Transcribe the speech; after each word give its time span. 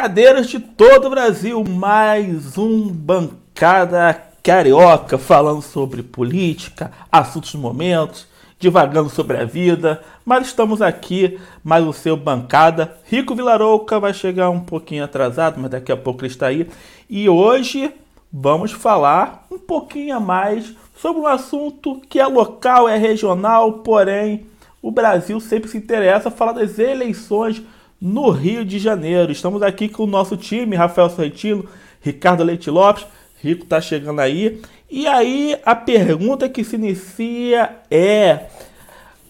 Bancadeiros 0.00 0.48
de 0.48 0.58
todo 0.58 1.08
o 1.08 1.10
Brasil, 1.10 1.62
mais 1.62 2.56
um 2.56 2.88
Bancada 2.88 4.18
Carioca 4.42 5.18
falando 5.18 5.60
sobre 5.60 6.02
política, 6.02 6.90
assuntos 7.12 7.52
do 7.52 7.58
momento, 7.58 8.26
divagando 8.58 9.10
sobre 9.10 9.36
a 9.36 9.44
vida, 9.44 10.02
mas 10.24 10.46
estamos 10.46 10.80
aqui, 10.80 11.38
mais 11.62 11.86
o 11.86 11.92
seu 11.92 12.16
Bancada. 12.16 12.96
Rico 13.04 13.34
Vilarouca 13.34 14.00
vai 14.00 14.14
chegar 14.14 14.48
um 14.48 14.60
pouquinho 14.60 15.04
atrasado, 15.04 15.60
mas 15.60 15.70
daqui 15.70 15.92
a 15.92 15.96
pouco 15.98 16.22
ele 16.22 16.32
está 16.32 16.46
aí. 16.46 16.66
E 17.06 17.28
hoje 17.28 17.92
vamos 18.32 18.72
falar 18.72 19.46
um 19.50 19.58
pouquinho 19.58 20.16
a 20.16 20.20
mais 20.20 20.72
sobre 20.96 21.20
um 21.20 21.26
assunto 21.26 22.00
que 22.08 22.18
é 22.18 22.26
local, 22.26 22.88
é 22.88 22.96
regional, 22.96 23.74
porém 23.80 24.46
o 24.80 24.90
Brasil 24.90 25.38
sempre 25.40 25.68
se 25.68 25.76
interessa, 25.76 26.30
falar 26.30 26.52
das 26.52 26.78
eleições 26.78 27.62
no 28.00 28.30
Rio 28.30 28.64
de 28.64 28.78
Janeiro. 28.78 29.30
Estamos 29.30 29.62
aqui 29.62 29.88
com 29.88 30.04
o 30.04 30.06
nosso 30.06 30.36
time, 30.36 30.76
Rafael 30.76 31.10
Sorrentino, 31.10 31.68
Ricardo 32.00 32.42
Leite 32.42 32.70
Lopes. 32.70 33.06
Rico 33.42 33.66
tá 33.66 33.80
chegando 33.80 34.20
aí. 34.20 34.60
E 34.90 35.06
aí 35.06 35.56
a 35.64 35.74
pergunta 35.74 36.48
que 36.48 36.64
se 36.64 36.76
inicia 36.76 37.76
é: 37.90 38.46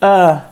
ah, 0.00 0.50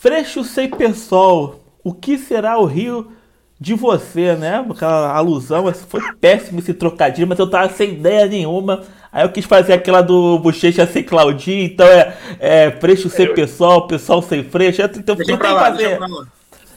Freixo 0.00 0.44
sem 0.44 0.68
pessoal, 0.68 1.60
o 1.82 1.92
que 1.92 2.18
será 2.18 2.58
o 2.58 2.64
Rio 2.64 3.12
de 3.58 3.74
você, 3.74 4.34
né? 4.34 4.64
Aquela 4.68 5.12
alusão, 5.12 5.72
foi 5.72 6.00
péssimo 6.20 6.58
esse 6.58 6.74
trocadilho, 6.74 7.26
mas 7.26 7.38
eu 7.38 7.48
tava 7.48 7.72
sem 7.72 7.94
ideia 7.94 8.26
nenhuma. 8.26 8.82
Aí 9.10 9.24
eu 9.24 9.30
quis 9.30 9.46
fazer 9.46 9.72
aquela 9.72 10.02
do 10.02 10.38
Bochecha 10.38 10.86
sem 10.86 11.02
Claudinho, 11.02 11.64
então 11.64 11.86
é, 11.86 12.14
é 12.38 12.70
Freixo 12.70 13.08
sem 13.08 13.32
pessoal, 13.34 13.86
pessoal 13.86 14.20
sem 14.20 14.44
Freixo. 14.44 14.82
Então 14.82 15.16
eu 15.18 15.24
tentei 15.24 15.36
fazer. 15.36 15.98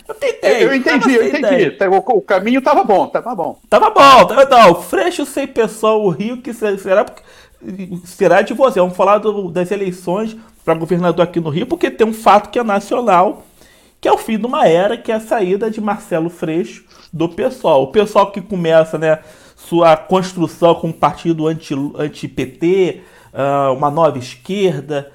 Eu 0.10 0.16
tentei. 0.16 0.64
Eu 0.64 0.74
entendi, 0.74 1.14
eu 1.14 1.28
entendi. 1.28 1.72
Tá, 1.72 1.88
o, 1.88 1.98
o, 1.98 2.22
caminho 2.22 2.60
tava 2.64 2.84
bom, 2.84 3.06
tava 3.08 3.36
bom. 3.36 3.60
Tava 3.70 3.92
bom, 3.92 4.26
tava 4.26 4.46
bom. 4.46 4.82
Freixo 4.82 5.24
sem 5.24 5.46
pessoal, 5.46 6.04
o 6.04 6.10
Rio, 6.10 6.42
que 6.42 6.52
será, 6.52 7.06
será 8.04 8.42
de 8.42 8.54
você. 8.56 8.80
Vamos 8.80 8.98
falar 8.98 9.20
do, 9.20 9.52
das 9.52 9.70
eleições 9.70 10.36
para 10.66 10.74
governador 10.74 11.24
aqui 11.24 11.40
no 11.40 11.50
Rio, 11.50 11.68
porque 11.68 11.92
tem 11.92 12.08
um 12.08 12.14
fato 12.14 12.50
que 12.50 12.58
é 12.58 12.64
nacional, 12.64 13.44
que 14.02 14.08
é 14.08 14.12
o 14.12 14.18
fim 14.18 14.40
de 14.40 14.48
uma 14.48 14.68
era, 14.68 14.98
que 14.98 15.12
é 15.12 15.16
a 15.16 15.20
saída 15.20 15.70
de 15.70 15.80
Marcelo 15.80 16.30
Freixo 16.30 16.86
do 17.14 17.30
pessoal. 17.30 17.84
O 17.84 17.92
pessoal 17.92 18.32
que 18.32 18.42
começa, 18.42 18.98
né, 18.98 19.20
sua 19.56 19.96
construção 19.96 20.74
com 20.74 20.88
um 20.88 20.92
partido 20.92 21.48
anti-PT, 21.48 21.94
anti 22.00 23.04
uh, 23.32 23.74
uma 23.76 23.92
nova 23.92 24.18
esquerda, 24.18 25.12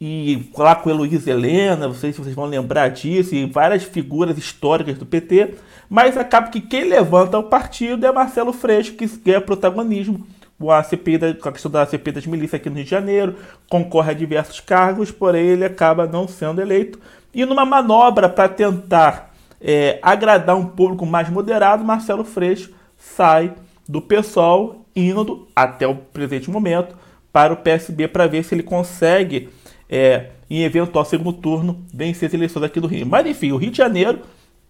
e 0.00 0.50
lá 0.56 0.74
com 0.74 0.90
Heloísa 0.90 1.30
Helena, 1.30 1.92
se 1.94 2.12
vocês 2.12 2.34
vão 2.34 2.44
lembrar 2.44 2.88
disso, 2.88 3.34
e 3.34 3.46
várias 3.46 3.82
figuras 3.82 4.36
históricas 4.36 4.98
do 4.98 5.06
PT, 5.06 5.54
mas 5.88 6.16
acaba 6.16 6.48
que 6.48 6.60
quem 6.60 6.84
levanta 6.84 7.38
o 7.38 7.44
partido 7.44 8.04
é 8.04 8.12
Marcelo 8.12 8.52
Freixo, 8.52 8.92
que 8.92 9.06
ganha 9.06 9.40
protagonismo 9.40 10.26
com 10.58 10.70
a, 10.70 10.82
CPI 10.82 11.18
da, 11.18 11.34
com 11.34 11.48
a 11.48 11.52
questão 11.52 11.70
da 11.70 11.86
CPI 11.86 12.12
das 12.12 12.26
milícias 12.26 12.60
aqui 12.60 12.68
no 12.68 12.76
Rio 12.76 12.84
de 12.84 12.90
Janeiro, 12.90 13.36
concorre 13.70 14.10
a 14.10 14.14
diversos 14.14 14.60
cargos, 14.60 15.10
porém 15.10 15.46
ele 15.46 15.64
acaba 15.64 16.06
não 16.06 16.28
sendo 16.28 16.60
eleito. 16.60 16.98
E 17.32 17.44
numa 17.44 17.64
manobra 17.64 18.28
para 18.28 18.48
tentar 18.48 19.34
é, 19.60 19.98
agradar 20.02 20.56
um 20.56 20.66
público 20.66 21.06
mais 21.06 21.28
moderado, 21.28 21.84
Marcelo 21.84 22.24
Freixo 22.24 22.72
sai 22.98 23.52
do 23.88 24.02
PSOL, 24.02 24.86
indo 24.94 25.46
até 25.54 25.86
o 25.86 25.94
presente 25.94 26.50
momento 26.50 26.96
para 27.32 27.52
o 27.52 27.56
PSB 27.56 28.08
para 28.08 28.26
ver 28.26 28.42
se 28.42 28.54
ele 28.54 28.62
consegue 28.62 29.50
é, 29.88 30.30
em 30.48 30.62
eventual 30.62 31.04
segundo 31.04 31.32
turno, 31.32 31.84
vencer 31.92 32.28
as 32.28 32.34
eleições 32.34 32.62
aqui 32.62 32.80
do 32.80 32.86
Rio. 32.86 33.06
Mas 33.06 33.26
enfim, 33.26 33.52
o 33.52 33.56
Rio 33.56 33.70
de 33.70 33.78
Janeiro, 33.78 34.20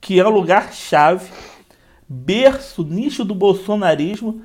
que 0.00 0.20
é 0.20 0.26
o 0.26 0.30
lugar-chave, 0.30 1.30
berço, 2.08 2.84
nicho 2.84 3.24
do 3.24 3.34
bolsonarismo, 3.34 4.42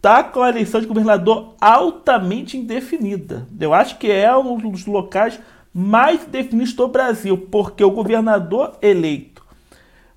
tá 0.00 0.22
com 0.22 0.42
a 0.42 0.48
eleição 0.48 0.80
de 0.80 0.86
governador 0.86 1.54
altamente 1.60 2.56
indefinida. 2.56 3.46
Eu 3.58 3.72
acho 3.72 3.98
que 3.98 4.10
é 4.10 4.36
um 4.36 4.58
dos 4.58 4.86
locais 4.86 5.38
mais 5.72 6.24
definidos 6.26 6.74
do 6.74 6.86
Brasil, 6.86 7.36
porque 7.50 7.82
o 7.82 7.90
governador 7.90 8.76
eleito 8.80 9.34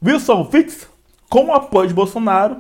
Wilson 0.04 0.48
Witz, 0.54 0.88
com 1.30 1.46
o 1.46 1.54
apoio 1.54 1.88
de 1.88 1.94
Bolsonaro, 1.94 2.58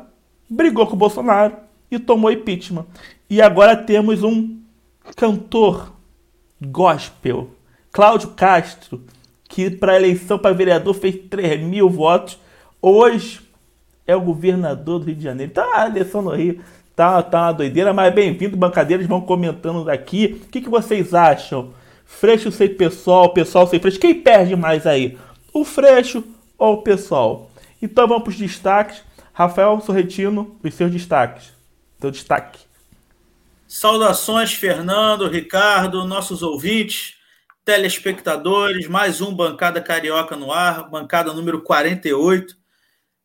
brigou 0.50 0.88
com 0.88 0.94
o 0.94 0.97
Bolsonaro 0.97 1.56
e 1.91 2.00
tomou 2.00 2.31
impeachment. 2.31 2.85
E 3.29 3.41
agora 3.41 3.75
temos 3.75 4.24
um 4.24 4.58
cantor 5.16 5.94
gospel. 6.62 7.50
Cláudio 7.91 8.29
Castro, 8.29 9.01
que 9.47 9.69
para 9.69 9.95
eleição 9.95 10.38
para 10.38 10.53
vereador 10.53 10.94
fez 10.94 11.16
3 11.29 11.62
mil 11.62 11.90
votos, 11.90 12.40
hoje 12.81 13.41
é 14.06 14.16
o 14.16 14.22
governador 14.22 15.00
do 15.00 15.06
Rio 15.06 15.16
de 15.16 15.23
Janeiro. 15.23 15.51
Tá 15.51 15.67
a 15.73 15.88
eleição 15.88 16.22
no 16.22 16.31
Rio, 16.31 16.62
tá, 16.96 17.22
tá 17.23 17.44
uma 17.44 17.51
doideira, 17.51 17.94
mas 17.94 18.13
bem-vindo, 18.13 18.56
bancadeiros 18.57 19.06
vão 19.06 19.22
comentando 19.22 19.90
aqui. 19.90 20.41
O 20.46 20.50
que, 20.50 20.62
que 20.62 20.69
vocês 20.69 21.13
acham? 21.13 21.73
Freixo 22.06 22.51
sem 22.51 22.69
pessoal, 22.69 23.34
pessoal 23.34 23.67
sem 23.67 23.79
freixo. 23.79 24.00
Quem 24.00 24.16
perde 24.16 24.56
mais 24.56 24.88
aí? 24.88 25.17
O 25.53 25.66
Freixo 25.66 26.23
ou 26.57 26.75
o 26.75 26.81
pessoal? 26.81 27.51
Então 27.81 28.07
vamos 28.07 28.23
para 28.23 28.31
os 28.31 28.38
destaques. 28.38 29.03
Rafael 29.34 29.79
Sorretino, 29.81 30.56
os 30.63 30.73
seus 30.73 30.91
destaques. 30.91 31.51
Seu 32.00 32.09
destaque. 32.09 32.66
Saudações, 33.67 34.53
Fernando, 34.53 35.28
Ricardo, 35.28 36.05
nossos 36.05 36.41
ouvintes, 36.41 37.16
telespectadores, 37.66 38.88
mais 38.88 39.19
um 39.19 39.35
Bancada 39.35 39.81
Carioca 39.81 40.38
no 40.38 40.53
ar, 40.53 40.89
bancada 40.89 41.33
número 41.33 41.61
48. 41.61 42.55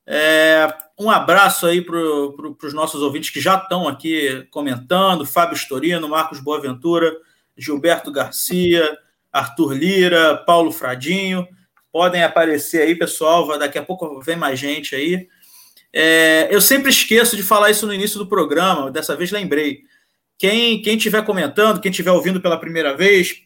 É, 0.05 0.67
um 0.99 1.09
abraço 1.09 1.65
aí 1.65 1.81
para 1.81 1.93
pro, 1.93 2.59
os 2.61 2.75
nossos 2.75 3.03
ouvintes 3.03 3.31
que 3.31 3.41
já 3.41 3.55
estão 3.55 3.87
aqui 3.87 4.45
comentando: 4.51 5.25
Fábio 5.25 5.55
Storino, 5.55 6.09
Marcos 6.09 6.41
Boaventura, 6.41 7.17
Gilberto 7.57 8.11
Garcia, 8.11 8.99
Arthur 9.33 9.75
Lira, 9.75 10.37
Paulo 10.39 10.73
Fradinho. 10.73 11.47
Podem 11.93 12.25
aparecer 12.25 12.83
aí, 12.83 12.97
pessoal. 12.97 13.57
Daqui 13.57 13.79
a 13.79 13.83
pouco 13.85 14.21
vem 14.21 14.35
mais 14.35 14.59
gente 14.59 14.97
aí. 14.97 15.29
É, 15.93 16.49
eu 16.51 16.61
sempre 16.61 16.91
esqueço 16.91 17.37
de 17.37 17.45
falar 17.45 17.71
isso 17.71 17.87
no 17.87 17.95
início 17.95 18.19
do 18.19 18.27
programa, 18.27 18.91
dessa 18.91 19.15
vez 19.15 19.31
lembrei. 19.31 19.85
Quem 20.43 20.83
quem 20.83 20.97
estiver 20.97 21.25
comentando, 21.25 21.81
quem 21.81 21.93
estiver 21.93 22.11
ouvindo 22.11 22.41
pela 22.41 22.59
primeira 22.59 22.97
vez, 22.97 23.45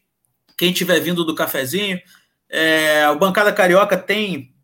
quem 0.56 0.70
estiver 0.70 0.98
vindo 0.98 1.26
do 1.26 1.34
cafezinho, 1.34 2.00
é, 2.48 3.06
o 3.10 3.18
Bancada 3.18 3.52
Carioca 3.52 3.98
tem 3.98 4.54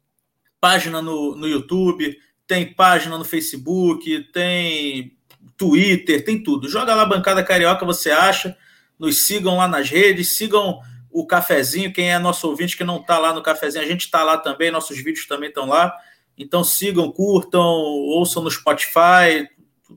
página 0.59 1.03
no, 1.03 1.37
no 1.37 1.47
YouTube, 1.47 2.17
tem 2.47 2.73
página 2.73 3.19
no 3.19 3.25
Facebook, 3.27 4.33
tem 4.33 5.15
Twitter, 5.59 6.25
tem 6.25 6.43
tudo. 6.43 6.71
Joga 6.71 6.95
lá 6.95 7.05
Bancada 7.05 7.45
Carioca, 7.45 7.85
você 7.85 8.11
acha. 8.11 8.57
Nos 8.99 9.27
sigam 9.27 9.59
lá 9.59 9.69
nas 9.69 9.91
redes, 9.91 10.35
sigam 10.35 10.81
o 11.11 11.27
cafezinho. 11.27 11.93
Quem 11.93 12.13
é 12.13 12.19
nosso 12.19 12.49
ouvinte 12.49 12.79
que 12.79 12.83
não 12.83 12.97
está 12.97 13.19
lá 13.19 13.35
no 13.35 13.43
cafezinho, 13.43 13.85
a 13.85 13.87
gente 13.87 14.07
está 14.07 14.25
lá 14.25 14.39
também, 14.39 14.71
nossos 14.71 14.97
vídeos 14.97 15.27
também 15.27 15.51
estão 15.51 15.67
lá. 15.67 15.95
Então 16.39 16.65
sigam, 16.65 17.13
curtam, 17.13 17.61
ouçam 17.61 18.43
no 18.43 18.51
Spotify, 18.51 19.51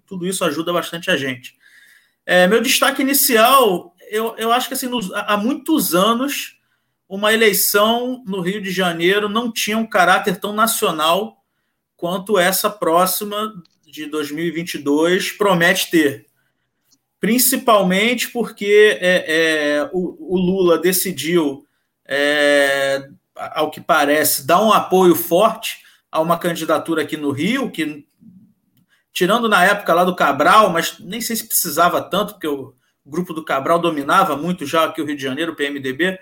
tudo 0.06 0.28
isso 0.28 0.44
ajuda 0.44 0.74
bastante 0.74 1.10
a 1.10 1.16
gente. 1.16 1.55
É, 2.26 2.48
meu 2.48 2.62
destaque 2.62 3.02
inicial, 3.02 3.94
eu, 4.10 4.36
eu 4.38 4.52
acho 4.52 4.68
que 4.68 4.74
assim, 4.74 4.88
nos, 4.88 5.12
há 5.14 5.38
muitos 5.38 5.94
anos, 5.94 6.58
uma 7.08 7.34
eleição 7.34 8.24
no 8.26 8.42
Rio 8.42 8.62
de 8.62 8.72
Janeiro 8.72 9.30
não 9.30 9.52
tinha 9.52 9.78
um 9.78 9.86
caráter 9.86 10.40
tão 10.40 10.54
nacional 10.54 11.38
quanto 11.96 12.40
essa 12.40 12.70
próxima 12.70 13.54
de 13.86 14.06
2022 14.08 15.32
promete 15.32 15.90
ter. 15.90 16.26
Principalmente 17.20 18.30
porque 18.30 18.98
é, 19.00 19.26
é, 19.28 19.90
o, 19.94 20.36
o, 20.36 20.38
Lula 20.38 20.78
decidiu, 20.78 21.66
é, 22.06 23.08
ao 23.36 23.72
que 23.72 23.80
parece, 23.80 24.46
dar 24.46 24.62
um 24.62 24.74
apoio 24.74 25.16
forte 25.16 25.80
a 26.12 26.20
uma 26.20 26.38
candidatura 26.38 27.04
aqui 27.04 27.18
no 27.18 27.32
Rio, 27.32 27.72
que 27.72 28.06
tirando 29.16 29.48
na 29.48 29.64
época 29.64 29.94
lá 29.94 30.04
do 30.04 30.14
Cabral, 30.14 30.70
mas 30.70 31.00
nem 31.00 31.22
sei 31.22 31.38
se 31.38 31.48
precisava 31.48 32.02
tanto, 32.02 32.34
porque 32.34 32.48
o 32.50 32.76
grupo 33.06 33.34
do 33.34 33.46
Cabral 33.46 33.80
dominava 33.80 34.36
muito 34.36 34.66
já 34.66 34.84
aqui 34.84 35.02
o 35.02 35.06
Rio 35.06 35.16
de 35.16 35.24
Janeiro, 35.24 35.54
o 35.54 35.56
PMDB, 35.56 36.20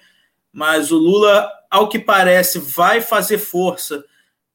mas 0.54 0.92
o 0.92 0.98
Lula, 0.98 1.50
ao 1.72 1.90
que 1.90 1.98
parece, 1.98 2.60
vai 2.60 3.02
fazer 3.02 3.40
força 3.40 4.06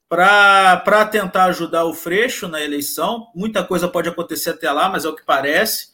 para 0.08 1.04
tentar 1.10 1.46
ajudar 1.46 1.84
o 1.84 1.92
Freixo 1.92 2.46
na 2.46 2.62
eleição. 2.62 3.26
Muita 3.34 3.64
coisa 3.64 3.88
pode 3.88 4.08
acontecer 4.08 4.50
até 4.50 4.70
lá, 4.70 4.88
mas 4.88 5.04
é 5.04 5.08
o 5.08 5.16
que 5.16 5.26
parece. 5.26 5.88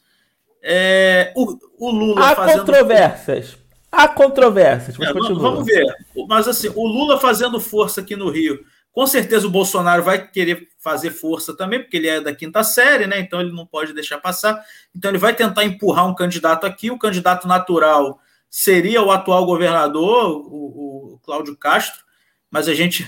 É, 0.63 1.33
o, 1.35 1.59
o 1.79 1.91
Lula 1.91 2.27
Há 2.31 2.37
fazendo. 2.37 2.59
controvérsias. 2.59 3.57
Há 3.91 4.07
controvérsias. 4.07 5.01
É, 5.01 5.13
vamos 5.15 5.65
ver. 5.65 5.87
Mas 6.29 6.47
assim, 6.47 6.69
o 6.75 6.87
Lula 6.87 7.19
fazendo 7.19 7.59
força 7.59 8.03
aqui 8.03 8.15
no 8.15 8.29
Rio 8.29 8.63
com 8.95 9.07
certeza 9.07 9.47
o 9.47 9.51
Bolsonaro 9.51 10.03
vai 10.03 10.27
querer 10.27 10.69
fazer 10.79 11.11
força 11.11 11.55
também, 11.55 11.81
porque 11.81 11.99
ele 11.99 12.09
é 12.09 12.19
da 12.19 12.35
quinta 12.35 12.65
série, 12.65 13.07
né? 13.07 13.21
Então 13.21 13.43
ele 13.43 13.53
não 13.53 13.67
pode 13.67 13.93
deixar 13.93 14.17
passar. 14.19 14.65
Então 14.97 15.11
ele 15.11 15.19
vai 15.19 15.35
tentar 15.35 15.65
empurrar 15.65 16.09
um 16.09 16.15
candidato 16.15 16.65
aqui. 16.65 16.91
O 16.91 16.99
candidato 16.99 17.47
natural 17.47 18.19
seria 18.49 19.03
o 19.03 19.11
atual 19.11 19.45
governador, 19.45 20.31
o, 20.31 21.15
o 21.15 21.21
Cláudio 21.23 21.55
Castro, 21.57 22.03
mas 22.51 22.69
a 22.69 22.75
gente 22.75 23.07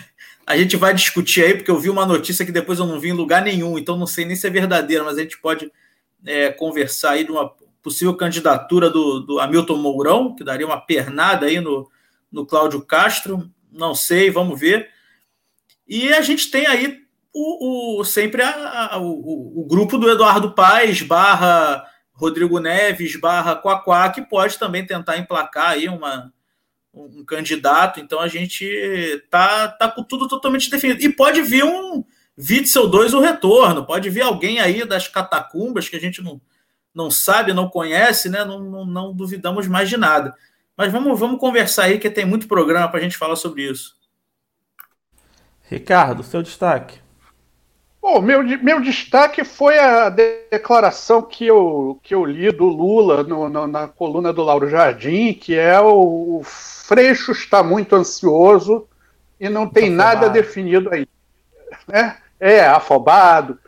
A 0.49 0.56
gente 0.56 0.77
vai 0.77 0.94
discutir 0.94 1.43
aí, 1.44 1.55
porque 1.55 1.71
eu 1.73 1.79
vi 1.79 1.91
uma 1.91 2.06
notícia 2.06 2.47
que 2.47 2.53
depois 2.53 2.79
eu 2.79 2.87
não 2.87 3.00
vi 3.00 3.09
em 3.09 3.12
lugar 3.12 3.43
nenhum, 3.43 3.77
então 3.77 3.97
não 3.97 4.06
sei 4.06 4.25
nem 4.25 4.37
se 4.37 4.47
é 4.47 4.50
verdadeira, 4.50 5.03
mas 5.03 5.19
a 5.19 5.23
gente 5.23 5.37
pode 5.38 5.73
é, 6.25 6.53
conversar 6.53 7.15
aí 7.15 7.25
de 7.25 7.33
uma 7.33 7.53
possível 7.83 8.15
candidatura 8.15 8.88
do, 8.88 9.19
do 9.19 9.41
Hamilton 9.41 9.77
Mourão, 9.77 10.37
que 10.37 10.44
daria 10.44 10.65
uma 10.65 10.81
pernada 10.81 11.47
aí 11.47 11.61
no, 11.61 11.91
no 12.31 12.47
Cláudio 12.47 12.81
Castro. 12.81 13.50
Não 13.73 13.93
sei, 13.93 14.31
vamos 14.31 14.59
ver. 14.59 14.88
E 15.87 16.12
a 16.12 16.21
gente 16.21 16.50
tem 16.50 16.67
aí 16.67 17.00
o, 17.33 18.00
o 18.00 18.05
sempre 18.05 18.43
a, 18.43 18.94
a, 18.94 18.99
o, 18.99 19.61
o, 19.61 19.67
grupo 19.67 19.99
do 19.99 20.11
Eduardo 20.11 20.53
Paes 20.53 21.03
barra 21.03 21.85
Rodrigo 22.12 22.59
Neves 22.59 23.21
barra 23.21 23.56
Quaquá, 23.56 24.09
que 24.11 24.23
pode 24.23 24.59
também 24.59 24.87
tentar 24.87 25.19
emplacar 25.19 25.71
aí 25.71 25.88
uma, 25.88 26.33
um 26.94 27.25
candidato. 27.25 28.00
Então 28.00 28.21
a 28.21 28.29
gente 28.29 29.23
tá, 29.31 29.69
tá 29.69 29.88
com 29.88 30.03
tudo 30.03 30.27
totalmente 30.27 30.71
definido. 30.71 31.03
E 31.03 31.12
pode 31.12 31.43
vir 31.43 31.62
um 31.62 32.03
Witzel 32.38 32.88
2 32.88 33.15
o 33.15 33.21
retorno, 33.21 33.87
pode 33.87 34.11
vir 34.11 34.23
alguém 34.23 34.59
aí 34.61 34.85
das 34.85 35.09
catacumbas 35.09 35.88
que 35.88 35.97
a 35.97 36.00
gente 36.00 36.23
não, 36.23 36.41
não 36.94 37.11
sabe, 37.11 37.53
não 37.53 37.69
conhece, 37.69 38.29
né? 38.29 38.44
Não, 38.44 38.61
não, 38.61 38.85
não 38.87 39.15
duvidamos 39.15 39.67
mais 39.67 39.88
de 39.88 39.97
nada. 39.97 40.35
Mas 40.77 40.93
vamos, 40.93 41.19
vamos 41.19 41.41
conversar 41.41 41.85
aí, 41.85 41.99
que 41.99 42.11
tem 42.11 42.27
muito 42.27 42.49
programa 42.49 42.88
para 42.88 43.00
a 43.00 43.03
gente 43.03 43.17
falar 43.17 43.37
sobre 43.37 43.62
isso. 43.62 43.96
Ricardo, 45.69 46.23
seu 46.23 46.43
destaque. 46.43 47.01
Bom, 48.01 48.21
meu, 48.21 48.41
meu 48.63 48.81
destaque 48.81 49.43
foi 49.43 49.79
a 49.79 50.09
declaração 50.09 51.21
que 51.21 51.45
eu, 51.45 51.99
que 52.05 52.15
eu 52.15 52.25
li 52.25 52.53
do 52.53 52.67
Lula 52.67 53.25
no, 53.25 53.49
no, 53.49 53.67
na 53.67 53.89
coluna 53.89 54.33
do 54.33 54.45
Lauro 54.45 54.69
Jardim, 54.69 55.33
que 55.33 55.57
é 55.57 55.81
o, 55.81 56.39
o 56.39 56.43
Freixo 56.45 57.33
está 57.33 57.65
muito 57.65 57.97
ansioso 57.97 58.87
e 59.41 59.49
não 59.49 59.69
tem 59.69 59.87
afobado. 59.89 60.21
nada 60.21 60.29
definido 60.31 60.95
aí. 60.95 61.09
Né? 61.89 62.17
É, 62.39 62.65
afobado 62.65 63.59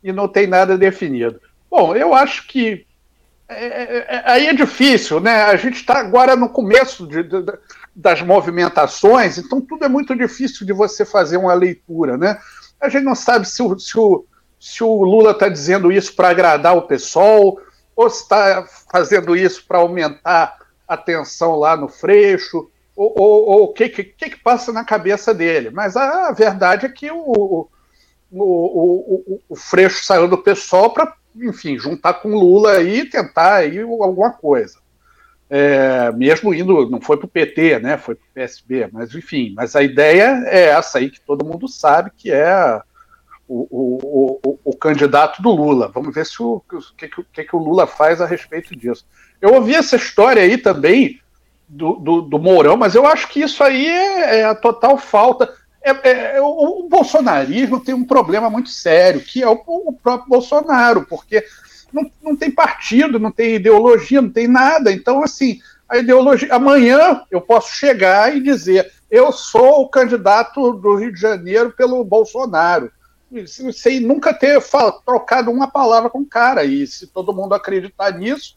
e 0.00 0.12
não 0.12 0.28
tem 0.28 0.46
nada 0.46 0.78
definido. 0.78 1.40
Bom, 1.68 1.96
eu 1.96 2.14
acho 2.14 2.46
que 2.46 2.86
é, 3.48 3.66
é, 3.66 4.06
é 4.08 4.22
aí 4.26 4.46
é 4.46 4.52
difícil, 4.52 5.18
né? 5.18 5.42
A 5.42 5.56
gente 5.56 5.74
está 5.74 5.98
agora 5.98 6.36
no 6.36 6.48
começo 6.48 7.04
de, 7.04 7.24
de, 7.24 7.42
das 7.98 8.22
movimentações, 8.22 9.38
então 9.38 9.60
tudo 9.60 9.84
é 9.84 9.88
muito 9.88 10.14
difícil 10.14 10.64
de 10.64 10.72
você 10.72 11.04
fazer 11.04 11.36
uma 11.36 11.52
leitura, 11.52 12.16
né? 12.16 12.38
A 12.80 12.88
gente 12.88 13.02
não 13.02 13.16
sabe 13.16 13.44
se 13.48 13.60
o, 13.60 13.76
se 13.76 13.98
o, 13.98 14.24
se 14.60 14.84
o 14.84 15.02
Lula 15.02 15.32
está 15.32 15.48
dizendo 15.48 15.90
isso 15.90 16.14
para 16.14 16.28
agradar 16.28 16.76
o 16.76 16.86
pessoal 16.86 17.58
ou 17.96 18.08
se 18.08 18.22
está 18.22 18.64
fazendo 18.92 19.34
isso 19.34 19.64
para 19.66 19.78
aumentar 19.78 20.58
a 20.86 20.96
tensão 20.96 21.56
lá 21.56 21.76
no 21.76 21.88
Freixo, 21.88 22.70
ou, 22.94 23.64
o 23.64 23.72
que, 23.72 23.88
que, 23.88 24.04
que, 24.04 24.36
passa 24.36 24.72
na 24.72 24.84
cabeça 24.84 25.34
dele. 25.34 25.70
Mas 25.70 25.96
a, 25.96 26.30
verdade 26.30 26.86
é 26.86 26.88
que 26.88 27.10
o, 27.10 27.18
o, 27.18 27.68
o, 28.30 29.40
o, 29.48 29.56
Freixo 29.56 30.04
saiu 30.04 30.28
do 30.28 30.38
pessoal 30.38 30.92
para, 30.92 31.12
enfim, 31.34 31.76
juntar 31.76 32.14
com 32.14 32.28
Lula 32.28 32.80
e 32.80 33.04
tentar 33.04 33.54
aí 33.54 33.80
alguma 33.80 34.30
coisa. 34.32 34.78
É, 35.50 36.12
mesmo 36.12 36.52
indo, 36.52 36.90
não 36.90 37.00
foi 37.00 37.16
para 37.16 37.24
o 37.24 37.30
PT, 37.30 37.78
né? 37.78 37.96
Foi 37.96 38.14
para 38.14 38.24
o 38.24 38.34
PSB, 38.34 38.88
mas 38.92 39.14
enfim, 39.14 39.54
mas 39.56 39.74
a 39.74 39.82
ideia 39.82 40.42
é 40.46 40.66
essa 40.66 40.98
aí 40.98 41.10
que 41.10 41.20
todo 41.20 41.44
mundo 41.44 41.66
sabe 41.66 42.10
que 42.16 42.30
é 42.30 42.80
o, 43.48 43.66
o, 43.70 44.40
o, 44.44 44.58
o 44.62 44.76
candidato 44.76 45.40
do 45.40 45.50
Lula. 45.50 45.90
Vamos 45.92 46.14
ver 46.14 46.26
se 46.26 46.42
o 46.42 46.62
que, 46.98 47.08
que, 47.08 47.44
que, 47.44 47.56
o 47.56 47.58
Lula 47.58 47.86
faz 47.86 48.20
a 48.20 48.26
respeito 48.26 48.76
disso. 48.76 49.06
Eu 49.40 49.54
ouvi 49.54 49.74
essa 49.74 49.96
história 49.96 50.42
aí 50.42 50.58
também 50.58 51.18
do, 51.66 51.94
do, 51.94 52.20
do 52.20 52.38
Mourão, 52.38 52.76
mas 52.76 52.94
eu 52.94 53.06
acho 53.06 53.28
que 53.28 53.40
isso 53.40 53.64
aí 53.64 53.86
é, 53.86 54.40
é 54.40 54.44
a 54.44 54.54
total 54.54 54.98
falta. 54.98 55.50
É, 55.82 55.90
é, 55.90 56.36
é 56.36 56.42
o, 56.42 56.84
o, 56.84 56.88
bolsonarismo 56.88 57.80
tem 57.80 57.94
um 57.94 58.04
problema 58.04 58.50
muito 58.50 58.68
sério, 58.68 59.20
que 59.20 59.42
é 59.42 59.48
o, 59.48 59.62
o 59.66 59.92
próprio 59.92 60.28
Bolsonaro, 60.28 61.06
porque 61.06 61.42
não, 61.92 62.10
não 62.22 62.36
tem 62.36 62.50
partido, 62.50 63.18
não 63.18 63.30
tem 63.30 63.54
ideologia, 63.54 64.22
não 64.22 64.30
tem 64.30 64.46
nada. 64.46 64.92
Então, 64.92 65.22
assim, 65.22 65.60
a 65.88 65.98
ideologia. 65.98 66.52
Amanhã 66.54 67.22
eu 67.30 67.40
posso 67.40 67.74
chegar 67.74 68.36
e 68.36 68.40
dizer: 68.40 68.92
eu 69.10 69.32
sou 69.32 69.82
o 69.82 69.88
candidato 69.88 70.72
do 70.74 70.96
Rio 70.96 71.12
de 71.12 71.20
Janeiro 71.20 71.72
pelo 71.72 72.04
Bolsonaro. 72.04 72.92
Sem 73.72 74.00
nunca 74.00 74.32
ter 74.32 74.58
trocado 75.04 75.50
uma 75.50 75.70
palavra 75.70 76.08
com 76.08 76.20
o 76.20 76.26
cara. 76.26 76.64
E 76.64 76.86
se 76.86 77.06
todo 77.06 77.32
mundo 77.32 77.54
acreditar 77.54 78.10
nisso, 78.12 78.54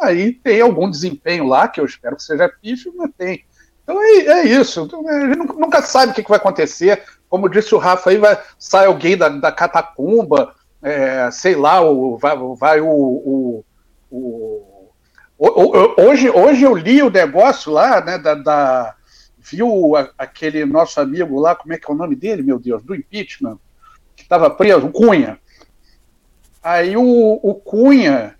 aí 0.00 0.32
tem 0.32 0.60
algum 0.60 0.90
desempenho 0.90 1.46
lá, 1.46 1.68
que 1.68 1.80
eu 1.80 1.84
espero 1.84 2.16
que 2.16 2.22
seja 2.22 2.48
pífio, 2.48 2.92
mas 2.96 3.10
tem. 3.16 3.44
Então 3.82 4.00
é, 4.02 4.18
é 4.26 4.44
isso. 4.46 4.82
Então, 4.82 5.06
a 5.06 5.26
gente 5.26 5.36
nunca 5.36 5.82
sabe 5.82 6.12
o 6.12 6.14
que, 6.14 6.28
vai 6.28 6.38
acontecer. 6.38 7.02
Como 7.28 7.50
disse 7.50 7.74
o 7.74 7.78
Rafa, 7.78 8.10
aí 8.10 8.16
vai, 8.16 8.40
sai 8.58 8.86
alguém 8.86 9.16
da, 9.16 9.28
da 9.28 9.52
catacumba, 9.52 10.54
é, 10.84 11.30
sei 11.30 11.56
lá, 11.56 11.80
o, 11.80 12.18
vai, 12.18 12.36
vai 12.56 12.80
o, 12.82 12.86
o, 12.90 13.64
o, 14.10 14.92
hoje, 15.98 16.28
hoje 16.28 16.62
eu 16.62 16.74
li 16.74 17.02
o 17.02 17.10
negócio 17.10 17.72
lá, 17.72 18.02
né, 18.02 18.18
da, 18.18 18.34
da 18.34 18.94
viu 19.38 19.96
a, 19.96 20.10
aquele 20.18 20.66
nosso 20.66 21.00
amigo 21.00 21.40
lá, 21.40 21.54
como 21.54 21.72
é 21.72 21.78
que 21.78 21.90
é 21.90 21.94
o 21.94 21.96
nome 21.96 22.14
dele, 22.14 22.42
meu 22.42 22.58
Deus, 22.58 22.82
do 22.82 22.94
impeachment, 22.94 23.58
que 24.14 24.24
estava 24.24 24.50
preso, 24.50 24.86
o 24.86 24.92
Cunha. 24.92 25.38
Aí 26.62 26.98
o, 26.98 27.40
o 27.42 27.54
Cunha 27.54 28.34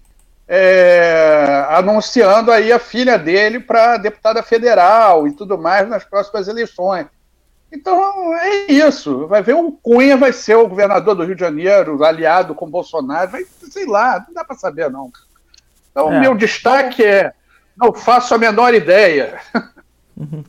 é, 0.46 1.66
anunciando 1.70 2.52
aí 2.52 2.70
a 2.70 2.78
filha 2.78 3.18
dele 3.18 3.58
para 3.58 3.96
deputada 3.96 4.42
federal 4.42 5.26
e 5.26 5.32
tudo 5.32 5.56
mais 5.56 5.88
nas 5.88 6.04
próximas 6.04 6.46
eleições. 6.46 7.06
Então 7.72 8.34
é 8.36 8.70
isso. 8.70 9.26
Vai 9.26 9.42
ver 9.42 9.54
o 9.54 9.72
Cunha 9.72 10.16
vai 10.16 10.32
ser 10.32 10.56
o 10.56 10.68
governador 10.68 11.14
do 11.14 11.24
Rio 11.24 11.34
de 11.34 11.40
Janeiro, 11.40 12.04
aliado 12.04 12.54
com 12.54 12.70
Bolsonaro, 12.70 13.30
vai, 13.30 13.44
sei 13.70 13.86
lá, 13.86 14.24
não 14.26 14.34
dá 14.34 14.44
para 14.44 14.56
saber 14.56 14.90
não. 14.90 15.10
Então 15.90 16.12
é. 16.12 16.20
meu 16.20 16.34
destaque 16.34 17.04
é 17.04 17.32
não 17.76 17.92
faço 17.92 18.34
a 18.34 18.38
menor 18.38 18.74
ideia. 18.74 19.40
Uhum. 20.16 20.44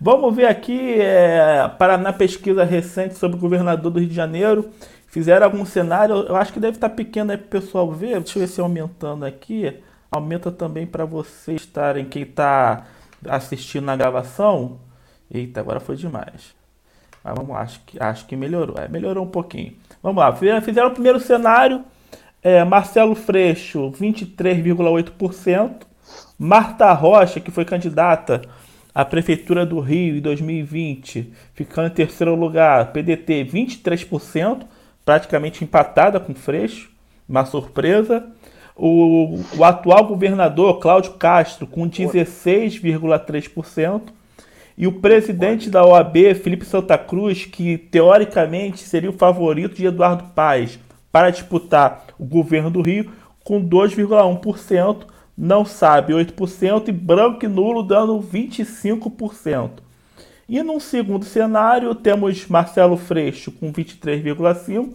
Vamos 0.00 0.34
ver 0.34 0.46
aqui, 0.46 0.98
é, 0.98 1.68
para 1.78 1.98
na 1.98 2.10
pesquisa 2.10 2.64
recente 2.64 3.14
sobre 3.14 3.36
o 3.36 3.40
governador 3.40 3.92
do 3.92 3.98
Rio 3.98 4.08
de 4.08 4.14
Janeiro, 4.14 4.70
fizeram 5.06 5.44
algum 5.44 5.66
cenário, 5.66 6.14
eu 6.26 6.36
acho 6.36 6.54
que 6.54 6.60
deve 6.60 6.78
estar 6.78 6.88
pequeno 6.88 7.32
aí 7.32 7.36
para 7.36 7.46
o 7.46 7.50
pessoal 7.50 7.92
ver, 7.92 8.18
deixa 8.18 8.38
eu 8.38 8.40
ver 8.40 8.48
se 8.48 8.60
aumentando 8.62 9.26
aqui, 9.26 9.78
aumenta 10.10 10.50
também 10.50 10.86
para 10.86 11.04
vocês 11.04 11.60
estarem, 11.60 12.06
quem 12.06 12.22
está 12.22 12.86
assistindo 13.28 13.84
na 13.84 13.94
gravação, 13.94 14.80
eita, 15.30 15.60
agora 15.60 15.80
foi 15.80 15.96
demais. 15.96 16.54
Mas 17.22 17.34
vamos 17.36 17.50
lá, 17.50 17.60
acho 17.60 17.80
que, 17.86 18.02
acho 18.02 18.26
que 18.26 18.36
melhorou. 18.36 18.76
É, 18.78 18.88
melhorou 18.88 19.24
um 19.24 19.30
pouquinho. 19.30 19.74
Vamos 20.02 20.20
lá, 20.20 20.34
fizeram 20.34 20.88
o 20.88 20.92
primeiro 20.92 21.20
cenário. 21.20 21.84
É, 22.42 22.64
Marcelo 22.64 23.14
Freixo, 23.14 23.92
23,8%. 23.92 25.86
Marta 26.38 26.90
Rocha, 26.92 27.38
que 27.38 27.50
foi 27.50 27.66
candidata 27.66 28.40
à 28.94 29.04
Prefeitura 29.04 29.66
do 29.66 29.78
Rio 29.78 30.16
em 30.16 30.20
2020, 30.20 31.32
ficando 31.54 31.88
em 31.88 31.94
terceiro 31.94 32.34
lugar. 32.34 32.92
PDT, 32.92 33.44
23%, 33.44 34.62
praticamente 35.04 35.62
empatada 35.62 36.18
com 36.18 36.34
Freixo. 36.34 36.90
Uma 37.28 37.44
surpresa. 37.44 38.26
O, 38.74 39.38
o 39.58 39.64
atual 39.64 40.06
governador, 40.06 40.78
Cláudio 40.78 41.12
Castro, 41.12 41.66
com 41.66 41.86
16,3%. 41.88 44.00
E 44.80 44.86
o 44.86 44.92
presidente 44.92 45.68
da 45.68 45.84
OAB, 45.84 46.34
Felipe 46.42 46.64
Santa 46.64 46.96
Cruz, 46.96 47.44
que 47.44 47.76
teoricamente 47.76 48.78
seria 48.78 49.10
o 49.10 49.12
favorito 49.12 49.74
de 49.74 49.84
Eduardo 49.84 50.24
Paes 50.34 50.78
para 51.12 51.28
disputar 51.28 52.06
o 52.18 52.24
governo 52.24 52.70
do 52.70 52.80
Rio, 52.80 53.10
com 53.44 53.62
2,1%, 53.62 55.02
não 55.36 55.66
sabe 55.66 56.14
8% 56.14 56.88
e 56.88 56.92
branco 56.92 57.44
e 57.44 57.48
nulo 57.48 57.82
dando 57.82 58.18
25%. 58.20 59.70
E 60.48 60.62
num 60.62 60.80
segundo 60.80 61.26
cenário, 61.26 61.94
temos 61.94 62.46
Marcelo 62.46 62.96
Freixo 62.96 63.52
com 63.52 63.70
23,5%, 63.70 64.94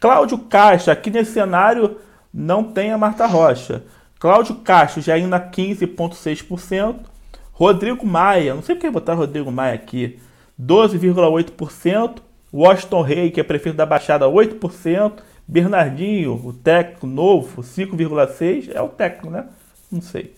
Cláudio 0.00 0.38
Caixa, 0.38 0.90
aqui 0.90 1.08
nesse 1.08 1.34
cenário 1.34 1.98
não 2.34 2.64
tem 2.64 2.90
a 2.90 2.98
Marta 2.98 3.26
Rocha. 3.26 3.84
Cláudio 4.18 4.56
Castro 4.56 5.00
já 5.00 5.16
indo 5.16 5.32
a 5.36 5.40
15,6%, 5.40 7.09
Rodrigo 7.60 8.06
Maia, 8.06 8.54
não 8.54 8.62
sei 8.62 8.74
por 8.74 8.80
que 8.80 8.90
botar 8.90 9.12
Rodrigo 9.12 9.52
Maia 9.52 9.74
aqui, 9.74 10.18
12,8%. 10.58 12.22
Washington 12.52 13.02
Rey, 13.02 13.30
que 13.30 13.38
é 13.38 13.44
prefeito 13.44 13.76
da 13.76 13.84
Baixada, 13.84 14.24
8%. 14.24 15.12
Bernardinho, 15.46 16.40
o 16.42 16.54
técnico 16.54 17.06
novo, 17.06 17.62
5,6%. 17.62 18.70
É 18.74 18.80
o 18.80 18.88
técnico, 18.88 19.28
né? 19.30 19.44
Não 19.92 20.00
sei. 20.00 20.34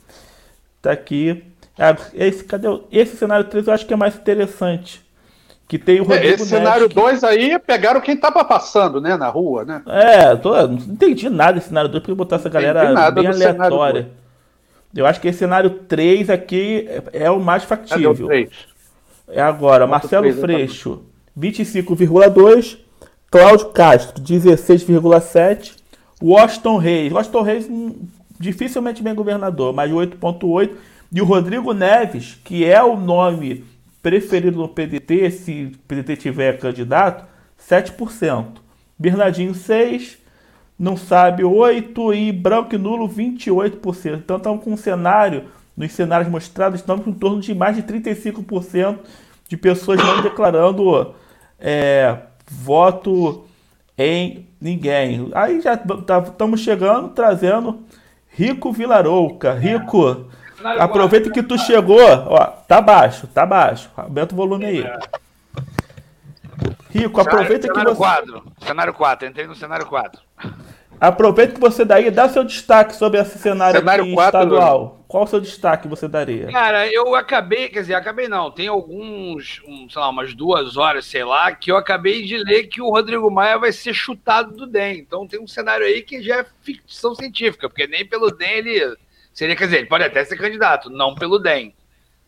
Tá 0.83 0.91
aqui. 0.91 1.45
É, 1.79 2.27
esse, 2.27 2.43
cadê? 2.43 2.67
Esse 2.91 3.17
cenário 3.17 3.45
3 3.45 3.69
eu 3.69 3.73
acho 3.73 3.87
que 3.87 3.95
é 3.95 3.97
mais 3.97 4.17
interessante. 4.17 5.01
Que 5.69 5.79
tem 5.79 6.01
o 6.01 6.05
é, 6.05 6.17
Rodrigo 6.17 6.35
Esse 6.35 6.47
cenário 6.47 6.89
2 6.89 7.23
aí 7.23 7.57
pegaram 7.61 8.01
quem 8.01 8.17
tava 8.17 8.45
passando, 8.45 9.01
né? 9.01 9.17
Na 9.17 9.29
rua, 9.29 9.65
né? 9.65 9.83
É, 9.87 10.35
tô, 10.35 10.51
não 10.67 10.75
entendi 10.75 11.31
nada 11.31 11.53
desse 11.53 11.69
cenário 11.69 11.89
2 11.89 12.03
porque 12.03 12.15
botar 12.17 12.37
essa 12.37 12.49
galera 12.49 13.11
bem 13.13 13.29
aleatória. 13.29 14.22
Eu 14.95 15.07
acho 15.07 15.21
que 15.21 15.29
esse 15.29 15.39
cenário 15.39 15.71
3 15.71 16.29
aqui 16.31 16.89
é, 17.13 17.25
é 17.25 17.31
o 17.31 17.41
mais 17.41 17.65
factível. 17.65 18.29
É 19.29 19.41
agora, 19.41 19.87
Marcelo 19.87 20.33
Freixo, 20.35 21.03
25,2%. 21.39 22.79
Cláudio 23.31 23.71
Castro, 23.71 24.23
16,7%. 24.23 25.73
Washington 26.23 26.77
Reis. 26.77 27.13
Washington 27.13 27.43
Reis 27.43 27.67
hum, 27.69 28.07
dificilmente 28.39 29.03
bem 29.03 29.15
governador, 29.15 29.73
mas 29.73 29.91
8,8%. 29.91 30.71
E 31.11 31.21
o 31.21 31.25
Rodrigo 31.25 31.73
Neves, 31.73 32.39
que 32.45 32.65
é 32.65 32.83
o 32.83 32.97
nome 32.97 33.65
preferido 34.03 34.59
no 34.59 34.69
PDT, 34.69 35.31
se 35.31 35.73
o 35.75 35.79
PDT 35.89 36.17
tiver 36.17 36.59
candidato, 36.59 37.27
7%. 37.59 38.47
Bernardinho, 38.99 39.53
6%. 39.53 40.22
Não 40.79 40.97
sabe, 40.97 41.43
8%. 41.43 42.15
E 42.15 42.33
branco 42.33 42.75
e 42.75 42.79
nulo, 42.79 43.09
28%. 43.09 44.17
Então 44.17 44.37
estamos 44.37 44.65
com 44.65 44.73
um 44.73 44.77
cenário, 44.77 45.45
nos 45.77 45.93
cenários 45.93 46.31
mostrados, 46.31 46.81
estamos 46.81 47.07
em 47.07 47.13
torno 47.13 47.41
de 47.41 47.55
mais 47.55 47.77
de 47.77 47.83
35% 47.83 48.99
de 49.49 49.57
pessoas 49.57 49.99
não 49.99 50.21
declarando 50.23 51.15
é, 51.59 52.17
voto 52.51 53.45
em 53.97 54.47
ninguém. 54.61 55.31
Aí 55.35 55.61
já 55.61 55.75
estamos 55.75 56.05
tá, 56.07 56.57
chegando, 56.57 57.11
trazendo 57.11 57.81
Rico 58.29 58.73
Vilarouca. 58.73 59.53
Rico, 59.55 60.27
aproveita 60.79 61.31
que 61.31 61.43
tu 61.43 61.59
chegou. 61.59 62.01
Ó, 62.01 62.47
tá 62.67 62.81
baixo, 62.81 63.27
tá 63.27 63.45
baixo. 63.45 63.91
Aumenta 63.97 64.35
o 64.35 64.37
volume 64.37 64.65
aí. 64.65 64.85
Rico, 66.93 67.21
aproveita 67.21 67.67
cenário, 67.67 67.91
que 67.91 67.97
você. 67.97 67.99
Quadro. 67.99 68.45
Cenário 68.59 68.95
4, 68.95 69.29
entrei 69.29 69.47
no 69.47 69.55
cenário 69.55 69.87
4. 69.87 70.21
Aproveita 71.01 71.55
que 71.55 71.61
você 71.61 71.85
daí 71.85 72.11
dá 72.11 72.29
seu 72.29 72.45
destaque 72.45 72.95
sobre 72.95 73.19
esse 73.19 73.37
cenário, 73.39 73.81
cenário 73.81 74.15
4, 74.15 74.41
estadual. 74.41 75.05
Qual 75.09 75.25
o 75.25 75.27
seu 75.27 75.41
destaque 75.41 75.89
você 75.89 76.07
daria? 76.07 76.47
Cara, 76.47 76.87
eu 76.87 77.15
acabei, 77.15 77.69
quer 77.69 77.81
dizer, 77.81 77.95
acabei 77.95 78.29
não. 78.29 78.51
Tem 78.51 78.69
alguns, 78.69 79.61
um, 79.67 79.89
sei 79.91 80.01
lá, 80.01 80.09
umas 80.09 80.33
duas 80.33 80.77
horas, 80.77 81.05
sei 81.05 81.25
lá, 81.25 81.51
que 81.53 81.73
eu 81.73 81.77
acabei 81.77 82.23
de 82.23 82.39
ler 82.39 82.69
que 82.69 82.81
o 82.81 82.89
Rodrigo 82.89 83.31
Maia 83.31 83.59
vai 83.59 83.73
ser 83.73 83.93
chutado 83.93 84.57
do 84.57 84.67
DEM. 84.67 84.99
Então 84.99 85.27
tem 85.27 85.41
um 85.41 85.47
cenário 85.47 85.85
aí 85.85 86.03
que 86.03 86.23
já 86.23 86.41
é 86.41 86.47
ficção 86.63 87.15
científica, 87.15 87.69
porque 87.69 87.87
nem 87.87 88.07
pelo 88.07 88.31
DEM 88.31 88.59
ele 88.59 88.97
seria, 89.35 89.57
quer 89.57 89.65
dizer, 89.65 89.79
ele 89.79 89.89
pode 89.89 90.05
até 90.05 90.25
ser 90.25 90.37
candidato, 90.37 90.89
não 90.89 91.15
pelo 91.15 91.39
DEM. 91.39 91.75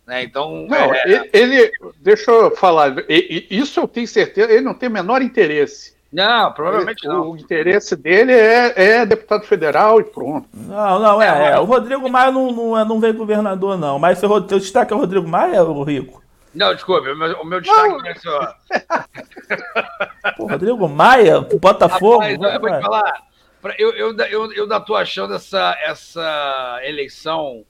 Né? 0.06 0.22
Então. 0.24 0.66
Não, 0.68 0.94
é... 0.94 1.28
ele, 1.32 1.70
deixa 2.00 2.30
eu 2.30 2.54
falar, 2.54 2.94
isso 3.08 3.80
eu 3.80 3.88
tenho 3.88 4.06
certeza, 4.06 4.52
ele 4.52 4.60
não 4.60 4.74
tem 4.74 4.88
o 4.88 4.92
menor 4.92 5.22
interesse 5.22 5.94
não, 6.14 6.52
provavelmente 6.52 7.08
não. 7.08 7.32
O 7.32 7.36
interesse 7.36 7.96
dele 7.96 8.30
é, 8.30 9.00
é 9.00 9.04
deputado 9.04 9.44
federal 9.44 10.00
e 10.00 10.04
pronto. 10.04 10.48
Não, 10.54 11.00
não, 11.00 11.20
é. 11.20 11.50
é. 11.50 11.58
O 11.58 11.64
Rodrigo 11.64 12.08
Maia 12.08 12.30
não, 12.30 12.52
não, 12.52 12.78
é, 12.78 12.84
não 12.84 13.00
veio 13.00 13.14
governador, 13.14 13.76
não. 13.76 13.98
Mas 13.98 14.20
seu, 14.20 14.28
seu 14.48 14.60
destaque 14.60 14.92
é 14.92 14.96
o 14.96 15.00
Rodrigo 15.00 15.26
Maia, 15.26 15.64
o 15.64 15.82
Rico? 15.82 16.22
Não, 16.54 16.72
desculpe, 16.72 17.08
o 17.08 17.16
meu, 17.16 17.40
o 17.40 17.44
meu 17.44 17.60
destaque 17.60 18.08
é 18.08 18.14
só. 18.14 18.54
Pô, 20.36 20.46
Rodrigo 20.46 20.88
Maia, 20.88 21.40
Botafogo. 21.40 22.20
Rapaz, 22.20 22.40
eu 22.40 22.60
vou 22.60 22.70
te 22.70 22.80
falar. 22.80 23.22
Eu, 23.76 23.90
eu, 23.94 24.16
eu, 24.16 24.52
eu 24.52 24.62
ainda 24.62 24.78
tô 24.78 24.94
achando 24.94 25.34
essa, 25.34 25.76
essa 25.82 26.78
eleição 26.84 27.64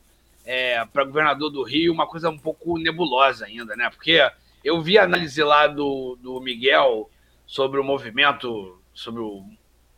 é, 0.44 0.84
para 0.84 1.04
governador 1.04 1.50
do 1.50 1.62
Rio 1.62 1.92
uma 1.92 2.06
coisa 2.06 2.28
um 2.28 2.38
pouco 2.38 2.78
nebulosa 2.78 3.46
ainda, 3.46 3.74
né? 3.74 3.88
Porque 3.88 4.20
eu 4.62 4.80
vi 4.80 4.98
a 4.98 5.04
análise 5.04 5.42
lá 5.42 5.66
do, 5.66 6.18
do 6.20 6.40
Miguel 6.40 7.10
sobre 7.46 7.80
o 7.80 7.84
movimento, 7.84 8.80
sobre 8.92 9.22
o 9.22 9.44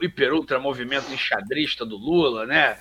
hiper 0.00 0.32
ultra 0.32 0.58
movimento 0.58 1.12
enxadrista 1.12 1.84
do 1.84 1.96
Lula, 1.96 2.46
né? 2.46 2.78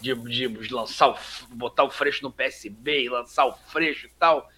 De, 0.00 0.14
de 0.14 0.72
lançar 0.72 1.08
o, 1.08 1.16
botar 1.54 1.84
o 1.84 1.90
Freixo 1.90 2.22
no 2.22 2.30
PSB 2.30 3.04
e 3.04 3.08
lançar 3.08 3.46
o 3.46 3.54
Freixo 3.54 4.06
e 4.06 4.10
tal. 4.18 4.48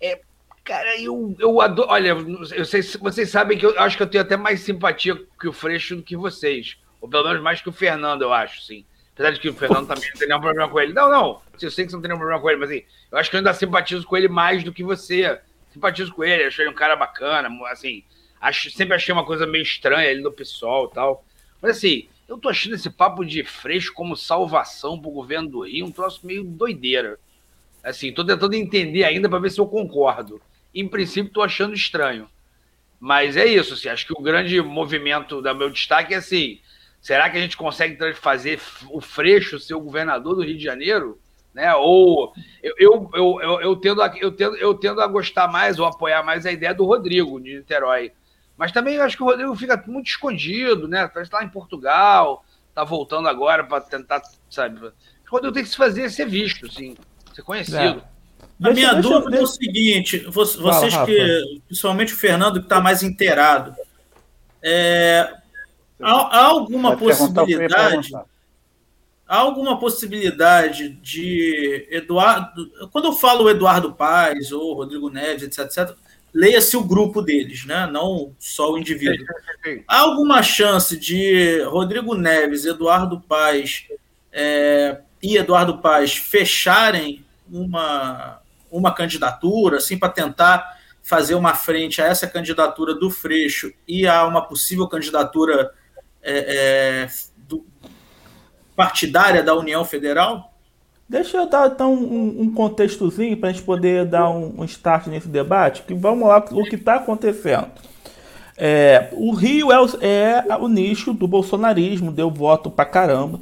É, 0.00 0.20
cara, 0.64 0.98
eu, 0.98 1.36
eu 1.38 1.60
adoro. 1.60 1.90
Olha, 1.90 2.16
eu 2.54 2.64
sei, 2.64 2.82
vocês 2.82 3.28
sabem 3.28 3.58
que 3.58 3.66
eu 3.66 3.78
acho 3.78 3.96
que 3.96 4.02
eu 4.02 4.06
tenho 4.06 4.24
até 4.24 4.36
mais 4.36 4.60
simpatia 4.60 5.14
que 5.38 5.48
o 5.48 5.52
Freixo 5.52 5.96
do 5.96 6.02
que 6.02 6.16
vocês. 6.16 6.78
Ou 7.02 7.08
pelo 7.08 7.24
menos 7.24 7.42
mais 7.42 7.60
que 7.60 7.68
o 7.68 7.72
Fernando, 7.72 8.22
eu 8.22 8.32
acho, 8.32 8.62
sim. 8.62 8.86
Apesar 9.14 9.30
de 9.32 9.40
que 9.40 9.48
o 9.48 9.54
Fernando 9.54 9.86
também 9.86 10.08
não 10.08 10.18
tem 10.18 10.28
nenhum 10.28 10.40
problema 10.40 10.68
com 10.68 10.80
ele. 10.80 10.92
Não, 10.92 11.10
não. 11.10 11.42
Eu 11.60 11.70
sei 11.70 11.84
que 11.84 11.90
você 11.90 11.96
não 11.96 12.02
tem 12.02 12.08
nenhum 12.08 12.18
problema 12.18 12.40
com 12.40 12.50
ele, 12.50 12.58
mas 12.60 12.70
assim, 12.70 12.84
eu 13.10 13.18
acho 13.18 13.30
que 13.30 13.36
eu 13.36 13.38
ainda 13.38 13.52
simpatizo 13.52 14.06
com 14.06 14.16
ele 14.16 14.28
mais 14.28 14.64
do 14.64 14.72
que 14.72 14.82
você. 14.82 15.38
Simpatizo 15.70 16.12
com 16.12 16.24
ele, 16.24 16.44
acho 16.44 16.60
ele 16.60 16.70
um 16.70 16.74
cara 16.74 16.96
bacana, 16.96 17.48
assim, 17.70 18.04
Acho, 18.42 18.72
sempre 18.72 18.96
achei 18.96 19.12
uma 19.12 19.24
coisa 19.24 19.46
meio 19.46 19.62
estranha 19.62 20.10
ali 20.10 20.20
no 20.20 20.32
PSOL 20.32 20.88
e 20.90 20.94
tal. 20.94 21.24
Mas 21.60 21.76
assim, 21.76 22.08
eu 22.28 22.36
tô 22.36 22.48
achando 22.48 22.74
esse 22.74 22.90
papo 22.90 23.24
de 23.24 23.44
Freixo 23.44 23.94
como 23.94 24.16
salvação 24.16 25.00
pro 25.00 25.12
governo 25.12 25.48
do 25.48 25.60
Rio 25.60 25.86
um 25.86 25.92
troço 25.92 26.26
meio 26.26 26.42
doideira. 26.42 27.20
Assim, 27.84 28.12
tô 28.12 28.24
tentando 28.24 28.54
entender 28.54 29.04
ainda 29.04 29.28
para 29.28 29.38
ver 29.38 29.52
se 29.52 29.60
eu 29.60 29.66
concordo. 29.66 30.42
Em 30.74 30.88
princípio, 30.88 31.32
tô 31.32 31.40
achando 31.40 31.72
estranho. 31.72 32.28
Mas 32.98 33.36
é 33.36 33.46
isso, 33.46 33.74
assim, 33.74 33.88
acho 33.88 34.06
que 34.06 34.12
o 34.12 34.20
grande 34.20 34.60
movimento 34.60 35.40
do 35.40 35.54
meu 35.54 35.70
destaque 35.70 36.12
é 36.12 36.16
assim: 36.16 36.60
será 37.02 37.28
que 37.28 37.36
a 37.36 37.40
gente 37.40 37.56
consegue 37.56 38.14
fazer 38.14 38.60
o 38.88 39.00
Freixo 39.00 39.58
ser 39.58 39.74
o 39.74 39.80
governador 39.80 40.36
do 40.36 40.44
Rio 40.44 40.56
de 40.56 40.62
Janeiro? 40.62 41.18
Né? 41.52 41.74
Ou 41.74 42.32
eu, 42.62 42.74
eu, 42.78 43.10
eu, 43.12 43.40
eu, 43.42 43.60
eu, 43.60 43.76
tendo 43.76 44.00
a, 44.00 44.10
eu, 44.16 44.32
tendo, 44.32 44.56
eu 44.56 44.72
tendo 44.72 45.02
a 45.02 45.06
gostar 45.06 45.48
mais 45.48 45.78
ou 45.78 45.84
apoiar 45.84 46.22
mais 46.22 46.46
a 46.46 46.52
ideia 46.52 46.72
do 46.72 46.86
Rodrigo 46.86 47.40
de 47.40 47.56
Niterói. 47.56 48.12
Mas 48.56 48.70
também 48.70 48.98
acho 48.98 49.16
que 49.16 49.22
o 49.22 49.26
Rodrigo 49.26 49.54
fica 49.56 49.82
muito 49.86 50.06
escondido, 50.06 50.86
né? 50.86 51.08
Parece 51.08 51.28
estar 51.28 51.38
tá 51.38 51.42
lá 51.42 51.48
em 51.48 51.52
Portugal, 51.52 52.44
tá 52.74 52.84
voltando 52.84 53.28
agora 53.28 53.64
para 53.64 53.80
tentar, 53.80 54.22
sabe? 54.48 54.78
O 54.86 54.92
Rodrigo 55.28 55.52
tem 55.52 55.64
que 55.64 55.68
se 55.68 55.76
fazer 55.76 56.08
ser 56.08 56.26
visto, 56.26 56.66
assim, 56.66 56.96
ser 57.34 57.42
conhecido. 57.42 58.02
É. 58.06 58.12
A 58.62 58.70
minha 58.70 58.94
deixa, 58.94 59.08
dúvida 59.08 59.30
deixa... 59.30 59.42
é 59.42 59.44
o 59.44 59.46
seguinte: 59.46 60.18
vocês 60.28 60.94
Fala, 60.94 61.06
que, 61.06 61.60
principalmente 61.66 62.14
o 62.14 62.16
Fernando, 62.16 62.60
que 62.60 62.66
está 62.66 62.80
mais 62.80 63.02
inteirado, 63.02 63.74
é, 64.62 65.41
há, 66.02 66.38
há, 66.38 66.44
alguma 66.46 66.96
possibilidade? 66.96 68.14
Há 69.26 69.36
alguma 69.38 69.78
possibilidade 69.78 70.90
de 70.90 71.86
Eduardo. 71.90 72.70
Quando 72.90 73.06
eu 73.06 73.12
falo 73.12 73.48
Eduardo 73.48 73.92
Paes 73.92 74.52
ou 74.52 74.74
Rodrigo 74.74 75.08
Neves, 75.08 75.42
etc, 75.44 75.60
etc, 75.60 75.96
leia-se 76.34 76.76
o 76.76 76.84
grupo 76.84 77.20
deles, 77.20 77.64
né? 77.64 77.86
não 77.90 78.34
só 78.38 78.72
o 78.72 78.78
indivíduo. 78.78 79.24
Há 79.86 79.98
alguma 79.98 80.42
chance 80.42 80.96
de 80.98 81.62
Rodrigo 81.64 82.14
Neves, 82.14 82.64
Eduardo 82.64 83.20
Paes 83.20 83.86
é, 84.32 85.00
e 85.22 85.36
Eduardo 85.36 85.78
Paes 85.78 86.14
fecharem 86.14 87.24
uma, 87.50 88.40
uma 88.70 88.92
candidatura, 88.94 89.76
assim, 89.76 89.98
para 89.98 90.08
tentar 90.08 90.80
fazer 91.02 91.34
uma 91.34 91.54
frente 91.54 92.00
a 92.00 92.06
essa 92.06 92.26
candidatura 92.26 92.94
do 92.94 93.10
Freixo 93.10 93.72
e 93.86 94.06
a 94.06 94.24
uma 94.26 94.40
possível 94.40 94.86
candidatura 94.88 95.72
é, 96.22 97.04
é, 97.04 97.08
do, 97.48 97.64
partidária 98.76 99.42
da 99.42 99.54
União 99.54 99.84
Federal? 99.84 100.52
Deixa 101.08 101.36
eu 101.36 101.46
dar 101.46 101.68
então 101.68 101.92
um, 101.92 102.42
um 102.42 102.54
contextozinho 102.54 103.36
para 103.36 103.50
a 103.50 103.52
gente 103.52 103.64
poder 103.64 104.06
dar 104.06 104.30
um, 104.30 104.60
um, 104.60 104.64
start 104.64 105.08
nesse 105.08 105.28
debate, 105.28 105.82
que 105.82 105.92
vamos 105.92 106.26
lá 106.26 106.42
o 106.52 106.64
que 106.64 106.76
está 106.76 106.94
acontecendo. 106.94 107.66
É, 108.56 109.08
o 109.12 109.32
Rio 109.32 109.72
é 109.72 109.80
o, 109.80 109.86
é 110.00 110.56
o, 110.58 110.68
nicho 110.68 111.12
do 111.12 111.26
bolsonarismo, 111.26 112.12
deu 112.12 112.30
voto 112.30 112.70
pra 112.70 112.84
caramba. 112.84 113.40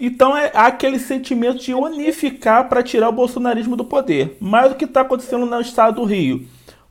Então 0.00 0.36
é 0.36 0.50
aquele 0.54 0.98
sentimento 0.98 1.58
de 1.58 1.74
unificar 1.74 2.68
para 2.68 2.82
tirar 2.82 3.08
o 3.10 3.12
bolsonarismo 3.12 3.76
do 3.76 3.84
poder. 3.84 4.36
Mas 4.40 4.72
o 4.72 4.74
que 4.74 4.84
está 4.84 5.02
acontecendo 5.02 5.46
no 5.46 5.60
estado 5.60 6.00
do 6.00 6.04
Rio? 6.04 6.48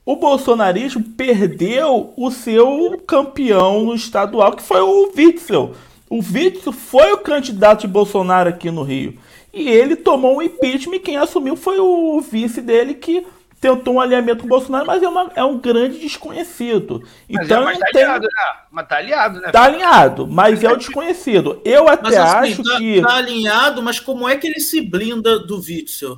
O 0.08 0.16
bolsonarismo 0.16 1.04
perdeu 1.04 2.14
o 2.16 2.32
seu 2.32 2.98
campeão 3.06 3.84
no 3.84 3.94
estadual, 3.94 4.54
que 4.54 4.64
foi 4.64 4.80
o 4.80 5.12
Witzel. 5.14 5.76
O 6.10 6.20
Witzel 6.20 6.72
foi 6.72 7.12
o 7.12 7.18
candidato 7.18 7.82
de 7.82 7.90
Bolsonaro 7.90 8.48
aqui 8.48 8.72
no 8.72 8.84
Rio. 8.84 9.20
E 9.54 9.68
ele 9.68 9.98
tomou 9.98 10.38
um 10.38 10.42
impeachment 10.42 10.96
e 10.96 11.00
quem 11.02 11.18
assumiu 11.18 11.58
foi 11.58 11.78
o 11.82 12.22
vice 12.22 12.62
dele 12.62 12.94
que 12.94 13.28
tentou 13.60 13.96
um 13.96 14.00
alinhamento 14.00 14.40
com 14.40 14.46
o 14.46 14.50
Bolsonaro, 14.50 14.88
mas 14.88 15.04
é, 15.04 15.10
uma, 15.10 15.30
é 15.36 15.44
um 15.44 15.58
grande 15.58 16.00
desconhecido. 16.00 17.04
Mas 17.30 17.46
então, 17.46 17.64
é, 17.64 17.66
mas 17.66 17.80
tá 17.80 17.88
tem... 17.92 18.04
alinhado, 18.04 18.28
né? 18.28 18.42
Mas 18.72 18.88
tá 18.88 18.96
alinhado, 18.96 19.42
né? 19.42 19.52
Tá 19.52 19.64
alinhado, 19.64 20.26
mas 20.26 20.64
é 20.64 20.72
o 20.72 20.78
desconhecido. 20.78 21.62
Eu 21.66 21.90
até 21.90 22.04
mas, 22.04 22.16
assim, 22.16 22.52
acho 22.54 22.64
tá, 22.64 22.78
que. 22.78 23.02
Tá 23.02 23.16
alinhado, 23.16 23.84
mas 23.84 24.00
como 24.00 24.26
é 24.26 24.38
que 24.38 24.48
ele 24.48 24.62
se 24.62 24.80
blinda 24.80 25.38
do 25.38 25.58
Witzel? 25.58 26.18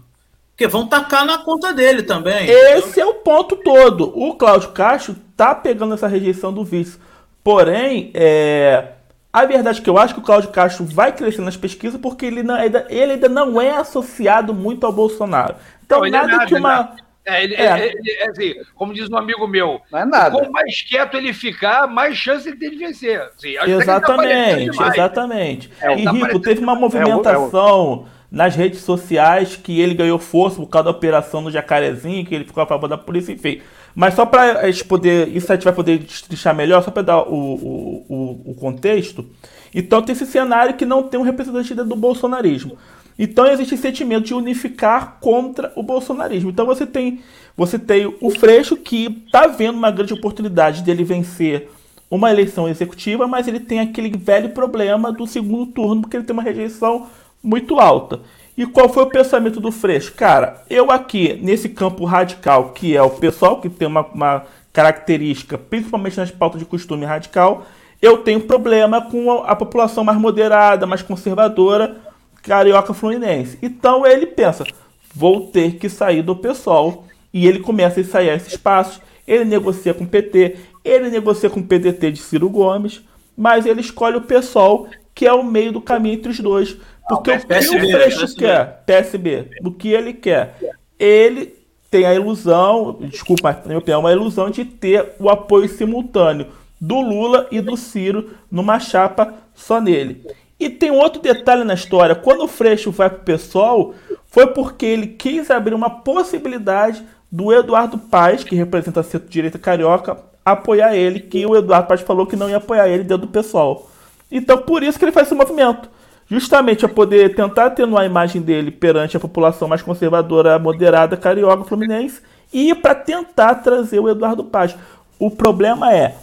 Porque 0.60 0.68
vão 0.68 0.86
tacar 0.86 1.26
na 1.26 1.38
conta 1.38 1.72
dele 1.72 2.04
também. 2.04 2.46
Esse 2.50 3.00
é 3.00 3.06
o 3.06 3.14
ponto 3.14 3.56
todo. 3.56 4.12
O 4.14 4.34
Cláudio 4.36 4.72
Castro 4.72 5.16
tá 5.38 5.56
pegando 5.56 5.94
essa 5.94 6.06
rejeição 6.06 6.52
do 6.52 6.66
vice. 6.66 7.00
Porém, 7.42 8.12
é 8.14 8.90
a 9.32 9.46
verdade 9.46 9.80
é 9.80 9.82
que 9.82 9.90
eu 9.90 9.98
acho 9.98 10.14
que 10.14 10.20
o 10.20 10.24
Cláudio 10.24 10.50
Castro 10.50 10.84
vai 10.84 11.16
crescer 11.16 11.42
nas 11.44 11.56
pesquisas 11.56 11.98
porque 12.02 12.26
ele, 12.26 12.44
não, 12.44 12.60
ele 12.62 13.14
ainda 13.14 13.30
não 13.30 13.62
é 13.62 13.72
associado 13.72 14.54
muito 14.54 14.86
ao 14.86 14.92
Bolsonaro. 14.92 15.56
Então, 15.86 16.02
não, 16.02 16.10
nada, 16.10 16.28
é 16.28 16.32
nada 16.36 16.46
que 16.46 16.56
uma. 16.56 16.94
É, 17.24 17.42
ele, 17.42 17.56
é. 17.56 17.86
Ele, 17.86 18.12
é 18.12 18.30
assim, 18.30 18.56
como 18.76 18.94
diz 18.94 19.10
um 19.10 19.16
amigo 19.16 19.48
meu, 19.48 19.80
não 19.90 20.00
é 20.00 20.04
nada. 20.04 20.32
quanto 20.32 20.52
mais 20.52 20.82
quieto 20.82 21.16
ele 21.16 21.32
ficar, 21.32 21.88
mais 21.88 22.18
chance 22.18 22.50
ele 22.50 22.58
tem 22.58 22.72
de 22.72 22.78
vencer. 22.78 23.22
Assim, 23.22 23.56
exatamente, 23.66 24.78
tá 24.78 24.88
exatamente. 24.90 25.72
É, 25.80 25.98
e 25.98 26.04
tá 26.04 26.12
Rico, 26.12 26.40
teve 26.42 26.60
uma 26.60 26.76
movimentação 26.76 28.08
nas 28.32 28.56
redes 28.56 28.82
sociais 28.82 29.56
que 29.56 29.80
ele 29.80 29.94
ganhou 29.94 30.20
força 30.20 30.58
por 30.58 30.68
causa 30.68 30.86
da 30.86 30.92
operação 30.92 31.42
no 31.42 31.52
Jacarezinho, 31.52 32.26
que 32.26 32.36
ele 32.36 32.46
ficou 32.46 32.62
a 32.62 32.68
favor 32.68 32.88
da 32.88 32.98
polícia, 32.98 33.32
enfim. 33.32 33.62
Mas 33.96 34.14
só 34.14 34.26
para 34.26 34.60
a 34.60 34.72
gente 34.72 34.86
poder, 34.86 35.28
isso 35.36 35.52
a 35.52 35.56
gente 35.56 35.64
vai 35.64 35.74
poder 35.74 35.98
destrinchar 35.98 36.56
melhor, 36.56 36.84
só 36.84 36.92
para 36.92 37.02
dar 37.02 37.20
o, 37.24 37.34
o, 37.34 38.06
o, 38.08 38.52
o, 38.52 38.56
contexto. 38.56 39.26
Então 39.74 40.02
tem 40.02 40.14
esse 40.14 40.26
cenário 40.26 40.76
que 40.76 40.86
não 40.86 41.04
tem 41.04 41.20
um 41.20 41.24
representante 41.24 41.74
do 41.74 41.96
bolsonarismo. 41.96 42.78
Então 43.18 43.46
existe 43.48 43.74
esse 43.74 43.84
sentimento 43.84 44.26
de 44.26 44.34
unificar 44.34 45.18
contra 45.20 45.74
o 45.76 45.84
bolsonarismo. 45.84 46.52
Então 46.52 46.66
você 46.66 46.86
tem, 46.86 47.20
você 47.58 47.78
tem 47.80 48.16
o 48.22 48.30
Freixo 48.30 48.78
que 48.78 49.24
está 49.26 49.48
vendo 49.48 49.78
uma 49.78 49.92
grande 49.92 50.14
oportunidade 50.14 50.84
dele 50.84 51.04
vencer 51.04 51.70
uma 52.10 52.32
eleição 52.32 52.68
executiva, 52.68 53.28
mas 53.28 53.48
ele 53.48 53.60
tem 53.60 53.80
aquele 53.80 54.10
velho 54.18 54.50
problema 54.50 55.12
do 55.12 55.28
segundo 55.28 55.66
turno, 55.68 56.02
porque 56.02 56.18
ele 56.18 56.24
tem 56.24 56.34
uma 56.34 56.42
rejeição 56.42 57.08
muito 57.44 57.80
alta. 57.80 58.22
E 58.58 58.66
qual 58.66 58.90
foi 58.90 59.04
o 59.04 59.10
pensamento 59.10 59.60
do 59.60 59.72
Freixo? 59.72 60.14
Cara, 60.14 60.64
eu 60.70 60.92
aqui, 60.92 61.40
nesse 61.42 61.70
campo 61.70 62.04
radical, 62.04 62.72
que 62.72 62.96
é 62.96 63.02
o 63.02 63.10
pessoal 63.10 63.62
que 63.62 63.70
tem 63.70 63.88
uma, 63.88 64.06
uma 64.08 64.44
característica, 64.74 65.58
principalmente 65.58 66.18
nas 66.18 66.32
pautas 66.32 66.60
de 66.60 66.66
costume 66.66 67.06
radical, 67.06 67.66
eu 68.02 68.18
tenho 68.18 68.42
problema 68.42 69.02
com 69.02 69.32
a, 69.32 69.52
a 69.52 69.56
população 69.56 70.04
mais 70.04 70.18
moderada, 70.18 70.86
mais 70.86 71.02
conservadora, 71.02 71.98
carioca 72.42 72.94
fluminense. 72.94 73.58
Então 73.62 74.06
ele 74.06 74.26
pensa, 74.26 74.66
vou 75.14 75.48
ter 75.48 75.76
que 75.78 75.90
sair 75.90 76.22
do 76.22 76.36
pessoal. 76.36 77.06
E 77.34 77.48
ele 77.48 77.60
começa 77.60 78.00
a 78.00 78.04
ensaiar 78.04 78.36
esses 78.36 78.58
passos. 78.58 79.02
Ele 79.28 79.46
negocia 79.46 79.94
com 79.94 80.04
o 80.04 80.08
PT, 80.08 80.58
ele 80.84 81.10
negocia 81.10 81.50
com 81.50 81.60
o 81.60 81.64
PDT 81.64 82.12
de 82.12 82.20
Ciro 82.20 82.50
Gomes, 82.50 83.02
mas 83.38 83.66
ele 83.66 83.82
escolhe 83.82 84.18
o 84.18 84.22
PSOL, 84.22 84.88
que 85.14 85.28
é 85.28 85.32
o 85.32 85.44
meio 85.44 85.72
do 85.72 85.82
caminho 85.82 86.16
entre 86.16 86.32
os 86.32 86.40
dois. 86.40 86.76
Porque 87.10 87.32
o 87.32 87.40
que 87.40 87.46
o 87.56 87.92
Freixo 87.92 88.36
quer, 88.36 88.84
PSB, 88.86 89.50
o 89.64 89.72
que 89.72 89.90
ele 89.90 90.14
quer, 90.14 90.56
ele 90.98 91.56
tem 91.90 92.06
a 92.06 92.14
ilusão, 92.14 92.98
desculpa, 93.02 93.52
na 93.52 93.66
minha 93.66 93.80
opinião, 93.80 94.02
uma 94.02 94.12
ilusão 94.12 94.50
de 94.52 94.64
ter 94.64 95.14
o 95.20 95.28
apoio 95.30 95.68
simultâneo 95.68 96.48
do 96.80 97.02
Lula 97.02 97.48
e 97.52 97.60
do 97.60 97.76
Ciro 97.76 98.30
numa 98.50 98.80
chapa 98.80 99.34
só 99.56 99.82
nele. 99.82 100.24
E 100.60 100.70
tem 100.70 100.92
outro 100.92 101.22
detalhe 101.22 101.64
na 101.64 101.74
história: 101.74 102.14
quando 102.14 102.44
o 102.44 102.48
Freixo 102.48 102.92
vai 102.92 103.10
para 103.10 103.20
o 103.20 103.24
PSOL, 103.24 103.96
foi 104.28 104.48
porque 104.48 104.86
ele 104.86 105.08
quis 105.08 105.50
abrir 105.50 105.74
uma 105.74 105.90
possibilidade 105.90 107.04
do 107.32 107.52
Eduardo 107.54 107.98
Paes, 107.98 108.44
que 108.44 108.56
representa 108.56 109.00
a 109.00 109.04
centro-direita 109.04 109.58
carioca, 109.58 110.18
apoiar 110.46 110.96
ele, 110.96 111.20
que 111.20 111.46
o 111.46 111.56
Eduardo 111.56 111.88
Paes 111.88 112.02
falou 112.02 112.28
que 112.28 112.36
não 112.36 112.50
ia 112.50 112.58
apoiar 112.58 112.88
ele 112.88 113.04
dentro 113.04 113.26
do 113.26 113.32
PSOL. 113.32 113.90
Então, 114.32 114.60
por 114.60 114.84
isso 114.84 115.00
que 115.00 115.06
ele 115.06 115.12
faz 115.12 115.28
esse 115.28 115.36
movimento. 115.36 115.90
Justamente 116.30 116.86
a 116.86 116.90
poder 116.90 117.34
tentar 117.34 117.66
atenuar 117.66 118.04
a 118.04 118.06
imagem 118.06 118.40
dele 118.40 118.70
perante 118.70 119.18
a 119.18 119.20
população 119.20 119.68
mais 119.68 119.82
conservadora, 119.82 120.60
moderada, 120.60 121.18
carioca, 121.18 121.64
fluminense, 121.64 122.22
e 122.54 122.76
para 122.76 122.94
tentar 122.94 123.56
trazer 123.56 124.00
o 124.00 124.08
Eduardo 124.08 124.44
Paz. 124.44 124.76
O 125.18 125.32
problema 125.32 125.92
é, 125.92 126.16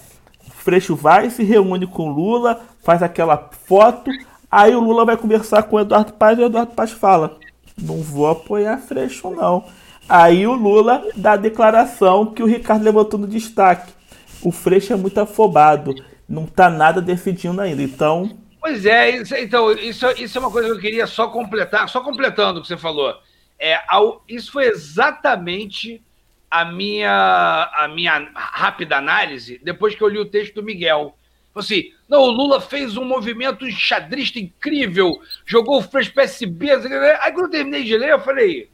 o 0.46 0.50
Freixo 0.52 0.94
vai, 0.94 1.28
se 1.28 1.42
reúne 1.42 1.88
com 1.88 2.08
o 2.08 2.12
Lula, 2.12 2.60
faz 2.84 3.02
aquela 3.02 3.50
foto, 3.66 4.08
aí 4.48 4.76
o 4.76 4.80
Lula 4.80 5.04
vai 5.04 5.16
conversar 5.16 5.64
com 5.64 5.74
o 5.74 5.80
Eduardo 5.80 6.12
Paz 6.12 6.38
e 6.38 6.42
o 6.42 6.46
Eduardo 6.46 6.72
Paz 6.72 6.92
fala: 6.92 7.36
Não 7.76 8.00
vou 8.00 8.28
apoiar 8.28 8.78
Freixo, 8.78 9.30
não. 9.30 9.64
Aí 10.08 10.46
o 10.46 10.54
Lula 10.54 11.04
dá 11.16 11.32
a 11.32 11.36
declaração 11.36 12.26
que 12.26 12.44
o 12.44 12.46
Ricardo 12.46 12.84
levantou 12.84 13.18
no 13.18 13.26
destaque. 13.26 13.92
O 14.40 14.52
Freixo 14.52 14.92
é 14.92 14.96
muito 14.96 15.18
afobado, 15.18 15.96
não 16.28 16.46
tá 16.46 16.70
nada 16.70 17.02
decidindo 17.02 17.60
ainda. 17.60 17.82
Então. 17.82 18.45
Pois 18.66 18.84
é, 18.84 19.10
isso, 19.10 19.32
então, 19.36 19.70
isso, 19.70 20.04
isso 20.18 20.36
é 20.36 20.40
uma 20.40 20.50
coisa 20.50 20.66
que 20.66 20.74
eu 20.74 20.80
queria 20.80 21.06
só 21.06 21.28
completar, 21.28 21.88
só 21.88 22.00
completando 22.00 22.58
o 22.58 22.62
que 22.62 22.66
você 22.66 22.76
falou. 22.76 23.16
É, 23.56 23.80
ao, 23.86 24.24
isso 24.26 24.50
foi 24.50 24.64
exatamente 24.64 26.02
a 26.50 26.64
minha, 26.64 27.70
a 27.76 27.86
minha 27.86 28.28
rápida 28.34 28.96
análise 28.96 29.60
depois 29.62 29.94
que 29.94 30.02
eu 30.02 30.08
li 30.08 30.18
o 30.18 30.28
texto 30.28 30.56
do 30.56 30.64
Miguel. 30.64 31.16
Assim, 31.54 31.92
não, 32.08 32.22
o 32.22 32.30
Lula 32.32 32.60
fez 32.60 32.96
um 32.96 33.04
movimento 33.04 33.70
xadrista 33.70 34.40
incrível, 34.40 35.12
jogou 35.46 35.78
o 35.78 35.82
Freixo 35.82 36.12
PSB. 36.12 36.72
Aí 36.72 37.30
quando 37.30 37.44
eu 37.44 37.50
terminei 37.50 37.84
de 37.84 37.96
ler, 37.96 38.10
eu 38.10 38.20
falei, 38.20 38.68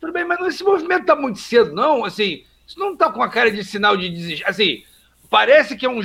tudo 0.00 0.12
bem, 0.12 0.24
mas 0.24 0.40
esse 0.48 0.64
movimento 0.64 1.06
tá 1.06 1.14
muito 1.14 1.38
cedo, 1.38 1.72
não? 1.72 2.04
Assim, 2.04 2.42
isso 2.66 2.76
não 2.76 2.96
tá 2.96 3.08
com 3.12 3.22
a 3.22 3.28
cara 3.28 3.52
de 3.52 3.62
sinal 3.62 3.96
de 3.96 4.08
desistir. 4.08 4.44
Assim, 4.44 4.82
parece 5.30 5.76
que 5.76 5.86
é 5.86 5.88
um. 5.88 6.00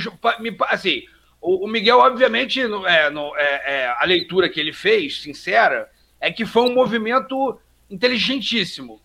Assim, 0.68 1.02
o, 1.42 1.66
Miguel, 1.66 1.98
obviamente, 1.98 2.60
é, 2.60 3.10
no, 3.10 3.36
é, 3.36 3.62
é, 3.66 3.94
a 3.98 4.04
leitura 4.04 4.48
que 4.48 4.60
ele 4.60 4.72
fez, 4.72 5.20
sincera, 5.20 5.90
é 6.20 6.30
que 6.30 6.46
foi 6.46 6.62
um 6.62 6.72
movimento 6.72 7.58
inteligentíssimo. 7.90 9.00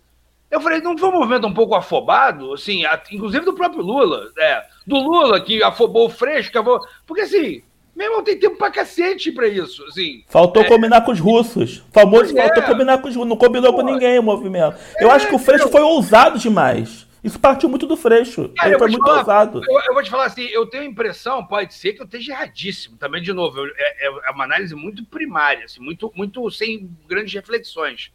Eu 0.50 0.62
falei, 0.62 0.80
não 0.80 0.98
foi 0.98 1.10
um 1.10 1.20
movimento 1.20 1.48
um 1.48 1.54
pouco 1.54 1.76
afobado, 1.76 2.54
assim, 2.54 2.84
inclusive 3.12 3.44
do 3.44 3.54
próprio 3.54 3.82
Lula, 3.82 4.32
é, 4.38 4.64
do 4.86 4.98
Lula 4.98 5.42
que 5.42 5.62
afobou 5.64 6.06
o 6.08 6.10
afobou, 6.10 6.80
porque 7.06 7.24
assim, 7.24 7.64
meu 7.96 8.06
irmão, 8.06 8.24
tem 8.24 8.38
tempo 8.38 8.56
pra 8.56 8.70
cacete 8.70 9.32
pra 9.32 9.48
isso, 9.48 9.84
assim. 9.86 10.24
Faltou 10.28 10.62
é... 10.62 10.68
combinar 10.68 11.02
com 11.02 11.12
os 11.12 11.20
russos. 11.20 11.84
Famoso 11.92 12.36
faltou 12.36 12.64
é. 12.64 12.66
combinar 12.68 13.00
com 13.00 13.08
os 13.08 13.16
russos, 13.16 13.30
não 13.30 13.36
combinou 13.36 13.74
Pô. 13.74 13.80
com 13.80 13.86
ninguém 13.92 14.20
o 14.20 14.24
movimento. 14.24 14.78
Eu 15.00 15.10
acho 15.10 15.28
que 15.28 15.34
o 15.34 15.40
Freixo 15.40 15.68
foi 15.70 15.82
ousado 15.82 16.38
demais. 16.38 17.07
Isso 17.28 17.40
partiu 17.40 17.68
muito 17.68 17.86
do 17.86 17.98
Freixo. 17.98 18.50
Cara, 18.56 18.70
ele 18.70 18.80
foi 18.80 18.90
muito 18.90 19.06
falar, 19.06 19.20
ousado. 19.20 19.62
Eu, 19.68 19.82
eu, 19.82 19.94
vou 19.94 20.02
te 20.02 20.10
falar 20.10 20.28
assim, 20.28 20.46
eu 20.46 20.66
tenho 20.66 20.84
a 20.84 20.88
impressão, 20.88 21.46
pode 21.46 21.74
ser 21.74 21.92
que 21.92 22.02
eu 22.02 22.06
esteja 22.06 22.32
erradíssimo. 22.32 22.96
Também, 22.96 23.22
de 23.22 23.34
novo, 23.34 23.60
eu, 23.60 23.74
é, 23.76 24.08
é, 24.08 24.32
uma 24.32 24.46
análise 24.46 24.74
muito 24.74 25.04
primária, 25.06 25.66
assim, 25.66 25.82
muito, 25.82 26.10
muito 26.16 26.50
sem 26.50 26.90
grandes 27.06 27.34
reflexões. 27.34 28.14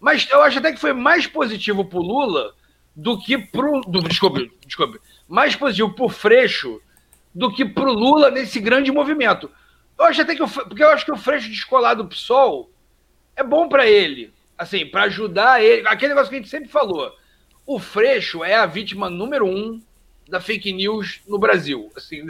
Mas 0.00 0.28
eu 0.28 0.42
acho 0.42 0.58
até 0.58 0.72
que 0.72 0.80
foi 0.80 0.92
mais 0.92 1.24
positivo 1.24 1.84
pro 1.84 2.00
Lula 2.00 2.52
do 2.96 3.16
que 3.16 3.38
pro. 3.38 3.80
Do, 3.82 4.02
desculpe, 4.02 4.50
desculpe. 4.66 4.98
Mais 5.28 5.54
positivo 5.54 5.94
pro 5.94 6.08
Freixo 6.08 6.82
do 7.32 7.54
que 7.54 7.64
pro 7.64 7.92
Lula 7.92 8.28
nesse 8.28 8.58
grande 8.58 8.90
movimento. 8.90 9.48
Eu 9.96 10.04
acho 10.04 10.20
até 10.20 10.34
que. 10.34 10.42
Eu, 10.42 10.48
porque 10.48 10.82
eu 10.82 10.88
acho 10.88 11.04
que 11.04 11.12
o 11.12 11.16
Freixo 11.16 11.48
descolado 11.48 12.02
do 12.02 12.08
PSOL 12.08 12.72
é 13.36 13.44
bom 13.44 13.68
para 13.68 13.86
ele. 13.86 14.32
Assim, 14.56 14.84
para 14.84 15.04
ajudar 15.04 15.62
ele. 15.62 15.86
Aquele 15.86 16.08
negócio 16.08 16.28
que 16.28 16.34
a 16.34 16.38
gente 16.38 16.50
sempre 16.50 16.68
falou. 16.68 17.16
O 17.68 17.78
Freixo 17.78 18.42
é 18.42 18.54
a 18.54 18.64
vítima 18.66 19.10
número 19.10 19.46
um 19.46 19.80
da 20.28 20.40
fake 20.40 20.72
news 20.72 21.20
no 21.28 21.38
Brasil. 21.38 21.90
Assim, 21.94 22.22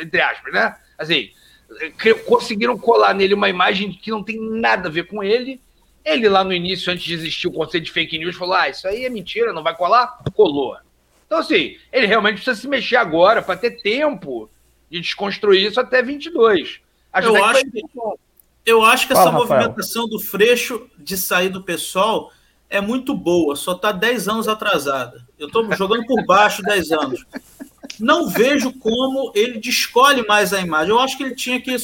entre 0.00 0.20
aspas, 0.20 0.52
né? 0.52 0.76
Assim, 0.98 1.30
conseguiram 2.26 2.76
colar 2.76 3.14
nele 3.14 3.34
uma 3.34 3.48
imagem 3.48 3.92
que 3.92 4.10
não 4.10 4.22
tem 4.22 4.38
nada 4.40 4.88
a 4.88 4.90
ver 4.90 5.04
com 5.04 5.22
ele 5.22 5.60
ele 6.04 6.28
lá 6.28 6.42
no 6.42 6.52
início, 6.52 6.92
antes 6.92 7.04
de 7.04 7.14
existir 7.14 7.46
o 7.46 7.52
conceito 7.52 7.84
de 7.84 7.92
fake 7.92 8.18
news, 8.18 8.36
falou: 8.36 8.54
ah, 8.54 8.68
isso 8.68 8.86
aí 8.88 9.04
é 9.04 9.10
mentira, 9.10 9.52
não 9.52 9.62
vai 9.62 9.76
colar? 9.76 10.18
Colou. 10.34 10.76
Então, 11.26 11.38
assim, 11.38 11.76
ele 11.92 12.06
realmente 12.06 12.36
precisa 12.36 12.60
se 12.60 12.66
mexer 12.66 12.96
agora 12.96 13.42
para 13.42 13.56
ter 13.56 13.82
tempo 13.82 14.50
de 14.90 15.00
desconstruir 15.00 15.66
isso 15.66 15.78
até 15.78 16.02
22. 16.02 16.80
Acho 17.12 17.28
eu, 17.28 17.44
acho 17.44 17.64
que, 17.64 17.82
eu 18.66 18.84
acho 18.84 19.06
que 19.06 19.14
Fala, 19.14 19.28
essa 19.28 19.38
Rafael. 19.38 19.60
movimentação 19.60 20.08
do 20.08 20.18
Freixo 20.18 20.88
de 20.98 21.16
sair 21.16 21.48
do 21.48 21.62
pessoal 21.62 22.32
é 22.70 22.80
muito 22.80 23.14
boa, 23.14 23.56
só 23.56 23.72
está 23.72 23.90
10 23.90 24.28
anos 24.28 24.48
atrasada. 24.48 25.26
Eu 25.38 25.48
estou 25.48 25.70
jogando 25.74 26.06
por 26.06 26.24
baixo 26.24 26.62
10 26.62 26.92
anos 26.92 27.26
não 27.98 28.28
vejo 28.28 28.72
como 28.78 29.32
ele 29.34 29.58
descolhe 29.58 30.26
mais 30.26 30.52
a 30.52 30.60
imagem. 30.60 30.90
Eu 30.90 31.00
acho 31.00 31.16
que 31.16 31.22
ele 31.22 31.34
tinha 31.34 31.60
que. 31.60 31.76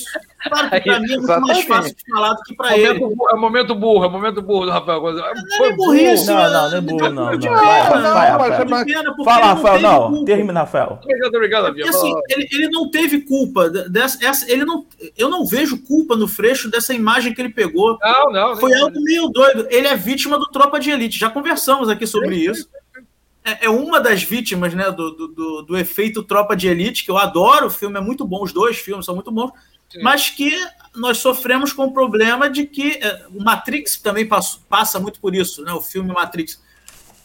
Claro 0.42 0.70
que 0.70 0.80
para 0.80 1.00
mim 1.00 1.12
é 1.12 1.16
muito 1.16 1.40
mais 1.40 1.64
fácil 1.64 1.96
de 1.96 2.12
falar 2.12 2.34
do 2.34 2.42
que 2.42 2.54
para 2.54 2.78
ele. 2.78 3.02
É 3.02 3.34
o 3.34 3.38
momento 3.38 3.74
burro, 3.74 4.04
é 4.04 4.06
o 4.06 4.10
momento 4.10 4.40
burro 4.40 4.66
do 4.66 4.70
Rafael. 4.70 5.02
Não, 5.02 5.12
não 5.12 5.66
é 5.66 5.72
burrice. 5.72 6.26
Não, 6.26 6.34
não, 6.36 6.70
não 6.70 6.76
é 6.76 6.80
burro, 6.80 7.10
não. 7.10 7.32
não. 7.32 7.38
Vai, 7.38 8.38
vai, 8.38 8.50
Rafael. 8.50 9.14
Fala, 9.24 9.46
Rafael, 9.46 9.80
não. 9.80 10.24
Termina, 10.24 10.60
Rafael. 10.60 11.00
Obrigado, 11.26 11.66
porque, 11.66 11.82
assim, 11.82 12.12
ele, 12.28 12.48
ele 12.52 12.68
não 12.68 12.90
teve 12.90 13.20
culpa. 13.20 13.68
Dessa, 13.68 14.24
essa, 14.24 14.50
ele 14.50 14.64
não, 14.64 14.86
eu 15.16 15.28
não 15.28 15.44
vejo 15.44 15.82
culpa 15.82 16.16
no 16.16 16.28
Freixo 16.28 16.70
dessa 16.70 16.94
imagem 16.94 17.34
que 17.34 17.40
ele 17.40 17.50
pegou. 17.50 17.98
Não, 18.00 18.32
não. 18.32 18.56
Foi 18.56 18.72
algo 18.74 19.00
meio 19.00 19.28
doido. 19.28 19.66
Ele 19.70 19.88
é 19.88 19.96
vítima 19.96 20.38
do 20.38 20.46
Tropa 20.46 20.78
de 20.78 20.90
Elite. 20.90 21.18
Já 21.18 21.30
conversamos 21.30 21.88
aqui 21.88 22.06
sobre 22.06 22.36
isso 22.36 22.68
é, 23.46 23.66
é 23.66 23.70
uma 23.70 24.00
das 24.00 24.24
vítimas 24.24 24.74
né, 24.74 24.90
do, 24.90 25.12
do, 25.12 25.62
do, 25.62 25.78
efeito 25.78 26.24
Tropa 26.24 26.56
de 26.56 26.66
Elite, 26.66 27.04
que 27.04 27.10
eu 27.10 27.16
adoro, 27.16 27.66
o 27.66 27.70
filme 27.70 27.96
é 27.96 28.00
muito 28.00 28.26
bom, 28.26 28.42
os 28.42 28.52
dois 28.52 28.76
filmes 28.76 29.06
são 29.06 29.14
muito 29.14 29.30
bons, 29.30 29.52
Sim. 29.88 30.02
mas 30.02 30.28
que 30.30 30.52
nós 30.96 31.18
sofremos 31.18 31.72
com 31.72 31.84
o 31.84 31.92
problema 31.92 32.50
de 32.50 32.66
que 32.66 32.98
é, 33.00 33.26
o 33.32 33.40
Matrix 33.40 33.98
também 33.98 34.26
passa, 34.26 34.58
passa 34.68 34.98
muito 34.98 35.20
por 35.20 35.32
isso, 35.32 35.62
né, 35.62 35.72
o 35.72 35.80
filme 35.80 36.12
Matrix. 36.12 36.60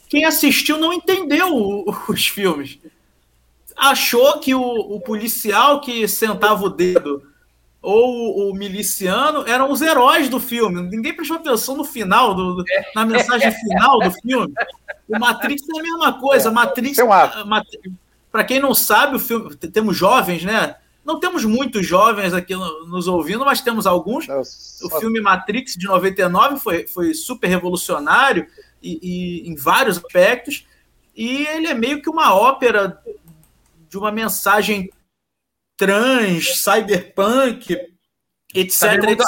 Quem 0.08 0.24
assistiu 0.24 0.78
não 0.78 0.94
entendeu 0.94 1.56
o, 1.56 1.92
os 2.08 2.28
filmes. 2.28 2.78
Achou 3.76 4.40
que 4.40 4.54
o, 4.54 4.62
o 4.62 5.02
policial 5.02 5.82
que 5.82 6.08
sentava 6.08 6.64
o 6.64 6.70
dedo 6.70 7.31
ou 7.82 8.52
o 8.52 8.54
miliciano 8.54 9.44
eram 9.48 9.72
os 9.72 9.82
heróis 9.82 10.30
do 10.30 10.40
filme. 10.40 10.82
Ninguém 10.84 11.16
prestou 11.16 11.38
atenção 11.38 11.76
no 11.76 11.84
final, 11.84 12.36
do, 12.36 12.64
na 12.96 13.06
mensagem 13.06 13.52
final 13.52 14.00
do 14.00 14.12
filme. 14.12 14.54
O 15.08 15.20
Matrix 15.20 15.64
é 15.68 15.80
a 15.80 15.82
mesma 15.82 16.20
coisa. 16.20 16.52
Matrix, 16.52 16.98
Matrix 17.46 17.92
para 18.32 18.44
quem 18.44 18.60
não 18.60 18.74
sabe, 18.74 19.18
o 19.18 19.20
filme 19.20 19.56
temos 19.56 19.98
jovens, 19.98 20.44
né? 20.44 20.76
Não 21.04 21.20
temos 21.20 21.44
muitos 21.44 21.86
jovens 21.86 22.34
aqui 22.34 22.56
nos 22.56 23.08
ouvindo, 23.08 23.44
mas 23.44 23.62
temos 23.62 23.88
alguns. 23.88 24.28
O 24.84 25.00
filme 25.00 25.20
Matrix 25.20 25.74
de 25.74 25.88
99 25.88 26.60
foi, 26.60 26.88
foi 26.88 27.14
super 27.14 27.48
revolucionário 27.48 28.48
e, 28.82 29.00
e, 29.44 29.50
em 29.50 29.56
vários 29.56 29.98
aspectos. 29.98 30.66
E 31.16 31.46
ele 31.48 31.68
é 31.68 31.74
meio 31.74 32.02
que 32.02 32.10
uma 32.10 32.34
ópera 32.36 33.02
de 33.90 33.98
uma 33.98 34.12
mensagem 34.12 34.90
trans, 35.82 36.62
cyberpunk, 36.62 37.76
etc, 38.54 39.04
etc. 39.10 39.26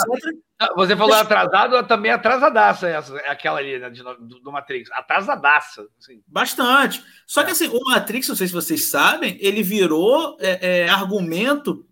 Você 0.76 0.96
falou 0.96 1.16
atrasado, 1.16 1.84
também 1.88 2.12
atrasadaça 2.12 2.88
essa, 2.88 3.18
aquela 3.22 3.58
ali, 3.58 3.80
né, 3.80 3.90
do, 3.90 4.40
do, 4.40 4.52
Matrix. 4.52 4.92
Atrasadaça. 4.92 5.84
Assim. 5.98 6.22
Bastante. 6.28 7.04
Só 7.26 7.44
que 7.44 7.52
assim, 7.52 7.70
o 7.70 7.90
Matrix, 7.90 8.28
não 8.28 8.36
sei 8.36 8.46
se 8.46 8.54
vocês 8.54 8.92
sabem, 8.92 9.36
ele 9.42 9.64
virou 9.64 10.38
é, 10.40 10.84
é, 10.84 10.90
argumento. 10.90 11.88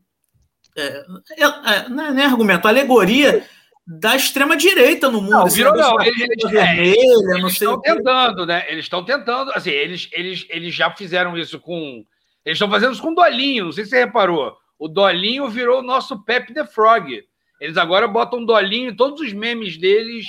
É, 0.77 0.83
é, 0.83 1.43
é 1.43 1.89
não 1.89 2.19
é 2.19 2.25
argumento, 2.25 2.67
alegoria 2.67 3.43
da 3.87 4.15
extrema 4.15 4.55
direita 4.55 5.09
no 5.09 5.21
mundo. 5.21 5.31
Não, 5.31 5.47
virou 5.47 5.75
não. 5.75 5.99
Eles, 6.01 6.21
eles, 6.21 6.51
vermelha, 6.51 7.37
eles 7.37 7.53
estão 7.53 7.81
tentando, 7.81 8.45
né? 8.45 8.71
Eles 8.71 8.85
estão 8.85 9.03
tentando. 9.03 9.51
Assim, 9.53 9.71
eles, 9.71 10.07
eles, 10.11 10.45
eles 10.49 10.73
já 10.73 10.91
fizeram 10.91 11.35
isso 11.35 11.59
com. 11.59 12.05
Eles 12.45 12.57
estão 12.57 12.69
fazendo 12.69 12.93
isso 12.93 13.01
com 13.01 13.11
o 13.11 13.15
Dolinho. 13.15 13.65
Não 13.65 13.71
sei 13.71 13.83
se 13.83 13.91
você 13.91 14.05
reparou. 14.05 14.55
O 14.77 14.87
Dolinho 14.87 15.47
virou 15.49 15.79
o 15.79 15.83
nosso 15.83 16.23
Pepe 16.23 16.53
the 16.53 16.65
Frog. 16.65 17.23
Eles 17.61 17.77
agora 17.77 18.07
botam 18.07 18.43
dolinho 18.43 18.89
em 18.89 18.95
todos 18.95 19.21
os 19.21 19.31
memes 19.31 19.77
deles 19.77 20.25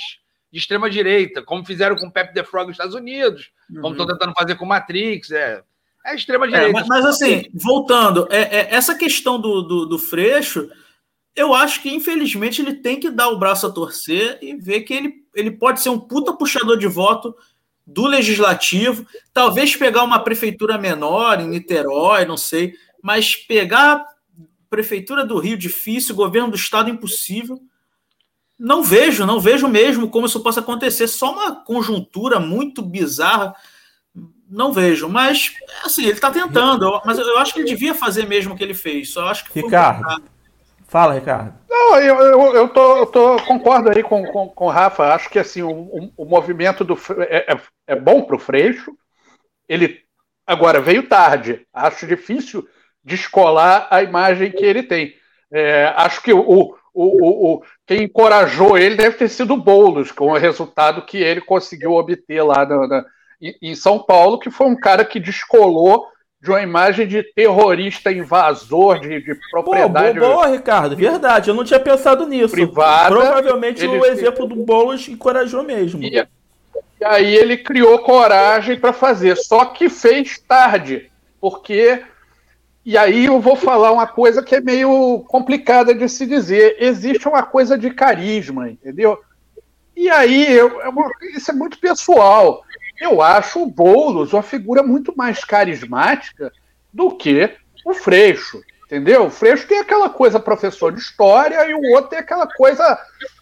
de 0.51 0.59
extrema 0.59 0.87
direita, 0.87 1.41
como 1.41 1.65
fizeram 1.65 1.95
com 1.95 2.05
o 2.05 2.11
Pep 2.11 2.31
the 2.31 2.43
Frog 2.43 2.67
nos 2.67 2.75
Estados 2.75 2.93
Unidos, 2.93 3.49
uhum. 3.71 3.81
como 3.81 3.93
estão 3.95 4.05
tentando 4.05 4.33
fazer 4.37 4.53
com 4.53 4.67
Matrix. 4.67 5.31
É, 5.31 5.63
é 6.05 6.15
extrema 6.15 6.47
direita. 6.47 6.69
É, 6.69 6.71
mas, 6.71 6.87
mas, 6.87 7.03
assim, 7.03 7.45
voltando, 7.51 8.27
é, 8.29 8.41
é, 8.41 8.75
essa 8.75 8.93
questão 8.93 9.41
do, 9.41 9.63
do, 9.63 9.85
do 9.87 9.97
Freixo, 9.97 10.69
eu 11.35 11.55
acho 11.55 11.81
que 11.81 11.91
infelizmente 11.91 12.61
ele 12.61 12.75
tem 12.75 12.99
que 12.99 13.09
dar 13.09 13.29
o 13.29 13.39
braço 13.39 13.65
a 13.65 13.71
torcer 13.71 14.37
e 14.39 14.55
ver 14.55 14.81
que 14.81 14.93
ele, 14.93 15.13
ele 15.33 15.49
pode 15.49 15.81
ser 15.81 15.89
um 15.89 15.99
puta 15.99 16.33
puxador 16.33 16.77
de 16.77 16.85
voto 16.85 17.35
do 17.85 18.05
legislativo, 18.05 19.05
talvez 19.33 19.75
pegar 19.75 20.03
uma 20.03 20.19
prefeitura 20.19 20.77
menor 20.77 21.41
em 21.41 21.47
Niterói, 21.47 22.25
não 22.25 22.37
sei, 22.37 22.73
mas 23.01 23.35
pegar 23.35 24.05
Prefeitura 24.73 25.23
do 25.23 25.37
Rio 25.37 25.55
difícil, 25.55 26.15
governo 26.15 26.49
do 26.49 26.55
estado 26.55 26.89
impossível. 26.89 27.59
Não 28.57 28.81
vejo, 28.81 29.23
não 29.23 29.39
vejo 29.39 29.67
mesmo 29.67 30.09
como 30.09 30.25
isso 30.25 30.41
possa 30.41 30.61
acontecer. 30.61 31.07
Só 31.07 31.31
uma 31.31 31.63
conjuntura 31.63 32.39
muito 32.39 32.81
bizarra. 32.81 33.53
Não 34.49 34.73
vejo, 34.73 35.07
mas 35.07 35.53
assim, 35.85 36.05
ele 36.05 36.13
está 36.13 36.31
tentando. 36.31 36.99
Mas 37.05 37.19
eu 37.19 37.37
acho 37.37 37.53
que 37.53 37.59
ele 37.59 37.69
devia 37.69 37.93
fazer 37.93 38.25
mesmo 38.25 38.55
o 38.55 38.57
que 38.57 38.63
ele 38.63 38.73
fez. 38.73 39.11
Só 39.11 39.27
acho 39.27 39.45
que 39.45 39.61
Ricardo, 39.61 40.23
fala, 40.87 41.13
Ricardo. 41.13 41.53
Não, 41.69 41.99
eu, 41.99 42.15
eu, 42.19 42.55
eu, 42.55 42.69
tô, 42.69 42.97
eu 42.97 43.05
tô, 43.05 43.35
concordo 43.43 43.91
aí 43.91 44.01
com, 44.01 44.25
com, 44.25 44.49
com 44.49 44.65
o 44.65 44.71
Rafa. 44.71 45.13
Acho 45.13 45.29
que 45.29 45.37
assim, 45.37 45.61
o, 45.61 46.11
o 46.17 46.25
movimento 46.25 46.83
do, 46.83 46.97
é, 47.29 47.53
é, 47.53 47.61
é 47.87 47.95
bom 47.95 48.21
para 48.23 48.35
o 48.35 48.39
Freixo. 48.39 48.91
Ele 49.67 49.99
agora 50.45 50.81
veio 50.81 51.07
tarde. 51.07 51.65
Acho 51.73 52.07
difícil 52.07 52.67
descolar 53.03 53.87
a 53.89 54.01
imagem 54.01 54.51
que 54.51 54.65
ele 54.65 54.83
tem. 54.83 55.15
É, 55.51 55.93
acho 55.97 56.21
que 56.21 56.33
o, 56.33 56.39
o, 56.39 56.75
o, 56.93 57.53
o, 57.53 57.63
quem 57.85 58.03
encorajou 58.03 58.77
ele 58.77 58.95
deve 58.95 59.17
ter 59.17 59.27
sido 59.27 59.53
o 59.53 59.61
Boulos, 59.61 60.11
com 60.11 60.27
o 60.29 60.37
resultado 60.37 61.05
que 61.05 61.17
ele 61.17 61.41
conseguiu 61.41 61.91
obter 61.91 62.41
lá 62.41 62.65
na, 62.65 62.87
na, 62.87 63.05
em 63.61 63.75
São 63.75 63.99
Paulo, 63.99 64.39
que 64.39 64.49
foi 64.49 64.67
um 64.67 64.75
cara 64.75 65.03
que 65.05 65.19
descolou 65.19 66.07
de 66.41 66.49
uma 66.49 66.61
imagem 66.61 67.07
de 67.07 67.23
terrorista 67.23 68.11
invasor 68.11 68.99
de, 68.99 69.21
de 69.21 69.39
propriedade. 69.49 70.19
Pô, 70.19 70.27
boa, 70.27 70.47
Ricardo, 70.47 70.95
verdade. 70.95 71.49
Eu 71.49 71.55
não 71.55 71.63
tinha 71.63 71.79
pensado 71.79 72.27
nisso. 72.27 72.51
Privada, 72.51 73.15
Provavelmente 73.15 73.85
o 73.85 74.05
exemplo 74.05 74.45
do 74.45 74.55
Boulos 74.55 75.07
encorajou 75.07 75.63
mesmo. 75.63 76.03
E, 76.03 76.27
e 76.99 77.05
aí 77.05 77.35
ele 77.35 77.57
criou 77.57 77.99
coragem 77.99 78.79
para 78.79 78.93
fazer, 78.93 79.35
só 79.37 79.65
que 79.65 79.89
fez 79.89 80.39
tarde, 80.39 81.11
porque 81.39 82.03
e 82.85 82.97
aí 82.97 83.25
eu 83.25 83.39
vou 83.39 83.55
falar 83.55 83.93
uma 83.93 84.05
coisa 84.05 84.43
que 84.43 84.55
é 84.55 84.59
meio 84.59 85.23
complicada 85.29 85.95
de 85.95 86.09
se 86.09 86.25
dizer. 86.25 86.75
Existe 86.79 87.27
uma 87.29 87.41
coisa 87.41 87.77
de 87.77 87.89
carisma, 87.91 88.69
entendeu? 88.69 89.17
E 89.95 90.09
aí, 90.09 90.51
eu, 90.51 90.81
é 90.81 90.89
isso 91.33 91.51
é 91.51 91.53
muito 91.53 91.79
pessoal. 91.79 92.61
Eu 92.99 93.21
acho 93.21 93.63
o 93.63 93.65
Boulos 93.65 94.33
uma 94.33 94.43
figura 94.43 94.83
muito 94.83 95.15
mais 95.15 95.45
carismática 95.45 96.51
do 96.91 97.11
que 97.11 97.55
o 97.85 97.93
Freixo, 97.93 98.61
entendeu? 98.85 99.27
O 99.27 99.29
Freixo 99.29 99.67
tem 99.67 99.79
aquela 99.79 100.09
coisa 100.09 100.39
professor 100.39 100.91
de 100.91 100.99
história 100.99 101.65
e 101.69 101.73
o 101.73 101.93
outro 101.93 102.09
tem 102.09 102.19
aquela 102.19 102.47
coisa, 102.47 102.99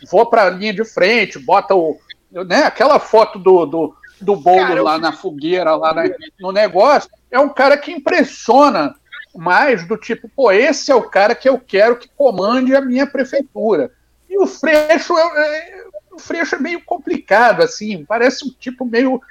vou 0.10 0.26
para 0.28 0.46
a 0.46 0.50
linha 0.50 0.74
de 0.74 0.86
frente, 0.86 1.40
bota 1.40 1.74
o, 1.76 2.00
né, 2.32 2.64
aquela 2.64 3.00
foto 3.00 3.38
do, 3.38 3.66
do, 3.66 3.96
do 4.20 4.42
Cara, 4.42 4.82
lá 4.82 4.96
eu... 4.96 5.00
na 5.00 5.12
fogueira, 5.12 5.76
lá 5.76 5.94
na, 5.94 6.04
no 6.40 6.52
negócio. 6.52 7.10
É 7.30 7.40
um 7.40 7.50
cara 7.50 7.78
que 7.78 7.92
impressiona 7.92 8.96
mais 9.36 9.88
do 9.88 9.98
tipo, 9.98 10.30
pô, 10.30 10.52
esse 10.52 10.92
é 10.92 10.96
o 10.96 11.04
cara 11.04 11.34
que 11.34 11.48
eu 11.48 11.58
quero 11.60 11.98
que 11.98 12.10
comande 12.16 12.76
a 12.76 12.82
minha 12.82 13.08
prefeitura. 13.08 13.92
E 14.30 14.38
o 14.38 14.46
Freixo 14.46 15.18
é, 15.18 15.22
é 15.22 15.84
o 16.12 16.20
Freixo 16.20 16.56
é 16.56 16.60
meio 16.60 16.82
complicado, 16.84 17.62
assim, 17.62 18.06
parece 18.06 18.46
um 18.46 18.50
tipo 18.50 18.86
meio. 18.86 19.22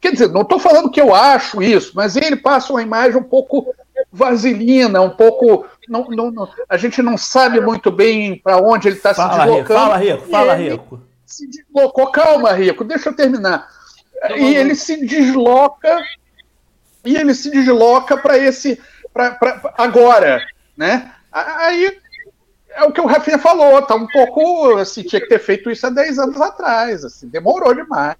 Quer 0.00 0.12
dizer, 0.12 0.28
não 0.28 0.42
estou 0.42 0.58
falando 0.58 0.90
que 0.90 1.00
eu 1.00 1.14
acho 1.14 1.62
isso, 1.62 1.92
mas 1.94 2.16
ele 2.16 2.36
passa 2.36 2.72
uma 2.72 2.82
imagem 2.82 3.16
um 3.16 3.22
pouco 3.22 3.74
vaselina, 4.12 5.00
um 5.00 5.10
pouco. 5.10 5.66
Não, 5.88 6.08
não, 6.08 6.30
não 6.30 6.48
a 6.68 6.76
gente 6.76 7.00
não 7.00 7.16
sabe 7.16 7.60
muito 7.60 7.90
bem 7.90 8.38
para 8.38 8.58
onde 8.58 8.88
ele 8.88 8.96
está 8.96 9.14
se 9.14 9.26
deslocando. 9.26 9.66
Fala, 9.66 9.96
Rico, 9.96 10.28
fala, 10.28 10.54
Rico. 10.54 11.00
Se 11.26 11.46
deslocou, 11.48 12.10
calma, 12.10 12.52
Rico, 12.52 12.84
deixa 12.84 13.10
eu 13.10 13.16
terminar. 13.16 13.68
E 14.36 14.54
ele 14.54 14.74
se 14.74 15.04
desloca, 15.04 16.00
e 17.04 17.16
ele 17.16 17.34
se 17.34 17.50
desloca 17.50 18.16
para 18.16 18.38
esse 18.38 18.80
para 19.12 19.38
agora, 19.76 20.46
né? 20.76 21.12
Aí 21.32 21.98
é 22.70 22.84
o 22.84 22.92
que 22.92 23.00
o 23.00 23.06
Rafinha 23.06 23.38
falou, 23.38 23.82
tá 23.82 23.94
um 23.94 24.06
pouco 24.06 24.76
assim, 24.76 25.02
tinha 25.02 25.20
que 25.20 25.28
ter 25.28 25.38
feito 25.38 25.70
isso 25.70 25.86
há 25.86 25.90
10 25.90 26.18
anos 26.18 26.40
atrás, 26.40 27.04
assim, 27.04 27.28
demorou 27.28 27.74
demais. 27.74 28.16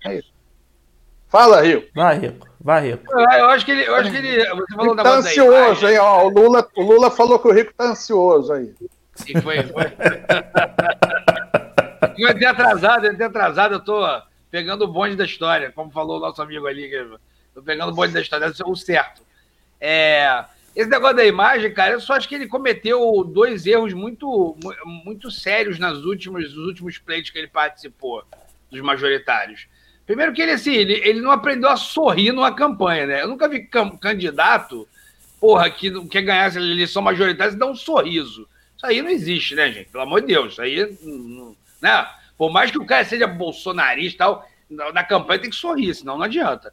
Fala, 1.29 1.61
Rio. 1.61 1.85
Vai, 1.95 2.19
Rico. 2.19 2.47
Vai, 2.61 2.91
Rico. 2.91 3.05
Ah, 3.13 3.39
eu 3.39 3.49
acho 3.51 3.65
que 3.65 3.73
ele. 3.73 3.87
Eu 3.87 3.95
acho 3.97 4.11
que 4.11 4.17
ele 4.17 4.39
você 4.39 4.75
falou 4.75 4.95
ele 4.95 5.03
tá 5.03 5.11
ansioso, 5.17 5.87
aí, 5.87 5.99
ó. 5.99 6.25
O 6.25 6.29
Lula, 6.29 6.69
o 6.77 6.83
Lula 6.83 7.11
falou 7.11 7.39
que 7.39 7.49
o 7.49 7.53
Rico 7.53 7.75
tá 7.77 7.85
ansioso 7.85 8.53
aí. 8.53 8.73
Sim, 9.15 9.41
foi. 9.43 9.63
foi. 9.65 9.85
eu 12.19 12.29
até 12.29 12.47
atrasado, 12.47 13.07
até 13.07 13.25
atrasado, 13.25 13.75
eu 13.75 13.81
tô 13.81 14.05
pegando 14.51 14.85
o 14.85 14.89
bonde 14.89 15.17
da 15.17 15.25
história, 15.25 15.73
como 15.73 15.91
falou 15.91 16.19
o 16.19 16.21
nosso 16.21 16.41
amigo 16.41 16.67
ali. 16.67 16.91
Tô 17.55 17.63
pegando 17.63 17.93
o 17.93 17.95
bonde 17.95 18.13
da 18.13 18.21
história, 18.21 18.47
deve 18.47 18.57
ser 18.57 18.65
o 18.65 18.77
certo. 18.77 19.23
É. 19.81 20.45
Esse 20.75 20.91
negócio 20.91 21.17
da 21.17 21.25
imagem, 21.25 21.73
cara, 21.73 21.95
eu 21.95 22.01
só 22.01 22.13
acho 22.13 22.29
que 22.29 22.35
ele 22.35 22.47
cometeu 22.47 23.25
dois 23.25 23.65
erros 23.65 23.95
muito, 23.95 24.55
muito 24.85 25.31
sérios 25.31 25.79
nas 25.79 26.05
últimas, 26.05 26.55
nos 26.55 26.67
últimos 26.67 26.99
pleitos 26.99 27.31
que 27.31 27.39
ele 27.39 27.49
participou, 27.49 28.23
dos 28.71 28.81
majoritários. 28.83 29.67
Primeiro 30.05 30.35
que 30.35 30.43
ele, 30.43 30.53
assim, 30.53 30.75
ele, 30.75 31.01
ele 31.03 31.23
não 31.23 31.31
aprendeu 31.31 31.71
a 31.71 31.77
sorrir 31.77 32.31
numa 32.31 32.55
campanha, 32.55 33.07
né? 33.07 33.23
Eu 33.23 33.29
nunca 33.29 33.49
vi 33.49 33.69
candidato, 34.01 34.87
porra, 35.41 35.71
que 35.71 35.91
não 35.91 36.07
quer 36.07 36.21
ganhar 36.21 36.45
essa 36.45 36.61
eleição 36.61 37.01
majoritária 37.01 37.55
e 37.55 37.59
dar 37.59 37.67
um 37.67 37.75
sorriso. 37.75 38.47
Isso 38.77 38.87
aí 38.87 39.01
não 39.01 39.09
existe, 39.09 39.55
né, 39.55 39.73
gente? 39.73 39.89
Pelo 39.89 40.05
amor 40.05 40.21
de 40.21 40.27
Deus. 40.27 40.53
Isso 40.53 40.63
aí, 40.63 40.97
né? 41.81 42.09
Por 42.37 42.51
mais 42.51 42.71
que 42.71 42.79
o 42.79 42.87
cara 42.87 43.05
seja 43.05 43.27
bolsonarista 43.27 44.19
tal, 44.19 44.49
na 44.69 45.05
campanha 45.05 45.41
tem 45.41 45.51
que 45.51 45.57
sorrir, 45.57 45.95
senão 45.95 46.19
não 46.19 46.25
adianta. 46.25 46.73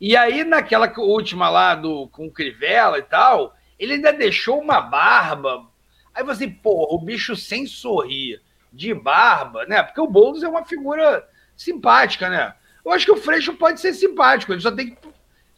E 0.00 0.16
aí, 0.16 0.44
naquela 0.44 0.92
última 0.98 1.48
lá 1.48 1.74
do, 1.74 2.08
com 2.08 2.30
Crivella 2.30 2.98
e 2.98 3.02
tal, 3.02 3.56
ele 3.78 3.94
ainda 3.94 4.12
deixou 4.12 4.60
uma 4.60 4.80
barba. 4.80 5.66
Aí 6.14 6.22
você, 6.22 6.48
porra, 6.48 6.94
o 6.94 6.98
bicho 6.98 7.36
sem 7.36 7.66
sorrir, 7.66 8.40
de 8.72 8.92
barba, 8.92 9.64
né? 9.66 9.82
Porque 9.82 10.00
o 10.00 10.06
Boulos 10.06 10.42
é 10.42 10.48
uma 10.48 10.64
figura 10.64 11.26
simpática, 11.56 12.28
né? 12.28 12.54
Eu 12.84 12.92
acho 12.92 13.06
que 13.06 13.12
o 13.12 13.16
Freixo 13.16 13.54
pode 13.54 13.80
ser 13.80 13.94
simpático, 13.94 14.52
ele 14.52 14.60
só 14.60 14.70
tem 14.70 14.90
que, 14.90 15.08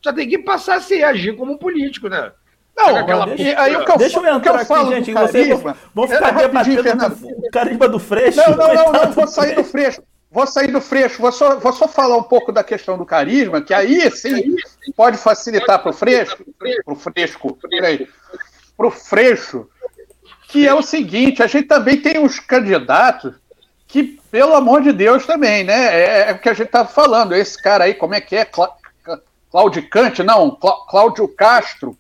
só 0.01 0.13
tem 0.13 0.29
que 0.29 0.39
passar 0.39 0.77
a 0.77 0.81
ser, 0.81 1.03
agir 1.03 1.37
como 1.37 1.53
um 1.53 1.59
político, 1.59 2.09
né? 2.09 2.33
Não, 2.79 3.27
deixa, 3.35 3.61
aí 3.61 3.77
o 3.77 3.85
que 3.85 3.91
eu, 3.91 3.99
deixa 3.99 4.19
eu 4.21 4.37
entrar 4.37 4.55
aqui, 4.55 4.65
falo 4.67 4.95
gente. 4.95 5.13
Vocês 5.13 5.61
vão 5.95 6.07
ficar 6.07 6.31
debatendo 6.31 7.17
o 7.37 7.51
carisma 7.51 7.89
do 7.89 7.99
Freixo. 7.99 8.39
Não, 8.39 8.57
não, 8.57 8.75
não, 8.75 8.93
não, 8.93 9.13
vou 9.13 9.27
sair 9.27 9.57
do 9.57 9.65
Freixo. 9.65 10.01
Vou 10.31 10.47
sair 10.47 10.71
do 10.71 10.81
Freixo, 10.81 11.23
vou 11.23 11.33
só, 11.33 11.57
vou 11.57 11.73
só 11.73 11.89
falar 11.89 12.17
um 12.17 12.23
pouco 12.23 12.53
da 12.53 12.63
questão 12.63 12.99
do 12.99 13.07
carisma, 13.07 13.63
que 13.63 13.73
aí 13.73 14.11
sim 14.11 14.57
pode 14.95 15.17
facilitar 15.17 15.79
para 15.81 15.91
o 15.91 15.95
Freixo, 15.95 16.37
para 16.85 16.93
o 16.93 16.97
Fresco, 16.97 17.59
para 18.77 18.87
o 18.87 18.91
Freixo, 18.91 19.67
que 20.49 20.69
é 20.69 20.75
o 20.75 20.83
seguinte: 20.83 21.43
a 21.43 21.47
gente 21.47 21.67
também 21.67 21.97
tem 22.01 22.19
uns 22.19 22.39
candidatos 22.39 23.35
que, 23.87 24.21
pelo 24.31 24.55
amor 24.55 24.83
de 24.83 24.93
Deus, 24.93 25.27
também, 25.27 25.65
né? 25.65 25.99
É, 25.99 26.31
é 26.31 26.33
o 26.33 26.39
que 26.39 26.49
a 26.51 26.55
gente 26.55 26.67
estava 26.67 26.89
falando. 26.89 27.35
Esse 27.35 27.61
cara 27.61 27.85
aí, 27.85 27.95
como 27.95 28.15
é 28.15 28.21
que 28.21 28.37
é? 28.37 28.45
Clá, 28.45 28.71
Cláudio 29.51 29.89
Cante? 29.89 30.23
Não, 30.23 30.51
Cláudio 30.51 31.27
Castro, 31.27 31.97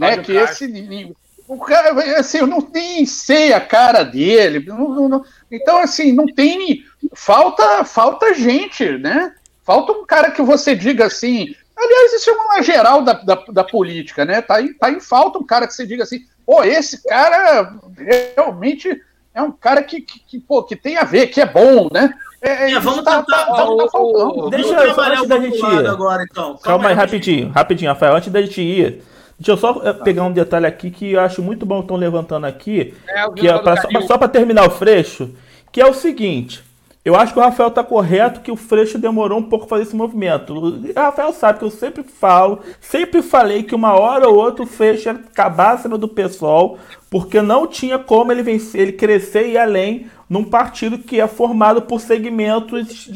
né? 0.00 0.18
Que 0.18 0.34
Castro. 0.34 0.66
esse 0.66 1.14
O 1.46 1.58
cara, 1.58 2.18
assim, 2.18 2.38
eu 2.38 2.46
não 2.46 2.66
nem 2.72 3.04
sei 3.04 3.52
a 3.52 3.60
cara 3.60 4.04
dele. 4.04 4.64
Não, 4.66 5.08
não, 5.08 5.24
então, 5.50 5.78
assim, 5.78 6.12
não 6.12 6.26
tem. 6.26 6.84
Falta, 7.14 7.84
falta 7.84 8.34
gente, 8.34 8.98
né? 8.98 9.34
Falta 9.64 9.92
um 9.92 10.06
cara 10.06 10.30
que 10.30 10.42
você 10.42 10.74
diga 10.74 11.06
assim. 11.06 11.54
Aliás, 11.76 12.12
isso 12.12 12.30
é 12.30 12.32
uma 12.34 12.62
geral 12.62 13.02
da, 13.02 13.14
da, 13.14 13.34
da 13.48 13.64
política, 13.64 14.24
né? 14.24 14.42
Tá, 14.42 14.60
em, 14.60 14.74
tá 14.74 14.90
em 14.90 15.00
falta 15.00 15.38
um 15.38 15.46
cara 15.46 15.66
que 15.66 15.74
você 15.74 15.86
diga 15.86 16.04
assim, 16.04 16.20
pô, 16.44 16.62
esse 16.62 17.02
cara 17.02 17.74
realmente 17.96 19.00
é 19.34 19.42
um 19.42 19.50
cara 19.50 19.82
que, 19.82 20.02
que, 20.02 20.20
que, 20.20 20.38
pô, 20.38 20.62
que 20.62 20.76
tem 20.76 20.98
a 20.98 21.04
ver, 21.04 21.28
que 21.28 21.40
é 21.40 21.46
bom, 21.46 21.88
né? 21.90 22.12
É, 22.42 22.72
é, 22.72 22.80
vamos 22.80 23.04
tá, 23.04 23.22
tentar. 23.22 23.46
Tá, 23.46 23.54
tá, 23.54 23.66
tá. 23.66 24.50
Deixa 24.50 24.72
eu 24.72 25.00
antes 25.00 25.28
da 25.28 25.38
gente 25.40 25.58
ir. 25.58 25.86
Agora, 25.86 26.22
então. 26.22 26.44
Calma, 26.44 26.60
Calma 26.62 26.88
aí, 26.88 26.94
rapidinho, 26.94 27.50
rapidinho, 27.50 27.90
Rafael. 27.90 28.16
Antes 28.16 28.32
da 28.32 28.40
gente 28.40 28.60
ir, 28.60 29.02
deixa 29.40 29.52
eu 29.52 29.56
só 29.56 29.80
eh, 29.82 29.92
pegar 29.94 30.24
um 30.24 30.32
detalhe 30.32 30.66
aqui 30.66 30.90
que 30.90 31.12
eu 31.12 31.20
acho 31.20 31.42
muito 31.42 31.64
bom 31.64 31.78
que 31.78 31.84
estão 31.84 31.96
levantando 31.96 32.46
aqui. 32.46 32.94
É, 33.08 33.30
que 33.30 33.48
é 33.48 33.58
pra, 33.58 33.74
só 34.02 34.18
para 34.18 34.28
terminar 34.28 34.66
o 34.66 34.70
freixo, 34.70 35.34
que 35.72 35.80
é 35.80 35.86
o 35.86 35.94
seguinte. 35.94 36.62
Eu 37.02 37.16
acho 37.16 37.32
que 37.32 37.38
o 37.38 37.42
Rafael 37.42 37.70
está 37.70 37.82
correto 37.82 38.40
que 38.40 38.52
o 38.52 38.56
Freixo 38.56 38.98
demorou 38.98 39.38
um 39.38 39.42
pouco 39.42 39.66
para 39.66 39.78
fazer 39.78 39.88
esse 39.88 39.96
movimento. 39.96 40.52
O 40.52 40.92
Rafael 40.94 41.32
sabe 41.32 41.58
que 41.58 41.64
eu 41.64 41.70
sempre 41.70 42.02
falo, 42.02 42.60
sempre 42.78 43.22
falei 43.22 43.62
que 43.62 43.74
uma 43.74 43.98
hora 43.98 44.28
ou 44.28 44.36
outra 44.36 44.64
o 44.64 44.66
Freixo 44.66 45.08
ia 45.08 45.12
acabar 45.12 45.72
acima 45.72 45.96
do 45.96 46.06
pessoal, 46.06 46.78
porque 47.08 47.40
não 47.40 47.66
tinha 47.66 47.98
como 47.98 48.30
ele 48.30 48.42
vencer, 48.42 48.82
ele 48.82 48.92
crescer 48.92 49.46
e 49.46 49.52
ir 49.52 49.58
além 49.58 50.10
num 50.28 50.44
partido 50.44 50.98
que 50.98 51.18
é 51.18 51.26
formado 51.26 51.80
por 51.80 52.02
segmentos 52.02 53.08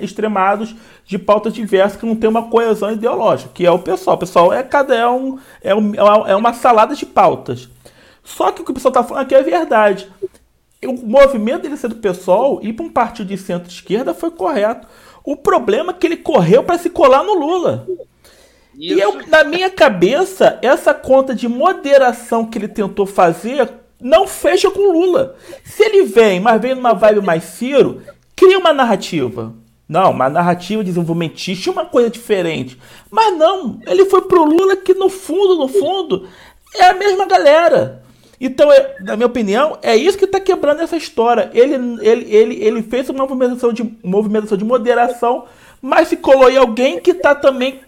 extremados 0.00 0.74
de 1.04 1.18
pautas 1.18 1.52
diversas 1.52 2.00
que 2.00 2.06
não 2.06 2.16
tem 2.16 2.30
uma 2.30 2.48
coesão 2.48 2.90
ideológica, 2.90 3.50
que 3.52 3.66
é 3.66 3.70
o 3.70 3.78
pessoal. 3.78 4.16
O 4.16 4.20
pessoal 4.20 4.50
é 4.50 4.62
cada 4.62 4.94
é, 4.94 5.06
um, 5.06 5.38
é, 5.62 5.74
um, 5.74 5.94
é 6.26 6.34
uma 6.34 6.54
salada 6.54 6.94
de 6.94 7.04
pautas. 7.04 7.68
Só 8.24 8.50
que 8.50 8.62
o 8.62 8.64
que 8.64 8.70
o 8.70 8.74
pessoal 8.74 8.90
está 8.90 9.04
falando 9.04 9.24
aqui 9.24 9.34
é 9.34 9.42
verdade 9.42 10.08
o 10.84 10.92
movimento 10.92 11.62
dele 11.62 11.76
ser 11.76 11.88
do 11.88 11.96
PSOL 11.96 12.60
ir 12.62 12.72
para 12.72 12.84
um 12.84 12.90
partido 12.90 13.28
de 13.28 13.38
centro-esquerda 13.38 14.12
foi 14.12 14.30
correto. 14.30 14.86
O 15.24 15.36
problema 15.36 15.92
é 15.92 15.94
que 15.94 16.06
ele 16.06 16.16
correu 16.16 16.62
para 16.62 16.78
se 16.78 16.90
colar 16.90 17.22
no 17.24 17.34
Lula. 17.34 17.86
Isso. 18.78 18.94
E 18.94 19.00
eu, 19.00 19.26
na 19.26 19.42
minha 19.42 19.70
cabeça, 19.70 20.58
essa 20.60 20.92
conta 20.92 21.34
de 21.34 21.48
moderação 21.48 22.44
que 22.44 22.58
ele 22.58 22.68
tentou 22.68 23.06
fazer 23.06 23.72
não 24.00 24.26
fecha 24.26 24.70
com 24.70 24.92
Lula. 24.92 25.36
Se 25.64 25.82
ele 25.82 26.04
vem, 26.04 26.38
mas 26.38 26.60
vem 26.60 26.74
numa 26.74 26.92
vibe 26.92 27.22
mais 27.22 27.44
Ciro, 27.44 28.02
cria 28.34 28.58
uma 28.58 28.72
narrativa. 28.72 29.54
Não, 29.88 30.10
uma 30.10 30.28
narrativa 30.28 30.84
desenvolvimentista, 30.84 31.70
uma 31.70 31.86
coisa 31.86 32.10
diferente. 32.10 32.78
Mas 33.10 33.36
não, 33.36 33.80
ele 33.86 34.04
foi 34.04 34.22
pro 34.22 34.44
Lula 34.44 34.76
que 34.76 34.92
no 34.94 35.08
fundo, 35.08 35.56
no 35.56 35.68
fundo, 35.68 36.28
é 36.74 36.84
a 36.86 36.94
mesma 36.94 37.24
galera. 37.24 38.02
Então, 38.40 38.70
é, 38.70 38.96
na 39.00 39.16
minha 39.16 39.26
opinião, 39.26 39.78
é 39.82 39.96
isso 39.96 40.18
que 40.18 40.24
está 40.24 40.38
quebrando 40.38 40.82
essa 40.82 40.96
história. 40.96 41.50
Ele, 41.54 41.74
ele, 42.02 42.34
ele, 42.34 42.64
ele 42.64 42.82
fez 42.82 43.08
uma 43.08 43.26
movimentação 43.26 43.72
de, 43.72 43.96
movimentação 44.02 44.58
de 44.58 44.64
moderação, 44.64 45.44
mas 45.80 46.08
se 46.08 46.16
colou 46.16 46.50
em 46.50 46.56
alguém 46.56 47.00
que 47.00 47.12
está 47.12 47.34
também 47.34 47.80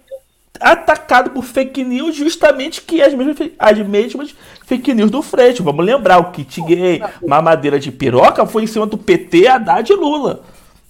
atacado 0.61 1.30
por 1.30 1.44
fake 1.44 1.84
news, 1.84 2.16
justamente 2.16 2.82
que 2.82 3.00
as 3.02 3.14
mesmas, 3.14 3.50
as 3.58 3.78
mesmas 3.78 4.34
fake 4.66 4.94
news 4.94 5.11
do 5.11 5.22
Freixo. 5.22 5.62
Vamos 5.62 5.84
lembrar, 5.84 6.18
o 6.18 6.32
kit 6.32 6.61
gay, 6.62 7.02
mamadeira 7.26 7.78
de 7.78 7.92
piroca, 7.92 8.46
foi 8.46 8.64
em 8.64 8.66
cima 8.66 8.87
do 8.87 8.98
PT, 8.98 9.46
Haddad 9.46 9.92
e 9.92 9.94
Lula. 9.94 10.42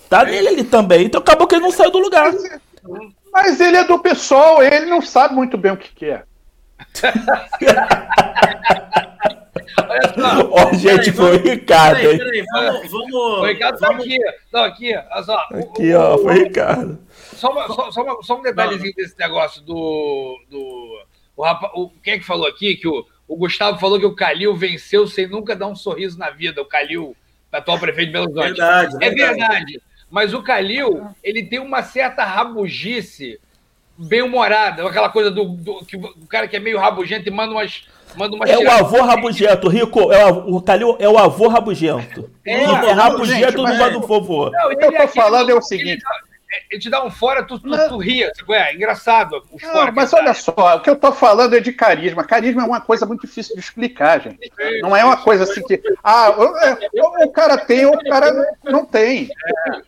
Tá 0.08 0.24
nele 0.24 0.48
ali 0.48 0.64
também. 0.64 1.04
Então 1.06 1.20
acabou 1.20 1.46
que 1.46 1.54
ele 1.54 1.64
não 1.64 1.70
saiu 1.72 1.90
do 1.90 1.98
lugar. 1.98 2.32
Mas 3.32 3.60
ele 3.60 3.76
é 3.76 3.84
do 3.84 3.98
pessoal, 3.98 4.62
ele 4.62 4.86
não 4.86 5.02
sabe 5.02 5.34
muito 5.34 5.58
bem 5.58 5.72
o 5.72 5.76
que 5.76 6.16
Ó, 10.50 10.74
gente, 10.74 11.12
foi 11.12 11.36
o 11.36 11.42
Ricardo. 11.42 12.00
Peraí, 12.00 12.18
peraí, 12.18 12.44
vamos, 12.52 12.90
vamos, 12.90 13.14
o 13.14 13.44
Ricardo 13.44 13.78
tá 13.78 13.90
aqui. 13.90 14.18
Não, 14.52 14.64
aqui, 14.64 14.94
olha 14.94 15.22
só. 15.22 15.38
Aqui, 15.52 15.94
ó, 15.94 16.18
foi 16.18 16.34
o 16.34 16.44
Ricardo. 16.44 16.98
Só, 17.34 17.50
uma, 17.50 17.66
só, 17.68 17.90
só, 17.90 18.02
uma, 18.02 18.22
só 18.22 18.38
um 18.38 18.42
detalhezinho 18.42 18.94
desse 18.94 19.18
negócio 19.18 19.62
do. 19.62 20.40
do 20.50 21.02
o, 21.36 21.42
rapa, 21.44 21.70
o, 21.74 21.90
quem 22.02 22.14
é 22.14 22.18
que 22.18 22.24
falou 22.24 22.46
aqui? 22.46 22.76
Que 22.76 22.88
o, 22.88 23.06
o 23.26 23.36
Gustavo 23.36 23.78
falou 23.78 23.98
que 23.98 24.06
o 24.06 24.14
Calil 24.14 24.56
venceu 24.56 25.06
sem 25.06 25.26
nunca 25.26 25.54
dar 25.54 25.66
um 25.66 25.76
sorriso 25.76 26.18
na 26.18 26.30
vida. 26.30 26.60
O 26.62 26.66
Calil, 26.66 27.16
atual 27.52 27.78
prefeito 27.78 28.08
de 28.08 28.12
Belo 28.12 28.24
Horizonte. 28.26 28.56
Verdade, 28.56 28.96
é 28.96 29.10
verdade. 29.10 29.38
verdade. 29.38 29.82
Mas 30.10 30.32
o 30.32 30.42
Calil, 30.42 31.06
ele 31.22 31.44
tem 31.44 31.58
uma 31.58 31.82
certa 31.82 32.24
rabugice 32.24 33.38
bem 33.98 34.22
humorada, 34.22 34.86
aquela 34.86 35.08
coisa 35.08 35.30
do, 35.30 35.44
do 35.44 35.84
que 35.84 35.96
o 35.96 36.26
cara 36.28 36.46
que 36.46 36.56
é 36.56 36.60
meio 36.60 36.78
rabugento 36.78 37.28
e 37.28 37.32
manda 37.32 37.52
umas 37.52 37.86
Manda 38.16 38.36
uma 38.36 38.46
é 38.46 38.58
o 38.58 38.70
avô 38.70 39.02
rabugento, 39.02 39.68
Rico. 39.68 40.12
É 40.12 40.24
o, 40.26 40.56
o 40.56 40.62
Calil 40.62 40.96
é 40.98 41.08
o 41.08 41.18
avô 41.18 41.48
rabugento. 41.48 42.30
É, 42.44 42.64
Rico 42.64 42.86
é 42.86 42.92
rabugento 42.92 43.52
do 43.56 43.62
lado 43.62 44.00
do 44.00 44.06
vovô. 44.06 44.50
Não, 44.50 44.72
o 44.72 44.76
que 44.76 44.84
eu 44.84 44.92
tô 44.92 45.08
falando 45.08 45.50
é 45.50 45.54
o 45.54 45.60
seguinte. 45.60 46.02
Ele 46.70 46.80
te 46.80 46.88
dá 46.88 47.04
um 47.04 47.10
fora, 47.10 47.42
tu, 47.42 47.58
tu, 47.58 47.70
tu 47.88 47.98
ria. 47.98 48.32
É 48.50 48.74
engraçado. 48.74 49.42
Não, 49.50 49.58
fora 49.58 49.92
mas 49.92 50.12
olha 50.14 50.32
só, 50.32 50.76
o 50.76 50.80
que 50.80 50.88
eu 50.88 50.96
tô 50.96 51.12
falando 51.12 51.54
é 51.54 51.60
de 51.60 51.72
carisma. 51.72 52.24
Carisma 52.24 52.62
é 52.62 52.66
uma 52.66 52.80
coisa 52.80 53.04
muito 53.04 53.26
difícil 53.26 53.54
de 53.54 53.60
explicar, 53.60 54.20
gente. 54.20 54.50
Não 54.80 54.96
é 54.96 55.04
uma 55.04 55.18
coisa 55.18 55.44
assim 55.44 55.62
que. 55.62 55.80
Ah, 56.02 56.30
o, 56.30 57.26
o 57.26 57.30
cara 57.30 57.58
tem 57.58 57.84
ou 57.84 57.94
o 57.94 58.04
cara 58.04 58.32
não 58.64 58.86
tem. 58.86 59.28
É, 59.28 59.82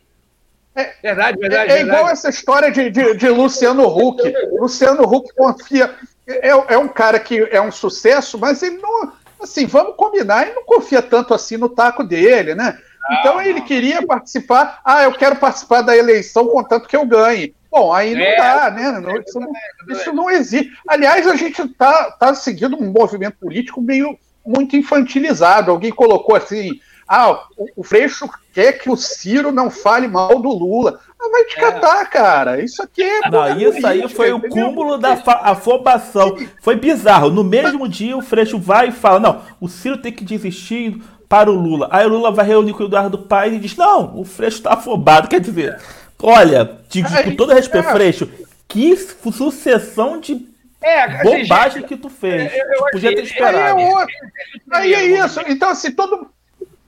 verdade, 1.02 1.38
verdade. 1.38 1.72
É, 1.72 1.76
é 1.76 1.80
igual 1.80 1.96
verdade. 1.96 2.12
essa 2.12 2.28
história 2.28 2.70
de, 2.70 2.90
de, 2.90 3.14
de 3.14 3.28
Luciano 3.28 3.86
Huck. 3.86 4.22
Luciano 4.52 5.02
Huck 5.02 5.34
confia 5.34 5.94
é, 6.26 6.74
é 6.74 6.78
um 6.78 6.88
cara 6.88 7.18
que 7.18 7.48
é 7.50 7.60
um 7.60 7.72
sucesso, 7.72 8.38
mas 8.38 8.62
ele 8.62 8.78
não. 8.78 9.12
Assim, 9.42 9.66
vamos 9.66 9.96
combinar, 9.96 10.42
ele 10.42 10.54
não 10.54 10.64
confia 10.64 11.00
tanto 11.00 11.32
assim 11.32 11.56
no 11.56 11.68
taco 11.68 12.04
dele, 12.04 12.54
né? 12.54 12.78
Então 13.18 13.38
ah, 13.38 13.46
ele 13.46 13.62
queria 13.62 14.06
participar. 14.06 14.80
Ah, 14.84 15.04
eu 15.04 15.12
quero 15.12 15.36
participar 15.36 15.80
da 15.80 15.96
eleição 15.96 16.46
contanto 16.46 16.86
que 16.86 16.96
eu 16.96 17.06
ganhe. 17.06 17.54
Bom, 17.70 17.92
aí 17.92 18.14
não 18.14 18.22
é, 18.22 18.36
dá, 18.36 18.70
né? 18.70 19.00
Não, 19.00 19.16
isso, 19.16 19.40
não, 19.40 19.52
isso 19.88 20.12
não 20.12 20.30
existe. 20.30 20.72
Aliás, 20.86 21.26
a 21.26 21.36
gente 21.36 21.62
está 21.62 22.10
tá 22.12 22.34
seguindo 22.34 22.76
um 22.76 22.92
movimento 22.92 23.38
político 23.40 23.80
meio 23.80 24.18
muito 24.44 24.76
infantilizado. 24.76 25.70
Alguém 25.70 25.90
colocou 25.90 26.36
assim: 26.36 26.78
ah, 27.12 27.42
o, 27.56 27.66
o 27.78 27.82
Freixo 27.82 28.30
quer 28.54 28.74
que 28.74 28.88
o 28.88 28.96
Ciro 28.96 29.50
não 29.50 29.68
fale 29.68 30.06
mal 30.06 30.40
do 30.40 30.48
Lula. 30.48 31.00
Ah, 31.20 31.28
vai 31.28 31.42
te 31.42 31.58
é. 31.58 31.60
catar, 31.60 32.02
é. 32.02 32.04
cara. 32.04 32.62
Isso 32.62 32.80
aqui 32.80 33.02
é. 33.02 33.28
Não, 33.28 33.58
isso 33.58 33.84
aí 33.84 34.08
foi 34.08 34.32
o 34.32 34.40
cúmulo 34.48 34.96
da 34.96 35.20
afobação. 35.42 36.36
Foi 36.62 36.76
bizarro. 36.76 37.28
No 37.28 37.42
mesmo 37.42 37.88
dia, 37.88 38.16
o 38.16 38.22
Freixo 38.22 38.60
vai 38.60 38.90
e 38.90 38.92
fala: 38.92 39.18
não, 39.18 39.42
o 39.60 39.68
Ciro 39.68 39.96
tem 39.96 40.12
que 40.12 40.22
desistir 40.22 41.02
para 41.28 41.50
o 41.50 41.54
Lula. 41.54 41.88
Aí 41.90 42.06
o 42.06 42.10
Lula 42.10 42.30
vai 42.30 42.46
reunir 42.46 42.74
com 42.74 42.84
o 42.84 42.86
Eduardo 42.86 43.18
Paes 43.18 43.54
e 43.54 43.58
diz: 43.58 43.74
não, 43.74 44.16
o 44.16 44.24
Freixo 44.24 44.58
está 44.58 44.74
afobado. 44.74 45.26
Quer 45.26 45.40
dizer, 45.40 45.80
olha, 46.22 46.78
de, 46.88 47.02
com 47.02 47.34
todo 47.34 47.52
respeito, 47.52 47.88
é. 47.88 47.92
Freixo, 47.92 48.30
que 48.68 48.96
sucessão 48.96 50.20
de 50.20 50.48
é, 50.80 51.02
assim, 51.02 51.24
bobagem 51.24 51.80
gente, 51.80 51.88
que 51.88 51.96
tu 51.96 52.08
fez. 52.08 52.52
Eu, 52.54 52.66
eu 52.66 52.84
Podia 52.92 53.16
ter 53.16 53.24
esperado. 53.24 53.80
Aí 53.80 54.94
é, 54.94 54.96
aí 54.96 55.14
é 55.14 55.24
isso. 55.24 55.40
Então, 55.48 55.70
assim, 55.70 55.90
todo 55.90 56.30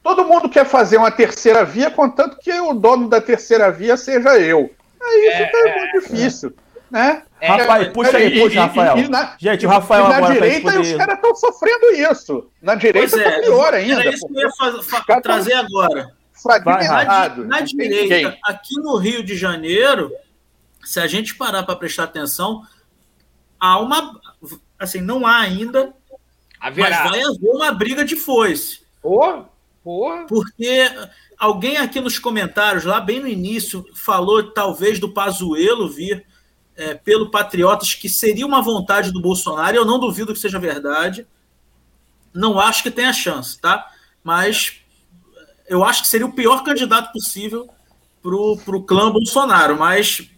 Todo 0.03 0.25
mundo 0.25 0.49
quer 0.49 0.67
fazer 0.67 0.97
uma 0.97 1.11
terceira 1.11 1.65
via, 1.65 1.91
contanto 1.91 2.37
que 2.39 2.53
o 2.53 2.75
dono 2.75 3.09
da 3.09 3.21
terceira 3.21 3.71
via 3.71 3.97
seja 3.97 4.39
eu. 4.39 4.71
Aí 5.01 5.29
isso 5.29 5.57
é, 5.57 5.69
é 5.69 5.79
muito 5.79 6.01
difícil. 6.01 6.55
Né? 6.91 7.23
É, 7.41 7.49
Rapaz, 7.49 7.89
puxa 7.89 8.17
aí, 8.19 8.39
puxa, 8.39 8.61
Rafael. 8.67 8.99
E, 8.99 9.09
na, 9.09 9.35
Gente, 9.39 9.65
o 9.65 9.69
Rafael 9.69 10.09
na 10.09 10.17
agora 10.17 10.35
direita 10.35 10.73
poder... 10.73 10.81
os 10.81 10.93
caras 10.93 11.15
estão 11.15 11.35
sofrendo 11.35 11.87
isso. 11.93 12.51
Na 12.61 12.75
direita 12.75 13.17
está 13.17 13.31
é, 13.31 13.41
pior 13.41 13.73
ainda. 13.73 14.01
Era 14.01 14.11
isso 14.11 14.27
que 14.27 14.35
eu 14.37 15.15
ia 15.15 15.21
trazer 15.23 15.55
agora. 15.55 16.13
Vai, 16.45 16.61
na, 16.87 17.29
na 17.29 17.61
direita, 17.61 18.37
aqui 18.45 18.75
no 18.81 18.97
Rio 18.97 19.25
de 19.25 19.37
Janeiro, 19.37 20.13
se 20.85 20.99
a 20.99 21.07
gente 21.07 21.35
parar 21.37 21.63
para 21.63 21.77
prestar 21.77 22.05
atenção, 22.05 22.63
há 23.59 23.79
uma. 23.79 24.21
Assim, 24.79 25.01
não 25.01 25.25
há 25.25 25.39
ainda. 25.39 25.95
Haverá. 26.61 26.91
Mas 26.91 27.11
vai 27.11 27.21
haver 27.23 27.51
uma 27.51 27.73
briga 27.73 28.05
de 28.05 28.17
foice. 28.17 28.83
Oh. 29.03 29.45
Porra. 29.83 30.27
Porque 30.27 30.91
alguém 31.37 31.77
aqui 31.77 32.01
nos 32.01 32.19
comentários, 32.19 32.85
lá 32.85 33.01
bem 33.01 33.21
no 33.21 33.29
início, 33.29 33.85
falou 33.95 34.53
talvez 34.53 34.99
do 34.99 35.13
Pazuello 35.13 35.89
vir 35.89 36.25
é, 36.77 36.95
pelo 36.95 37.31
Patriotas, 37.31 37.95
que 37.95 38.09
seria 38.09 38.47
uma 38.47 38.63
vontade 38.63 39.13
do 39.13 39.21
Bolsonaro. 39.21 39.77
Eu 39.77 39.85
não 39.85 39.99
duvido 39.99 40.33
que 40.33 40.39
seja 40.39 40.59
verdade. 40.59 41.27
Não 42.33 42.59
acho 42.59 42.83
que 42.83 42.91
tenha 42.91 43.13
chance, 43.13 43.61
tá? 43.61 43.91
Mas 44.23 44.81
eu 45.69 45.85
acho 45.85 46.03
que 46.03 46.09
seria 46.09 46.27
o 46.27 46.33
pior 46.33 46.63
candidato 46.63 47.13
possível 47.13 47.69
pro, 48.23 48.57
pro 48.65 48.85
clã 48.85 49.11
Bolsonaro. 49.11 49.77
Mas 49.77 50.31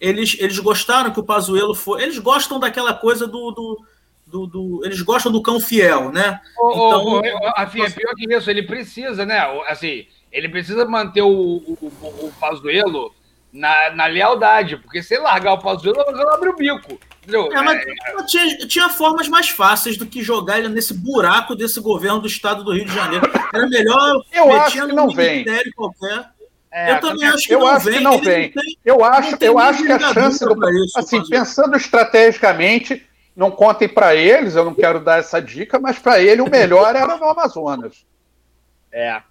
eles, 0.00 0.36
eles 0.38 0.58
gostaram 0.58 1.12
que 1.12 1.20
o 1.20 1.24
Pazuello 1.24 1.74
foi. 1.74 2.02
Eles 2.02 2.18
gostam 2.18 2.58
daquela 2.58 2.94
coisa 2.94 3.26
do, 3.26 3.50
do 3.50 3.84
do, 4.32 4.46
do, 4.46 4.80
eles 4.82 5.02
gostam 5.02 5.30
do 5.30 5.42
cão 5.42 5.60
fiel, 5.60 6.10
né? 6.10 6.40
então, 6.56 7.04
o, 7.04 7.18
a, 7.54 7.62
é 7.62 7.90
pior 7.90 8.14
que 8.16 8.34
isso, 8.34 8.50
ele 8.50 8.62
precisa, 8.62 9.26
né? 9.26 9.38
Assim, 9.68 10.06
ele 10.32 10.48
precisa 10.48 10.86
manter 10.86 11.20
o, 11.20 11.28
o, 11.28 11.78
o 12.22 12.32
Pazuello 12.40 13.14
na, 13.52 13.90
na 13.90 14.06
lealdade, 14.06 14.78
porque 14.78 15.02
se 15.02 15.18
largar 15.18 15.52
o 15.52 15.58
Pazuello, 15.58 16.00
ela 16.00 16.34
abre 16.34 16.48
o 16.48 16.56
bico. 16.56 16.98
Entendeu? 17.22 17.52
É, 17.52 17.62
mas 17.62 17.78
é, 17.78 18.24
tinha, 18.26 18.58
tinha, 18.66 18.88
formas 18.88 19.28
mais 19.28 19.50
fáceis 19.50 19.96
do 19.96 20.06
que 20.06 20.22
jogar 20.22 20.58
ele 20.58 20.68
nesse 20.68 20.94
buraco 20.94 21.54
desse 21.54 21.78
governo 21.78 22.20
do 22.20 22.26
estado 22.26 22.64
do 22.64 22.72
Rio 22.72 22.86
de 22.86 22.94
Janeiro. 22.94 23.30
Era 23.52 23.68
melhor 23.68 24.24
eu 24.32 24.50
acho 24.52 24.86
que 24.86 24.92
não 24.92 25.10
vem. 25.10 25.44
qualquer. 25.76 26.30
É, 26.72 26.92
eu 26.92 27.00
também 27.00 27.28
acho 27.28 27.46
que 27.46 27.54
eu 27.54 27.60
não 27.60 27.68
acho 27.68 27.84
vem. 27.84 27.98
Que 27.98 28.00
não 28.00 28.18
vem. 28.18 28.50
Tem, 28.50 28.78
eu 28.82 29.04
acho, 29.04 29.36
eu 29.42 29.58
acho 29.58 29.84
que 29.84 29.92
a 29.92 30.12
chance 30.14 30.42
do, 30.42 30.84
isso, 30.84 30.98
assim, 30.98 31.22
pensando 31.28 31.76
estrategicamente, 31.76 33.06
não 33.34 33.50
contem 33.50 33.88
para 33.88 34.14
eles, 34.14 34.54
eu 34.54 34.64
não 34.64 34.74
quero 34.74 35.00
dar 35.00 35.18
essa 35.18 35.40
dica, 35.40 35.78
mas 35.78 35.98
para 35.98 36.20
ele 36.20 36.42
o 36.42 36.50
melhor 36.50 36.94
era 36.94 37.16
no 37.16 37.24
Amazonas. 37.24 38.04
É. 38.90 39.22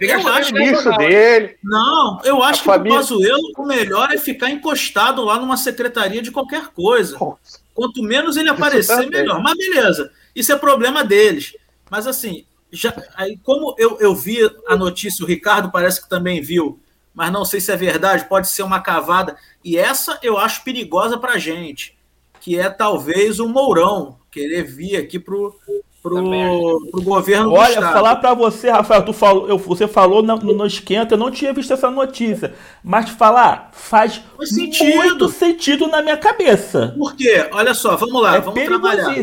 Eu 0.00 0.26
acho 0.28 0.52
que 0.52 0.96
dele. 0.98 1.56
Não, 1.62 2.20
eu 2.24 2.42
acho 2.42 2.60
que 2.60 2.66
família... 2.66 2.98
o 2.98 3.00
Pazuello, 3.00 3.52
o 3.56 3.64
melhor 3.64 4.10
é 4.10 4.18
ficar 4.18 4.50
encostado 4.50 5.22
lá 5.22 5.38
numa 5.38 5.56
secretaria 5.56 6.20
de 6.20 6.32
qualquer 6.32 6.68
coisa. 6.68 7.16
Nossa. 7.18 7.60
Quanto 7.74 8.02
menos 8.02 8.36
ele 8.36 8.48
aparecer, 8.48 9.08
melhor. 9.08 9.40
Mas 9.40 9.56
beleza, 9.56 10.10
isso 10.34 10.52
é 10.52 10.56
problema 10.56 11.04
deles. 11.04 11.56
Mas 11.88 12.06
assim, 12.06 12.44
já, 12.72 12.92
aí, 13.14 13.38
como 13.44 13.74
eu, 13.78 13.98
eu 14.00 14.14
vi 14.14 14.38
a 14.66 14.76
notícia, 14.76 15.24
o 15.24 15.28
Ricardo 15.28 15.70
parece 15.70 16.02
que 16.02 16.08
também 16.08 16.40
viu, 16.40 16.80
mas 17.14 17.30
não 17.30 17.44
sei 17.44 17.60
se 17.60 17.70
é 17.70 17.76
verdade, 17.76 18.24
pode 18.24 18.48
ser 18.48 18.62
uma 18.62 18.80
cavada. 18.80 19.36
E 19.62 19.78
essa 19.78 20.18
eu 20.22 20.38
acho 20.38 20.64
perigosa 20.64 21.16
para 21.16 21.38
gente, 21.38 21.96
que 22.42 22.58
é 22.58 22.68
talvez 22.68 23.38
o 23.38 23.48
Mourão 23.48 24.16
querer 24.28 24.64
vir 24.64 24.96
aqui 24.96 25.16
pro 25.16 25.54
pro, 26.02 26.88
pro 26.90 27.02
governo 27.02 27.52
Olha, 27.52 27.80
falar 27.80 28.16
para 28.16 28.34
você, 28.34 28.68
Rafael, 28.68 29.04
tu 29.04 29.12
falou, 29.12 29.48
eu, 29.48 29.56
você 29.56 29.86
falou 29.86 30.20
no, 30.20 30.36
no 30.36 30.66
esquenta, 30.66 31.14
eu 31.14 31.18
não 31.18 31.30
tinha 31.30 31.52
visto 31.52 31.72
essa 31.72 31.88
notícia, 31.88 32.52
mas 32.82 33.10
falar 33.10 33.70
faz, 33.72 34.20
sentido. 34.42 34.96
muito 34.96 35.28
sentido 35.28 35.86
na 35.86 36.02
minha 36.02 36.16
cabeça. 36.16 36.92
Por 36.98 37.14
quê? 37.14 37.48
Olha 37.52 37.72
só, 37.72 37.94
vamos 37.96 38.20
lá, 38.20 38.34
é 38.34 38.40
vamos 38.40 38.64
trabalhar. 38.64 39.14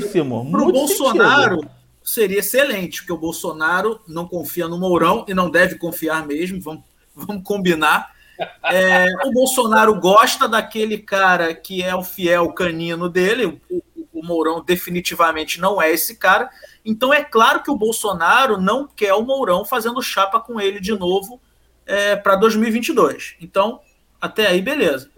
Pro 0.50 0.72
Bolsonaro 0.72 1.56
sentido. 1.56 1.72
seria 2.02 2.40
excelente, 2.40 3.02
porque 3.02 3.12
o 3.12 3.18
Bolsonaro 3.18 4.00
não 4.08 4.26
confia 4.26 4.70
no 4.70 4.80
Mourão 4.80 5.26
e 5.28 5.34
não 5.34 5.50
deve 5.50 5.76
confiar 5.76 6.26
mesmo, 6.26 6.62
vamos, 6.62 6.84
vamos 7.14 7.44
combinar. 7.44 8.18
É, 8.64 9.08
o 9.26 9.32
Bolsonaro 9.32 10.00
gosta 10.00 10.48
daquele 10.48 10.98
cara 10.98 11.54
que 11.54 11.84
é 11.84 11.94
o 11.94 12.04
fiel 12.04 12.52
canino 12.54 13.10
dele, 13.10 13.46
o, 13.70 13.84
o 14.14 14.26
Mourão 14.26 14.64
definitivamente 14.64 15.60
não 15.60 15.82
é 15.82 15.92
esse 15.92 16.16
cara. 16.16 16.50
Então 16.86 17.14
é 17.14 17.24
claro 17.24 17.64
que 17.64 17.72
o 17.72 17.78
Bolsonaro 17.78 18.60
não 18.60 18.88
quer 18.88 19.14
o 19.14 19.24
Mourão 19.24 19.66
fazendo 19.66 20.02
chapa 20.02 20.40
com 20.40 20.60
ele 20.60 20.80
de 20.80 20.98
novo 20.98 21.42
é, 21.86 22.16
para 22.16 22.36
2022. 22.36 23.36
Então, 23.42 23.82
até 24.22 24.48
aí, 24.48 24.62
beleza. 24.62 25.10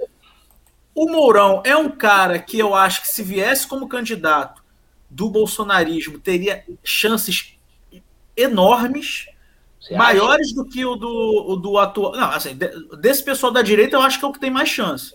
O 0.94 1.10
Mourão 1.10 1.62
é 1.66 1.76
um 1.76 1.90
cara 1.90 2.40
que 2.40 2.60
eu 2.60 2.76
acho 2.76 3.02
que 3.02 3.08
se 3.08 3.24
viesse 3.24 3.68
como 3.68 3.88
candidato 3.88 4.62
do 5.10 5.30
bolsonarismo, 5.30 6.20
teria 6.20 6.64
chances 6.84 7.58
enormes, 8.36 9.26
Você 9.82 9.96
maiores 9.96 10.48
acha? 10.48 10.56
do 10.56 10.66
que 10.66 10.86
o 10.86 10.96
do, 10.96 11.46
o 11.48 11.56
do 11.56 11.78
atual. 11.80 12.12
Não, 12.12 12.30
assim, 12.30 12.58
desse 13.00 13.24
pessoal 13.24 13.52
da 13.52 13.64
direita, 13.64 13.96
eu 13.96 14.02
acho 14.02 14.20
que 14.20 14.26
é 14.26 14.28
o 14.28 14.32
que 14.32 14.40
tem 14.40 14.52
mais 14.52 14.70
chance. 14.70 15.14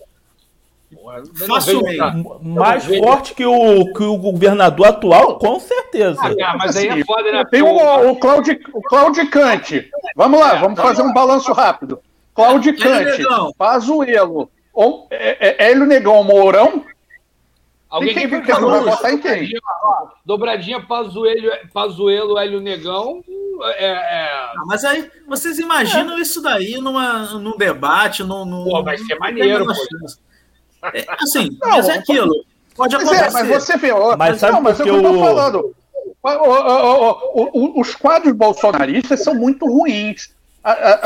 Facilmente. 1.47 1.99
Mais 2.41 2.85
forte 2.85 3.33
que 3.33 3.45
o, 3.45 3.93
que 3.93 4.03
o 4.03 4.17
governador 4.17 4.87
atual, 4.87 5.37
com 5.37 5.59
certeza. 5.59 6.19
Ah, 6.43 6.57
mas 6.57 6.75
aí 6.75 6.87
é 6.87 7.05
foda, 7.05 7.31
né? 7.31 7.45
Tem 7.49 7.61
o, 7.61 8.11
o, 8.11 8.15
Claudi, 8.17 8.59
o 8.73 8.81
Claudicante. 8.81 9.89
Vamos 10.15 10.39
lá, 10.39 10.55
vamos 10.55 10.79
fazer 10.79 11.01
um 11.01 11.13
balanço 11.13 11.51
rápido. 11.53 11.99
Claudicante, 12.33 13.23
Pazuelo, 13.57 14.49
ou, 14.73 15.07
é, 15.09 15.65
é, 15.65 15.69
Hélio 15.71 15.85
Negão 15.85 16.23
Mourão. 16.23 16.85
Alguém 17.89 18.13
quem, 18.13 18.29
que 18.29 18.41
quer 18.41 18.59
vai 18.59 18.83
votar 18.83 19.13
em 19.13 19.17
quem? 19.17 19.49
Dobradinha 20.25 20.81
Pazuelo, 20.81 21.51
Pazuelo 21.73 22.37
Hélio 22.37 22.61
Negão. 22.61 23.23
É, 23.63 23.85
é... 23.85 24.29
Ah, 24.55 24.63
mas 24.65 24.83
aí, 24.83 25.09
vocês 25.27 25.59
imaginam 25.59 26.17
é. 26.17 26.21
isso 26.21 26.41
daí 26.41 26.79
numa, 26.79 27.25
num 27.37 27.57
debate, 27.57 28.23
num. 28.23 28.45
num 28.45 28.63
pô, 28.65 28.83
vai 28.83 28.97
ser 28.97 29.17
maneiro, 29.19 29.65
pô. 29.65 29.73
É, 30.93 31.05
assim, 31.19 31.57
não, 31.61 31.69
mas 31.69 31.89
é 31.89 31.93
aquilo. 31.93 32.45
Pode 32.75 32.95
é, 32.95 32.97
acontecer. 32.97 33.25
É, 33.25 33.31
mas 33.31 33.47
você 33.47 33.77
vê, 33.77 33.91
ó, 33.91 34.15
mas, 34.15 34.39
sabe 34.39 34.53
não, 34.53 34.61
mas 34.61 34.79
eu 34.79 35.01
tô 35.01 35.19
falando. 35.19 35.75
Os 37.75 37.95
quadros 37.95 38.33
bolsonaristas 38.33 39.23
são 39.23 39.33
muito 39.33 39.65
ruins. 39.65 40.29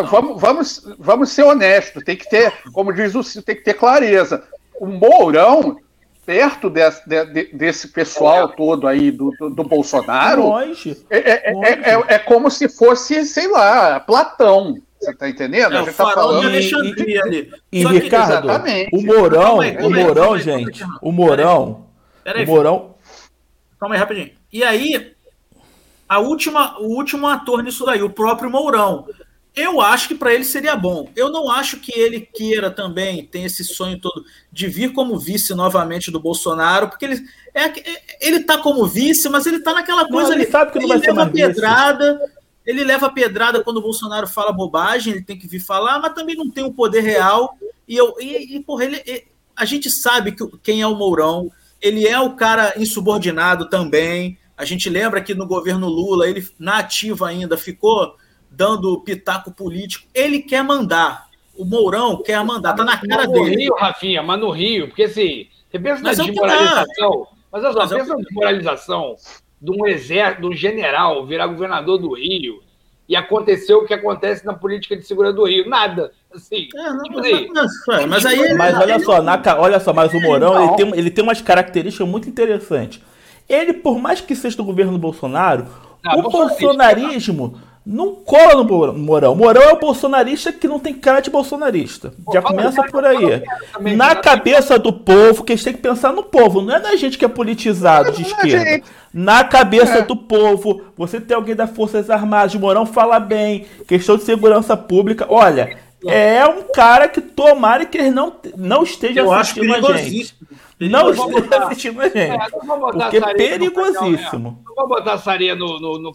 Vamos, 0.10 0.42
vamos, 0.42 0.96
vamos 0.98 1.30
ser 1.30 1.44
honestos, 1.44 2.04
tem 2.04 2.18
que 2.18 2.28
ter, 2.28 2.52
como 2.74 2.92
diz 2.92 3.14
o 3.14 3.22
Ciro, 3.22 3.46
tem 3.46 3.56
que 3.56 3.64
ter 3.64 3.76
clareza. 3.76 4.44
O 4.80 4.88
Mourão, 4.88 5.78
perto 6.32 6.70
desse, 6.70 7.04
desse 7.52 7.90
pessoal 7.90 8.48
todo 8.48 8.88
aí 8.88 9.12
do, 9.12 9.32
do, 9.38 9.50
do 9.50 9.64
Bolsonaro, 9.66 10.44
longe, 10.44 10.98
é, 11.10 11.50
é, 11.50 11.52
longe. 11.52 11.68
É, 11.68 11.90
é, 11.90 12.04
é, 12.16 12.20
como 12.20 12.50
se 12.50 12.70
fosse, 12.70 13.26
sei 13.26 13.50
lá, 13.50 14.00
Platão. 14.00 14.78
Você 14.98 15.14
tá 15.14 15.28
entendendo? 15.28 15.74
É, 15.74 15.80
a 15.80 15.84
gente 15.84 15.94
tá 15.94 16.10
falando 16.12 16.40
de 16.40 16.48
Alexandria 16.48 17.22
ali. 17.22 17.52
E, 17.70 17.82
e 17.82 17.86
Ricardo, 17.86 18.48
exatamente. 18.48 18.96
o 18.96 19.06
Morão, 19.06 19.60
aí, 19.60 19.76
o 19.76 19.90
Morão, 19.90 20.34
aí, 20.34 20.42
gente, 20.42 20.86
o 21.02 21.12
Morão, 21.12 21.88
Peraí, 22.24 22.46
o 22.46 22.48
Morão. 22.48 22.96
Calma 23.78 23.96
aí, 23.96 24.00
rapidinho. 24.00 24.32
E 24.54 24.64
aí, 24.64 25.14
a 26.08 26.20
última, 26.20 26.80
o 26.80 26.96
último 26.96 27.28
ator 27.28 27.62
nisso 27.62 27.86
daí, 27.86 28.02
o 28.02 28.10
próprio 28.10 28.50
Mourão. 28.50 29.06
Eu 29.54 29.82
acho 29.82 30.08
que 30.08 30.16
para 30.16 30.34
ele 30.34 30.46
seria 30.46 30.76
bom. 30.76 31.10
Eu 31.16 31.30
não 31.30 31.52
acho 31.52 31.78
que 31.78 31.92
ele 31.98 32.22
queira 32.22 32.72
também, 32.72 33.26
tem 33.26 33.44
esse 33.44 33.66
sonho 33.66 34.00
todo 34.00 34.24
de 34.52 34.68
vir 34.68 34.94
como 34.94 35.20
vice 35.20 35.54
novamente 35.54 36.10
do 36.10 36.22
Bolsonaro, 36.22 36.88
porque 36.88 37.04
ele 37.04 37.22
é, 37.54 37.72
ele 38.22 38.44
tá 38.44 38.58
como 38.58 38.88
vice, 38.88 39.28
mas 39.28 39.46
ele 39.46 39.60
tá 39.60 39.74
naquela 39.74 40.08
coisa 40.08 40.30
não, 40.30 40.36
ele 40.36 40.44
ali. 40.44 40.52
sabe 40.52 40.72
que 40.72 40.80
não 40.80 40.86
ele 40.86 40.94
vai 40.94 41.04
ser 41.04 41.14
mais 41.14 41.32
pedrada, 41.32 42.18
vice. 42.18 42.42
Ele 42.66 42.84
leva 42.84 43.10
pedrada 43.10 43.64
quando 43.64 43.78
o 43.78 43.82
Bolsonaro 43.82 44.28
fala 44.28 44.54
bobagem, 44.54 45.14
ele 45.14 45.24
tem 45.24 45.38
que 45.38 45.48
vir 45.48 45.60
falar, 45.60 46.00
mas 46.00 46.14
também 46.14 46.36
não 46.36 46.50
tem 46.50 46.64
o 46.64 46.68
um 46.68 46.74
poder 46.74 47.02
real. 47.02 47.58
E, 47.88 47.98
eu, 47.98 48.16
e, 48.20 48.56
e 48.56 48.60
porra, 48.62 48.86
ele, 48.86 49.02
ele, 49.06 49.28
a 49.56 49.66
gente 49.66 49.90
sabe 49.90 50.32
que, 50.32 50.48
quem 50.64 50.82
é 50.82 50.88
o 50.88 50.96
Mourão, 50.96 51.52
ele 51.82 52.08
é 52.08 52.20
o 52.20 52.36
cara 52.36 52.74
insubordinado 52.78 53.68
também. 53.68 54.38
A 54.56 54.64
gente 54.64 54.90
lembra 54.90 55.22
que 55.22 55.34
no 55.34 55.48
governo 55.48 55.90
Lula, 55.90 56.30
ele, 56.30 56.48
na 56.60 56.78
ativa 56.78 57.28
ainda, 57.28 57.58
ficou 57.58 58.16
dando 58.52 59.00
pitaco 59.02 59.52
político. 59.52 60.06
Ele 60.14 60.40
quer 60.40 60.64
mandar. 60.64 61.30
O 61.56 61.64
Mourão 61.64 62.22
quer 62.22 62.44
mandar, 62.44 62.74
tá 62.74 62.84
na 62.84 62.98
cara 62.98 63.28
mas 63.28 63.32
dele. 63.32 63.52
No 63.52 63.62
Rio, 63.62 63.76
Rafinha, 63.76 64.24
mas 64.24 64.40
no 64.40 64.52
Rio, 64.52 64.88
porque 64.88 65.04
assim, 65.04 65.48
você 65.70 65.80
pensa 65.80 66.02
mas 66.02 66.18
na 66.18 66.26
desmoralização. 66.26 67.28
Mas 67.52 67.64
olha 67.64 67.74
só, 67.74 67.80
mas 67.80 67.94
pensa 67.94 68.16
na 68.16 68.22
desmoralização 68.22 69.16
de 69.62 69.72
um 69.72 69.86
exército, 69.86 70.42
de 70.42 70.48
um 70.48 70.54
general 70.54 71.26
virar 71.26 71.48
governador 71.48 71.98
do 71.98 72.14
Rio 72.14 72.62
e 73.08 73.16
aconteceu 73.16 73.80
o 73.80 73.86
que 73.86 73.94
acontece 73.94 74.46
na 74.46 74.54
política 74.54 74.96
de 74.96 75.06
segurança 75.06 75.36
do 75.36 75.46
Rio. 75.46 75.70
Nada. 75.70 76.12
Assim, 76.34 76.70
é, 76.74 76.94
não, 76.94 77.04
tipo 77.04 77.20
assim, 77.20 77.50
mas, 77.54 78.08
mas, 78.08 78.26
aí 78.26 78.54
mas 78.54 78.78
olha 78.78 79.00
só, 79.00 79.22
na, 79.22 79.42
olha 79.60 79.80
só, 79.82 79.94
mas 79.94 80.14
o 80.14 80.22
Mourão 80.22 80.64
ele 80.64 80.76
tem, 80.78 81.00
ele 81.00 81.12
tem 81.12 81.24
umas 81.24 81.42
características 81.42 82.08
muito 82.08 82.30
interessantes. 82.30 83.02
Ele, 83.50 83.74
por 83.74 84.00
mais 84.00 84.22
que 84.22 84.34
seja 84.34 84.56
do 84.56 84.64
governo 84.64 84.98
Bolsonaro, 84.98 85.68
ah, 86.06 86.18
o 86.18 86.30
bolsonarismo 86.30 87.60
não 87.86 88.14
cola 88.14 88.64
no 88.64 88.94
Mourão. 88.96 89.36
Mourão 89.36 89.62
é 89.62 89.74
o 89.74 89.80
bolsonarista 89.80 90.52
que 90.52 90.68
não 90.68 90.80
tem 90.80 90.94
cara 90.94 91.20
de 91.20 91.32
bolsonarista. 91.32 92.14
Já 92.32 92.42
começa 92.42 92.84
por 92.84 93.04
aí. 93.04 93.44
Na 93.96 94.16
cabeça 94.16 94.78
do 94.78 94.94
povo, 94.94 95.44
que 95.44 95.54
a 95.54 95.56
gente 95.56 95.66
tem 95.66 95.74
que 95.74 95.82
pensar 95.82 96.14
no 96.14 96.24
povo, 96.24 96.62
não 96.62 96.76
é 96.76 96.80
na 96.80 96.96
gente 96.96 97.18
que 97.18 97.26
é 97.26 97.28
politizado 97.28 98.12
de 98.12 98.22
esquerda. 98.22 98.86
Na 99.14 99.44
cabeça 99.44 100.00
é. 100.00 100.02
do 100.04 100.16
povo, 100.16 100.84
você 100.96 101.20
tem 101.20 101.36
alguém 101.36 101.56
das 101.56 101.72
Forças 101.72 102.10
Armadas, 102.10 102.56
Mourão 102.56 102.86
fala 102.86 103.20
bem, 103.20 103.66
questão 103.88 104.16
de 104.16 104.24
segurança 104.24 104.78
pública. 104.78 105.26
Olha, 105.28 105.78
é 106.06 106.46
um 106.46 106.64
cara 106.74 107.08
que 107.08 107.20
tomara 107.20 107.86
que 107.86 107.98
ele 107.98 108.12
não, 108.12 108.34
não 108.56 108.84
esteja 108.84 109.22
Eu 109.22 109.32
assistindo 109.32 109.74
a 109.74 109.98
gente. 109.98 110.36
Não 110.90 111.12
esteja 111.12 111.42
botar, 111.42 111.64
assistindo 111.66 112.02
a 112.02 112.06
gente. 112.06 112.18
É, 112.18 112.50
porque 112.50 113.18
é 113.18 113.34
perigosíssimo. 113.36 114.64
Não 114.66 114.76
vou 114.76 114.88
botar 114.88 115.14
essa 115.14 115.32
areia 115.32 115.56
no, 115.56 115.80
no, 115.80 116.00
no, 116.00 116.14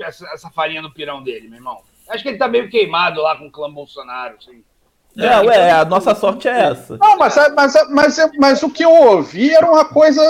essa, 0.00 0.26
essa 0.32 0.50
farinha 0.50 0.80
no 0.80 0.92
pirão 0.92 1.22
dele, 1.22 1.48
meu 1.48 1.58
irmão. 1.58 1.78
Acho 2.08 2.22
que 2.22 2.30
ele 2.30 2.38
tá 2.38 2.48
meio 2.48 2.68
queimado 2.70 3.20
lá 3.20 3.36
com 3.36 3.46
o 3.46 3.50
clã 3.50 3.70
Bolsonaro, 3.70 4.36
assim. 4.38 4.62
É, 5.16 5.26
é, 5.26 5.40
ué, 5.40 5.70
a 5.72 5.84
nossa 5.84 6.14
sorte 6.14 6.48
é 6.48 6.70
essa. 6.70 6.96
Não, 6.96 7.18
mas, 7.18 7.34
mas, 7.54 7.74
mas, 7.90 8.30
mas 8.38 8.62
o 8.62 8.70
que 8.70 8.84
eu 8.84 8.90
ouvi 8.90 9.50
era 9.50 9.70
uma 9.70 9.84
coisa. 9.84 10.22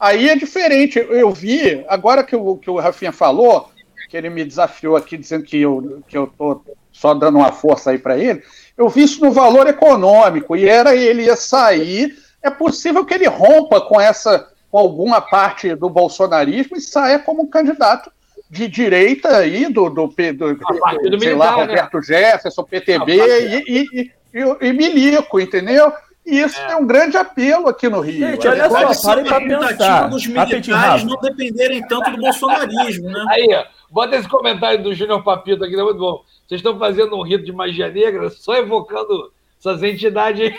Aí 0.00 0.28
é 0.28 0.36
diferente. 0.36 0.98
Eu 0.98 1.30
vi, 1.30 1.84
agora 1.88 2.24
que 2.24 2.34
o, 2.34 2.56
que 2.56 2.70
o 2.70 2.78
Rafinha 2.78 3.12
falou, 3.12 3.70
que 4.08 4.16
ele 4.16 4.30
me 4.30 4.44
desafiou 4.44 4.96
aqui 4.96 5.16
dizendo 5.16 5.44
que 5.44 5.60
eu, 5.60 6.02
que 6.08 6.16
eu 6.16 6.26
tô 6.26 6.62
só 6.90 7.12
dando 7.12 7.36
uma 7.38 7.52
força 7.52 7.90
aí 7.90 7.98
para 7.98 8.16
ele, 8.16 8.42
eu 8.76 8.88
vi 8.88 9.02
isso 9.02 9.22
no 9.24 9.30
valor 9.30 9.66
econômico, 9.66 10.56
e 10.56 10.66
era 10.66 10.94
ele 10.96 11.24
ia 11.24 11.36
sair. 11.36 12.23
É 12.44 12.50
possível 12.50 13.06
que 13.06 13.14
ele 13.14 13.26
rompa 13.26 13.80
com 13.80 13.98
essa, 13.98 14.50
com 14.70 14.78
alguma 14.78 15.20
parte 15.20 15.74
do 15.74 15.88
bolsonarismo 15.88 16.76
e 16.76 16.80
saia 16.80 17.18
como 17.18 17.48
candidato 17.48 18.12
de 18.50 18.68
direita 18.68 19.38
aí, 19.38 19.64
do, 19.72 19.88
do, 19.88 20.06
do, 20.06 20.08
do 20.08 20.14
sei 20.14 21.18
militar, 21.18 21.36
lá, 21.36 21.56
né? 21.56 21.62
Roberto 21.62 21.96
né? 21.96 22.02
Jefferson, 22.02 22.62
PTB, 22.62 23.12
e, 23.16 23.64
e, 23.66 24.10
e, 24.34 24.68
e 24.68 24.72
milico, 24.72 25.40
entendeu? 25.40 25.90
E 26.26 26.40
isso 26.40 26.58
é. 26.58 26.66
tem 26.66 26.76
um 26.76 26.86
grande 26.86 27.16
apelo 27.16 27.68
aqui 27.68 27.88
no 27.88 28.00
Rio. 28.00 28.30
Gente, 28.30 28.48
olha 28.48 28.94
só, 28.94 29.08
parem 29.08 29.24
para 29.24 29.40
pensar. 29.40 30.08
dos 30.08 30.26
militares 30.26 31.04
não 31.04 31.16
dependerem 31.20 31.86
tanto 31.86 32.10
do 32.10 32.16
bolsonarismo, 32.18 33.10
né? 33.10 33.24
Aí, 33.28 33.48
ó, 33.52 33.64
bota 33.90 34.16
esse 34.16 34.28
comentário 34.28 34.82
do 34.82 34.94
Júnior 34.94 35.22
Papito 35.22 35.64
aqui, 35.64 35.78
é 35.78 35.82
muito 35.82 35.98
bom. 35.98 36.22
Vocês 36.46 36.60
estão 36.60 36.78
fazendo 36.78 37.16
um 37.16 37.22
rito 37.22 37.44
de 37.44 37.52
magia 37.52 37.90
negra 37.90 38.30
só 38.30 38.54
evocando 38.54 39.32
essas 39.64 39.82
entidades. 39.82 40.54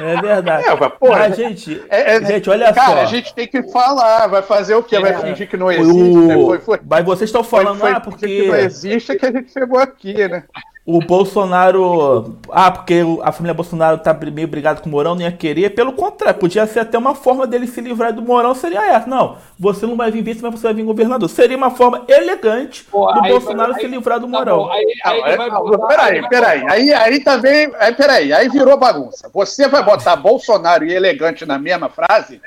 É 0.00 0.20
verdade. 0.20 0.64
É, 0.66 0.88
porra, 0.90 1.18
mas, 1.20 1.36
gente, 1.36 1.80
é, 1.88 2.16
é, 2.16 2.24
gente, 2.24 2.50
olha 2.50 2.72
cara, 2.72 2.96
só. 2.96 3.02
a 3.02 3.04
gente 3.06 3.32
tem 3.32 3.46
que 3.46 3.62
falar. 3.70 4.26
Vai 4.26 4.42
fazer 4.42 4.74
o 4.74 4.82
quê? 4.82 4.98
Vai 4.98 5.12
é. 5.12 5.18
fingir 5.18 5.48
que 5.48 5.56
não 5.56 5.70
existe? 5.70 5.92
O... 5.92 6.26
Né? 6.26 6.34
Foi, 6.34 6.58
foi, 6.58 6.80
mas 6.84 7.04
vocês 7.04 7.28
estão 7.28 7.44
falando, 7.44 7.78
foi, 7.78 7.90
foi, 7.90 7.96
ah, 7.96 8.00
porque... 8.00 8.26
que 8.26 8.48
não 8.48 8.56
existe 8.56 9.12
é 9.12 9.16
que 9.16 9.26
a 9.26 9.30
gente 9.30 9.52
chegou 9.52 9.78
aqui, 9.78 10.28
né? 10.28 10.42
O 10.86 11.00
Bolsonaro. 11.00 12.36
Ah, 12.50 12.70
porque 12.70 13.00
a 13.22 13.32
família 13.32 13.54
Bolsonaro 13.54 13.98
tá 13.98 14.12
meio 14.12 14.46
brigado 14.46 14.82
com 14.82 14.88
o 14.88 14.92
Mourão, 14.92 15.14
não 15.14 15.22
ia 15.22 15.32
querer. 15.32 15.70
Pelo 15.70 15.92
contrário, 15.92 16.38
podia 16.38 16.66
ser 16.66 16.80
até 16.80 16.98
uma 16.98 17.14
forma 17.14 17.46
dele 17.46 17.66
se 17.66 17.80
livrar 17.80 18.12
do 18.12 18.20
Mourão, 18.20 18.54
seria 18.54 18.86
essa. 18.86 19.06
Não, 19.06 19.38
você 19.58 19.86
não 19.86 19.96
vai 19.96 20.10
vir 20.10 20.22
vice, 20.22 20.42
mas 20.42 20.52
você 20.52 20.66
vai 20.66 20.74
vir 20.74 20.84
governador. 20.84 21.28
Seria 21.28 21.56
uma 21.56 21.70
forma 21.70 22.04
elegante 22.06 22.84
Pô, 22.84 23.10
do 23.12 23.24
aí, 23.24 23.30
Bolsonaro 23.30 23.74
aí, 23.74 23.80
se 23.80 23.86
livrar 23.86 24.20
do 24.20 24.26
tá 24.26 24.32
Mourão. 24.32 24.68
Tá 24.68 24.74
aí, 24.74 24.94
aí, 25.04 25.22
aí, 25.22 25.36
vai... 25.36 25.88
peraí, 25.88 26.28
peraí. 26.28 26.64
Aí, 26.68 26.92
aí 26.92 27.24
também. 27.24 27.72
Aí, 27.78 27.94
peraí, 27.94 28.32
aí 28.32 28.48
virou 28.50 28.76
bagunça. 28.76 29.30
Você 29.32 29.66
vai 29.68 29.82
botar 29.82 30.16
Bolsonaro 30.16 30.84
e 30.84 30.92
elegante 30.92 31.46
na 31.46 31.58
mesma 31.58 31.88
frase? 31.88 32.42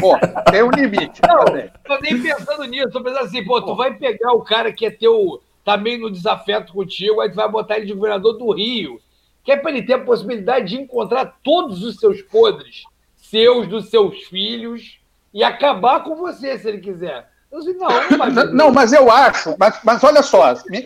Pô, 0.00 0.18
tem 0.50 0.62
um 0.62 0.70
limite. 0.70 1.20
Não, 1.26 1.44
tô 1.84 2.02
nem 2.02 2.20
pensando 2.20 2.64
nisso. 2.64 2.90
Tô 2.90 3.00
pensando 3.00 3.24
assim, 3.24 3.44
pô, 3.44 3.62
tu 3.62 3.76
vai 3.76 3.94
pegar 3.94 4.32
o 4.32 4.42
cara 4.42 4.72
que 4.72 4.86
é 4.86 4.90
teu 4.90 5.40
tá 5.64 5.76
meio 5.76 6.00
no 6.00 6.10
desafeto 6.10 6.72
contigo, 6.72 7.20
aí 7.20 7.30
tu 7.30 7.36
vai 7.36 7.48
botar 7.48 7.76
ele 7.76 7.86
de 7.86 7.94
governador 7.94 8.34
do 8.34 8.52
Rio, 8.52 9.00
que 9.42 9.52
é 9.52 9.56
para 9.56 9.70
ele 9.70 9.82
ter 9.82 9.94
a 9.94 10.04
possibilidade 10.04 10.68
de 10.68 10.80
encontrar 10.80 11.38
todos 11.42 11.82
os 11.82 11.96
seus 11.96 12.20
podres, 12.22 12.84
seus, 13.16 13.66
dos 13.66 13.88
seus 13.88 14.24
filhos, 14.24 14.98
e 15.32 15.42
acabar 15.42 16.04
com 16.04 16.14
você, 16.16 16.58
se 16.58 16.68
ele 16.68 16.78
quiser. 16.78 17.28
Eu 17.50 17.60
disse, 17.60 17.74
não, 17.74 17.88
não, 18.30 18.52
não, 18.52 18.70
mas 18.72 18.92
eu 18.92 19.10
acho, 19.10 19.54
mas, 19.58 19.78
mas 19.84 20.02
olha 20.04 20.22
só, 20.22 20.54
me, 20.68 20.82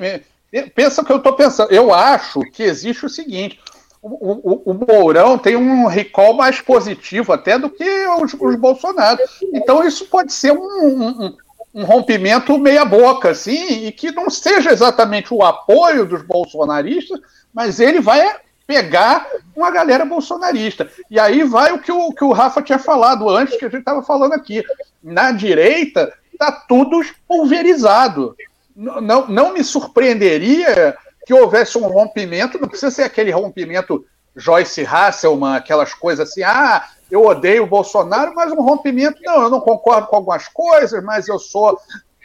me, 0.53 0.71
pensa 0.71 1.03
o 1.03 1.05
que 1.05 1.13
eu 1.13 1.17
estou 1.17 1.33
pensando. 1.35 1.73
Eu 1.73 1.93
acho 1.93 2.41
que 2.53 2.63
existe 2.63 3.07
o 3.07 3.09
seguinte: 3.09 3.59
o, 4.03 4.09
o, 4.09 4.63
o, 4.67 4.75
Mourão 4.75 5.39
tem 5.39 5.57
um 5.57 5.87
recall 5.87 6.35
mais 6.35 6.61
positivo 6.61 7.33
até 7.33 7.59
do 7.59 7.71
que 7.71 8.07
os, 8.21 8.35
os 8.35 8.57
Bolsonaro. 8.57 9.19
Então, 9.53 9.87
isso 9.87 10.07
pode 10.07 10.33
ser 10.33 10.53
um, 10.53 10.59
um, 10.59 11.37
um 11.79 11.85
rompimento 11.85 12.59
meia 12.59 12.85
boca, 12.85 13.31
assim, 13.31 13.87
e 13.87 13.93
que 13.93 14.11
não 14.11 14.29
seja 14.29 14.73
exatamente 14.73 15.33
o 15.33 15.45
apoio 15.45 16.05
dos 16.05 16.23
bolsonaristas, 16.23 17.21
mas 17.55 17.79
ele 17.79 18.01
vai 18.01 18.35
pegar 18.67 19.29
uma 19.55 19.71
galera 19.71 20.05
bolsonarista. 20.05 20.91
E 21.09 21.21
aí 21.21 21.45
vai 21.45 21.73
o 21.73 21.79
que 21.79 21.93
o, 21.93 22.13
que 22.13 22.25
o 22.25 22.33
Rafa 22.33 22.61
tinha 22.61 22.81
falado 22.81 23.29
antes, 23.29 23.57
que 23.57 23.65
a 23.65 23.69
gente 23.69 23.79
estava 23.79 24.03
falando 24.03 24.33
aqui. 24.33 24.65
Na 25.01 25.31
direita, 25.31 26.13
está 26.33 26.51
tudo 26.51 27.01
pulverizado. 27.29 28.35
Não, 28.75 29.29
não 29.29 29.53
me 29.53 29.63
surpreenderia 29.63 30.97
que 31.25 31.33
houvesse 31.33 31.79
um 31.79 31.87
rompimento, 31.87 32.61
não 32.61 32.69
precisa 32.69 32.91
ser 32.91 33.05
aquele 33.05 33.31
rompimento 33.31 34.05
Joyce 34.35 34.85
Hasselman, 34.85 35.55
aquelas 35.55 35.95
coisas 35.95 36.29
assim, 36.29 36.43
ah, 36.43 36.85
eu 37.11 37.25
odeio 37.25 37.65
o 37.65 37.67
Bolsonaro, 37.67 38.35
mas 38.35 38.53
um 38.53 38.63
rompimento, 38.63 39.21
não, 39.23 39.43
eu 39.43 39.51
não 39.51 39.61
concordo 39.61 40.07
com 40.07 40.17
algumas 40.17 40.49
coisas, 40.49 41.03
mas 41.03 41.29
eu 41.29 41.39
sou 41.39 41.79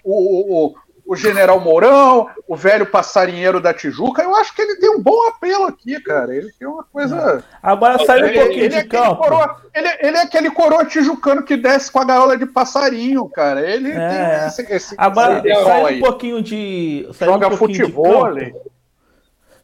o, 0.03 0.65
o, 0.65 0.75
o 1.05 1.15
general 1.15 1.59
Mourão, 1.59 2.29
o 2.47 2.55
velho 2.55 2.85
passarinheiro 2.85 3.59
da 3.59 3.73
Tijuca, 3.73 4.21
eu 4.23 4.35
acho 4.35 4.55
que 4.55 4.61
ele 4.61 4.75
tem 4.77 4.89
um 4.89 5.01
bom 5.01 5.27
apelo 5.27 5.65
aqui, 5.65 5.99
cara. 6.01 6.35
Ele 6.35 6.51
tem 6.57 6.67
uma 6.67 6.83
coisa. 6.83 7.43
Agora 7.61 8.05
sai 8.05 8.23
um 8.23 8.33
pouquinho 8.33 8.65
ele, 8.65 8.69
de 8.69 8.75
é 8.75 8.83
campo. 8.83 9.17
Coroa, 9.17 9.61
ele, 9.73 9.89
ele, 10.01 10.17
é 10.17 10.21
aquele 10.21 10.51
coroa 10.51 10.85
tijucano 10.85 11.43
que 11.43 11.57
desce 11.57 11.91
com 11.91 11.99
a 11.99 12.05
gaiola 12.05 12.37
de 12.37 12.45
passarinho, 12.45 13.27
cara. 13.29 13.61
Ele 13.61 13.91
é. 13.91 14.09
tem 14.09 14.47
esse, 14.47 14.73
esse 14.73 14.95
Agora 14.97 15.41
sai 15.63 15.97
um 15.97 15.99
pouquinho 15.99 16.41
de. 16.41 17.07
Joga 17.19 17.47
um 17.47 17.57
futebol. 17.57 18.27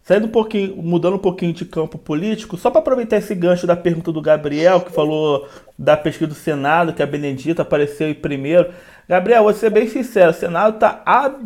Saindo 0.09 0.25
um 0.25 0.31
pouquinho, 0.31 0.75
mudando 0.77 1.17
um 1.17 1.19
pouquinho 1.19 1.53
de 1.53 1.63
campo 1.63 1.95
político, 1.95 2.57
só 2.57 2.71
para 2.71 2.79
aproveitar 2.79 3.17
esse 3.17 3.35
gancho 3.35 3.67
da 3.67 3.75
pergunta 3.75 4.11
do 4.11 4.19
Gabriel, 4.19 4.81
que 4.81 4.91
falou 4.91 5.47
da 5.77 5.95
pesquisa 5.95 6.25
do 6.25 6.33
Senado, 6.33 6.93
que 6.93 7.03
a 7.03 7.05
Benedita 7.05 7.61
apareceu 7.61 8.09
em 8.09 8.15
primeiro. 8.15 8.71
Gabriel, 9.07 9.43
vou 9.43 9.53
ser 9.53 9.69
bem 9.69 9.87
sincero, 9.87 10.31
o 10.31 10.33
Senado 10.33 10.79
tá, 10.79 10.93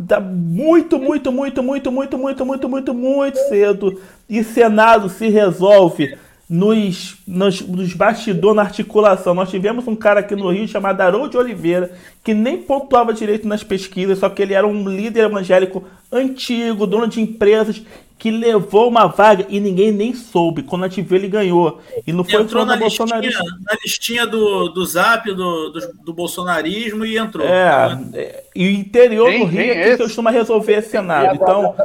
tá 0.07 0.21
muito, 0.21 0.97
muito, 0.97 1.29
muito, 1.29 1.61
muito, 1.61 1.91
muito, 1.91 2.17
muito, 2.17 2.45
muito, 2.45 2.69
muito, 2.69 2.93
muito 2.93 3.37
cedo. 3.49 3.99
E 4.29 4.41
Senado 4.45 5.09
se 5.09 5.27
resolve 5.27 6.15
nos, 6.49 7.17
nos, 7.27 7.61
nos 7.61 7.93
bastidores, 7.93 8.55
na 8.55 8.61
articulação. 8.61 9.33
Nós 9.33 9.49
tivemos 9.49 9.87
um 9.87 9.95
cara 9.95 10.19
aqui 10.19 10.35
no 10.35 10.51
Rio 10.51 10.67
chamado 10.67 11.01
Haroldo 11.01 11.37
Oliveira, 11.37 11.91
que 12.23 12.33
nem 12.33 12.61
pontuava 12.61 13.13
direito 13.13 13.47
nas 13.47 13.63
pesquisas, 13.63 14.19
só 14.19 14.29
que 14.29 14.41
ele 14.41 14.53
era 14.53 14.67
um 14.67 14.87
líder 14.87 15.25
evangélico 15.25 15.83
antigo, 16.11 16.85
dono 16.85 17.07
de 17.07 17.19
empresas, 17.19 17.81
que 18.23 18.31
levou 18.31 18.87
uma 18.87 19.05
vaga 19.05 19.45
e 19.49 19.59
ninguém 19.59 19.91
nem 19.91 20.13
soube. 20.13 20.63
Quando 20.63 20.85
a 20.85 20.87
gente 20.87 21.01
viu, 21.01 21.17
ele 21.17 21.27
ganhou. 21.27 21.81
E 22.07 22.13
não 22.13 22.23
foi 22.23 22.41
entrou 22.41 22.65
na 22.65 22.77
listinha, 22.77 23.05
na 23.09 23.77
listinha 23.83 24.25
do, 24.25 24.69
do 24.69 24.85
zap 24.85 25.29
do, 25.29 25.69
do, 25.71 25.93
do 26.05 26.13
bolsonarismo 26.13 27.05
e 27.05 27.17
entrou. 27.17 27.45
É, 27.45 27.99
é 28.13 28.43
e 28.55 28.65
o 28.65 28.71
interior 28.71 29.29
do 29.29 29.43
Rio 29.43 29.59
é 29.59 29.89
que 29.89 29.97
costuma 29.97 30.31
resolver 30.31 30.75
esse 30.75 30.91
Senado. 30.91 31.35
Então. 31.35 31.75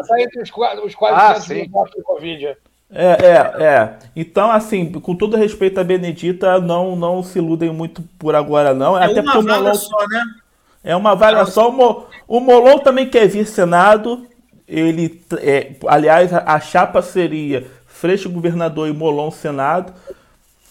Está 0.00 0.18
entre 0.18 0.42
os 0.42 0.50
quase 0.50 0.80
ah, 1.14 1.84
do 1.94 2.02
Covid. 2.02 2.56
É, 2.90 3.06
é, 3.06 3.64
é. 3.64 3.98
Então, 4.16 4.50
assim, 4.50 4.90
com 4.92 5.14
todo 5.14 5.36
respeito 5.36 5.78
a 5.78 5.84
Benedita, 5.84 6.58
não, 6.58 6.96
não 6.96 7.22
se 7.22 7.38
iludem 7.38 7.70
muito 7.70 8.02
por 8.18 8.34
agora, 8.34 8.72
não. 8.72 8.96
É 8.96 9.04
Até 9.04 9.20
uma 9.20 9.42
vaga 9.42 9.58
Molon... 9.58 9.74
só, 9.74 10.08
né? 10.08 10.22
É 10.82 10.96
uma 10.96 11.14
vaga 11.14 11.44
só. 11.44 11.68
O 12.26 12.40
Molon 12.40 12.78
também 12.78 13.10
quer 13.10 13.26
vir 13.26 13.46
Senado. 13.46 14.26
Ele, 14.68 15.22
é, 15.38 15.72
aliás, 15.86 16.32
a 16.32 16.58
chapa 16.58 17.00
seria 17.00 17.66
Freixo 17.86 18.28
governador 18.28 18.88
e 18.88 18.92
Molon 18.92 19.30
Senado. 19.30 19.92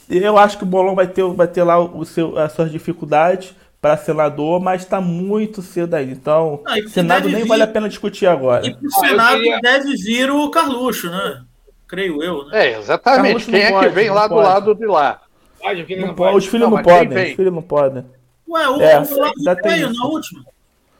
Eu 0.10 0.38
acho 0.38 0.58
que 0.58 0.64
o 0.64 0.68
Molon 0.68 0.94
vai 0.94 1.08
ter, 1.08 1.24
vai 1.24 1.48
ter 1.48 1.64
lá 1.64 1.80
o 1.80 2.06
seu, 2.06 2.38
as 2.38 2.52
suas 2.52 2.72
dificuldades 2.72 3.56
para 3.82 3.98
senador, 3.98 4.60
mas 4.60 4.82
está 4.82 5.00
muito 5.00 5.62
cedo 5.62 5.94
aí. 5.94 6.12
Então, 6.12 6.62
ah, 6.66 6.76
Senado 6.88 7.30
nem 7.30 7.44
vir... 7.44 7.48
vale 7.48 7.64
a 7.64 7.68
pena 7.68 7.88
discutir 7.88 8.26
agora. 8.26 8.66
E 8.66 8.74
para 8.74 8.88
o 8.88 8.92
Senado 8.92 9.38
queria... 9.38 9.60
deve 9.60 9.96
vir 9.96 10.32
o 10.32 10.50
Carluxo, 10.50 11.10
né? 11.10 11.44
Creio 11.88 12.24
eu, 12.24 12.46
né? 12.48 12.68
É, 12.68 12.80
exatamente. 12.80 13.46
Quem 13.46 13.62
é 13.62 13.72
pode, 13.72 13.88
que 13.88 13.94
vem 13.94 14.10
lá 14.10 14.28
do 14.28 14.36
lado 14.36 14.74
de 14.74 14.86
lá? 14.88 15.22
Pode, 15.60 15.96
não, 15.96 16.08
não 16.08 16.16
pode. 16.16 16.38
Os 16.38 16.46
filhos 16.46 16.70
não, 16.70 16.78
não 16.78 16.84
podem. 16.84 17.30
Os 17.30 17.36
filhos 17.36 17.54
não 17.54 17.62
podem. 17.62 18.06
Ué, 18.48 18.70
o, 18.70 18.82
é, 18.82 19.02
o 19.02 19.64
veio 19.64 19.94
na 19.94 20.06
última. 20.06 20.44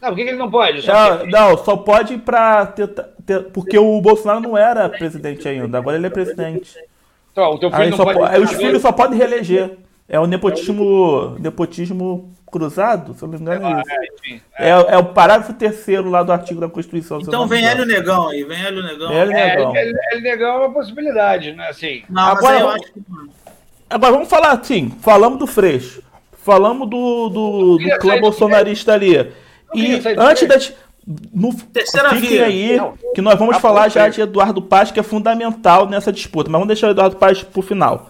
Não, 0.06 0.12
por 0.12 0.16
que, 0.18 0.22
ele 0.22 0.38
não 0.38 0.52
pode? 0.52 0.84
Só 0.84 1.18
não, 1.18 1.26
não, 1.26 1.58
só 1.58 1.76
pode 1.78 2.16
para 2.20 2.68
ter, 2.68 2.88
ter, 3.26 3.46
porque 3.46 3.76
o 3.76 4.00
Bolsonaro 4.00 4.40
não 4.40 4.56
era 4.56 4.88
presidente 4.88 5.48
ainda, 5.48 5.80
agora 5.80 5.98
ele 5.98 6.06
é 6.06 6.12
presidente. 6.12 6.78
Então, 7.32 7.54
o 7.54 7.58
teu 7.58 7.72
filho 7.72 7.84
aí, 7.84 7.90
não 7.90 7.98
pode, 7.98 8.36
aí 8.36 8.42
os 8.42 8.52
filhos 8.52 8.82
só 8.84 8.92
podem 8.92 9.18
reeleger. 9.18 9.78
É 10.08 10.20
o 10.20 10.28
nepotismo, 10.28 11.36
nepotismo 11.40 12.32
cruzado, 12.52 13.16
se 13.16 13.24
eu 13.24 13.28
não 13.28 13.36
me 13.36 13.42
engano 13.42 13.66
é 13.66 13.82
isso. 13.82 14.42
É, 14.60 14.70
é, 14.70 14.70
é 14.70 14.98
o 14.98 15.06
parágrafo 15.06 15.54
terceiro 15.54 16.08
lá 16.08 16.22
do 16.22 16.32
artigo 16.32 16.62
da 16.62 16.70
Constituição. 16.70 17.20
Então 17.20 17.48
vem 17.48 17.66
Hélio 17.66 17.88
Negão 17.88 18.28
aí, 18.28 18.44
vem 18.44 18.64
Hélio 18.64 18.84
Negão. 18.84 19.12
Hélio 19.12 19.34
Negão. 19.34 19.76
É, 19.76 19.82
Hélio 20.12 20.22
Negão 20.22 20.50
é 20.50 20.58
uma 20.68 20.72
possibilidade, 20.72 21.54
né? 21.54 21.68
Assim. 21.68 22.04
Não, 22.08 22.22
agora, 22.22 22.60
eu 22.60 22.70
acho 22.70 22.94
que... 22.94 23.02
agora 23.90 24.12
vamos 24.14 24.30
falar 24.30 24.52
assim, 24.52 24.92
falamos 25.02 25.40
do 25.40 25.48
Freixo, 25.48 26.04
falamos 26.44 26.88
do, 26.88 27.30
do, 27.30 27.78
do 27.80 27.98
clã 27.98 28.22
bolsonarista 28.22 28.94
ali. 28.94 29.34
E 29.76 30.02
antes 30.18 30.48
das. 30.48 30.74
No, 31.32 31.54
Terceira 31.54 32.10
fiquem 32.12 32.30
via. 32.30 32.46
aí, 32.46 32.78
não, 32.78 32.94
que 33.14 33.22
nós 33.22 33.38
vamos 33.38 33.58
falar 33.58 33.90
já 33.90 34.10
de 34.10 34.22
Eduardo 34.22 34.60
Paz, 34.60 34.90
que 34.92 35.00
é 35.00 35.04
fundamental 35.04 35.88
nessa 35.88 36.12
disputa. 36.12 36.50
Mas 36.50 36.60
vamos 36.60 36.68
deixar 36.68 36.88
o 36.88 36.92
Eduardo 36.92 37.16
Paz 37.18 37.44
pro 37.44 37.62
final. 37.62 38.10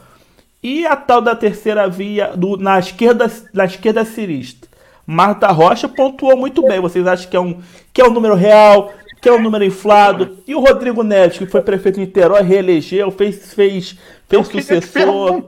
E 0.64 0.86
a 0.86 0.96
tal 0.96 1.22
da 1.22 1.36
terceira 1.36 1.88
via 1.90 2.32
do, 2.36 2.58
na, 2.58 2.80
esquerda, 2.80 3.30
na 3.54 3.66
esquerda 3.66 4.06
cirista? 4.06 4.68
Marta 5.06 5.48
Rocha 5.52 5.88
pontuou 5.88 6.36
muito 6.36 6.62
bem. 6.64 6.80
Vocês 6.80 7.06
acham 7.06 7.30
que 7.30 7.38
é 7.38 7.40
um, 7.40 7.62
que 7.94 8.02
é 8.02 8.06
um 8.06 8.12
número 8.12 8.34
real, 8.34 8.94
que 9.22 9.30
é 9.30 9.32
um 9.32 9.42
número 9.42 9.64
inflado? 9.64 10.40
E 10.48 10.56
o 10.56 10.60
Rodrigo 10.60 11.04
Neves, 11.04 11.38
que 11.38 11.46
foi 11.46 11.62
prefeito 11.62 11.96
de 11.96 12.02
Niterói, 12.02 12.42
reelegeu, 12.42 13.12
fez, 13.12 13.54
fez, 13.54 13.98
fez 14.28 14.48
sucessor. 14.48 15.44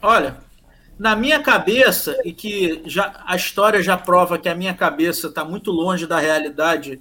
Olha, 0.00 0.36
na 0.98 1.14
minha 1.14 1.40
cabeça, 1.40 2.18
e 2.24 2.32
que 2.32 2.82
já, 2.86 3.22
a 3.26 3.36
história 3.36 3.82
já 3.82 3.96
prova 3.96 4.38
que 4.38 4.48
a 4.48 4.54
minha 4.54 4.74
cabeça 4.74 5.28
está 5.28 5.44
muito 5.44 5.70
longe 5.70 6.06
da 6.06 6.18
realidade 6.18 7.00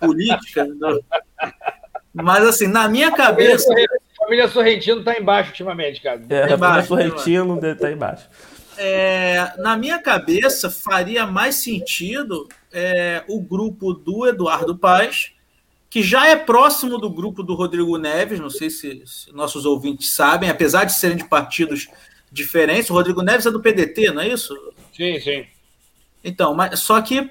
política, 0.00 0.64
né? 0.64 0.98
mas 2.14 2.44
assim, 2.44 2.66
na 2.66 2.88
minha 2.88 3.12
cabeça. 3.12 3.72
A 3.72 4.24
família 4.24 4.48
Sorrentino 4.48 5.00
está 5.00 5.18
embaixo 5.18 5.50
ultimamente, 5.50 6.00
cara. 6.00 6.22
É, 6.30 6.44
a 6.44 6.58
família 6.58 6.82
Sorrentino 6.84 7.60
está 7.62 7.92
embaixo. 7.92 8.28
É, 8.78 9.52
na 9.58 9.76
minha 9.76 9.98
cabeça, 9.98 10.70
faria 10.70 11.26
mais 11.26 11.56
sentido 11.56 12.48
é, 12.72 13.22
o 13.28 13.40
grupo 13.40 13.92
do 13.92 14.26
Eduardo 14.26 14.76
Paz 14.76 15.32
que 15.88 16.02
já 16.02 16.26
é 16.26 16.36
próximo 16.36 16.98
do 16.98 17.08
grupo 17.08 17.42
do 17.42 17.54
Rodrigo 17.54 17.96
Neves, 17.96 18.38
não 18.38 18.50
sei 18.50 18.68
se, 18.68 19.02
se 19.06 19.32
nossos 19.32 19.64
ouvintes 19.64 20.14
sabem, 20.14 20.50
apesar 20.50 20.84
de 20.84 20.92
serem 20.92 21.16
de 21.16 21.24
partidos 21.24 21.88
diferentes, 22.36 22.90
o 22.90 22.94
Rodrigo 22.94 23.22
Neves 23.22 23.46
é 23.46 23.50
do 23.50 23.60
PDT, 23.60 24.12
não 24.12 24.22
é 24.22 24.28
isso? 24.28 24.54
Sim, 24.94 25.18
sim. 25.20 25.44
Então, 26.22 26.54
mas 26.54 26.80
só 26.80 27.00
que 27.00 27.30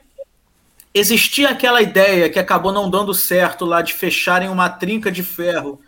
existia 0.93 1.49
aquela 1.49 1.81
ideia 1.81 2.29
que 2.29 2.39
acabou 2.39 2.71
não 2.71 2.89
dando 2.89 3.13
certo 3.13 3.65
lá 3.65 3.81
de 3.81 3.93
fecharem 3.93 4.49
uma 4.49 4.69
trinca 4.69 5.11
de 5.11 5.21
ferro 5.21 5.79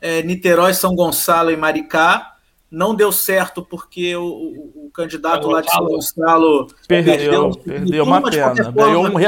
é, 0.00 0.22
Niterói, 0.22 0.74
São 0.74 0.94
Gonçalo 0.94 1.50
e 1.50 1.56
Maricá. 1.56 2.36
Não 2.70 2.94
deu 2.94 3.10
certo 3.10 3.62
porque 3.62 4.14
o, 4.14 4.22
o, 4.22 4.86
o 4.86 4.90
candidato 4.94 5.48
lá 5.48 5.60
de 5.60 5.70
São 5.70 5.86
Gonçalo 5.86 6.68
perdeu, 6.86 7.16
perdeu, 7.16 7.50
perdeu 7.64 8.04
uma 8.04 8.22
pena. 8.22 8.70
Ganhou 8.70 9.06
um, 9.06 9.16
re, 9.16 9.26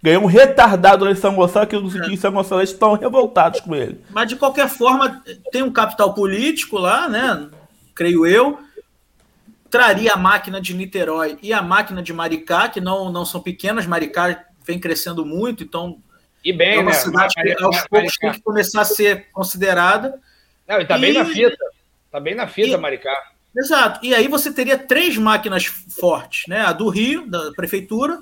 ganhou 0.00 0.22
um 0.22 0.26
retardado 0.26 1.04
lá 1.04 1.10
em 1.10 1.16
São 1.16 1.34
Gonçalo 1.34 1.66
que 1.66 1.76
os 1.76 1.96
é. 1.96 2.06
em 2.06 2.16
São 2.16 2.30
Gonçalo 2.30 2.62
estão 2.62 2.94
revoltados 2.94 3.60
com 3.60 3.74
ele. 3.74 4.00
Mas 4.10 4.28
de 4.28 4.36
qualquer 4.36 4.68
forma, 4.68 5.20
tem 5.50 5.62
um 5.62 5.72
capital 5.72 6.14
político 6.14 6.78
lá, 6.78 7.08
né? 7.08 7.48
Creio 7.96 8.24
eu. 8.26 8.58
Traria 9.74 10.12
a 10.12 10.16
máquina 10.16 10.60
de 10.60 10.72
Niterói 10.72 11.36
e 11.42 11.52
a 11.52 11.60
máquina 11.60 12.00
de 12.00 12.12
Maricá, 12.12 12.68
que 12.68 12.80
não, 12.80 13.10
não 13.10 13.24
são 13.24 13.40
pequenas. 13.40 13.86
Maricá 13.86 14.44
vem 14.64 14.78
crescendo 14.78 15.26
muito, 15.26 15.64
então 15.64 16.00
e 16.44 16.52
bem, 16.52 16.76
é 16.76 16.80
uma 16.80 16.92
né? 16.92 16.96
cidade 16.96 17.34
que 17.34 17.64
aos 17.64 17.84
poucos 17.88 18.16
tem 18.16 18.30
que 18.30 18.40
começar 18.40 18.82
a 18.82 18.84
ser 18.84 19.32
considerada. 19.32 20.20
Não, 20.68 20.80
e 20.80 20.86
tá 20.86 20.96
e... 20.96 21.00
bem 21.00 21.14
na 21.14 21.24
fita. 21.24 21.56
Tá 22.08 22.20
bem 22.20 22.36
na 22.36 22.46
fita, 22.46 22.68
e... 22.68 22.76
Maricá. 22.76 23.32
Exato. 23.56 23.98
E 24.06 24.14
aí 24.14 24.28
você 24.28 24.52
teria 24.52 24.78
três 24.78 25.18
máquinas 25.18 25.64
fortes, 25.64 26.46
né? 26.46 26.60
A 26.60 26.72
do 26.72 26.88
Rio, 26.88 27.26
da 27.26 27.50
prefeitura, 27.50 28.20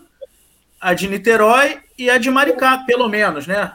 a 0.81 0.95
de 0.95 1.07
Niterói 1.07 1.81
e 1.99 2.09
a 2.09 2.17
de 2.17 2.31
Maricá, 2.31 2.79
pelo 2.87 3.11
menos, 3.11 3.47
né? 3.47 3.75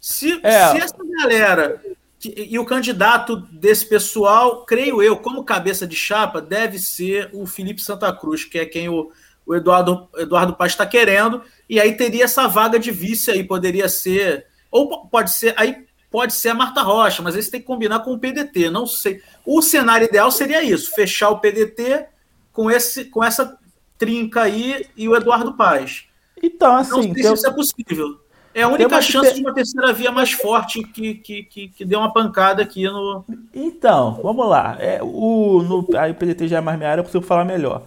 Se, 0.00 0.40
é. 0.44 0.72
se 0.72 0.78
essa 0.78 0.98
galera 1.20 1.80
e 2.24 2.58
o 2.58 2.64
candidato 2.64 3.36
desse 3.36 3.86
pessoal, 3.86 4.64
creio 4.64 5.00
eu, 5.00 5.16
como 5.16 5.44
cabeça 5.44 5.86
de 5.86 5.94
chapa, 5.94 6.40
deve 6.40 6.78
ser 6.78 7.30
o 7.32 7.46
Felipe 7.46 7.80
Santa 7.80 8.12
Cruz, 8.12 8.44
que 8.44 8.58
é 8.58 8.66
quem 8.66 8.88
o, 8.88 9.12
o 9.46 9.54
Eduardo, 9.54 10.08
Eduardo 10.16 10.54
Paz 10.54 10.72
está 10.72 10.84
querendo, 10.84 11.42
e 11.68 11.78
aí 11.78 11.96
teria 11.96 12.24
essa 12.24 12.48
vaga 12.48 12.78
de 12.78 12.90
vice 12.90 13.30
aí, 13.30 13.44
poderia 13.44 13.88
ser, 13.88 14.46
ou 14.68 15.06
pode 15.06 15.30
ser, 15.30 15.54
aí 15.56 15.86
pode 16.10 16.34
ser 16.34 16.48
a 16.48 16.54
Marta 16.54 16.82
Rocha, 16.82 17.22
mas 17.22 17.36
você 17.36 17.50
tem 17.50 17.60
que 17.60 17.66
combinar 17.66 18.00
com 18.00 18.12
o 18.12 18.18
PDT, 18.18 18.68
não 18.68 18.86
sei. 18.86 19.22
O 19.46 19.62
cenário 19.62 20.08
ideal 20.08 20.30
seria 20.32 20.62
isso, 20.62 20.90
fechar 20.94 21.30
o 21.30 21.38
PDT 21.38 22.06
com, 22.52 22.68
esse, 22.68 23.04
com 23.04 23.22
essa 23.22 23.56
trinca 23.96 24.42
aí 24.42 24.86
e 24.96 25.08
o 25.08 25.14
Eduardo 25.14 25.54
Paz. 25.54 26.04
Então, 26.42 26.76
assim... 26.76 26.90
Não 26.90 27.02
sei 27.02 27.10
então... 27.12 27.36
se 27.36 27.42
isso 27.42 27.46
é 27.46 27.52
possível. 27.52 28.20
É 28.58 28.62
a 28.62 28.68
única 28.68 29.00
chance 29.00 29.34
de 29.34 29.40
uma 29.40 29.54
terceira 29.54 29.92
via 29.92 30.10
mais 30.10 30.32
forte 30.32 30.82
que, 30.82 31.14
que, 31.14 31.42
que, 31.44 31.68
que, 31.68 31.84
deu 31.84 32.00
uma 32.00 32.12
pancada 32.12 32.62
aqui 32.62 32.84
no. 32.84 33.24
Então, 33.54 34.20
vamos 34.22 34.48
lá. 34.48 34.76
É, 34.80 35.00
o, 35.02 35.62
no, 35.62 35.86
aí 35.96 36.10
o 36.10 36.14
PDT 36.14 36.48
já 36.48 36.58
é 36.58 36.60
mais 36.60 36.76
minha 36.76 36.90
área, 36.90 37.00
eu 37.00 37.04
consigo 37.04 37.24
falar 37.24 37.44
melhor 37.44 37.82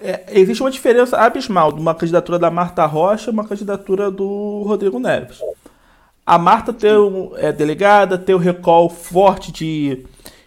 é, 0.00 0.24
existe 0.30 0.62
uma 0.62 0.70
diferença 0.70 1.16
abismal 1.18 1.72
de 1.72 1.80
uma 1.80 1.94
candidatura 1.94 2.38
da 2.38 2.50
Marta 2.50 2.84
Rocha 2.86 3.30
e 3.30 3.32
uma 3.32 3.46
candidatura 3.46 4.10
do 4.10 4.62
Rodrigo 4.66 4.98
Neves. 4.98 5.40
A 6.24 6.38
Marta 6.38 6.72
tem 6.72 6.96
um, 6.96 7.32
é 7.36 7.52
delegada, 7.52 8.16
tem 8.16 8.34
o 8.34 8.38
recall 8.38 8.88
forte 8.88 9.52
de, 9.52 10.04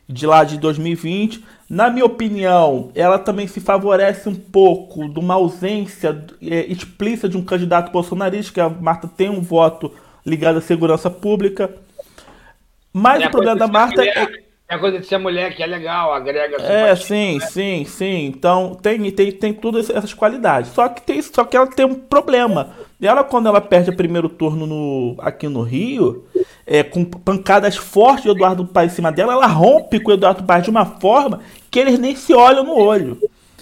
de 0.07 0.25
lá 0.25 0.43
de 0.43 0.57
2020. 0.57 1.43
Na 1.73 1.89
minha 1.89 2.05
opinião, 2.05 2.91
ela 2.93 3.17
também 3.17 3.47
se 3.47 3.59
favorece 3.59 4.29
um 4.29 4.35
pouco 4.35 5.09
de 5.09 5.19
uma 5.19 5.33
ausência 5.33 6.23
é, 6.39 6.65
explícita 6.67 7.27
de 7.27 7.35
um 7.35 7.43
candidato 7.43 7.91
bolsonarista, 7.91 8.53
que 8.53 8.61
a 8.61 8.69
Marta 8.69 9.07
tem 9.07 9.27
um 9.27 9.41
voto 9.41 9.91
ligado 10.23 10.59
à 10.59 10.61
segurança 10.61 11.09
pública. 11.09 11.73
Mas 12.93 13.23
é 13.23 13.27
o 13.27 13.31
problema 13.31 13.55
da 13.55 13.65
Marta 13.65 14.05
é 14.05 14.43
é 14.67 14.77
coisa 14.77 14.99
de 14.99 15.05
ser 15.05 15.17
mulher 15.17 15.55
que 15.55 15.61
é 15.61 15.65
legal, 15.65 16.13
agrega 16.13 16.57
É, 16.61 16.95
sim, 16.95 17.37
né? 17.37 17.45
sim, 17.47 17.85
sim. 17.85 18.25
Então 18.25 18.75
tem, 18.75 19.11
tem, 19.11 19.31
tem 19.31 19.53
todas 19.53 19.89
essas 19.89 20.13
qualidades. 20.13 20.71
Só 20.71 20.87
que, 20.89 21.01
tem, 21.01 21.21
só 21.21 21.43
que 21.43 21.57
ela 21.57 21.67
tem 21.67 21.85
um 21.85 21.95
problema. 21.95 22.69
Ela, 23.05 23.23
quando 23.23 23.47
ela 23.47 23.61
perde 23.61 23.89
o 23.89 23.95
primeiro 23.95 24.29
turno 24.29 24.65
no, 24.65 25.15
aqui 25.19 25.47
no 25.47 25.61
Rio, 25.61 26.25
é, 26.65 26.83
com 26.83 27.03
pancadas 27.03 27.75
fortes 27.75 28.23
de 28.23 28.29
Eduardo 28.29 28.65
Paes 28.65 28.91
em 28.91 28.95
cima 28.95 29.11
dela, 29.11 29.33
ela 29.33 29.47
rompe 29.47 29.99
com 29.99 30.11
o 30.11 30.13
Eduardo 30.13 30.43
Paes 30.43 30.63
de 30.63 30.69
uma 30.69 30.85
forma 30.85 31.41
que 31.69 31.79
eles 31.79 31.99
nem 31.99 32.15
se 32.15 32.33
olham 32.33 32.63
no 32.63 32.75
olho. 32.75 33.19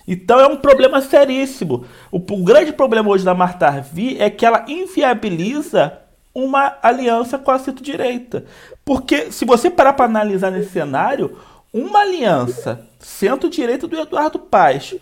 Então 0.08 0.40
é 0.40 0.48
um 0.48 0.58
problema 0.58 1.02
seríssimo. 1.02 1.86
O, 2.12 2.18
o 2.18 2.44
grande 2.44 2.74
problema 2.74 3.10
hoje 3.10 3.24
da 3.24 3.34
Marta 3.34 3.68
Arvi 3.68 4.18
é 4.20 4.30
que 4.30 4.46
ela 4.46 4.66
inviabiliza 4.68 6.00
uma 6.34 6.78
aliança 6.82 7.38
com 7.38 7.52
a 7.52 7.60
centro-direita. 7.60 8.46
Porque 8.86 9.32
se 9.32 9.46
você 9.46 9.70
parar 9.70 9.94
para 9.94 10.06
analisar 10.06 10.52
nesse 10.52 10.72
cenário, 10.72 11.38
uma 11.74 12.00
aliança 12.00 12.86
centro-direita 13.00 13.88
do 13.88 14.00
Eduardo 14.00 14.40
Paz 14.40 14.96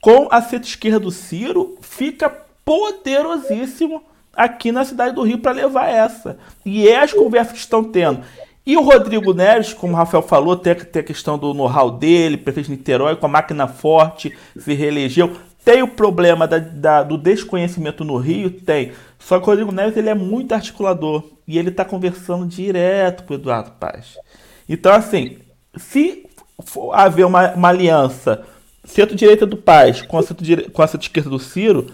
com 0.00 0.28
a 0.30 0.40
centro-esquerda 0.40 1.00
do 1.00 1.10
Ciro 1.10 1.76
fica 1.80 2.45
poderosíssimo 2.66 4.02
aqui 4.34 4.72
na 4.72 4.84
cidade 4.84 5.14
do 5.14 5.22
Rio 5.22 5.38
para 5.38 5.52
levar 5.52 5.88
essa. 5.88 6.36
E 6.64 6.88
é 6.88 7.00
as 7.00 7.12
conversas 7.12 7.52
que 7.52 7.58
estão 7.60 7.84
tendo. 7.84 8.20
E 8.66 8.76
o 8.76 8.82
Rodrigo 8.82 9.32
Neves, 9.32 9.72
como 9.72 9.92
o 9.92 9.96
Rafael 9.96 10.22
falou, 10.22 10.56
tem, 10.56 10.74
tem 10.74 11.00
a 11.00 11.04
questão 11.04 11.38
do 11.38 11.54
know-how 11.54 11.88
dele, 11.88 12.36
prefeito 12.36 12.66
de 12.66 12.72
Niterói, 12.72 13.14
com 13.14 13.26
a 13.26 13.28
máquina 13.28 13.68
forte, 13.68 14.36
se 14.58 14.74
reelegeu. 14.74 15.36
Tem 15.64 15.82
o 15.82 15.88
problema 15.88 16.48
da, 16.48 16.58
da, 16.58 17.02
do 17.04 17.16
desconhecimento 17.16 18.04
no 18.04 18.16
Rio? 18.16 18.50
Tem. 18.50 18.92
Só 19.18 19.38
que 19.38 19.44
o 19.44 19.46
Rodrigo 19.46 19.70
Neves 19.70 19.96
ele 19.96 20.08
é 20.08 20.14
muito 20.14 20.52
articulador 20.52 21.22
e 21.46 21.58
ele 21.58 21.68
está 21.68 21.84
conversando 21.84 22.44
direto 22.44 23.22
com 23.22 23.34
o 23.34 23.36
Eduardo 23.36 23.70
Paz. 23.78 24.18
Então, 24.68 24.92
assim, 24.92 25.38
se 25.76 26.26
haver 26.92 27.24
uma, 27.24 27.52
uma 27.52 27.68
aliança 27.68 28.44
centro-direita 28.84 29.46
do 29.46 29.56
Paz 29.56 30.02
com 30.02 30.18
a 30.18 30.22
centro-esquerda 30.22 31.30
do 31.30 31.38
Ciro, 31.38 31.86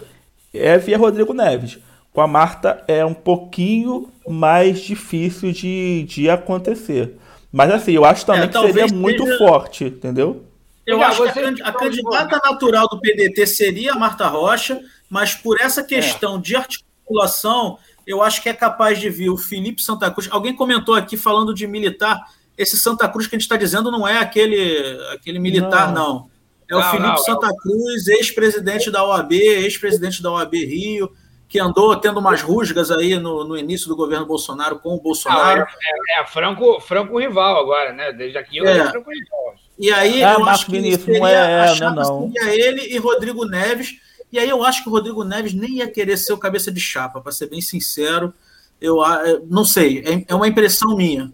é 0.52 0.78
via 0.78 0.98
Rodrigo 0.98 1.32
Neves. 1.32 1.78
Com 2.12 2.20
a 2.20 2.26
Marta 2.26 2.84
é 2.86 3.04
um 3.04 3.14
pouquinho 3.14 4.10
mais 4.28 4.80
difícil 4.80 5.52
de, 5.52 6.04
de 6.04 6.28
acontecer. 6.28 7.16
Mas 7.50 7.70
assim, 7.70 7.92
eu 7.92 8.04
acho 8.04 8.24
também 8.26 8.44
é, 8.44 8.48
que 8.48 8.58
seria 8.60 8.86
muito 8.88 9.24
seja... 9.24 9.38
forte, 9.38 9.84
entendeu? 9.84 10.44
Eu 10.86 10.96
Legal, 10.96 11.10
acho 11.10 11.32
que 11.32 11.38
a, 11.38 11.68
a 11.68 11.72
candidata 11.72 12.40
natural 12.44 12.88
do 12.88 13.00
PDT 13.00 13.46
seria 13.46 13.92
a 13.92 13.98
Marta 13.98 14.26
Rocha, 14.26 14.80
mas 15.08 15.34
por 15.34 15.60
essa 15.60 15.82
questão 15.82 16.36
é. 16.36 16.40
de 16.40 16.56
articulação, 16.56 17.78
eu 18.06 18.22
acho 18.22 18.42
que 18.42 18.48
é 18.48 18.54
capaz 18.54 18.98
de 18.98 19.08
vir 19.08 19.30
o 19.30 19.36
Felipe 19.36 19.82
Santa 19.82 20.10
Cruz. 20.10 20.28
Alguém 20.30 20.54
comentou 20.54 20.94
aqui 20.94 21.16
falando 21.16 21.54
de 21.54 21.66
militar. 21.66 22.20
Esse 22.58 22.76
Santa 22.76 23.08
Cruz 23.08 23.26
que 23.26 23.36
a 23.36 23.38
gente 23.38 23.44
está 23.44 23.56
dizendo 23.56 23.90
não 23.90 24.06
é 24.06 24.18
aquele, 24.18 24.98
aquele 25.12 25.38
militar, 25.38 25.92
não. 25.92 26.14
não. 26.14 26.31
É 26.72 26.80
não, 26.80 26.80
o 26.80 26.90
Felipe 26.90 27.08
não, 27.08 27.16
Santa 27.18 27.48
Cruz, 27.56 28.08
ex-presidente 28.08 28.90
da 28.90 29.04
OAB, 29.04 29.32
ex-presidente 29.32 30.22
da 30.22 30.30
OAB 30.32 30.54
Rio, 30.54 31.12
que 31.46 31.60
andou 31.60 31.94
tendo 31.96 32.18
umas 32.18 32.40
rusgas 32.40 32.90
aí 32.90 33.18
no, 33.18 33.44
no 33.44 33.58
início 33.58 33.86
do 33.86 33.94
governo 33.94 34.24
Bolsonaro 34.24 34.78
com 34.78 34.94
o 34.94 35.00
Bolsonaro. 35.00 35.60
É, 35.60 36.18
é, 36.18 36.22
é, 36.22 36.26
Franco, 36.26 36.80
Franco 36.80 37.18
rival 37.18 37.60
agora, 37.60 37.92
né? 37.92 38.10
Desde 38.10 38.38
aqui 38.38 38.56
eu 38.56 38.66
é. 38.66 38.90
Franco 38.90 39.10
rival. 39.10 39.54
E 39.78 39.92
aí, 39.92 40.24
ah, 40.24 40.34
eu 40.38 40.46
acho 40.46 40.64
que 40.64 40.72
Vinícius, 40.72 41.18
não 41.18 41.26
é, 41.26 41.68
é, 41.68 41.80
não, 41.80 41.94
não. 41.94 42.32
seria 42.32 42.68
ele 42.68 42.94
e 42.94 42.96
Rodrigo 42.96 43.44
Neves. 43.44 43.96
E 44.32 44.38
aí 44.38 44.48
eu 44.48 44.64
acho 44.64 44.82
que 44.82 44.88
o 44.88 44.92
Rodrigo 44.92 45.24
Neves 45.24 45.52
nem 45.52 45.78
ia 45.78 45.88
querer 45.88 46.16
ser 46.16 46.32
o 46.32 46.38
cabeça 46.38 46.72
de 46.72 46.80
chapa, 46.80 47.20
para 47.20 47.32
ser 47.32 47.50
bem 47.50 47.60
sincero. 47.60 48.32
Eu 48.80 49.04
é, 49.04 49.38
não 49.46 49.64
sei, 49.64 49.98
é, 50.06 50.24
é 50.28 50.34
uma 50.34 50.48
impressão 50.48 50.96
minha. 50.96 51.30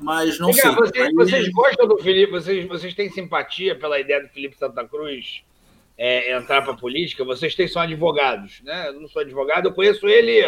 Mas 0.00 0.38
não 0.38 0.52
sei. 0.52 0.70
Vocês, 0.70 1.14
vocês, 1.14 1.48
gostam 1.48 1.88
do 1.88 1.98
Felipe? 1.98 2.32
Vocês, 2.32 2.66
vocês 2.66 2.94
têm 2.94 3.10
simpatia 3.10 3.74
pela 3.74 3.98
ideia 3.98 4.22
do 4.22 4.28
Felipe 4.28 4.56
Santa 4.56 4.86
Cruz 4.86 5.42
é, 5.96 6.36
entrar 6.36 6.62
para 6.62 6.72
a 6.72 6.76
política? 6.76 7.24
Vocês 7.24 7.54
têm, 7.54 7.66
são 7.66 7.82
advogados, 7.82 8.60
né? 8.62 8.88
Eu 8.88 9.00
não 9.00 9.08
sou 9.08 9.22
advogado, 9.22 9.66
eu 9.66 9.74
conheço 9.74 10.06
ele 10.08 10.40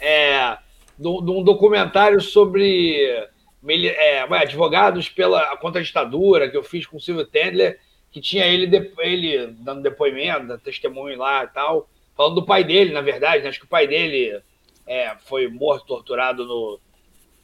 é, 0.00 0.58
de 0.98 1.08
um 1.08 1.42
documentário 1.42 2.20
sobre 2.20 3.28
é, 3.68 4.20
advogados 4.20 5.08
pela, 5.08 5.56
contra 5.58 5.80
a 5.80 5.84
ditadura, 5.84 6.48
que 6.48 6.56
eu 6.56 6.62
fiz 6.62 6.86
com 6.86 6.96
o 6.96 7.00
Silvio 7.00 7.26
Tendler, 7.26 7.78
que 8.10 8.20
tinha 8.20 8.46
ele, 8.46 8.94
ele 8.98 9.46
dando 9.58 9.82
depoimento, 9.82 10.58
testemunho 10.58 11.18
lá 11.18 11.44
e 11.44 11.48
tal, 11.48 11.88
falando 12.16 12.36
do 12.36 12.46
pai 12.46 12.64
dele, 12.64 12.92
na 12.92 13.02
verdade, 13.02 13.42
né? 13.42 13.50
acho 13.50 13.58
que 13.58 13.66
o 13.66 13.68
pai 13.68 13.86
dele 13.86 14.40
é, 14.86 15.14
foi 15.26 15.48
morto, 15.48 15.86
torturado 15.86 16.46
no, 16.46 16.80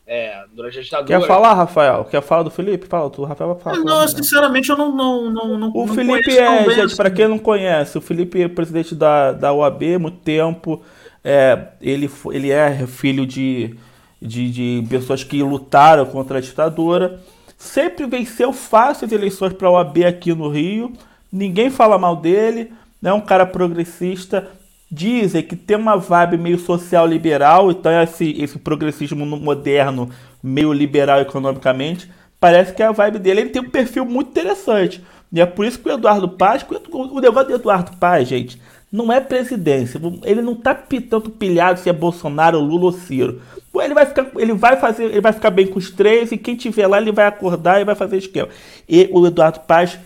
é, 0.07 0.45
durante 0.53 0.79
a 0.79 0.83
ditadura. 0.83 1.21
Quer 1.21 1.27
falar, 1.27 1.55
Rafael? 1.55 2.05
Quer 2.05 2.23
falar 2.23 2.43
do 2.43 2.51
Felipe? 2.51 2.87
Fala, 2.87 3.09
tu, 3.11 3.25
Rafael 3.25 3.55
vai 3.55 3.63
falar. 3.63 3.79
Não, 3.79 4.09
sinceramente, 4.09 4.71
eu 4.71 4.77
não. 4.77 4.95
não, 4.95 5.31
não, 5.31 5.59
não 5.59 5.73
o 5.75 5.87
não 5.87 5.95
Felipe 5.95 6.37
é, 6.37 6.65
gente, 6.71 6.81
assim. 6.81 6.97
para 6.97 7.11
quem 7.11 7.29
não 7.29 7.39
conhece, 7.39 7.97
o 7.97 8.01
Felipe 8.01 8.43
é 8.43 8.49
presidente 8.49 8.95
da, 8.95 9.33
da 9.33 9.53
UAB 9.53 9.95
há 9.95 9.99
muito 9.99 10.19
tempo. 10.19 10.83
É, 11.25 11.69
ele, 11.81 12.11
ele 12.33 12.51
é 12.51 12.87
filho 12.87 13.25
de 13.27 13.77
de, 14.23 14.51
de 14.51 14.89
pessoas 14.89 15.25
que 15.25 15.43
lutaram 15.43 16.07
contra 16.07 16.39
a 16.39 16.41
ditadura. 16.41 17.21
Sempre 17.59 18.07
venceu 18.07 18.53
fácil 18.53 19.07
as 19.07 19.13
eleições 19.13 19.53
para 19.53 19.69
a 19.69 19.73
OAB 19.73 20.05
aqui 20.07 20.33
no 20.33 20.49
Rio. 20.49 20.93
Ninguém 21.31 21.71
fala 21.71 21.99
mal 21.99 22.17
dele. 22.17 22.73
É 23.03 23.13
um 23.13 23.21
cara 23.21 23.45
progressista. 23.45 24.49
Dizem 24.93 25.43
que 25.43 25.57
tem 25.57 25.78
uma 25.78 25.97
vibe 25.97 26.36
meio 26.36 26.59
social 26.59 27.07
liberal, 27.07 27.70
então 27.70 27.90
esse, 28.03 28.30
esse 28.43 28.59
progressismo 28.59 29.24
moderno, 29.24 30.11
meio 30.43 30.70
liberal 30.70 31.18
economicamente, 31.18 32.11
parece 32.38 32.74
que 32.74 32.82
a 32.82 32.93
vibe 32.93 33.18
dele 33.18 33.40
ele 33.40 33.51
tem 33.51 33.62
um 33.62 33.70
perfil 33.70 34.05
muito 34.05 34.28
interessante. 34.28 35.03
E 35.32 35.40
é 35.40 35.47
por 35.47 35.64
isso 35.64 35.78
que 35.78 35.88
o 35.88 35.93
Eduardo 35.93 36.28
Paz, 36.28 36.62
o 36.90 37.20
negócio 37.20 37.49
do 37.49 37.55
Eduardo 37.55 37.97
Paz, 37.97 38.28
gente, 38.28 38.61
não 38.93 39.11
é 39.11 39.18
presidência. 39.18 39.99
Ele 40.24 40.43
não 40.43 40.55
tá 40.55 40.74
tanto 41.09 41.30
pilhado 41.30 41.80
se 41.80 41.88
é 41.88 41.93
Bolsonaro, 41.93 42.61
Lula 42.61 42.84
ou 42.84 42.93
Ciro. 42.93 43.40
Ele 43.74 43.95
vai 43.95 44.05
ficar, 44.05 44.26
ele 44.36 44.53
vai 44.53 44.76
fazer, 44.76 45.05
ele 45.05 45.22
vai 45.22 45.32
ficar 45.32 45.49
bem 45.49 45.66
com 45.66 45.78
os 45.78 45.90
três 45.90 46.30
e 46.30 46.36
quem 46.36 46.55
tiver 46.55 46.86
lá 46.86 47.01
ele 47.01 47.11
vai 47.11 47.24
acordar 47.24 47.80
e 47.80 47.84
vai 47.84 47.95
fazer 47.95 48.18
esquema. 48.18 48.51
E 48.86 49.09
o 49.11 49.26
Eduardo 49.26 49.61
Paz 49.61 49.99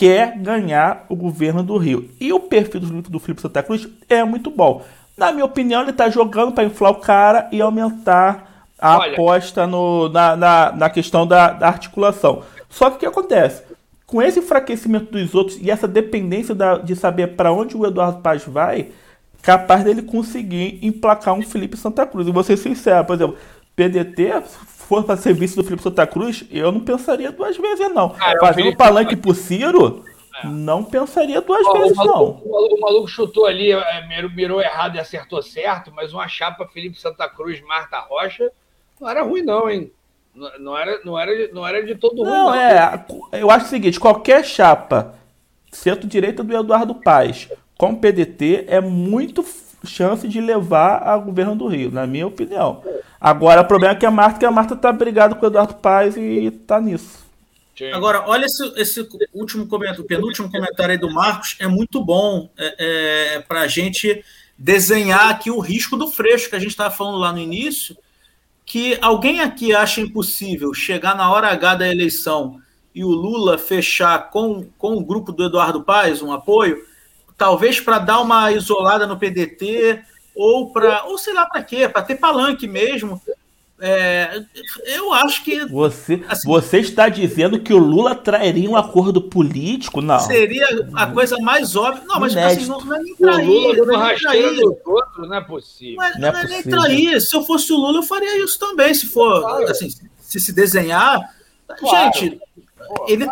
quer 0.00 0.38
ganhar 0.38 1.04
o 1.10 1.14
governo 1.14 1.62
do 1.62 1.76
Rio. 1.76 2.08
E 2.18 2.32
o 2.32 2.40
perfil 2.40 2.80
do, 2.80 3.02
do 3.02 3.20
Felipe 3.20 3.42
Santa 3.42 3.62
Cruz 3.62 3.86
é 4.08 4.24
muito 4.24 4.50
bom. 4.50 4.82
Na 5.14 5.30
minha 5.30 5.44
opinião, 5.44 5.82
ele 5.82 5.90
está 5.90 6.08
jogando 6.08 6.52
para 6.52 6.64
inflar 6.64 6.92
o 6.92 7.00
cara 7.00 7.46
e 7.52 7.60
aumentar 7.60 8.64
a 8.78 8.96
Olha. 8.96 9.12
aposta 9.12 9.66
no, 9.66 10.08
na, 10.08 10.34
na, 10.34 10.72
na 10.72 10.88
questão 10.88 11.26
da, 11.26 11.52
da 11.52 11.66
articulação. 11.66 12.42
Só 12.70 12.88
que 12.88 12.96
o 12.96 12.98
que 13.00 13.04
acontece? 13.04 13.62
Com 14.06 14.22
esse 14.22 14.38
enfraquecimento 14.38 15.12
dos 15.12 15.34
outros 15.34 15.58
e 15.60 15.70
essa 15.70 15.86
dependência 15.86 16.54
da, 16.54 16.78
de 16.78 16.96
saber 16.96 17.36
para 17.36 17.52
onde 17.52 17.76
o 17.76 17.86
Eduardo 17.86 18.22
Paz 18.22 18.42
vai, 18.46 18.92
capaz 19.42 19.84
dele 19.84 20.00
conseguir 20.00 20.78
emplacar 20.80 21.34
um 21.34 21.42
Felipe 21.42 21.76
Santa 21.76 22.06
Cruz. 22.06 22.26
E 22.26 22.32
vou 22.32 22.42
ser 22.42 22.56
sincero, 22.56 23.04
por 23.04 23.16
exemplo, 23.16 23.36
PDT, 23.76 24.44
for 24.90 25.04
para 25.04 25.16
serviço 25.16 25.54
do 25.54 25.62
Felipe 25.62 25.84
Santa 25.84 26.04
Cruz, 26.04 26.44
eu 26.50 26.72
não 26.72 26.80
pensaria 26.80 27.30
duas 27.30 27.56
vezes, 27.56 27.94
não. 27.94 28.16
Ah, 28.18 28.34
Fazendo 28.40 28.76
palanque 28.76 29.14
pro 29.14 29.32
Ciro, 29.32 30.04
é. 30.42 30.48
não 30.48 30.82
pensaria 30.82 31.40
duas 31.40 31.64
oh, 31.64 31.72
vezes, 31.74 31.92
o 31.92 31.94
maluco, 31.94 32.18
não. 32.18 32.24
O 32.24 32.52
maluco, 32.52 32.74
o 32.74 32.80
maluco, 32.80 33.06
chutou 33.06 33.46
ali, 33.46 33.70
é, 33.70 34.28
mirou 34.34 34.60
errado 34.60 34.96
e 34.96 34.98
acertou 34.98 35.40
certo, 35.42 35.92
mas 35.94 36.12
uma 36.12 36.26
chapa 36.26 36.66
Felipe 36.66 37.00
Santa 37.00 37.28
Cruz, 37.28 37.60
Marta 37.60 38.00
Rocha, 38.00 38.50
não 39.00 39.08
era 39.08 39.22
ruim, 39.22 39.42
não, 39.42 39.70
hein? 39.70 39.92
Não, 40.34 40.58
não 40.58 40.76
era, 40.76 41.00
não, 41.04 41.16
era, 41.16 41.52
não 41.52 41.64
era 41.64 41.86
de 41.86 41.94
todo 41.94 42.24
ruim, 42.24 42.28
não. 42.28 42.46
Não, 42.46 42.54
é. 42.56 43.06
Eu 43.30 43.48
acho 43.48 43.66
o 43.66 43.68
seguinte: 43.68 44.00
qualquer 44.00 44.44
chapa, 44.44 45.14
centro-direita 45.70 46.42
do 46.42 46.52
Eduardo 46.52 46.96
Paz, 46.96 47.48
com 47.78 47.94
PDT, 47.94 48.64
é 48.66 48.80
muito 48.80 49.44
chance 49.84 50.26
de 50.26 50.40
levar 50.40 51.02
a 51.02 51.16
governo 51.16 51.56
do 51.56 51.66
Rio, 51.66 51.90
na 51.90 52.06
minha 52.06 52.26
opinião. 52.26 52.82
Agora, 53.20 53.62
o 53.62 53.64
problema 53.64 53.94
é 53.94 53.96
que 53.96 54.06
a 54.06 54.10
Marta, 54.10 54.38
que 54.38 54.46
a 54.46 54.50
Marta 54.50 54.76
tá 54.76 54.92
brigada 54.92 55.34
com 55.34 55.44
o 55.44 55.48
Eduardo 55.48 55.74
Paes 55.74 56.16
e 56.16 56.50
tá 56.50 56.80
nisso. 56.80 57.20
Agora, 57.92 58.24
olha 58.26 58.44
esse, 58.44 58.62
esse 58.76 59.08
último 59.32 59.66
comentário, 59.66 60.02
o 60.02 60.06
penúltimo 60.06 60.50
comentário 60.50 60.92
aí 60.92 60.98
do 60.98 61.10
Marcos, 61.10 61.56
é 61.58 61.66
muito 61.66 62.04
bom 62.04 62.50
é, 62.58 63.36
é, 63.36 63.40
para 63.40 63.62
a 63.62 63.66
gente 63.66 64.22
desenhar 64.58 65.30
aqui 65.30 65.50
o 65.50 65.60
risco 65.60 65.96
do 65.96 66.08
Freixo, 66.08 66.50
que 66.50 66.56
a 66.56 66.58
gente 66.58 66.72
estava 66.72 66.94
falando 66.94 67.16
lá 67.16 67.32
no 67.32 67.38
início, 67.38 67.96
que 68.66 68.98
alguém 69.00 69.40
aqui 69.40 69.74
acha 69.74 70.00
impossível 70.00 70.74
chegar 70.74 71.16
na 71.16 71.30
hora 71.30 71.48
H 71.48 71.76
da 71.76 71.88
eleição 71.88 72.60
e 72.94 73.02
o 73.02 73.08
Lula 73.08 73.56
fechar 73.56 74.30
com, 74.30 74.66
com 74.76 74.96
o 74.96 75.04
grupo 75.04 75.32
do 75.32 75.44
Eduardo 75.44 75.82
Paes 75.82 76.20
um 76.20 76.32
apoio, 76.32 76.84
talvez 77.40 77.80
para 77.80 77.98
dar 77.98 78.20
uma 78.20 78.52
isolada 78.52 79.06
no 79.06 79.16
PDT, 79.16 80.02
ou 80.36 80.70
para, 80.70 81.04
ou 81.06 81.16
sei 81.16 81.32
lá 81.32 81.46
para 81.46 81.62
quê, 81.62 81.88
para 81.88 82.02
ter 82.02 82.16
palanque 82.16 82.68
mesmo. 82.68 83.18
É, 83.80 84.42
eu 84.84 85.10
acho 85.14 85.42
que. 85.42 85.64
Você, 85.64 86.22
assim, 86.28 86.46
você 86.46 86.80
está 86.80 87.08
dizendo 87.08 87.58
que 87.58 87.72
o 87.72 87.78
Lula 87.78 88.14
trairia 88.14 88.68
um 88.68 88.76
acordo 88.76 89.22
político? 89.22 90.02
Não. 90.02 90.18
Seria 90.18 90.66
a 90.94 91.06
coisa 91.06 91.38
mais 91.38 91.74
óbvia. 91.74 92.04
Não, 92.06 92.20
mas 92.20 92.36
assim, 92.36 92.66
não, 92.66 92.78
não 92.78 92.94
é 92.94 92.98
nem 92.98 93.16
trair. 93.16 93.48
O 93.48 93.72
Lula 93.72 93.86
não 93.86 94.06
é 94.06 94.18
trair. 94.18 94.60
Outro, 94.84 95.26
não 95.26 95.34
é 95.34 95.40
possível. 95.40 95.96
Não 95.96 96.04
é, 96.04 96.18
não 96.18 96.28
é, 96.28 96.32
não 96.32 96.40
é 96.40 96.44
nem 96.44 96.62
trair. 96.62 97.20
Se 97.22 97.34
eu 97.34 97.42
fosse 97.42 97.72
o 97.72 97.76
Lula, 97.76 98.00
eu 98.00 98.02
faria 98.02 98.44
isso 98.44 98.58
também. 98.58 98.92
Se 98.92 99.06
for, 99.06 99.40
claro. 99.40 99.70
assim, 99.70 99.88
se 100.18 100.38
se 100.38 100.52
desenhar. 100.52 101.18
Claro. 101.78 102.12
Gente, 102.12 102.38
ele, 103.06 103.26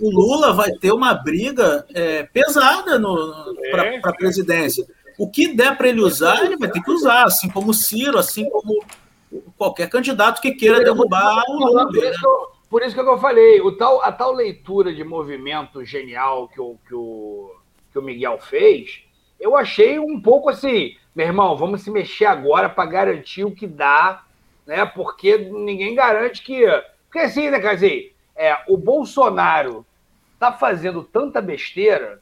o 0.00 0.10
Lula 0.10 0.52
vai 0.52 0.70
ter 0.72 0.92
uma 0.92 1.14
briga 1.14 1.86
é, 1.94 2.24
pesada 2.24 3.00
para 3.70 3.86
é. 3.86 4.00
a 4.02 4.12
presidência. 4.12 4.86
O 5.18 5.30
que 5.30 5.54
der 5.54 5.76
para 5.76 5.88
ele 5.88 6.00
usar, 6.00 6.44
ele 6.44 6.56
vai 6.56 6.70
ter 6.70 6.82
que 6.82 6.90
usar, 6.90 7.24
assim 7.24 7.48
como 7.48 7.70
o 7.70 7.74
Ciro, 7.74 8.18
assim 8.18 8.48
como 8.50 8.84
qualquer 9.56 9.88
candidato 9.88 10.40
que 10.40 10.52
queira 10.52 10.82
derrubar 10.82 11.42
o 11.48 11.52
Lula. 11.52 11.86
Por 11.86 12.04
isso, 12.04 12.26
eu, 12.26 12.48
por 12.68 12.82
isso 12.82 12.94
que 12.94 13.00
eu 13.00 13.18
falei, 13.18 13.60
o 13.60 13.72
tal, 13.76 14.02
a 14.02 14.10
tal 14.10 14.32
leitura 14.32 14.92
de 14.92 15.04
movimento 15.04 15.84
genial 15.84 16.48
que 16.48 16.60
o, 16.60 16.76
que 16.86 16.94
o, 16.94 17.54
que 17.92 17.98
o 17.98 18.02
Miguel 18.02 18.38
fez, 18.38 19.02
eu 19.38 19.56
achei 19.56 19.98
um 19.98 20.20
pouco 20.20 20.48
assim, 20.48 20.96
meu 21.14 21.26
irmão, 21.26 21.56
vamos 21.56 21.82
se 21.82 21.90
mexer 21.90 22.26
agora 22.26 22.68
para 22.68 22.90
garantir 22.90 23.44
o 23.44 23.54
que 23.54 23.66
dá, 23.66 24.24
né? 24.66 24.84
Porque 24.84 25.38
ninguém 25.38 25.94
garante 25.94 26.42
que. 26.42 26.64
Porque 27.06 27.20
assim, 27.20 27.50
né, 27.50 27.58
dizer, 27.58 28.13
é, 28.36 28.56
o 28.68 28.76
Bolsonaro 28.76 29.86
tá 30.38 30.52
fazendo 30.52 31.02
tanta 31.02 31.40
besteira, 31.40 32.20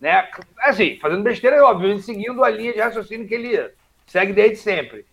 né? 0.00 0.28
Assim, 0.60 0.98
fazendo 0.98 1.22
besteira, 1.22 1.56
é 1.56 1.62
óbvio, 1.62 1.98
seguindo 1.98 2.42
a 2.42 2.50
linha 2.50 2.72
de 2.72 2.80
raciocínio 2.80 3.28
que 3.28 3.34
ele 3.34 3.70
segue 4.06 4.32
desde 4.32 4.56
sempre. 4.56 5.04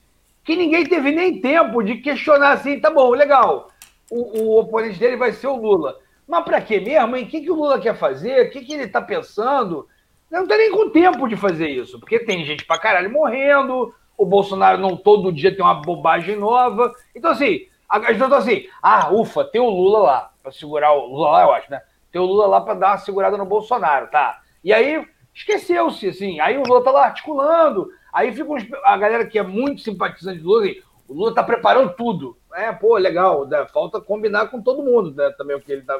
Que 0.44 0.56
ninguém 0.56 0.86
teve 0.86 1.12
nem 1.12 1.42
tempo 1.42 1.84
de 1.84 1.98
questionar 1.98 2.54
assim, 2.54 2.80
tá 2.80 2.90
bom, 2.90 3.12
legal. 3.12 3.70
O, 4.10 4.42
o 4.42 4.60
oponente 4.60 4.98
dele 4.98 5.18
vai 5.18 5.34
ser 5.34 5.48
o 5.48 5.58
Lula. 5.58 6.00
Mas 6.26 6.44
para 6.46 6.62
quê 6.62 6.80
mesmo? 6.80 7.16
O 7.16 7.26
que, 7.28 7.42
que 7.42 7.52
o 7.52 7.56
Lula 7.56 7.80
quer 7.80 7.98
fazer? 7.98 8.48
O 8.48 8.50
que, 8.50 8.64
que 8.64 8.74
ele 8.74 8.88
tá 8.88 9.02
pensando? 9.02 9.88
Não 10.32 10.48
tem 10.48 10.58
nem 10.58 10.72
com 10.72 10.90
tempo 10.90 11.28
de 11.28 11.36
fazer 11.36 11.70
isso, 11.70 12.00
porque 12.00 12.20
tem 12.20 12.46
gente 12.46 12.66
pra 12.66 12.80
caralho 12.80 13.12
morrendo, 13.12 13.94
o 14.18 14.26
Bolsonaro 14.26 14.78
não 14.78 14.98
todo 14.98 15.32
dia 15.32 15.56
tem 15.56 15.64
uma 15.64 15.82
bobagem 15.82 16.36
nova. 16.36 16.94
Então, 17.16 17.32
assim, 17.32 17.68
as 17.88 18.00
pessoas 18.00 18.22
estão 18.24 18.38
assim, 18.38 18.68
ah, 18.82 19.10
ufa, 19.14 19.46
tem 19.46 19.62
o 19.62 19.70
Lula 19.70 20.00
lá 20.00 20.32
para 20.48 20.52
segurar 20.52 20.94
o 20.94 21.08
Lula 21.08 21.32
lá, 21.32 21.44
eu 21.44 21.52
acho, 21.52 21.70
né? 21.70 21.82
Tem 22.12 22.22
o 22.22 22.26
Lula 22.26 22.48
lá 22.48 22.62
para 22.62 22.74
dar 22.74 22.92
uma 22.92 22.98
segurada 23.00 23.38
no 23.38 23.46
Bolsonaro, 23.46 24.08
tá? 24.08 24.40
E 24.64 24.72
aí 24.72 25.06
esqueceu-se, 25.36 26.08
assim. 26.08 26.40
Aí 26.40 26.58
o 26.58 26.64
Lula 26.64 26.84
tá 26.84 26.92
lá 26.92 27.06
articulando. 27.06 27.90
Aí 28.14 28.32
fica 28.32 28.50
a 28.86 28.98
galera 28.98 29.26
que 29.26 29.38
é 29.38 29.44
muito 29.44 29.82
simpatizante 29.82 30.40
do 30.40 30.48
Lula, 30.48 30.64
assim, 30.64 30.82
o 31.08 31.14
Lula 31.14 31.36
tá 31.36 31.44
preparando 31.44 31.94
tudo. 31.96 32.38
É, 32.54 32.72
pô, 32.72 32.98
legal. 32.98 33.46
Né? 33.46 33.66
Falta 33.74 34.00
combinar 34.00 34.48
com 34.48 34.62
todo 34.62 34.84
mundo, 34.84 35.14
né? 35.16 35.30
Também 35.38 35.56
o 35.56 35.60
que 35.60 35.72
ele 35.72 35.82
tá. 35.82 36.00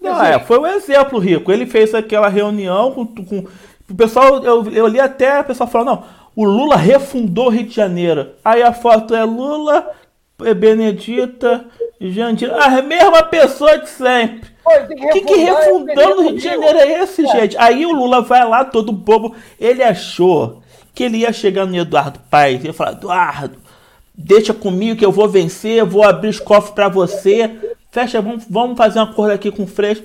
Não, 0.00 0.22
é, 0.22 0.38
foi 0.38 0.58
um 0.58 0.66
exemplo, 0.66 1.18
Rico. 1.18 1.50
Ele 1.50 1.66
fez 1.66 1.94
aquela 1.94 2.28
reunião 2.28 2.92
com. 2.92 3.06
com 3.06 3.46
o 3.90 3.94
pessoal, 3.94 4.44
eu, 4.44 4.70
eu 4.70 4.86
li 4.86 5.00
até 5.00 5.40
o 5.40 5.44
pessoal 5.44 5.68
falando, 5.68 5.88
não, 5.88 6.04
o 6.36 6.44
Lula 6.44 6.76
refundou 6.76 7.46
o 7.46 7.48
Rio 7.48 7.64
de 7.64 7.74
Janeiro. 7.74 8.32
Aí 8.44 8.62
a 8.62 8.70
foto 8.70 9.14
é 9.14 9.24
Lula, 9.24 9.90
é 10.44 10.54
Benedita, 10.54 11.64
Jandira, 12.00 12.56
a 12.64 12.82
mesma 12.82 13.22
pessoa 13.24 13.78
de 13.78 13.88
sempre. 13.88 14.48
O 14.64 15.12
que, 15.12 15.20
que 15.22 15.34
refundando 15.34 16.20
o 16.20 16.22
Rio 16.22 16.36
de 16.36 16.44
Janeiro 16.44 16.78
é 16.78 17.02
esse, 17.02 17.24
é. 17.24 17.28
gente? 17.28 17.56
Aí 17.58 17.84
o 17.84 17.92
Lula 17.92 18.20
vai 18.20 18.46
lá, 18.46 18.64
todo 18.64 18.92
bobo. 18.92 19.34
Ele 19.58 19.82
achou 19.82 20.62
que 20.94 21.04
ele 21.04 21.18
ia 21.18 21.32
chegar 21.32 21.66
no 21.66 21.76
Eduardo 21.76 22.20
Paes 22.30 22.62
e 22.62 22.66
ia 22.66 22.72
falar: 22.72 22.92
Eduardo, 22.92 23.58
deixa 24.14 24.54
comigo 24.54 24.98
que 24.98 25.04
eu 25.04 25.10
vou 25.10 25.28
vencer, 25.28 25.84
vou 25.84 26.04
abrir 26.04 26.28
os 26.28 26.38
cofres 26.38 26.74
para 26.74 26.88
você. 26.88 27.50
Fecha, 27.90 28.20
vamos, 28.20 28.44
vamos 28.48 28.76
fazer 28.76 29.00
um 29.00 29.04
acordo 29.04 29.32
aqui 29.32 29.50
com 29.50 29.64
o 29.64 29.66
Freixo 29.66 30.04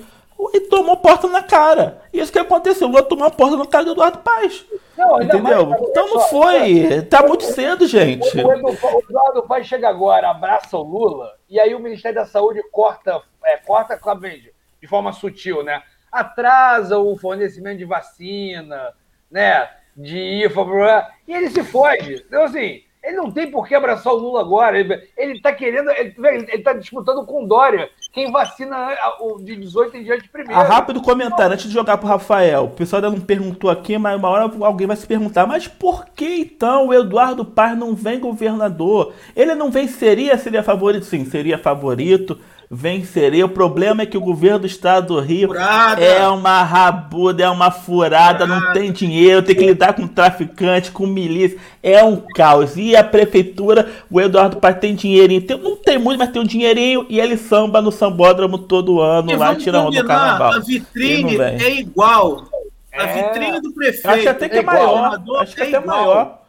e 0.52 0.60
tomou 0.60 0.96
porta 0.96 1.28
na 1.28 1.42
cara. 1.42 2.02
Isso 2.12 2.32
que 2.32 2.38
aconteceu, 2.38 2.86
o 2.86 2.90
Lula 2.90 3.02
tomou 3.02 3.26
a 3.26 3.30
porta 3.30 3.56
na 3.56 3.66
cara 3.66 3.84
do 3.84 3.92
Eduardo 3.92 4.18
Paes. 4.18 4.64
Não, 4.96 5.20
entendeu? 5.22 5.66
Mais, 5.66 5.82
então 5.82 6.08
não 6.08 6.20
foi. 6.20 7.02
Tá 7.02 7.26
muito 7.26 7.44
cedo, 7.44 7.86
gente. 7.86 8.40
O, 8.40 8.52
Eduardo 8.52 9.42
Paes 9.46 9.66
chega 9.66 9.88
agora, 9.88 10.30
abraça 10.30 10.76
o 10.76 10.82
Lula, 10.82 11.34
e 11.48 11.58
aí 11.58 11.74
o 11.74 11.80
Ministério 11.80 12.16
da 12.16 12.26
Saúde 12.26 12.62
corta, 12.70 13.22
é, 13.44 13.56
corta 13.58 13.98
de 14.80 14.86
forma 14.86 15.12
sutil, 15.12 15.62
né? 15.62 15.82
Atrasa 16.10 16.98
o 16.98 17.16
fornecimento 17.16 17.78
de 17.78 17.84
vacina, 17.84 18.92
né? 19.30 19.68
De 19.96 20.18
IFA, 20.44 21.10
e 21.26 21.34
ele 21.34 21.50
se 21.50 21.62
foge. 21.62 22.24
Então, 22.26 22.44
assim, 22.44 22.82
ele 23.04 23.16
não 23.16 23.30
tem 23.30 23.50
por 23.50 23.68
que 23.68 23.74
abraçar 23.74 24.12
o 24.12 24.16
Lula 24.16 24.40
agora. 24.40 24.80
Ele, 24.80 24.98
ele 25.16 25.40
tá 25.40 25.52
querendo. 25.52 25.90
Ele, 25.90 26.14
ele 26.18 26.62
tá 26.62 26.72
disputando 26.72 27.24
com 27.26 27.46
Dória 27.46 27.90
quem 28.12 28.32
vacina 28.32 28.96
de 29.40 29.56
18 29.56 29.96
em 29.98 30.04
diante 30.04 30.28
primeiro. 30.28 30.58
Ah, 30.58 30.64
rápido 30.64 31.02
comentário, 31.02 31.52
antes 31.52 31.66
de 31.66 31.72
jogar 31.72 31.98
pro 31.98 32.08
Rafael. 32.08 32.64
O 32.64 32.70
pessoal 32.70 33.02
ainda 33.02 33.16
não 33.16 33.24
perguntou 33.24 33.68
aqui, 33.68 33.98
mas 33.98 34.16
uma 34.16 34.30
hora 34.30 34.50
alguém 34.60 34.86
vai 34.86 34.96
se 34.96 35.06
perguntar, 35.06 35.46
mas 35.46 35.68
por 35.68 36.06
que 36.06 36.36
então 36.36 36.88
o 36.88 36.94
Eduardo 36.94 37.44
Paz 37.44 37.76
não 37.76 37.94
vem 37.94 38.18
governador? 38.18 39.12
Ele 39.36 39.54
não 39.54 39.70
venceria, 39.70 40.38
seria 40.38 40.62
favorito? 40.62 41.04
Sim, 41.04 41.24
seria 41.24 41.58
favorito 41.58 42.38
venceria. 42.70 43.44
O 43.46 43.48
problema 43.48 44.02
é 44.02 44.06
que 44.06 44.16
o 44.16 44.20
governo 44.20 44.60
do 44.60 44.66
estado 44.66 45.14
do 45.14 45.20
Rio 45.20 45.48
furada. 45.48 46.02
é 46.02 46.26
uma 46.28 46.62
rabuda, 46.62 47.44
é 47.44 47.48
uma 47.50 47.70
furada, 47.70 48.44
furada, 48.44 48.46
não 48.46 48.72
tem 48.72 48.90
dinheiro, 48.92 49.42
tem 49.42 49.54
que 49.54 49.66
lidar 49.66 49.92
com 49.94 50.06
traficante, 50.06 50.90
com 50.90 51.06
milícia, 51.06 51.58
é 51.82 52.02
um 52.02 52.16
caos. 52.34 52.76
E 52.76 52.96
a 52.96 53.04
prefeitura, 53.04 53.88
o 54.10 54.20
Eduardo 54.20 54.56
Paz 54.56 54.76
tem 54.78 54.94
dinheirinho, 54.94 55.42
tem, 55.42 55.58
não 55.58 55.76
tem 55.76 55.98
muito, 55.98 56.18
mas 56.18 56.30
tem 56.30 56.42
um 56.42 56.46
dinheirinho 56.46 57.06
e 57.08 57.20
ele 57.20 57.36
samba 57.36 57.80
no 57.80 57.92
sambódromo 57.92 58.58
todo 58.58 59.00
ano, 59.00 59.30
e 59.30 59.36
lá 59.36 59.54
tira 59.54 59.80
onda 59.80 60.02
do 60.02 60.06
carnaval. 60.06 60.52
A 60.54 60.58
vitrine 60.60 61.36
é 61.40 61.70
igual. 61.80 62.44
A 62.96 63.02
É. 63.02 63.22
vitrine 63.24 63.60
do 63.60 63.72
prefeito. 63.72 64.08
Acho 64.08 64.28
até 64.28 64.48
que 64.48 64.56
é 64.56 64.60
igual, 64.60 64.96
maior. 64.96 65.20
Acho 65.40 65.54
que 65.56 65.62
é 65.62 65.66
até 65.68 65.76
igual. 65.78 66.06
maior. 66.06 66.43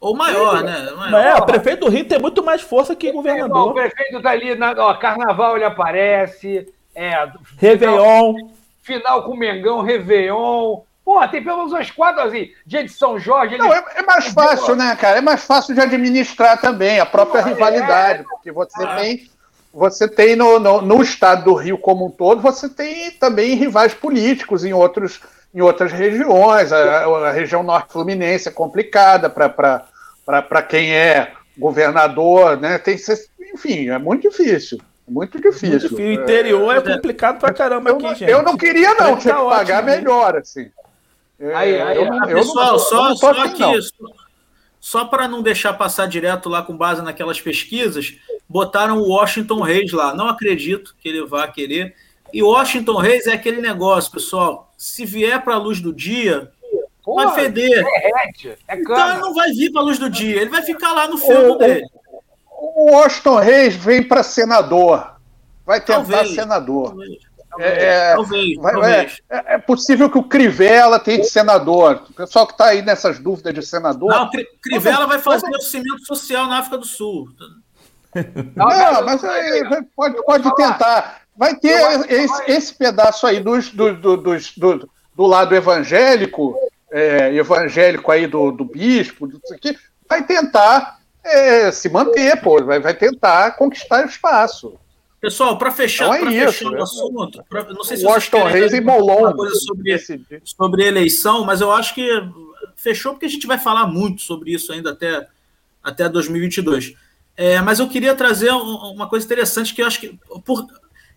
Ou 0.00 0.16
maior, 0.16 0.62
né? 0.62 0.90
Maior. 0.96 1.20
é, 1.20 1.34
o 1.36 1.44
prefeito 1.46 1.80
do 1.84 1.90
Rio 1.90 2.04
tem 2.06 2.18
muito 2.18 2.42
mais 2.42 2.62
força 2.62 2.96
que 2.96 3.06
o 3.06 3.08
Irmão, 3.08 3.20
o 3.20 3.22
governador. 3.22 3.74
prefeito 3.74 4.22
tá 4.22 4.30
ali, 4.30 4.54
na, 4.54 4.72
ó, 4.78 4.94
carnaval 4.94 5.56
ele 5.56 5.64
aparece, 5.64 6.66
é, 6.94 7.28
Réveillon. 7.58 8.34
final 8.82 9.22
com 9.24 9.32
o 9.32 9.36
Mengão, 9.36 9.82
Réveillon. 9.82 10.80
Porra, 11.04 11.28
tem 11.28 11.42
pelo 11.42 11.58
menos 11.58 11.72
umas 11.72 11.90
quatro, 11.90 12.22
assim, 12.22 12.50
dia 12.64 12.84
de 12.84 12.90
São 12.90 13.18
Jorge. 13.18 13.54
Ele... 13.54 13.62
Não, 13.62 13.72
é, 13.72 13.84
é 13.96 14.02
mais 14.02 14.28
fácil, 14.28 14.74
né, 14.76 14.96
cara? 14.96 15.18
É 15.18 15.20
mais 15.20 15.44
fácil 15.44 15.74
de 15.74 15.80
administrar 15.80 16.60
também 16.60 17.00
a 17.00 17.06
própria 17.06 17.42
Não, 17.42 17.48
é. 17.48 17.52
rivalidade, 17.52 18.24
porque 18.24 18.52
você 18.52 18.82
Ah. 18.84 18.96
tem, 18.96 19.28
você 19.72 20.08
tem 20.08 20.36
no, 20.36 20.58
no, 20.58 20.80
no 20.80 21.02
estado 21.02 21.44
do 21.44 21.54
Rio 21.54 21.76
como 21.78 22.06
um 22.06 22.10
todo, 22.10 22.40
você 22.40 22.68
tem 22.68 23.10
também 23.12 23.54
rivais 23.54 23.92
políticos 23.92 24.64
em, 24.64 24.72
outros, 24.72 25.20
em 25.54 25.60
outras 25.60 25.90
regiões. 25.92 26.72
A, 26.72 27.04
a 27.04 27.32
região 27.32 27.62
norte 27.62 27.92
fluminense 27.92 28.48
é 28.48 28.52
complicada 28.52 29.28
para 29.28 29.84
quem 30.68 30.92
é 30.94 31.32
governador, 31.56 32.58
né? 32.58 32.78
Tem, 32.78 32.96
enfim, 33.54 33.88
é 33.88 33.98
muito 33.98 34.28
difícil. 34.30 34.78
Muito 35.08 35.40
difícil. 35.40 35.70
Muito 35.70 35.88
difícil. 35.88 36.06
O 36.06 36.12
interior 36.12 36.76
é 36.76 36.80
complicado 36.80 37.38
pra 37.40 37.52
caramba 37.52 37.90
Eu, 37.90 37.96
aqui, 37.96 38.04
não- 38.04 38.14
gente. 38.14 38.30
eu 38.30 38.42
não 38.42 38.56
queria, 38.56 38.90
não, 38.90 38.96
Tá 38.96 39.16
tinha 39.16 39.34
que 39.34 39.40
pagar 39.40 39.78
ótimo, 39.78 39.90
né? 39.90 39.96
melhor, 39.96 40.36
assim. 40.36 40.70
É, 41.40 41.54
Aí, 41.54 41.80
aí, 41.80 41.96
eu 41.96 42.02
Ah, 42.04 42.16
eu 42.28 42.28
não- 42.28 42.34
pessoal, 42.36 42.72
eu 42.74 42.78
só, 42.78 43.08
não 43.08 43.16
só 43.16 43.30
afim, 43.32 43.58
não. 43.58 43.70
aqui, 43.74 43.80
só 44.78 45.04
para 45.04 45.26
não 45.26 45.42
deixar 45.42 45.72
passar 45.74 46.06
direto 46.06 46.48
lá 46.48 46.62
com 46.62 46.76
base 46.76 47.02
naquelas 47.02 47.40
pesquisas, 47.40 48.14
botaram 48.48 48.98
o 48.98 49.08
Washington 49.08 49.60
Reis 49.60 49.92
lá. 49.92 50.14
Não 50.14 50.28
acredito 50.28 50.94
que 51.00 51.08
ele 51.08 51.26
vá 51.26 51.46
querer. 51.48 51.94
E 52.32 52.42
o 52.42 52.48
Washington 52.48 52.96
Reis 52.98 53.26
é 53.26 53.32
aquele 53.32 53.60
negócio, 53.60 54.12
pessoal. 54.12 54.72
Se 54.76 55.04
vier 55.04 55.42
para 55.42 55.54
a 55.54 55.58
luz 55.58 55.80
do 55.80 55.92
dia, 55.92 56.50
Porra, 57.04 57.26
vai 57.26 57.34
feder. 57.44 57.84
derrete, 57.84 58.58
é 58.68 58.74
Então 58.76 58.94
cana. 58.96 59.12
ele 59.12 59.20
não 59.20 59.34
vai 59.34 59.50
vir 59.52 59.72
para 59.72 59.80
a 59.80 59.84
luz 59.84 59.98
do 59.98 60.10
dia, 60.10 60.40
ele 60.40 60.50
vai 60.50 60.62
ficar 60.62 60.92
lá 60.92 61.08
no 61.08 61.16
fundo 61.18 61.56
dele. 61.58 61.86
O 62.50 62.92
Washington 62.92 63.36
Reis 63.36 63.74
vem 63.74 64.02
para 64.02 64.22
senador. 64.22 65.14
Vai 65.64 65.80
tentar 65.80 65.94
Talvez. 65.94 66.34
senador. 66.34 66.94
Talvez, 67.48 67.72
É, 67.82 68.14
talvez. 68.14 68.56
vai- 68.58 68.72
talvez. 68.72 69.18
é- 69.30 69.54
é 69.54 69.58
possível 69.58 70.08
que 70.10 70.18
o 70.18 70.22
Crivella 70.22 70.98
tenha 71.00 71.18
de 71.18 71.26
senador. 71.28 72.04
O 72.10 72.12
pessoal 72.12 72.46
que 72.46 72.52
está 72.52 72.66
aí 72.66 72.80
nessas 72.82 73.18
dúvidas 73.18 73.54
de 73.54 73.62
senador. 73.62 74.08
Não, 74.10 74.30
Cri- 74.30 74.46
Crivella 74.62 75.06
vai 75.06 75.18
fazer 75.18 75.48
o 75.50 75.60
cimento 75.60 76.04
social 76.06 76.46
na 76.46 76.58
África 76.58 76.78
do 76.78 76.86
Sul. 76.86 77.28
Não, 78.54 79.04
mas 79.04 79.24
aí 79.24 79.64
pode, 79.96 80.22
pode 80.24 80.54
tentar. 80.54 81.22
Vai 81.36 81.54
ter 81.56 81.80
esse, 82.10 82.42
esse 82.50 82.74
pedaço 82.74 83.26
aí 83.26 83.40
dos, 83.40 83.70
do, 83.70 83.94
do, 83.94 84.16
do, 84.16 84.90
do 85.14 85.26
lado 85.26 85.54
evangélico, 85.54 86.54
é, 86.92 87.34
evangélico 87.34 88.10
aí 88.10 88.26
do, 88.26 88.50
do 88.50 88.64
bispo, 88.64 89.26
do 89.26 89.40
aqui, 89.52 89.76
vai 90.08 90.24
tentar 90.26 90.98
é, 91.24 91.70
se 91.70 91.88
manter, 91.88 92.40
pô, 92.40 92.62
vai, 92.64 92.80
vai 92.80 92.94
tentar 92.94 93.52
conquistar 93.52 94.04
espaço. 94.06 94.74
Pessoal, 95.20 95.58
para 95.58 95.70
fechar, 95.70 96.04
Então 96.04 96.14
é 96.14 96.20
pra 96.20 96.32
isso, 96.32 96.52
fechar 96.58 96.70
né? 96.70 96.78
o 96.78 96.82
assunto, 96.82 97.44
pra- 97.48 97.64
não 97.74 97.84
sei 97.84 97.98
se 97.98 98.06
Washington 98.06 98.38
querem 98.44 98.52
Reis 98.60 98.72
embolou 98.72 99.10
alguma 99.10 99.36
coisa 99.36 99.54
sobre, 99.56 99.98
sobre 100.44 100.86
eleição, 100.86 101.44
mas 101.44 101.60
eu 101.60 101.70
acho 101.70 101.94
que 101.94 102.08
fechou 102.74 103.12
porque 103.12 103.26
a 103.26 103.28
gente 103.28 103.46
vai 103.46 103.58
falar 103.58 103.86
muito 103.86 104.22
sobre 104.22 104.50
isso 104.52 104.72
ainda 104.72 104.90
até, 104.92 105.26
até 105.84 106.08
2022. 106.08 106.94
É, 107.36 107.60
mas 107.60 107.78
eu 107.78 107.88
queria 107.88 108.14
trazer 108.14 108.50
um- 108.52 108.92
uma 108.94 109.08
coisa 109.08 109.24
interessante 109.26 109.74
que 109.74 109.82
eu 109.82 109.86
acho 109.86 110.00
que 110.00 110.18
por 110.44 110.66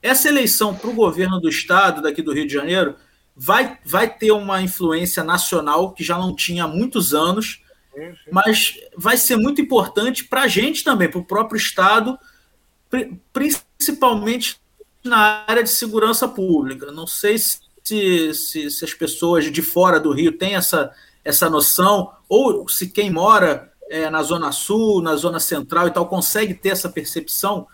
essa 0.01 0.27
eleição 0.27 0.75
para 0.75 0.89
o 0.89 0.93
governo 0.93 1.39
do 1.39 1.47
estado 1.47 2.01
daqui 2.01 2.21
do 2.21 2.33
Rio 2.33 2.45
de 2.45 2.53
Janeiro 2.53 2.95
vai, 3.35 3.77
vai 3.85 4.07
ter 4.07 4.31
uma 4.31 4.61
influência 4.61 5.23
nacional 5.23 5.91
que 5.91 6.03
já 6.03 6.17
não 6.17 6.35
tinha 6.35 6.65
há 6.65 6.67
muitos 6.67 7.13
anos, 7.13 7.61
mas 8.31 8.79
vai 8.97 9.17
ser 9.17 9.37
muito 9.37 9.61
importante 9.61 10.23
para 10.23 10.43
a 10.43 10.47
gente 10.47 10.83
também, 10.83 11.09
para 11.09 11.19
o 11.19 11.25
próprio 11.25 11.57
estado, 11.57 12.17
pri- 12.89 13.19
principalmente 13.31 14.59
na 15.03 15.43
área 15.45 15.63
de 15.63 15.69
segurança 15.69 16.27
pública. 16.27 16.91
Não 16.91 17.05
sei 17.05 17.37
se, 17.37 17.59
se, 18.33 18.71
se 18.71 18.83
as 18.83 18.93
pessoas 18.93 19.51
de 19.51 19.61
fora 19.61 19.99
do 19.99 20.11
Rio 20.11 20.31
têm 20.31 20.55
essa, 20.55 20.91
essa 21.23 21.49
noção, 21.49 22.11
ou 22.27 22.67
se 22.67 22.87
quem 22.87 23.11
mora 23.11 23.71
é, 23.89 24.09
na 24.09 24.23
Zona 24.23 24.51
Sul, 24.51 25.01
na 25.01 25.15
Zona 25.15 25.39
Central 25.39 25.87
e 25.87 25.91
tal, 25.91 26.07
consegue 26.07 26.55
ter 26.55 26.69
essa 26.69 26.89
percepção. 26.89 27.67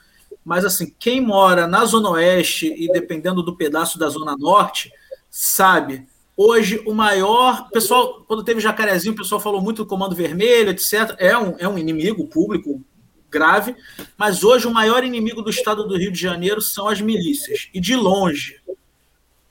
Mas, 0.44 0.66
assim, 0.66 0.94
quem 1.00 1.22
mora 1.22 1.66
na 1.68 1.86
Zona 1.86 2.10
Oeste 2.10 2.66
e 2.66 2.92
dependendo 2.92 3.42
do 3.42 3.56
pedaço 3.56 3.98
da 3.98 4.10
Zona 4.10 4.36
Norte, 4.38 4.92
sabe. 5.30 6.08
Hoje, 6.36 6.82
o 6.86 6.94
maior. 6.94 7.70
Pessoal, 7.70 8.24
quando 8.28 8.44
teve 8.44 8.62
Jacarezinho, 8.62 9.14
o 9.14 9.18
pessoal 9.18 9.42
falou 9.42 9.62
muito 9.62 9.84
do 9.84 9.86
Comando 9.86 10.16
Vermelho, 10.16 10.70
etc. 10.70 11.16
É 11.18 11.38
um, 11.38 11.56
é 11.60 11.68
um 11.68 11.78
inimigo 11.78 12.28
público 12.28 12.82
grave, 13.30 13.76
mas 14.18 14.44
hoje 14.44 14.66
o 14.68 14.74
maior 14.74 15.04
inimigo 15.04 15.42
do 15.42 15.50
estado 15.50 15.88
do 15.88 15.98
Rio 15.98 16.12
de 16.12 16.20
Janeiro 16.20 16.62
são 16.62 16.88
as 16.88 17.00
milícias. 17.00 17.70
E 17.74 17.80
de 17.80 17.96
longe. 17.96 18.60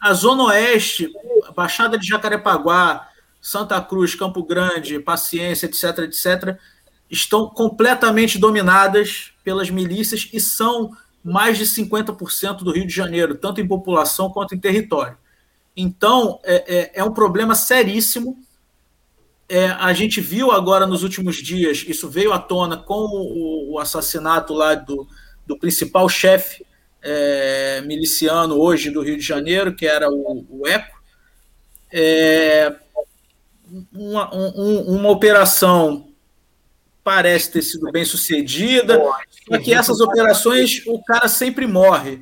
A 0.00 0.12
Zona 0.12 0.44
Oeste, 0.44 1.12
Baixada 1.54 1.98
de 1.98 2.06
Jacarepaguá, 2.06 3.08
Santa 3.40 3.80
Cruz, 3.80 4.14
Campo 4.14 4.42
Grande, 4.42 4.98
Paciência, 4.98 5.66
etc., 5.66 5.98
etc., 6.00 6.58
estão 7.10 7.48
completamente 7.48 8.38
dominadas 8.38 9.32
pelas 9.42 9.70
milícias 9.70 10.28
e 10.32 10.40
são 10.40 10.90
mais 11.24 11.56
de 11.56 11.64
50% 11.64 12.58
do 12.58 12.70
Rio 12.70 12.86
de 12.86 12.94
Janeiro, 12.94 13.34
tanto 13.34 13.60
em 13.60 13.66
população 13.66 14.30
quanto 14.30 14.54
em 14.54 14.58
território. 14.58 15.16
Então, 15.80 16.40
é, 16.42 16.76
é, 16.76 16.90
é 16.94 17.04
um 17.04 17.12
problema 17.12 17.54
seríssimo. 17.54 18.36
É, 19.48 19.66
a 19.68 19.92
gente 19.92 20.20
viu 20.20 20.50
agora 20.50 20.88
nos 20.88 21.04
últimos 21.04 21.36
dias, 21.36 21.84
isso 21.86 22.10
veio 22.10 22.32
à 22.32 22.38
tona 22.40 22.76
com 22.76 23.06
o, 23.06 23.74
o 23.74 23.78
assassinato 23.78 24.52
lá 24.52 24.74
do, 24.74 25.06
do 25.46 25.56
principal 25.56 26.08
chefe 26.08 26.66
é, 27.00 27.80
miliciano 27.82 28.56
hoje 28.56 28.90
do 28.90 29.02
Rio 29.02 29.16
de 29.16 29.22
Janeiro, 29.22 29.72
que 29.72 29.86
era 29.86 30.10
o, 30.10 30.44
o 30.50 30.66
Eco. 30.66 30.98
É, 31.92 32.74
uma, 33.92 34.34
um, 34.34 34.96
uma 34.96 35.10
operação 35.10 36.08
parece 37.04 37.52
ter 37.52 37.62
sido 37.62 37.90
bem 37.92 38.04
sucedida, 38.04 39.00
só 39.48 39.58
que 39.58 39.72
essas 39.72 40.00
operações 40.00 40.82
o 40.88 41.00
cara 41.04 41.28
sempre 41.28 41.68
morre, 41.68 42.20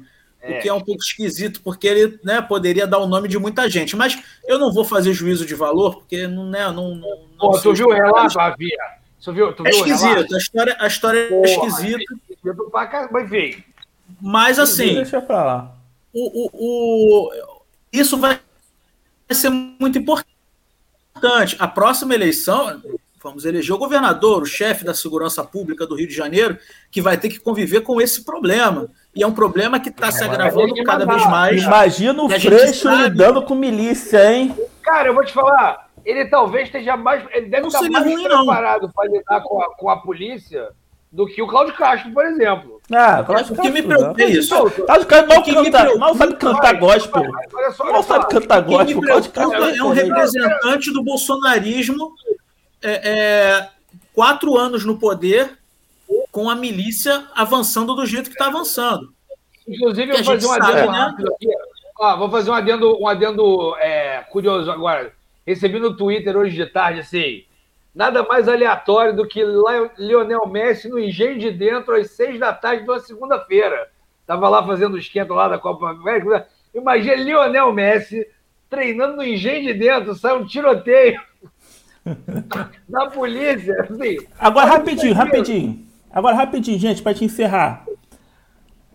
o 0.53 0.61
que 0.61 0.69
é 0.69 0.73
um 0.73 0.81
pouco 0.81 1.03
esquisito, 1.03 1.61
porque 1.63 1.87
ele 1.87 2.19
né, 2.23 2.41
poderia 2.41 2.87
dar 2.87 2.99
o 2.99 3.07
nome 3.07 3.29
de 3.29 3.39
muita 3.39 3.69
gente. 3.69 3.97
Mas 3.97 4.19
eu 4.47 4.59
não 4.59 4.73
vou 4.73 4.85
fazer 4.85 5.13
juízo 5.13 5.45
de 5.47 5.55
valor, 5.55 5.97
porque 5.97 6.27
não, 6.27 6.49
né, 6.49 6.65
não, 6.67 6.95
não, 6.95 7.19
não 7.33 7.39
Pô, 7.39 7.59
tu 7.61 7.73
viu 7.75 7.89
o 7.89 7.93
relato, 7.93 8.39
Avia? 8.39 8.77
Tu 9.23 9.33
viu, 9.33 9.53
tu 9.53 9.67
É 9.67 9.71
viu 9.71 9.79
esquisito, 9.81 10.35
a 10.35 10.39
história, 10.39 10.77
a 10.79 10.87
história 10.87 11.19
é 11.19 11.43
esquisita, 11.43 11.99
esquisito 12.31 12.71
pra 12.71 12.87
caramba, 12.87 13.11
Mas, 13.13 13.33
enfim, 13.33 13.65
mas 14.21 14.59
assim, 14.61 14.95
Deixa 14.95 15.21
pra 15.21 15.45
lá. 15.45 15.77
o, 16.15 16.43
o, 16.45 16.51
o- 17.27 17.31
isso 17.93 18.17
vai 18.19 18.39
ser 19.31 19.51
muito 19.51 19.99
importante. 19.99 21.57
A 21.59 21.67
próxima 21.67 22.15
eleição, 22.15 22.81
vamos 23.23 23.45
eleger 23.45 23.75
o 23.75 23.79
governador, 23.79 24.43
o 24.43 24.47
chefe 24.47 24.85
da 24.85 24.95
segurança 24.95 25.43
pública 25.43 25.87
do 25.87 25.97
Rio 25.97 26.07
de 26.07 26.15
Janeiro, 26.15 26.57
que 26.91 27.01
vai 27.03 27.17
ter 27.19 27.29
que 27.29 27.41
conviver 27.41 27.81
com 27.81 28.01
esse 28.01 28.25
problema. 28.25 28.89
E 29.17 29.23
é 29.23 29.27
um 29.27 29.33
problema 29.33 29.81
que 29.81 29.89
está 29.89 30.13
se 30.13 30.23
agravando 30.23 30.75
cada 30.85 31.07
vez 31.07 31.25
mais. 31.27 31.63
Imagina 31.63 32.23
o 32.23 32.29
Freixo 32.29 32.83
sabe- 32.83 33.05
lidando 33.05 33.41
com 33.43 33.55
milícia, 33.55 34.31
hein? 34.31 34.55
Cara, 34.83 35.09
eu 35.09 35.15
vou 35.15 35.25
te 35.25 35.33
falar, 35.33 35.89
ele 36.05 36.27
talvez 36.27 36.67
esteja 36.67 36.99
mais. 36.99 37.25
Ele 37.33 37.47
deve 37.47 37.63
Não 37.63 37.69
estar 37.69 37.79
seria 37.79 37.99
mais 37.99 38.13
ruim, 38.13 38.23
preparado 38.23 38.93
para 38.95 39.11
lidar 39.11 39.41
com 39.41 39.63
a, 39.63 39.75
com 39.75 39.89
a 39.89 39.97
polícia 39.97 40.69
do 41.11 41.27
que 41.27 41.41
o 41.41 41.47
Cláudio 41.47 41.75
Castro, 41.75 42.13
por 42.13 42.27
exemplo. 42.27 42.79
Ah, 42.93 43.25
O 43.51 43.57
que 43.63 43.71
me 43.71 43.83
preocupa 43.83 44.21
é 44.23 44.27
isso. 44.27 44.51
Cláudio 44.85 45.07
Castro 45.07 45.29
mal 45.29 45.39
O 45.39 45.43
que 45.43 45.51
me 45.61 45.71
canta, 45.71 45.97
mal 45.97 46.15
sabe 46.15 46.37
cantar 46.37 46.79
gospel. 46.79 47.23
Olha 47.55 47.71
só, 47.71 47.85
olha 47.85 47.93
Mal 47.95 48.03
sabe 48.03 48.29
cantar 48.29 48.61
gospel. 48.61 49.01
Cláudio 49.01 49.31
Castro 49.33 49.65
é 49.65 49.83
um 49.83 49.93
representante 49.93 50.93
do 50.93 51.03
bolsonarismo 51.03 52.13
é, 52.83 52.91
é, 53.11 53.69
quatro 54.13 54.59
anos 54.59 54.85
no 54.85 54.99
poder 54.99 55.57
com 56.37 56.51
a 56.51 56.55
milícia 56.55 57.25
avançando 57.35 57.95
do 57.95 58.05
jeito 58.05 58.29
que 58.29 58.35
está 58.35 58.49
avançando. 58.49 59.11
Inclusive, 59.67 60.13
eu 60.13 60.17
vou 60.23 60.25
fazer 60.35 60.47
um 60.47 60.51
sabe, 60.51 60.67
adendo 60.67 60.93
né? 60.93 60.99
rápido 60.99 61.33
aqui. 61.33 61.49
Ó, 61.99 62.17
vou 62.19 62.31
fazer 62.31 62.51
um 62.51 62.53
adendo, 62.53 63.03
um 63.03 63.09
adendo 63.09 63.75
é, 63.79 64.19
curioso 64.31 64.71
agora. 64.71 65.15
Recebi 65.47 65.79
no 65.79 65.97
Twitter 65.97 66.37
hoje 66.37 66.55
de 66.55 66.67
tarde, 66.67 67.01
assim, 67.01 67.45
nada 67.95 68.23
mais 68.23 68.51
aleatório 68.51 69.17
do 69.17 69.27
que 69.27 69.43
Lio- 69.43 69.91
Lionel 69.97 70.47
Messi 70.47 70.91
no 70.91 70.99
Engenho 70.99 71.39
de 71.39 71.51
Dentro 71.51 71.95
às 71.95 72.11
seis 72.11 72.39
da 72.39 72.53
tarde 72.53 72.85
de 72.85 72.91
uma 72.91 73.01
segunda-feira. 73.01 73.89
Tava 74.27 74.47
lá 74.51 74.63
fazendo 74.63 74.93
o 74.93 74.99
esquenta 74.99 75.33
lá 75.33 75.49
da 75.49 75.59
Copa 75.59 75.89
América. 75.89 76.47
Imagina 76.75 77.15
Lionel 77.15 77.73
Messi 77.73 78.27
treinando 78.69 79.17
no 79.17 79.25
Engenho 79.25 79.63
de 79.63 79.73
Dentro, 79.73 80.15
sai 80.15 80.37
um 80.37 80.45
tiroteio 80.45 81.19
da 82.87 83.07
polícia, 83.07 83.75
assim. 83.89 84.19
Agora, 84.39 84.67
rapidinho, 84.67 85.15
rapidinho. 85.15 85.86
Agora, 86.17 86.35
rapidinho, 86.35 86.79
gente, 86.79 87.03
pra 87.03 87.13
te 87.13 87.27
encerrar. 87.27 87.85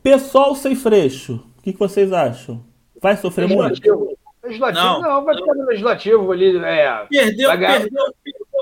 Pessoal 0.02 0.56
sem 0.56 0.76
Freixo, 0.76 1.34
o 1.56 1.62
que, 1.62 1.72
que 1.72 1.78
vocês 1.78 2.12
acham? 2.12 2.66
Vai 3.00 3.16
sofrer 3.16 3.48
muito? 3.48 3.62
Negativo. 3.62 4.18
Legislativo 4.44 4.84
não, 4.84 5.02
não 5.04 5.24
vai 5.24 5.36
ficar 5.36 5.54
no 5.54 5.66
legislativo 5.68 6.32
ali. 6.32 6.58
É, 6.58 7.06
perdeu, 7.08 7.52
perdeu. 7.52 8.16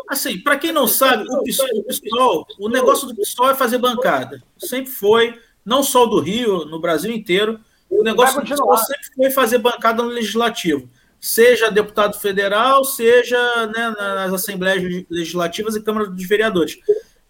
Assim, 0.10 0.40
para 0.40 0.58
quem 0.58 0.74
não 0.74 0.90
sabe, 0.90 1.24
o 1.24 1.42
PSOL, 1.42 1.68
o 1.74 1.84
PSOL, 1.86 2.48
o 2.60 2.68
negócio 2.68 3.08
do 3.08 3.16
PSOL 3.16 3.52
é 3.52 3.56
fazer 3.56 3.78
bancada. 3.78 4.44
Sempre 4.58 4.92
foi, 4.92 5.40
não 5.64 5.82
só 5.82 6.06
do 6.06 6.20
Rio, 6.20 6.66
no 6.66 6.82
Brasil 6.82 7.14
inteiro. 7.14 7.62
O 7.90 8.04
negócio 8.04 8.42
do 8.42 8.46
PSOL 8.46 8.76
sempre 8.76 9.06
foi 9.16 9.32
fazer 9.32 9.60
bancada 9.60 10.04
no 10.04 10.10
legislativo. 10.10 10.90
Seja 11.18 11.72
deputado 11.72 12.20
federal, 12.20 12.84
seja 12.84 13.68
né, 13.68 13.96
nas 13.98 14.34
assembleias 14.34 15.06
legislativas 15.10 15.78
e 15.78 15.82
Câmara 15.82 16.08
dos 16.08 16.28
Vereadores. 16.28 16.78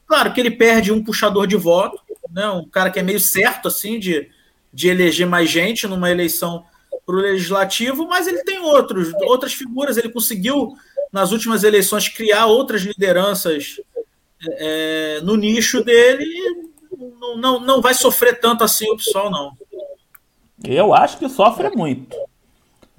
Claro 0.09 0.33
que 0.33 0.39
ele 0.39 0.49
perde 0.49 0.91
um 0.91 1.03
puxador 1.03 1.45
de 1.45 1.55
voto, 1.55 2.01
né, 2.31 2.49
um 2.49 2.67
cara 2.67 2.89
que 2.89 2.97
é 2.97 3.03
meio 3.03 3.19
certo 3.19 3.67
assim 3.67 3.99
de, 3.99 4.27
de 4.73 4.89
eleger 4.89 5.27
mais 5.27 5.47
gente 5.47 5.85
numa 5.85 6.09
eleição 6.09 6.65
para 7.05 7.15
o 7.15 7.19
legislativo, 7.19 8.07
mas 8.07 8.25
ele 8.25 8.43
tem 8.43 8.59
outros, 8.59 9.13
outras 9.21 9.53
figuras. 9.53 9.97
Ele 9.97 10.09
conseguiu, 10.09 10.75
nas 11.11 11.31
últimas 11.31 11.63
eleições, 11.63 12.09
criar 12.09 12.47
outras 12.47 12.81
lideranças 12.81 13.79
é, 14.43 15.21
no 15.21 15.35
nicho 15.35 15.83
dele. 15.83 16.25
Não, 17.19 17.37
não, 17.37 17.59
não 17.59 17.79
vai 17.79 17.93
sofrer 17.93 18.39
tanto 18.39 18.63
assim 18.63 18.89
o 18.91 18.97
PSOL, 18.97 19.29
não. 19.29 19.51
Eu 20.63 20.91
acho 20.91 21.19
que 21.19 21.29
sofre 21.29 21.69
muito. 21.69 22.17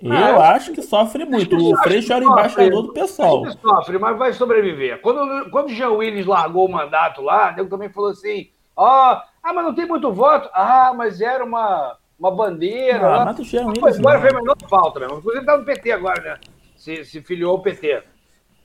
Eu 0.02 0.40
ah, 0.40 0.50
acho 0.52 0.72
que 0.72 0.82
sofre 0.82 1.24
muito. 1.24 1.56
o 1.56 1.76
Freixo 1.78 2.12
era 2.12 2.24
embaixador 2.24 2.82
do 2.82 2.92
pessoal. 2.92 3.44
Sofre, 3.50 3.98
mas 3.98 4.18
vai 4.18 4.32
sobreviver. 4.32 5.00
Quando, 5.00 5.50
quando 5.50 5.66
o 5.66 5.74
Jean 5.74 5.90
Willis 5.90 6.26
largou 6.26 6.66
o 6.66 6.72
mandato 6.72 7.22
lá, 7.22 7.54
ele 7.56 7.68
também 7.68 7.88
falou 7.88 8.10
assim: 8.10 8.48
ó, 8.76 9.14
oh, 9.14 9.22
ah, 9.42 9.52
mas 9.52 9.64
não 9.64 9.74
tem 9.74 9.86
muito 9.86 10.12
voto. 10.12 10.48
Ah, 10.52 10.92
mas 10.96 11.20
era 11.20 11.44
uma 11.44 11.96
uma 12.20 12.30
bandeira. 12.30 13.22
Ah, 13.22 13.24
mas 13.24 13.38
o 13.38 13.44
Jean 13.44 13.66
Willis. 13.66 13.98
Agora 13.98 14.20
fez 14.20 14.34
menor 14.34 14.56
falta 14.68 15.00
mesmo. 15.00 15.18
Inclusive 15.18 15.46
tá 15.46 15.56
no 15.56 15.64
PT 15.64 15.92
agora, 15.92 16.22
né? 16.22 16.38
Se, 16.76 17.04
se 17.04 17.22
filiou 17.22 17.52
ao 17.52 17.62
PT. 17.62 18.02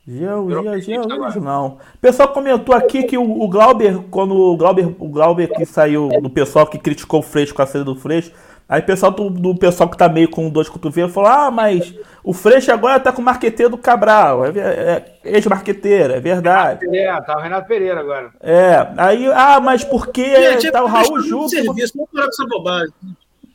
Jean 0.07 0.41
Willis 0.41 1.35
não. 1.37 1.79
O 1.95 1.97
pessoal 1.99 2.27
comentou 2.29 2.75
aqui 2.75 3.03
que 3.03 3.17
o, 3.17 3.41
o 3.41 3.47
Glauber, 3.47 4.03
quando 4.11 4.35
o 4.35 4.55
Glauber, 4.55 4.85
o 4.99 5.07
Glauber 5.07 5.47
que 5.47 5.65
saiu 5.65 6.09
do 6.21 6.29
pessoal 6.29 6.67
que 6.67 6.77
criticou 6.77 7.21
o 7.21 7.23
Freixo 7.23 7.55
com 7.55 7.61
a 7.61 7.65
saída 7.65 7.85
do 7.85 7.95
Freixo, 7.95 8.31
Aí 8.67 8.81
o 8.81 8.85
pessoal 8.85 9.11
do, 9.11 9.29
do, 9.29 9.55
pessoal 9.55 9.87
que 9.87 9.97
tá 9.97 10.09
meio 10.09 10.29
com 10.29 10.49
dois 10.49 10.67
cotovelos 10.67 11.13
falou: 11.13 11.29
Ah, 11.29 11.51
mas 11.51 11.93
o 12.23 12.33
Freixo 12.33 12.71
agora 12.71 12.99
tá 12.99 13.11
com 13.11 13.21
o 13.21 13.25
marqueteiro 13.25 13.71
do 13.71 13.77
Cabral. 13.77 14.45
É, 14.45 14.49
é, 14.49 15.19
ex-marqueteiro, 15.23 16.13
é 16.13 16.19
verdade. 16.19 16.87
É, 16.95 17.21
tá 17.21 17.37
o 17.37 17.41
Renato 17.41 17.67
Pereira 17.67 17.99
agora. 17.99 18.31
É, 18.41 18.87
aí, 18.97 19.27
ah, 19.33 19.59
mas 19.59 19.83
por 19.83 20.07
que 20.07 20.25
tá 20.71 20.83
o 20.83 20.87
Raul 20.87 21.21
Júlio? 21.21 21.49
Serviço, 21.49 21.93
vamos 21.95 22.09
parar 22.11 22.25
com 22.25 22.29
essa 22.29 22.45
bobagem. 22.47 22.93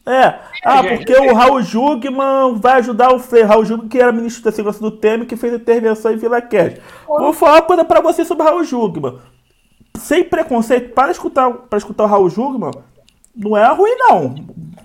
É. 0.06 0.38
Ah, 0.64 0.82
porque 0.82 1.14
o 1.14 1.34
Raul 1.34 1.62
Jugman 1.62 2.54
vai 2.56 2.78
ajudar 2.78 3.12
o 3.12 3.18
Frei. 3.18 3.42
Raul 3.42 3.64
Jugman, 3.64 3.88
que 3.88 3.98
era 3.98 4.12
ministro 4.12 4.44
da 4.44 4.52
Segurança 4.52 4.80
do 4.80 4.90
Temer, 4.90 5.26
que 5.26 5.36
fez 5.36 5.52
intervenção 5.52 6.12
em 6.12 6.16
Vila 6.16 6.40
Quete. 6.40 6.80
Vou 7.06 7.32
falar 7.32 7.56
uma 7.56 7.62
coisa 7.62 7.84
pra 7.84 8.00
você 8.00 8.24
sobre 8.24 8.44
o 8.44 8.46
Raul 8.46 8.64
Jugman. 8.64 9.18
Sem 9.98 10.24
preconceito, 10.24 10.94
para 10.94 11.10
escutar, 11.10 11.50
para 11.50 11.78
escutar 11.78 12.04
o 12.04 12.06
Raul 12.06 12.30
Jugman, 12.30 12.70
não 13.36 13.56
é 13.56 13.66
ruim, 13.72 13.94
não. 13.96 14.34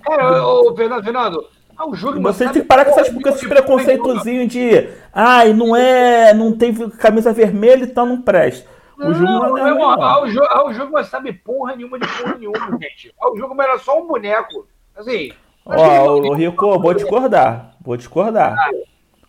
É, 0.08 0.42
ô, 0.42 0.76
Fernando, 0.76 1.04
Fernando, 1.04 1.48
ah, 1.78 1.88
o 1.88 1.96
Jugman. 1.96 2.22
Você 2.22 2.46
tem 2.46 2.62
que 2.62 2.68
parar 2.68 2.86
com, 2.86 2.92
essas, 2.92 3.14
com 3.14 3.30
esses 3.30 3.48
preconceitozinhos 3.48 4.48
de. 4.48 4.90
Ai, 5.14 5.54
não 5.54 5.76
é. 5.76 6.34
Não 6.34 6.54
tem 6.54 6.74
camisa 6.90 7.34
vermelha, 7.34 7.84
então 7.84 8.06
não 8.06 8.22
presta. 8.22 8.70
O 8.98 9.14
Jugman 9.14 9.40
não, 9.40 9.58
é. 9.58 9.74
Não, 9.74 10.68
o 10.68 10.74
Jugman 10.74 11.04
sabe 11.04 11.34
porra 11.34 11.76
nenhuma 11.76 12.00
de 12.00 12.08
porra 12.08 12.36
nenhuma, 12.36 12.72
gente. 12.82 13.14
O 13.22 13.38
Jugman 13.38 13.66
era 13.66 13.80
só 13.80 14.02
um 14.02 14.08
boneco. 14.08 14.68
Assim. 14.96 15.34
Ó, 15.66 16.20
o 16.20 16.34
Rico, 16.34 16.80
vou 16.80 16.94
discordar. 16.94 17.76
Vou 17.82 17.98
discordar. 17.98 18.56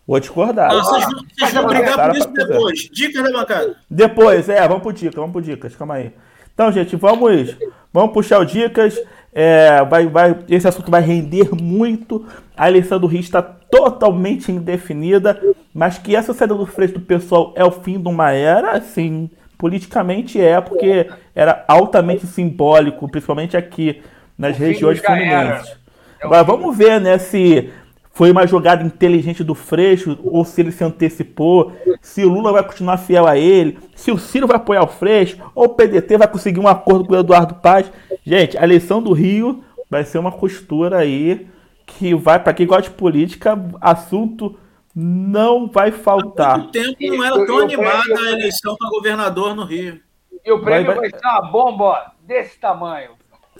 Vou 0.07 0.19
discordar. 0.21 0.71
Ah, 0.71 0.75
vocês, 0.75 1.05
vocês 1.37 1.53
vão 1.53 1.67
brigar 1.67 2.09
por 2.09 2.17
isso 2.17 2.31
depois. 2.31 2.79
Dicas 2.93 3.23
da 3.23 3.31
bancada. 3.31 3.75
Depois, 3.89 4.47
é, 4.47 4.65
vamos 4.65 4.83
pro 4.83 4.93
dicas, 4.93 5.15
vamos 5.15 5.31
pro 5.33 5.41
dicas, 5.41 5.75
calma 5.75 5.95
aí. 5.95 6.13
Então, 6.57 6.71
gente, 6.71 6.95
vamos, 6.95 7.55
vamos 7.93 8.13
puxar 8.13 8.39
o 8.39 8.43
dicas. 8.43 8.99
É, 9.31 9.85
vai, 9.85 10.07
vai, 10.07 10.35
esse 10.49 10.67
assunto 10.67 10.89
vai 10.89 11.03
render 11.03 11.53
muito. 11.53 12.25
A 12.57 12.67
eleição 12.67 12.99
do 12.99 13.05
Rio 13.05 13.19
está 13.19 13.43
totalmente 13.43 14.51
indefinida, 14.51 15.39
mas 15.71 15.99
que 15.99 16.15
essa 16.15 16.33
saída 16.33 16.55
do 16.55 16.65
Freixo 16.65 16.95
do 16.95 17.01
pessoal 17.01 17.53
é 17.55 17.63
o 17.63 17.69
fim 17.69 18.01
de 18.01 18.07
uma 18.07 18.31
era, 18.31 18.81
sim, 18.81 19.29
politicamente 19.55 20.41
é, 20.41 20.59
porque 20.59 21.07
era 21.35 21.63
altamente 21.67 22.25
simbólico, 22.25 23.07
principalmente 23.07 23.55
aqui 23.55 24.01
nas 24.35 24.57
o 24.57 24.59
regiões 24.59 24.97
fluminenses. 24.97 25.77
É 26.19 26.25
Agora 26.25 26.43
vamos 26.43 26.75
ver, 26.75 26.99
né, 26.99 27.19
se 27.19 27.69
foi 28.17 28.31
uma 28.31 28.47
jogada 28.47 28.83
inteligente 28.83 29.43
do 29.43 29.53
Freixo 29.53 30.17
ou 30.23 30.43
se 30.43 30.59
ele 30.59 30.71
se 30.71 30.83
antecipou, 30.83 31.71
se 32.01 32.25
o 32.25 32.29
Lula 32.29 32.51
vai 32.51 32.63
continuar 32.63 32.97
fiel 32.97 33.27
a 33.27 33.37
ele, 33.37 33.77
se 33.95 34.11
o 34.11 34.17
Ciro 34.17 34.47
vai 34.47 34.57
apoiar 34.57 34.81
o 34.81 34.87
Freixo 34.87 35.37
ou 35.53 35.65
o 35.65 35.69
PDT 35.69 36.17
vai 36.17 36.27
conseguir 36.27 36.59
um 36.59 36.67
acordo 36.67 37.05
com 37.05 37.13
o 37.13 37.19
Eduardo 37.19 37.53
Paz. 37.53 37.91
Gente, 38.25 38.57
a 38.57 38.63
eleição 38.63 39.03
do 39.03 39.13
Rio 39.13 39.63
vai 39.87 40.03
ser 40.03 40.17
uma 40.17 40.31
costura 40.31 40.97
aí 40.97 41.47
que 41.85 42.15
vai, 42.15 42.39
para 42.39 42.55
quem 42.55 42.65
gosta 42.65 42.89
de 42.89 42.89
política, 42.89 43.55
assunto 43.79 44.57
não 44.95 45.67
vai 45.67 45.91
faltar. 45.91 46.55
Há 46.55 46.57
muito 46.57 46.71
tempo 46.71 46.97
não 46.99 47.23
era 47.23 47.45
tão 47.45 47.59
animada 47.59 48.19
a 48.19 48.31
eleição 48.31 48.75
para 48.77 48.89
governador 48.89 49.55
no 49.55 49.63
Rio. 49.63 50.01
E 50.43 50.51
o 50.51 50.59
prêmio 50.59 50.87
vai, 50.87 50.95
vai... 50.95 51.11
vai 51.11 51.19
ser 51.19 51.27
uma 51.27 51.51
bomba 51.51 52.13
desse 52.25 52.57
tamanho. 52.57 53.11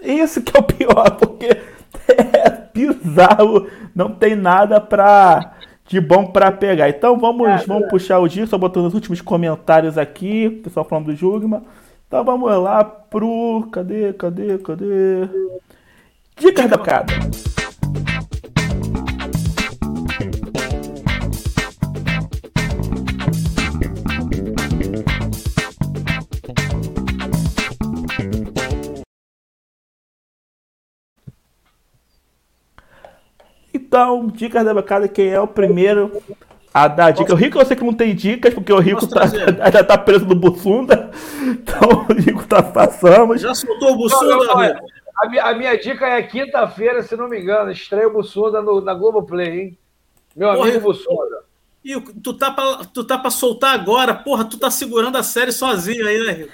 Isso 0.02 0.42
que 0.42 0.58
é 0.58 0.60
o 0.60 0.64
pior, 0.64 1.12
porque 1.12 1.46
é 2.10 2.67
bizarro, 2.86 3.68
não 3.96 4.12
tem 4.12 4.36
nada 4.36 4.80
pra, 4.80 5.54
de 5.88 6.00
bom 6.00 6.28
para 6.28 6.52
pegar. 6.52 6.90
Então 6.90 7.18
vamos, 7.18 7.66
vamos 7.66 7.86
é. 7.86 7.90
puxar 7.90 8.20
o 8.20 8.28
dia, 8.28 8.46
só 8.46 8.58
botando 8.58 8.86
os 8.86 8.94
últimos 8.94 9.22
comentários 9.22 9.98
aqui, 9.98 10.50
pessoal 10.64 10.86
falando 10.86 11.06
do 11.06 11.16
Jugma. 11.16 11.64
Então 12.08 12.24
vamos 12.24 12.50
lá 12.62 12.84
pro. 12.84 13.68
Cadê, 13.72 14.14
cadê, 14.14 14.58
cadê? 14.60 15.28
Dicas 16.38 16.70
da 16.70 16.78
casa. 16.78 17.57
Então, 33.88 34.28
dicas 34.28 34.66
da 34.66 34.74
bancada, 34.74 35.08
quem 35.08 35.30
é 35.30 35.40
o 35.40 35.48
primeiro 35.48 36.22
a 36.74 36.90
dar 36.90 37.12
dica? 37.12 37.32
O 37.32 37.38
Rico 37.38 37.58
eu 37.58 37.66
sei 37.66 37.78
que 37.78 37.86
não 37.86 37.94
tem 37.94 38.14
dicas, 38.14 38.54
porque 38.54 38.74
o 38.74 38.80
Rico 38.80 39.08
tá, 39.08 39.22
já 39.72 39.82
tá 39.82 39.98
preso 39.98 40.26
no 40.26 40.36
Bussunda. 40.36 41.10
Então 41.42 42.06
o 42.10 42.14
Rico 42.14 42.46
tá 42.46 42.62
passando. 42.62 43.38
Já 43.38 43.56
soltou 43.56 43.94
o 43.94 43.96
Bussunda, 43.96 44.36
não, 44.36 44.46
não, 44.46 44.60
a, 45.24 45.30
minha, 45.30 45.44
a 45.46 45.56
minha 45.56 45.78
dica 45.78 46.06
é 46.06 46.22
quinta-feira, 46.22 47.02
se 47.02 47.16
não 47.16 47.30
me 47.30 47.40
engano, 47.40 47.72
estreia 47.72 48.10
o 48.10 48.14
Bussunda 48.14 48.62
no, 48.62 48.82
na 48.82 48.94
Globoplay, 48.94 49.60
hein? 49.60 49.78
Meu 50.36 50.54
Porra, 50.54 50.68
amigo 50.68 50.82
Bussunda. 50.82 51.46
E 51.86 51.98
tu 52.22 52.34
tá, 52.34 52.52
pra, 52.52 52.82
tu 52.94 53.06
tá 53.06 53.18
pra 53.18 53.32
soltar 53.32 53.74
agora, 53.74 54.14
porra, 54.14 54.44
tu 54.44 54.60
tá 54.60 54.70
segurando 54.70 55.18
a 55.18 55.24
série 55.24 55.54
sozinho 55.54 56.06
aí, 56.06 56.20
né, 56.26 56.32
Rico? 56.34 56.52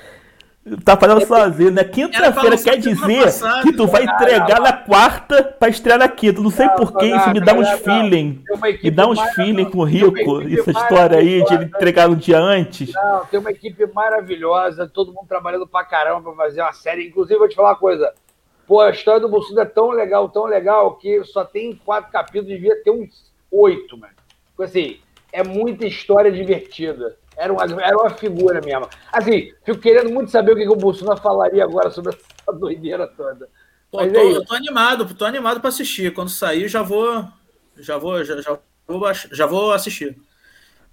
Tá 0.85 0.95
fazendo 0.95 1.25
sozinho, 1.25 1.71
né? 1.71 1.83
Quinta-feira 1.83 2.57
quer 2.57 2.77
dizer 2.77 3.23
passada, 3.23 3.63
que 3.63 3.73
tu 3.73 3.85
vai 3.85 4.05
entregar 4.05 4.61
na 4.61 4.71
quarta 4.71 5.43
pra 5.43 5.67
estrear 5.67 5.99
na 5.99 6.07
quinta. 6.07 6.41
Não 6.41 6.49
sei 6.49 6.69
porquê, 6.69 7.07
isso 7.07 7.29
me 7.31 7.41
dá 7.41 7.53
uns 7.53 7.69
feeling. 7.81 8.41
Me 8.81 8.89
dá 8.89 9.05
uns 9.05 9.19
feeling 9.33 9.69
com 9.69 9.79
o 9.79 9.83
Rico, 9.83 10.41
essa 10.41 10.71
história 10.71 11.17
aí 11.17 11.43
de 11.43 11.53
ele 11.53 11.65
entregar 11.65 12.09
um 12.09 12.15
dia 12.15 12.39
antes. 12.39 12.93
Não, 12.93 13.25
tem 13.25 13.39
uma 13.41 13.51
equipe 13.51 13.85
maravilhosa, 13.87 14.87
todo 14.87 15.11
mundo 15.11 15.27
trabalhando 15.27 15.67
pra 15.67 15.83
caramba 15.83 16.31
pra 16.31 16.45
fazer 16.45 16.61
uma 16.61 16.71
série. 16.71 17.07
Inclusive, 17.07 17.37
vou 17.37 17.49
te 17.49 17.55
falar 17.55 17.71
uma 17.71 17.75
coisa. 17.75 18.13
Pô, 18.65 18.79
a 18.79 18.91
história 18.91 19.19
do 19.19 19.27
Bolsonaro 19.27 19.67
é 19.67 19.71
tão 19.71 19.89
legal, 19.89 20.29
tão 20.29 20.45
legal, 20.45 20.95
que 20.95 21.21
só 21.25 21.43
tem 21.43 21.75
quatro 21.85 22.09
capítulos, 22.09 22.47
devia 22.47 22.81
ter 22.81 22.91
uns 22.91 23.33
oito, 23.51 23.97
mano. 23.97 24.13
Tipo 24.51 24.63
assim, 24.63 24.97
é 25.33 25.43
muita 25.43 25.85
história 25.85 26.31
divertida. 26.31 27.17
Era 27.35 27.51
uma, 27.51 27.63
era 27.63 27.97
uma 27.97 28.09
figura 28.11 28.61
mesmo. 28.61 28.87
Assim, 29.11 29.51
fico 29.63 29.79
querendo 29.79 30.11
muito 30.11 30.31
saber 30.31 30.53
o 30.53 30.55
que, 30.55 30.63
que 30.63 30.69
o 30.69 30.75
Bolsonaro 30.75 31.19
falaria 31.19 31.63
agora 31.63 31.89
sobre 31.89 32.13
essa 32.13 32.53
doideira 32.53 33.07
toda. 33.07 33.47
Pô, 33.91 33.97
Mas 33.97 34.11
tô, 34.11 34.19
é 34.19 34.31
eu 34.31 34.45
tô 34.45 34.55
animado, 34.55 35.13
tô 35.13 35.25
animado 35.25 35.59
para 35.59 35.69
assistir. 35.69 36.13
Quando 36.13 36.29
sair, 36.29 36.67
já 36.67 36.81
vou. 36.81 37.25
Já 37.77 37.97
vou, 37.97 38.23
já, 38.23 38.39
já 38.41 38.57
vou, 38.87 39.13
já 39.31 39.45
vou 39.45 39.71
assistir. 39.71 40.15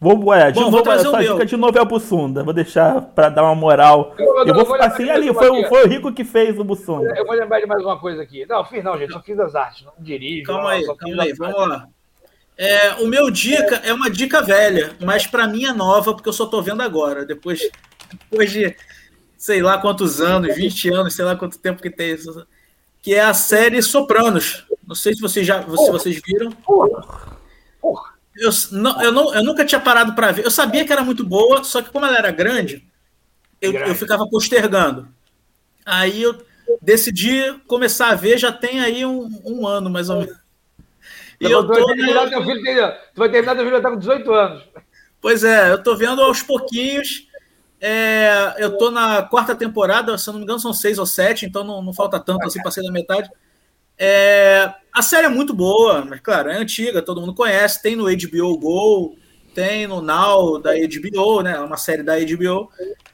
Vou, 0.00 0.32
é, 0.32 0.50
de 0.50 0.58
Bom, 0.58 0.70
vou 0.70 0.82
trazer 0.82 1.08
essa 1.08 1.18
dica 1.18 1.44
de 1.44 1.56
novo 1.58 1.78
é 1.78 1.82
o 1.82 1.84
Bussunda. 1.84 2.42
Vou 2.42 2.54
deixar 2.54 3.02
para 3.02 3.28
dar 3.28 3.42
uma 3.42 3.54
moral. 3.54 4.14
Eu, 4.18 4.38
eu, 4.38 4.46
eu 4.46 4.54
vou 4.54 4.64
ficar 4.64 4.86
assim 4.86 5.10
ali. 5.10 5.32
Foi, 5.34 5.64
foi, 5.64 5.84
o 5.84 5.88
Rico 5.88 6.10
que 6.10 6.24
fez 6.24 6.58
o 6.58 6.64
Bussunda. 6.64 7.12
Eu 7.14 7.26
vou 7.26 7.34
lembrar 7.34 7.60
de 7.60 7.66
mais 7.66 7.82
uma 7.82 7.98
coisa 7.98 8.22
aqui. 8.22 8.46
Não, 8.46 8.64
fiz 8.64 8.82
não, 8.82 8.96
gente. 8.96 9.12
Só 9.12 9.20
fiz 9.20 9.38
as 9.38 9.54
artes. 9.54 9.84
Não 9.84 9.92
dirijo. 9.98 10.44
Calma 10.44 10.62
não, 10.62 10.68
aí, 10.70 10.86
calma 10.96 11.22
aí. 11.22 11.32
Vamos 11.34 11.68
lá. 11.68 11.86
É, 12.62 12.92
o 12.96 13.06
meu 13.06 13.30
dica 13.30 13.76
é 13.76 13.90
uma 13.90 14.10
dica 14.10 14.42
velha, 14.42 14.94
mas 15.00 15.26
para 15.26 15.48
mim 15.48 15.64
é 15.64 15.72
nova, 15.72 16.12
porque 16.12 16.28
eu 16.28 16.32
só 16.32 16.44
tô 16.44 16.60
vendo 16.60 16.82
agora. 16.82 17.24
Depois, 17.24 17.58
depois 18.12 18.50
de 18.50 18.76
sei 19.38 19.62
lá 19.62 19.78
quantos 19.78 20.20
anos, 20.20 20.54
20 20.54 20.92
anos, 20.92 21.14
sei 21.14 21.24
lá 21.24 21.34
quanto 21.34 21.58
tempo 21.58 21.80
que 21.80 21.88
tem 21.88 22.12
isso. 22.12 22.46
Que 23.00 23.14
é 23.14 23.22
a 23.22 23.32
série 23.32 23.80
Sopranos. 23.80 24.66
Não 24.86 24.94
sei 24.94 25.14
se 25.14 25.22
vocês 25.22 25.46
já 25.46 25.62
se 25.62 25.90
vocês 25.90 26.20
viram. 26.22 26.54
Eu, 28.36 28.50
não, 28.72 29.02
eu, 29.02 29.10
não, 29.10 29.34
eu 29.34 29.42
nunca 29.42 29.64
tinha 29.64 29.80
parado 29.80 30.14
para 30.14 30.30
ver. 30.30 30.44
Eu 30.44 30.50
sabia 30.50 30.84
que 30.84 30.92
era 30.92 31.02
muito 31.02 31.24
boa, 31.24 31.64
só 31.64 31.80
que 31.80 31.88
como 31.88 32.04
ela 32.04 32.18
era 32.18 32.30
grande, 32.30 32.86
eu, 33.58 33.72
eu 33.72 33.94
ficava 33.94 34.28
postergando. 34.28 35.08
Aí 35.86 36.22
eu 36.22 36.36
decidi 36.82 37.54
começar 37.66 38.10
a 38.10 38.14
ver, 38.14 38.36
já 38.36 38.52
tem 38.52 38.82
aí 38.82 39.06
um, 39.06 39.40
um 39.46 39.66
ano, 39.66 39.88
mais 39.88 40.10
ou 40.10 40.18
menos. 40.18 40.49
E 41.40 41.50
eu 41.50 41.66
tô, 41.66 41.86
terminar 41.86 42.28
teu 42.28 42.44
filho, 42.44 42.92
tu 43.14 43.18
vai 43.18 43.30
terminar 43.30 43.54
teu 43.54 43.64
filho 43.64 43.82
com 43.82 43.96
18 43.96 44.34
anos. 44.34 44.62
Pois 45.20 45.44
é, 45.44 45.72
eu 45.72 45.82
tô 45.82 45.96
vendo 45.96 46.22
aos 46.22 46.42
pouquinhos. 46.42 47.26
É, 47.80 48.56
eu 48.58 48.76
tô 48.76 48.90
na 48.90 49.22
quarta 49.22 49.54
temporada, 49.54 50.18
se 50.18 50.28
eu 50.28 50.32
não 50.32 50.38
me 50.38 50.44
engano, 50.44 50.60
são 50.60 50.72
seis 50.72 50.98
ou 50.98 51.06
sete, 51.06 51.46
então 51.46 51.64
não, 51.64 51.80
não 51.80 51.94
falta 51.94 52.20
tanto 52.20 52.46
assim, 52.46 52.62
passei 52.62 52.82
da 52.84 52.92
metade. 52.92 53.30
É, 53.96 54.70
a 54.92 55.02
série 55.02 55.26
é 55.26 55.30
muito 55.30 55.54
boa, 55.54 56.04
mas 56.04 56.20
claro, 56.20 56.50
é 56.50 56.56
antiga, 56.56 57.00
todo 57.00 57.20
mundo 57.20 57.34
conhece, 57.34 57.82
tem 57.82 57.96
no 57.96 58.04
HBO 58.04 58.58
Go, 58.58 59.16
tem 59.54 59.86
no 59.86 60.00
Now 60.00 60.58
da 60.58 60.72
HBO, 60.72 61.42
né? 61.42 61.56
É 61.56 61.60
uma 61.60 61.76
série 61.76 62.02
da 62.02 62.18
HBO. 62.18 62.70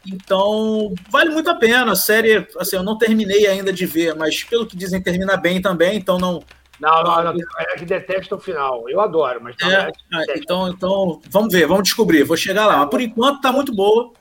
Então, 0.06 0.94
vale 1.10 1.30
muito 1.30 1.50
a 1.50 1.54
pena. 1.54 1.92
A 1.92 1.96
série, 1.96 2.46
assim, 2.58 2.76
eu 2.76 2.82
não 2.82 2.98
terminei 2.98 3.46
ainda 3.46 3.72
de 3.72 3.86
ver, 3.86 4.14
mas 4.14 4.44
pelo 4.44 4.66
que 4.66 4.76
dizem, 4.76 5.02
termina 5.02 5.36
bem 5.36 5.60
também, 5.60 5.96
então 5.96 6.18
não. 6.18 6.42
Não, 6.80 7.02
não, 7.02 7.24
não, 7.24 7.34
é 7.58 7.76
que 7.76 7.84
detesta 7.84 8.34
o 8.34 8.40
final. 8.40 8.88
Eu 8.88 9.00
adoro, 9.00 9.40
mas 9.42 9.56
é, 9.62 9.88
é, 10.30 10.38
então, 10.38 10.68
então, 10.68 11.20
vamos 11.30 11.52
ver, 11.52 11.66
vamos 11.66 11.84
descobrir, 11.84 12.22
vou 12.22 12.36
chegar 12.36 12.66
lá. 12.66 12.78
Mas 12.78 12.90
por 12.90 13.00
enquanto 13.00 13.40
tá 13.40 13.52
muito 13.52 13.74
boa. 13.74 14.12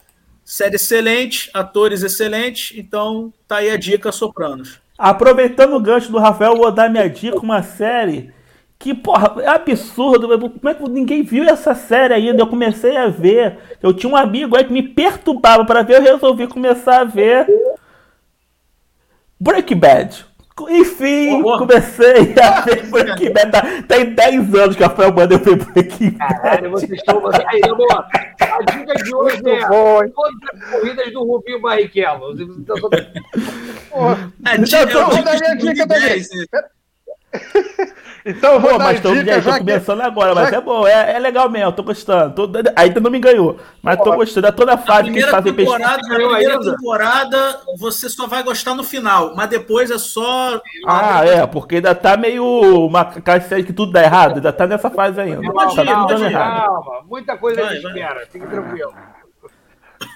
Série 0.43 0.75
excelente, 0.75 1.49
atores 1.55 2.03
excelentes, 2.03 2.77
então 2.77 3.33
tá 3.47 3.57
aí 3.57 3.71
a 3.71 3.77
dica 3.77 4.11
Sopranos. 4.11 4.79
Aproveitando 4.95 5.75
o 5.75 5.79
gancho 5.79 6.11
do 6.11 6.19
Rafael, 6.19 6.55
vou 6.55 6.71
dar 6.71 6.87
minha 6.87 7.09
dica, 7.09 7.39
uma 7.39 7.63
série 7.63 8.31
que, 8.77 8.93
porra, 8.93 9.41
é 9.41 9.47
absurdo. 9.47 10.27
Como 10.37 10.69
é 10.69 10.73
que 10.75 10.89
ninguém 10.89 11.23
viu 11.23 11.43
essa 11.45 11.73
série 11.73 12.13
ainda? 12.13 12.41
Eu 12.41 12.47
comecei 12.47 12.95
a 12.95 13.07
ver. 13.07 13.57
Eu 13.81 13.93
tinha 13.93 14.11
um 14.11 14.15
amigo 14.15 14.55
aí 14.55 14.63
que 14.63 14.71
me 14.71 14.83
perturbava 14.83 15.65
para 15.65 15.81
ver, 15.81 15.95
eu 15.95 16.03
resolvi 16.03 16.45
começar 16.47 17.01
a 17.01 17.03
ver 17.03 17.47
Breaking 19.39 19.77
Bad. 19.77 20.25
Enfim, 20.69 21.43
oh, 21.43 21.57
comecei 21.57 22.33
a 22.41 22.61
ver 22.61 22.85
Breaking 22.87 23.33
Bad. 23.33 23.51
Tá, 23.51 23.61
tem 23.89 24.05
10 24.13 24.55
anos 24.55 24.75
que 24.77 24.83
a 24.85 24.87
Rafael 24.87 25.13
manda 25.13 25.35
eu 25.35 25.39
ver 25.39 25.57
Breaking 25.57 26.11
Bad. 26.11 26.41
Caralho, 26.41 26.71
vocês 26.71 26.91
estão. 26.91 27.21
Aí, 27.27 27.61
amor, 27.69 28.07
a 28.39 28.59
dica 28.71 28.93
de 29.03 29.13
hoje 29.13 29.41
é 29.49 29.67
bom, 29.67 29.99
todas 30.09 30.39
as 30.53 30.69
corridas 30.71 31.11
do 31.11 31.25
Rubinho 31.25 31.61
Barrichello. 31.61 32.41
Então, 32.41 32.75
é, 34.45 34.55
então, 34.55 35.09
vou 35.09 35.23
dar 35.23 35.39
minha 35.39 35.55
dica 35.57 35.85
também. 35.85 36.21
Então 36.21 36.61
eu 36.61 36.75
vou 38.59 38.61
Pô, 38.61 38.77
dar 38.77 38.79
mas 38.79 38.99
tô, 38.99 39.13
dica, 39.13 39.41
já 39.41 39.59
começando 39.59 39.99
que... 39.99 40.05
agora, 40.05 40.33
mas 40.33 40.49
já... 40.49 40.57
é 40.57 40.61
bom, 40.61 40.87
é, 40.87 41.15
é 41.15 41.19
legal 41.19 41.49
mesmo, 41.49 41.71
tô 41.71 41.83
gostando. 41.83 42.33
Tô, 42.33 42.49
ainda 42.75 42.99
não 42.99 43.11
me 43.11 43.19
ganhou, 43.19 43.57
mas 43.81 43.99
tô 43.99 44.15
gostando. 44.15 44.47
É 44.47 44.51
toda 44.51 44.73
a 44.73 44.77
fase 44.77 45.09
a 45.09 45.13
que 45.13 45.21
fazem 45.23 45.53
temporada, 45.53 46.01
Na 46.07 46.15
primeira 46.15 46.59
temporada, 46.59 47.59
você 47.77 48.09
só 48.09 48.27
vai 48.27 48.43
gostar 48.43 48.73
no 48.73 48.83
final, 48.83 49.35
mas 49.35 49.49
depois 49.49 49.91
é 49.91 49.97
só. 49.97 50.59
Ah, 50.87 51.25
é, 51.25 51.45
porque 51.45 51.75
ainda 51.75 51.93
tá 51.93 52.17
meio 52.17 52.43
uma 52.87 53.11
série 53.47 53.63
que 53.63 53.73
tudo 53.73 53.91
dá 53.91 54.03
errado, 54.03 54.35
ainda 54.35 54.51
tá 54.51 54.65
nessa 54.65 54.89
fase 54.89 55.19
ainda. 55.21 55.41
Calma, 55.41 55.75
tá 55.75 55.85
calma, 55.85 56.31
calma. 56.31 57.03
Muita 57.07 57.37
coisa 57.37 57.63
vai, 57.63 57.77
espera, 57.77 58.27
fique 58.31 58.47
tranquilo. 58.47 58.93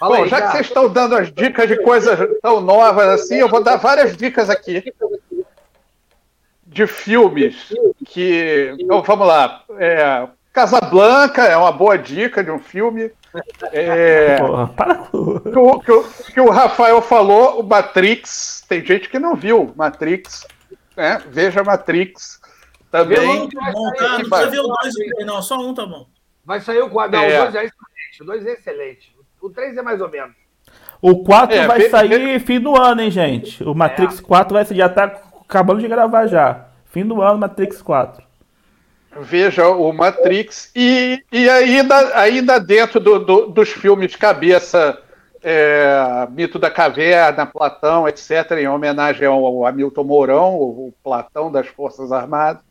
Bom, 0.02 0.14
aí, 0.14 0.28
já, 0.28 0.40
já 0.40 0.46
que 0.46 0.52
vocês 0.52 0.68
estão 0.68 0.90
dando 0.90 1.16
as 1.16 1.32
dicas 1.32 1.68
de 1.68 1.78
coisas 1.82 2.18
tão 2.42 2.60
novas 2.62 3.08
assim, 3.08 3.36
eu 3.36 3.48
vou 3.48 3.64
dar 3.64 3.78
várias 3.78 4.16
dicas 4.16 4.50
aqui 4.50 4.84
de 6.70 6.86
filmes 6.88 7.74
que. 8.06 8.76
Então, 8.80 9.02
vamos 9.02 9.28
lá. 9.28 9.64
É, 9.78 10.28
Casablanca 10.54 11.44
é 11.44 11.58
uma 11.58 11.72
boa 11.72 11.98
dica 11.98 12.44
de 12.44 12.52
um 12.52 12.60
filme. 12.60 13.12
É, 13.72 14.38
que, 14.38 15.58
o, 15.58 15.80
que, 15.80 15.92
o, 15.92 16.04
que, 16.34 16.42
o, 16.42 16.50
Rafael 16.50 17.02
falou, 17.02 17.60
o 17.60 17.64
Matrix. 17.64 18.64
Tem 18.68 18.86
gente 18.86 19.10
que 19.10 19.20
não 19.20 19.36
viu 19.36 19.74
Matrix. 19.76 20.48
Né? 20.96 21.22
Veja 21.28 21.64
Matrix 21.64 22.40
também. 22.92 23.20
Um, 23.20 23.50
bom, 23.50 23.92
tá? 23.94 24.20
Não 24.20 24.30
precisa 24.30 24.50
ver 24.50 24.60
o 24.60 24.68
dois, 24.68 24.96
não, 25.26 25.42
só 25.42 25.58
um 25.58 25.74
tá 25.74 25.86
bom. 25.86 26.08
Vai 26.44 26.60
sair 26.62 26.82
o 26.82 26.90
4. 26.90 27.16
É. 27.16 27.42
O 27.42 27.52
2 27.52 27.56
é 27.56 27.66
excelente. 27.66 28.22
O 28.22 28.26
2 28.26 28.46
é 28.46 28.54
excelente. 28.54 29.16
O 29.42 29.50
3 29.50 29.78
é 29.78 29.82
mais 29.82 30.02
ou 30.02 30.10
menos. 30.10 30.36
O 31.02 31.24
4 31.24 31.56
é, 31.56 31.68
vai 31.68 31.82
sair 31.90 32.40
fim 32.40 32.60
do 32.60 32.76
ano, 32.76 33.02
hein, 33.02 33.12
gente? 33.12 33.64
O 33.64 33.74
Matrix 33.74 34.20
é. 34.20 34.22
4 34.22 34.54
vai, 34.54 34.66
já 34.66 34.90
tá 34.90 35.29
acabando 35.50 35.82
de 35.82 35.88
gravar 35.88 36.28
já. 36.28 36.68
Fim 36.86 37.04
do 37.04 37.22
ano, 37.22 37.39
Matrix 37.39 37.82
4. 37.82 38.24
Veja 39.22 39.68
o 39.68 39.91
Matrix. 39.91 40.72
E, 40.76 41.24
e 41.32 41.50
ainda, 41.50 42.18
ainda 42.20 42.60
dentro 42.60 43.00
do, 43.00 43.20
do, 43.20 43.47
dos 43.47 43.70
filmes 43.70 44.16
cabeça, 44.16 45.02
é, 45.41 46.28
Mito 46.30 46.60
da 46.60 46.70
Caverna, 46.70 47.47
Platão, 47.47 48.08
etc., 48.08 48.52
em 48.60 48.68
homenagem 48.68 49.26
ao 49.28 49.66
Hamilton 49.66 50.04
Mourão, 50.04 50.56
o, 50.56 50.88
o 50.88 50.93
Platão 51.04 51.52
das 51.52 51.68
Forças 51.68 52.12
Armadas, 52.12 52.62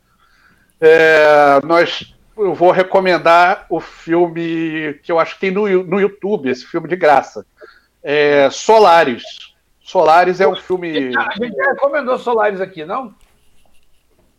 é, 0.81 1.61
nós, 1.65 2.15
eu 2.37 2.55
vou 2.55 2.71
recomendar 2.71 3.67
o 3.69 3.81
filme 3.81 4.95
que 5.03 5.11
eu 5.11 5.19
acho 5.19 5.35
que 5.35 5.41
tem 5.41 5.51
no, 5.51 5.67
no 5.83 6.01
YouTube, 6.01 6.49
esse 6.49 6.65
filme 6.65 6.89
de 6.89 6.95
graça. 6.95 7.45
É, 8.03 8.49
Solares. 8.51 9.48
Solares 9.89 10.39
é 10.39 10.47
um 10.47 10.55
filme. 10.55 11.17
A 11.17 11.31
gente 11.43 11.57
já 11.57 11.71
recomendou 11.71 12.19
Solares 12.19 12.61
aqui, 12.61 12.85
não? 12.85 13.15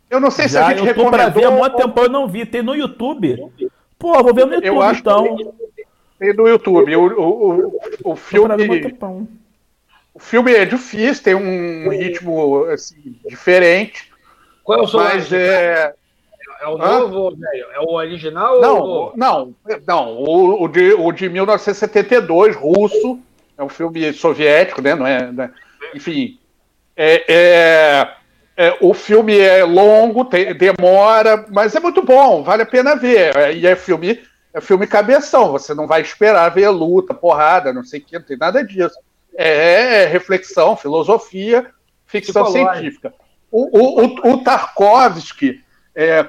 Eu 0.08 0.20
não 0.20 0.30
sei 0.30 0.46
já, 0.46 0.66
se 0.66 0.72
a 0.74 0.76
gente 0.76 0.86
eu 0.86 0.94
tô 0.94 1.10
Pra 1.10 1.28
ver 1.28 1.44
há 1.44 1.50
muito 1.50 1.76
tempo 1.76 2.00
eu 2.00 2.08
não 2.08 2.28
vi. 2.28 2.46
Tem 2.46 2.62
no 2.62 2.72
YouTube? 2.72 3.36
Pô, 3.98 4.22
vou 4.22 4.32
ver 4.32 4.46
no 4.46 4.54
YouTube 4.54 4.66
eu 4.66 4.80
acho 4.80 5.00
então. 5.00 5.36
Tem 6.20 6.32
no 6.34 6.46
YouTube. 6.46 6.94
O, 6.94 7.02
o, 7.02 7.66
o, 7.66 8.12
o 8.12 8.16
filme. 8.16 8.96
O 10.14 10.20
filme 10.20 10.52
é 10.52 10.64
difícil, 10.64 11.24
tem 11.24 11.34
um 11.34 11.88
ritmo 11.88 12.66
assim, 12.66 13.18
diferente. 13.28 14.08
Qual 14.62 14.78
é 14.78 14.82
o 14.82 14.86
som? 14.86 14.98
Mas 14.98 15.32
é. 15.32 15.92
É 16.60 16.68
o 16.68 16.78
novo, 16.78 17.36
velho? 17.36 17.66
É 17.72 17.80
o 17.80 17.94
original? 17.94 18.60
Não, 18.60 18.78
ou... 18.78 19.12
não, 19.16 19.54
não. 19.84 20.12
O, 20.14 20.62
o, 20.62 20.68
de, 20.68 20.92
o 20.92 21.10
de 21.10 21.28
1972, 21.28 22.54
russo. 22.54 23.18
É 23.60 23.62
um 23.62 23.68
filme 23.68 24.10
soviético, 24.14 24.80
né? 24.80 24.94
Não 24.94 25.06
é, 25.06 25.30
né? 25.30 25.50
Enfim. 25.94 26.38
É, 26.96 27.24
é, 27.28 28.10
é, 28.56 28.78
o 28.80 28.94
filme 28.94 29.38
é 29.38 29.62
longo, 29.64 30.24
tem, 30.24 30.54
demora, 30.54 31.44
mas 31.50 31.74
é 31.74 31.80
muito 31.80 32.02
bom, 32.02 32.42
vale 32.42 32.62
a 32.62 32.66
pena 32.66 32.96
ver. 32.96 33.36
É, 33.36 33.52
e 33.54 33.66
é 33.66 33.76
filme, 33.76 34.22
é 34.54 34.62
filme 34.62 34.86
cabeção, 34.86 35.52
você 35.52 35.74
não 35.74 35.86
vai 35.86 36.00
esperar 36.00 36.48
ver 36.48 36.70
luta, 36.70 37.12
porrada, 37.12 37.70
não 37.70 37.84
sei 37.84 38.00
o 38.00 38.02
que, 38.02 38.18
não 38.18 38.24
tem 38.24 38.38
nada 38.38 38.64
disso. 38.64 38.98
É, 39.36 40.04
é 40.04 40.06
reflexão, 40.06 40.74
filosofia, 40.74 41.70
ficção 42.06 42.46
científica. 42.46 43.12
O, 43.50 43.78
o, 43.78 44.06
o, 44.06 44.32
o 44.32 44.42
Tarkovsky, 44.42 45.62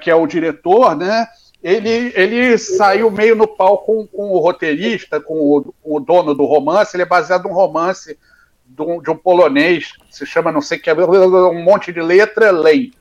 que 0.02 0.12
é 0.12 0.16
o 0.16 0.28
diretor, 0.28 0.98
né? 0.98 1.28
Ele, 1.64 2.12
ele 2.16 2.58
saiu 2.58 3.12
meio 3.12 3.36
no 3.36 3.48
pau 3.48 3.80
com, 3.80 4.08
com 4.08 4.32
o 4.32 4.40
roteirista, 4.40 5.20
com 5.20 5.36
o, 5.36 5.74
com 5.82 5.96
o, 5.96 6.00
dono 6.00 6.34
do 6.34 6.46
romance. 6.46 6.96
Ele 6.96 7.04
é 7.04 7.06
baseado 7.06 7.44
num 7.44 7.54
romance 7.54 8.18
de 8.66 8.82
um, 8.82 9.02
de 9.02 9.12
um 9.12 9.18
polonês, 9.18 9.92
que 9.92 10.16
se 10.16 10.26
chama, 10.26 10.52
não 10.52 10.62
sei 10.62 10.80
o 10.80 10.82
que, 10.82 10.92
um 10.92 11.64
monte 11.64 11.92
de 11.92 12.02
letra, 12.02 12.52
Lei. 12.52 12.92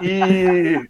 E, 0.00 0.88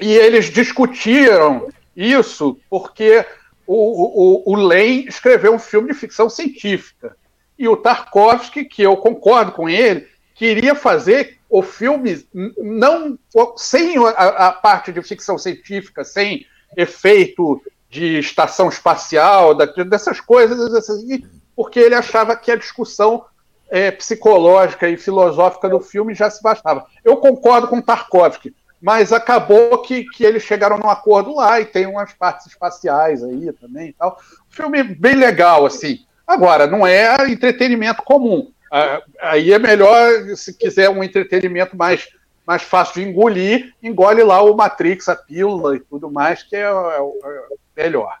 e 0.00 0.12
eles 0.12 0.46
discutiram 0.46 1.68
isso 1.96 2.56
porque 2.70 3.24
o, 3.66 4.52
o, 4.52 4.54
o 4.54 4.72
escreveu 5.08 5.52
um 5.52 5.58
filme 5.58 5.88
de 5.88 5.98
ficção 5.98 6.30
científica. 6.30 7.16
E 7.58 7.68
o 7.68 7.76
Tarkovsky, 7.76 8.64
que 8.64 8.82
eu 8.82 8.96
concordo 8.96 9.52
com 9.52 9.68
ele, 9.68 10.06
queria 10.34 10.74
fazer 10.76 11.39
o 11.50 11.62
filme 11.62 12.24
não 12.58 13.18
sem 13.56 13.96
a, 13.98 14.10
a, 14.48 14.52
parte 14.52 14.92
de 14.92 15.02
ficção 15.02 15.36
científica, 15.36 16.04
sem 16.04 16.46
efeito 16.76 17.60
de 17.88 18.18
estação 18.18 18.68
espacial, 18.68 19.52
da, 19.52 19.66
dessas 19.66 20.20
coisas, 20.20 20.72
assim, 20.72 21.24
porque 21.56 21.80
ele 21.80 21.96
achava 21.96 22.36
que 22.36 22.52
a 22.52 22.56
discussão 22.56 23.24
é, 23.68 23.90
psicológica 23.90 24.88
e 24.88 24.96
filosófica 24.96 25.68
do 25.68 25.80
filme 25.80 26.14
já 26.14 26.30
se 26.30 26.40
bastava. 26.40 26.86
Eu 27.04 27.16
concordo 27.16 27.66
com 27.66 27.82
Tarkovsky, 27.82 28.54
mas 28.80 29.12
acabou 29.12 29.82
que, 29.82 30.04
que 30.04 30.24
eles 30.24 30.44
chegaram 30.44 30.78
num 30.78 30.88
acordo 30.88 31.34
lá 31.34 31.60
e 31.60 31.66
tem 31.66 31.86
umas 31.86 32.12
partes 32.12 32.46
espaciais 32.46 33.24
aí 33.24 33.52
também 33.52 33.88
e 33.88 33.92
tal. 33.92 34.18
Filme 34.48 34.82
bem 34.82 35.16
legal, 35.16 35.66
assim. 35.66 35.98
Agora, 36.24 36.66
não 36.68 36.86
é 36.86 37.28
entretenimento 37.28 38.02
comum. 38.02 38.52
Ah, 38.70 39.02
aí 39.20 39.52
é 39.52 39.58
melhor, 39.58 40.36
se 40.36 40.56
quiser 40.56 40.88
um 40.88 41.02
entretenimento 41.02 41.76
mais, 41.76 42.08
mais 42.46 42.62
fácil 42.62 43.02
de 43.02 43.08
engolir, 43.08 43.74
engole 43.82 44.22
lá 44.22 44.40
o 44.42 44.54
Matrix, 44.54 45.08
a 45.08 45.16
pílula 45.16 45.76
e 45.76 45.80
tudo 45.80 46.10
mais, 46.10 46.42
que 46.42 46.54
é, 46.54 46.60
é, 46.60 46.64
é 46.66 47.82
melhor. 47.82 48.16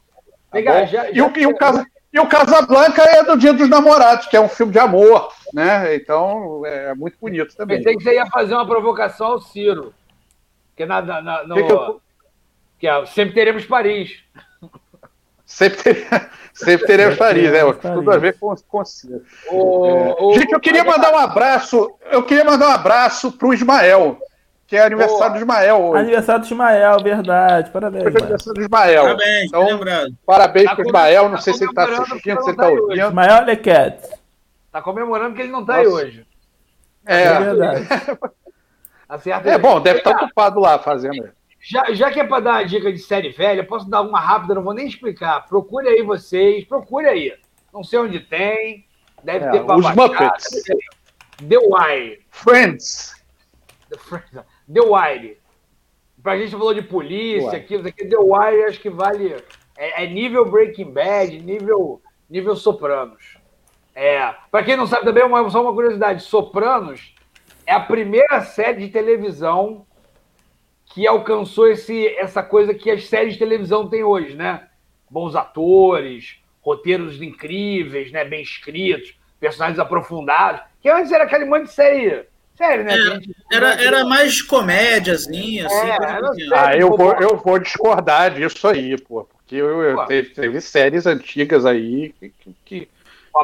Tá 0.50 0.58
Legal, 0.58 0.86
já, 0.86 1.04
já... 1.04 1.10
E, 1.10 1.22
o, 1.22 1.32
e, 1.36 1.46
o 1.46 1.56
Casa, 1.56 1.86
e 2.12 2.18
o 2.18 2.26
Casablanca 2.26 3.02
é 3.02 3.22
do 3.22 3.38
Dia 3.38 3.52
dos 3.52 3.68
Namorados, 3.68 4.26
que 4.26 4.36
é 4.36 4.40
um 4.40 4.48
filme 4.48 4.72
de 4.72 4.80
amor, 4.80 5.32
né? 5.54 5.94
Então 5.94 6.66
é 6.66 6.94
muito 6.94 7.16
bonito 7.20 7.54
também. 7.56 7.78
Pensei 7.78 7.96
que 7.96 8.02
você 8.02 8.14
ia 8.14 8.26
fazer 8.26 8.54
uma 8.54 8.66
provocação 8.66 9.28
ao 9.28 9.40
Ciro. 9.40 9.94
Que 10.76 10.84
na, 10.84 11.00
na, 11.00 11.44
no... 11.44 11.54
que 11.54 11.62
que 11.62 11.72
eu... 11.72 12.00
Que 12.80 12.88
é, 12.88 13.06
sempre 13.06 13.34
teremos 13.34 13.66
Paris. 13.66 14.24
Sempre, 15.50 15.82
ter, 15.82 16.06
sempre 16.54 16.86
teremos 16.86 17.18
Paris, 17.18 17.50
né? 17.50 17.60
Tudo 17.72 18.12
a 18.12 18.16
ver 18.16 18.38
com, 18.38 18.54
com 18.68 18.82
o, 19.50 20.32
é. 20.32 20.38
Gente, 20.38 20.52
eu 20.52 20.60
queria 20.60 20.84
mandar 20.84 21.12
um 21.12 21.18
abraço. 21.18 21.92
Eu 22.08 22.22
queria 22.22 22.44
mandar 22.44 22.68
um 22.68 22.72
abraço 22.72 23.32
pro 23.32 23.52
Ismael, 23.52 24.16
que 24.64 24.76
é 24.76 24.84
aniversário 24.84 25.34
do 25.34 25.38
Ismael 25.40 25.82
hoje. 25.82 26.02
Aniversário 26.02 26.42
do 26.42 26.46
Ismael, 26.46 27.02
verdade. 27.02 27.70
Parabéns. 27.70 28.04
É 28.04 28.06
aniversário 28.06 28.54
do 28.54 28.60
Ismael. 28.60 29.02
Parabéns, 29.02 29.44
então, 29.48 29.66
lembrado. 29.66 30.14
Parabéns 30.24 30.66
tá 30.66 30.74
pro 30.76 30.86
Ismael. 30.86 31.24
Não 31.24 31.36
tá 31.36 31.42
sei 31.42 31.54
se 31.54 31.64
ele 31.64 31.74
tá 31.74 31.84
assistindo, 31.84 32.42
se 32.42 32.50
ele 32.50 32.56
tá 32.56 32.68
ouvindo. 32.68 33.06
Ismael 33.06 33.44
Lequete. 33.44 34.08
Tá 34.70 34.80
comemorando 34.80 35.34
que 35.34 35.42
ele 35.42 35.50
não 35.50 35.64
tá 35.64 35.78
Nossa. 35.78 35.88
aí 35.88 35.92
hoje. 35.92 36.26
É, 37.04 37.22
é 37.22 37.40
verdade. 37.40 37.88
é 39.48 39.58
bom, 39.58 39.80
deve 39.80 39.98
estar 39.98 40.14
tá 40.14 40.24
ocupado 40.24 40.60
lá 40.60 40.78
fazendo. 40.78 41.28
Já, 41.60 41.92
já 41.92 42.10
que 42.10 42.18
é 42.18 42.24
para 42.24 42.40
dar 42.40 42.52
uma 42.52 42.64
dica 42.64 42.90
de 42.90 42.98
série 42.98 43.28
velha, 43.28 43.64
posso 43.64 43.88
dar 43.88 44.00
uma 44.00 44.18
rápida, 44.18 44.54
não 44.54 44.62
vou 44.62 44.72
nem 44.72 44.86
explicar. 44.86 45.46
Procure 45.46 45.88
aí 45.88 46.02
vocês, 46.02 46.64
procure 46.64 47.06
aí. 47.06 47.34
Não 47.72 47.84
sei 47.84 47.98
onde 47.98 48.18
tem, 48.18 48.86
deve 49.22 49.44
é, 49.44 49.50
ter 49.50 49.64
para 49.64 49.76
Os 49.76 49.82
baixar, 49.82 49.96
Muppets. 49.96 50.62
The 51.46 51.58
Wire. 51.58 52.26
Friends. 52.30 53.22
The, 53.90 53.98
Friends. 53.98 54.30
The 54.72 54.80
Wire. 54.80 55.38
Pra 56.22 56.38
gente 56.38 56.52
falou 56.52 56.72
de 56.72 56.82
polícia, 56.82 57.58
aquilo, 57.58 57.86
aqui, 57.86 58.06
The 58.06 58.16
Wire 58.16 58.64
acho 58.64 58.80
que 58.80 58.90
vale. 58.90 59.36
É, 59.76 60.04
é, 60.04 60.06
nível 60.06 60.50
Breaking 60.50 60.92
Bad, 60.92 61.40
nível, 61.40 62.02
nível 62.28 62.56
Sopranos. 62.56 63.38
É. 63.94 64.34
Pra 64.50 64.62
quem 64.62 64.76
não 64.76 64.86
sabe 64.86 65.04
também, 65.04 65.24
uma, 65.24 65.48
só 65.50 65.62
uma 65.62 65.72
curiosidade: 65.72 66.22
Sopranos 66.22 67.14
é 67.66 67.72
a 67.72 67.80
primeira 67.80 68.40
série 68.42 68.86
de 68.86 68.88
televisão 68.88 69.86
que 70.90 71.06
alcançou 71.06 71.68
esse, 71.68 72.08
essa 72.16 72.42
coisa 72.42 72.74
que 72.74 72.90
as 72.90 73.06
séries 73.06 73.34
de 73.34 73.38
televisão 73.38 73.88
têm 73.88 74.02
hoje, 74.02 74.34
né? 74.34 74.66
Bons 75.08 75.34
atores, 75.34 76.36
roteiros 76.60 77.20
incríveis, 77.22 78.12
né? 78.12 78.24
Bem 78.24 78.42
escritos, 78.42 79.14
personagens 79.38 79.78
aprofundados. 79.78 80.62
Que 80.80 80.88
antes 80.88 81.12
era 81.12 81.24
aquele 81.24 81.44
monte 81.44 81.64
de 81.64 81.72
série. 81.72 82.26
Sério, 82.56 82.84
né? 82.84 82.94
É, 82.94 83.56
era, 83.56 83.82
era 83.82 84.04
mais 84.04 84.42
comédiazinha, 84.42 85.66
assim. 85.66 85.88
É, 85.88 85.96
ah, 86.54 86.76
eu 86.76 86.94
vou, 86.94 87.12
eu 87.14 87.36
vou 87.36 87.58
discordar 87.58 88.34
disso 88.34 88.68
aí, 88.68 89.00
pô. 89.00 89.24
Porque 89.24 89.56
eu, 89.56 89.82
eu 89.82 90.06
teve, 90.06 90.30
teve, 90.30 90.60
séries 90.60 91.06
antigas 91.06 91.64
aí 91.64 92.12
que, 92.20 92.32
que, 92.64 92.88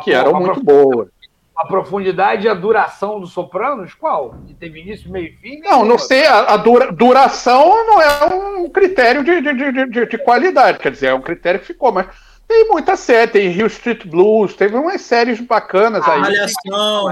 que 0.02 0.12
eram 0.12 0.38
muito 0.40 0.62
boas. 0.62 1.08
A 1.56 1.66
profundidade 1.66 2.46
e 2.46 2.50
a 2.50 2.54
duração 2.54 3.18
dos 3.18 3.32
Sopranos, 3.32 3.94
qual? 3.94 4.34
Que 4.46 4.52
teve 4.52 4.80
início, 4.80 5.10
meio 5.10 5.28
e 5.28 5.36
fim? 5.36 5.60
Não, 5.60 5.84
não 5.84 5.98
sei. 5.98 6.26
A, 6.26 6.54
a 6.54 6.56
dura, 6.58 6.92
duração 6.92 7.86
não 7.86 8.02
é 8.02 8.26
um 8.58 8.68
critério 8.68 9.24
de, 9.24 9.40
de, 9.40 9.86
de, 9.86 10.06
de, 10.06 10.18
qualidade. 10.18 10.78
Quer 10.78 10.92
dizer, 10.92 11.06
é 11.06 11.14
um 11.14 11.22
critério 11.22 11.58
que 11.60 11.66
ficou, 11.66 11.90
mas 11.90 12.06
tem 12.46 12.68
muita 12.68 12.94
série. 12.94 13.30
Tem 13.30 13.48
Rio 13.48 13.66
Street 13.68 14.06
Blues, 14.06 14.54
teve 14.54 14.76
umas 14.76 15.00
séries 15.00 15.40
bacanas 15.40 16.06
a 16.06 16.12
aí. 16.12 16.20
Malhação. 16.20 17.08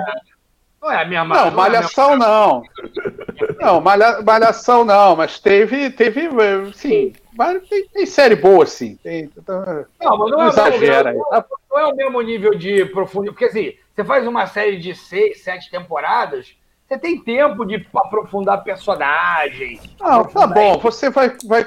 Não 0.85 0.93
é 0.93 1.01
a 1.01 1.05
minha 1.07 1.25
Não, 1.25 1.51
Malhação 1.51 2.15
não. 2.15 2.63
Não, 3.59 3.81
malha, 3.81 4.21
Malhação 4.21 4.85
não, 4.85 5.17
mas 5.17 5.39
teve, 5.39 5.89
teve, 5.89 6.29
sim, 6.75 7.15
tem, 7.71 7.89
tem 7.89 8.05
série 8.05 8.37
boa, 8.37 8.67
sim. 8.67 8.99
Tem, 9.03 9.31
não, 9.49 10.19
mas 10.19 10.31
não, 10.31 10.39
não 10.39 10.45
é 10.45 10.49
exagera 10.49 11.11
aí. 11.11 11.19
Tá? 11.31 11.45
Não 11.71 11.79
é 11.79 11.87
o 11.87 11.97
mesmo 11.97 12.21
nível 12.21 12.55
de 12.55 12.85
profundidade, 12.85 13.35
porque 13.35 13.47
assim, 13.47 13.73
você 13.95 14.05
faz 14.05 14.27
uma 14.27 14.47
série 14.47 14.79
de 14.79 14.95
seis, 14.95 15.43
sete 15.43 15.71
temporadas, 15.71 16.57
você 16.87 16.99
tem 16.99 17.23
tempo 17.23 17.65
de 17.65 17.87
aprofundar 17.95 18.65
personagens. 18.65 19.81
Não, 20.01 20.21
aprofundar 20.21 20.49
tá 20.49 20.55
bom. 20.55 20.79
Você 20.79 21.11
vai, 21.11 21.37
vai, 21.47 21.67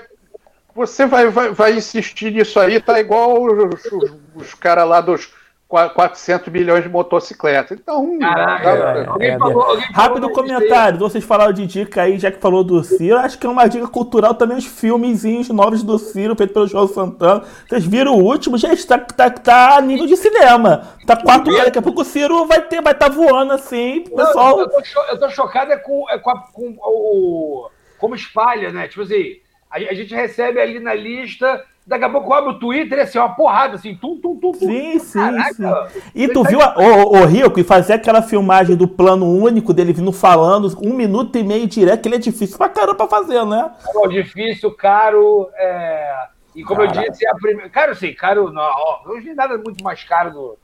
você 0.75 1.05
vai, 1.05 1.29
vai, 1.29 1.51
vai 1.51 1.73
insistir 1.73 2.31
nisso 2.31 2.59
aí, 2.59 2.81
tá 2.81 2.99
igual 2.99 3.41
os, 3.41 3.85
os, 3.85 4.13
os 4.35 4.53
caras 4.53 4.87
lá 4.87 5.01
dos 5.01 5.33
400 5.67 6.47
milhões 6.47 6.83
de 6.83 6.89
motocicletas. 6.89 7.77
Então, 7.77 8.17
Caraca, 8.19 9.17
é, 9.19 9.27
é, 9.27 9.37
falou, 9.37 9.77
rápido 9.93 10.29
comentário. 10.29 10.97
Vocês 10.97 11.23
falaram 11.25 11.51
de 11.51 11.67
dica 11.67 12.03
aí, 12.03 12.17
já 12.17 12.31
que 12.31 12.39
falou 12.39 12.63
do 12.63 12.81
Ciro. 12.85 13.17
Acho 13.17 13.37
que 13.37 13.45
é 13.45 13.49
uma 13.49 13.67
dica 13.67 13.85
cultural 13.87 14.33
também 14.33 14.57
os 14.57 14.65
filmezinhos 14.65 15.49
novos 15.49 15.83
do 15.83 15.99
Ciro, 15.99 16.37
feito 16.37 16.53
pelo 16.53 16.67
João 16.67 16.87
Santana. 16.87 17.43
Vocês 17.67 17.85
viram 17.85 18.15
o 18.15 18.23
último, 18.23 18.57
já 18.57 18.71
está 18.71 18.97
tá, 18.97 19.29
tá 19.29 19.75
a 19.75 19.81
nível 19.81 20.07
de 20.07 20.15
cinema. 20.15 20.95
Tá 21.05 21.17
quatro 21.17 21.51
horas. 21.51 21.65
Daqui 21.65 21.79
a 21.79 21.81
pouco 21.81 22.01
o 22.01 22.05
Ciro 22.05 22.45
vai 22.45 22.61
ter, 22.61 22.81
vai 22.81 22.93
estar 22.93 23.09
tá 23.09 23.15
voando 23.15 23.51
assim. 23.51 24.05
Pessoal... 24.15 24.61
eu, 24.61 24.69
tô, 24.69 24.81
eu 25.09 25.19
tô 25.19 25.29
chocado 25.29 25.73
é 25.73 25.77
com, 25.77 26.09
é 26.09 26.17
com, 26.17 26.29
a, 26.29 26.39
com 26.47 26.77
o. 26.79 27.69
Como 27.97 28.15
espalha, 28.15 28.71
né? 28.71 28.87
Tipo 28.87 29.01
assim, 29.01 29.41
a, 29.69 29.75
a 29.75 29.93
gente 29.93 30.15
recebe 30.15 30.61
ali 30.61 30.79
na 30.79 30.93
lista 30.93 31.61
Daqui 31.87 32.03
a 32.03 32.09
pouco 32.09 32.33
abre 32.33 32.49
o 32.49 32.59
Twitter 32.59 32.97
e 32.97 33.01
assim, 33.01 33.17
uma 33.17 33.33
porrada, 33.33 33.75
assim, 33.75 33.95
tum, 33.95 34.17
tum, 34.17 34.35
tum, 34.35 34.51
tum. 34.51 34.59
Sim, 34.59 34.99
sim, 34.99 35.19
Caraca, 35.19 35.89
sim. 35.89 36.01
E 36.13 36.27
tu 36.27 36.43
viu 36.43 36.59
o, 36.59 37.17
o 37.17 37.25
Rico 37.25 37.61
e 37.61 37.63
fazer 37.63 37.93
aquela 37.93 38.21
filmagem 38.21 38.75
do 38.75 38.89
plano 38.89 39.25
único 39.25 39.73
dele 39.73 39.93
vindo 39.93 40.11
falando, 40.11 40.67
um 40.83 40.93
minuto 40.93 41.37
e 41.37 41.43
meio 41.43 41.65
direto, 41.65 42.01
que 42.01 42.09
ele 42.09 42.15
é 42.15 42.19
difícil 42.19 42.57
pra 42.57 42.67
caramba 42.67 43.07
fazer, 43.07 43.45
né? 43.45 43.71
É 44.03 44.07
difícil, 44.09 44.69
caro, 44.71 45.49
é... 45.55 46.27
E 46.53 46.63
como 46.63 46.81
Caraca. 46.81 47.05
eu 47.05 47.11
disse, 47.11 47.25
é 47.25 47.29
a 47.29 47.35
primeira. 47.35 47.69
Caro, 47.69 47.95
sim, 47.95 48.11
caro, 48.13 48.51
não, 48.51 48.63
ó, 48.63 49.01
hoje 49.05 49.33
nada 49.33 49.57
muito 49.59 49.81
mais 49.83 50.03
caro 50.03 50.31
do. 50.31 50.57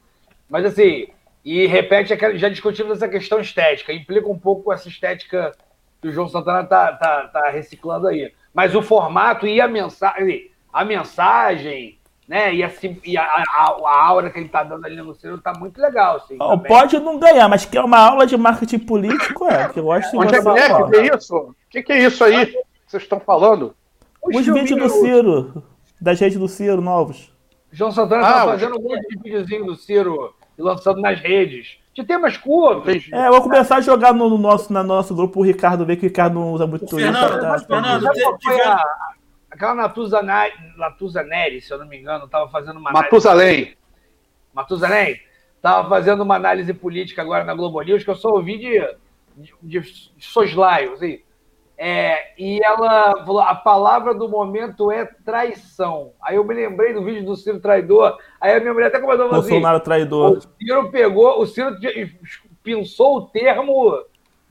Mas 0.50 0.66
assim, 0.66 1.08
e 1.46 1.68
repete 1.68 2.12
aquela. 2.12 2.36
Já 2.36 2.50
discutimos 2.50 2.98
essa 2.98 3.08
questão 3.08 3.40
estética, 3.40 3.94
implica 3.94 4.28
um 4.28 4.38
pouco 4.38 4.74
essa 4.74 4.90
estética 4.90 5.52
que 6.02 6.08
o 6.08 6.12
João 6.12 6.28
Santana 6.28 6.64
tá, 6.66 6.92
tá, 6.94 7.28
tá 7.28 7.50
reciclando 7.52 8.08
aí. 8.08 8.34
Mas 8.52 8.74
o 8.74 8.82
formato 8.82 9.46
e 9.46 9.62
a 9.62 9.68
mensagem 9.68 10.50
a 10.74 10.84
mensagem, 10.84 12.00
né? 12.28 12.54
E, 12.54 12.64
assim, 12.64 13.00
e 13.04 13.16
a, 13.16 13.24
a, 13.24 13.78
a, 13.86 14.06
aura 14.08 14.30
que 14.32 14.40
ele 14.40 14.50
tá 14.50 14.64
dando 14.64 14.86
ali 14.86 14.96
no 14.96 15.14
Ciro 15.14 15.38
tá 15.38 15.54
muito 15.58 15.80
legal. 15.80 16.18
Assim, 16.18 16.38
pode 16.68 17.00
não 17.00 17.20
ganhar, 17.20 17.48
mas 17.48 17.64
que 17.64 17.78
é 17.78 17.82
uma 17.82 18.00
aula 18.00 18.26
de 18.26 18.36
marketing 18.36 18.80
político, 18.80 19.46
é. 19.46 19.70
Que 19.70 19.80
eu 19.80 19.84
gosto 19.84 20.10
de 20.10 20.18
Onde 20.18 20.36
é, 20.36 20.40
é 20.40 20.90
que 20.90 20.96
é 20.98 21.16
isso? 21.16 21.36
O 21.36 21.56
que, 21.70 21.84
que 21.84 21.94
é 21.94 22.04
isso 22.04 22.24
aí 22.24 22.48
que 22.48 22.58
vocês 22.88 23.04
estão 23.04 23.20
falando? 23.20 23.76
Os 24.22 24.46
vídeos 24.46 24.80
do 24.80 24.90
Ciro, 24.90 25.64
das 26.02 26.20
redes 26.20 26.38
do 26.38 26.48
Ciro 26.48 26.82
novos. 26.82 27.32
João 27.72 27.92
Santana 27.92 28.22
tá 28.22 28.30
ah, 28.30 28.46
tá 28.46 28.52
fazendo 28.52 28.80
um 28.80 28.84
monte 28.84 29.08
de 29.10 29.18
videozinho 29.18 29.66
do 29.66 29.76
Ciro 29.76 30.34
e 30.58 30.62
lançando 30.62 31.02
nas 31.02 31.20
redes. 31.20 31.78
De 31.94 32.04
temas 32.04 32.38
curtos. 32.38 33.08
É, 33.12 33.28
eu 33.28 33.32
vou 33.32 33.42
começar 33.44 33.76
a 33.76 33.82
jogar 33.82 34.14
no, 34.14 34.36
nosso, 34.38 34.74
no 34.74 34.84
nosso 34.84 35.14
grupo 35.14 35.40
o 35.40 35.44
Ricardo, 35.44 35.86
ver 35.86 35.98
que 35.98 36.06
o 36.06 36.10
Ricardo 36.10 36.34
não 36.34 36.52
usa 36.52 36.66
muito 36.66 36.88
Twitter. 36.88 37.14
Fernando, 37.14 37.40
tá, 37.40 37.60
Fernando, 37.60 38.04
tá, 38.04 38.86
Aquela 39.54 39.76
Natuza, 39.76 40.20
Natuza 40.76 41.22
Neri, 41.22 41.62
se 41.62 41.72
eu 41.72 41.78
não 41.78 41.86
me 41.86 42.00
engano, 42.00 42.26
estava 42.26 42.50
fazendo 42.50 42.80
uma 42.80 42.92
Matusalém. 42.92 43.78
Matusalém? 44.52 45.22
Estava 45.56 45.88
fazendo 45.88 46.24
uma 46.24 46.36
análise 46.36 46.74
política 46.74 47.22
agora 47.22 47.44
na 47.44 47.54
Globo 47.54 47.80
News, 47.82 48.04
que 48.04 48.10
eu 48.10 48.16
só 48.16 48.30
ouvi 48.30 48.58
de, 48.58 48.96
de, 49.62 49.80
de 49.80 50.26
soslaio, 50.26 50.94
assim. 50.94 51.22
É, 51.78 52.34
e 52.36 52.60
ela 52.64 53.24
falou: 53.24 53.42
a 53.42 53.54
palavra 53.54 54.16
do 54.16 54.28
momento 54.28 54.92
é 54.92 55.06
traição. 55.06 56.14
Aí 56.20 56.36
eu 56.36 56.44
me 56.44 56.56
lembrei 56.56 56.92
do 56.92 57.04
vídeo 57.04 57.24
do 57.24 57.36
Ciro 57.36 57.60
Traidor. 57.60 58.18
Aí 58.42 58.56
a 58.56 58.60
minha 58.60 58.74
mulher 58.74 58.88
até 58.88 59.00
comentou 59.00 59.28
assim: 59.28 59.36
Bolsonaro 59.36 59.80
traidor. 59.82 60.38
O 60.38 60.42
Ciro 60.42 60.90
pegou, 60.90 61.40
o 61.40 61.46
Ciro 61.46 61.76
pensou 62.64 63.18
o 63.18 63.28
termo 63.28 64.04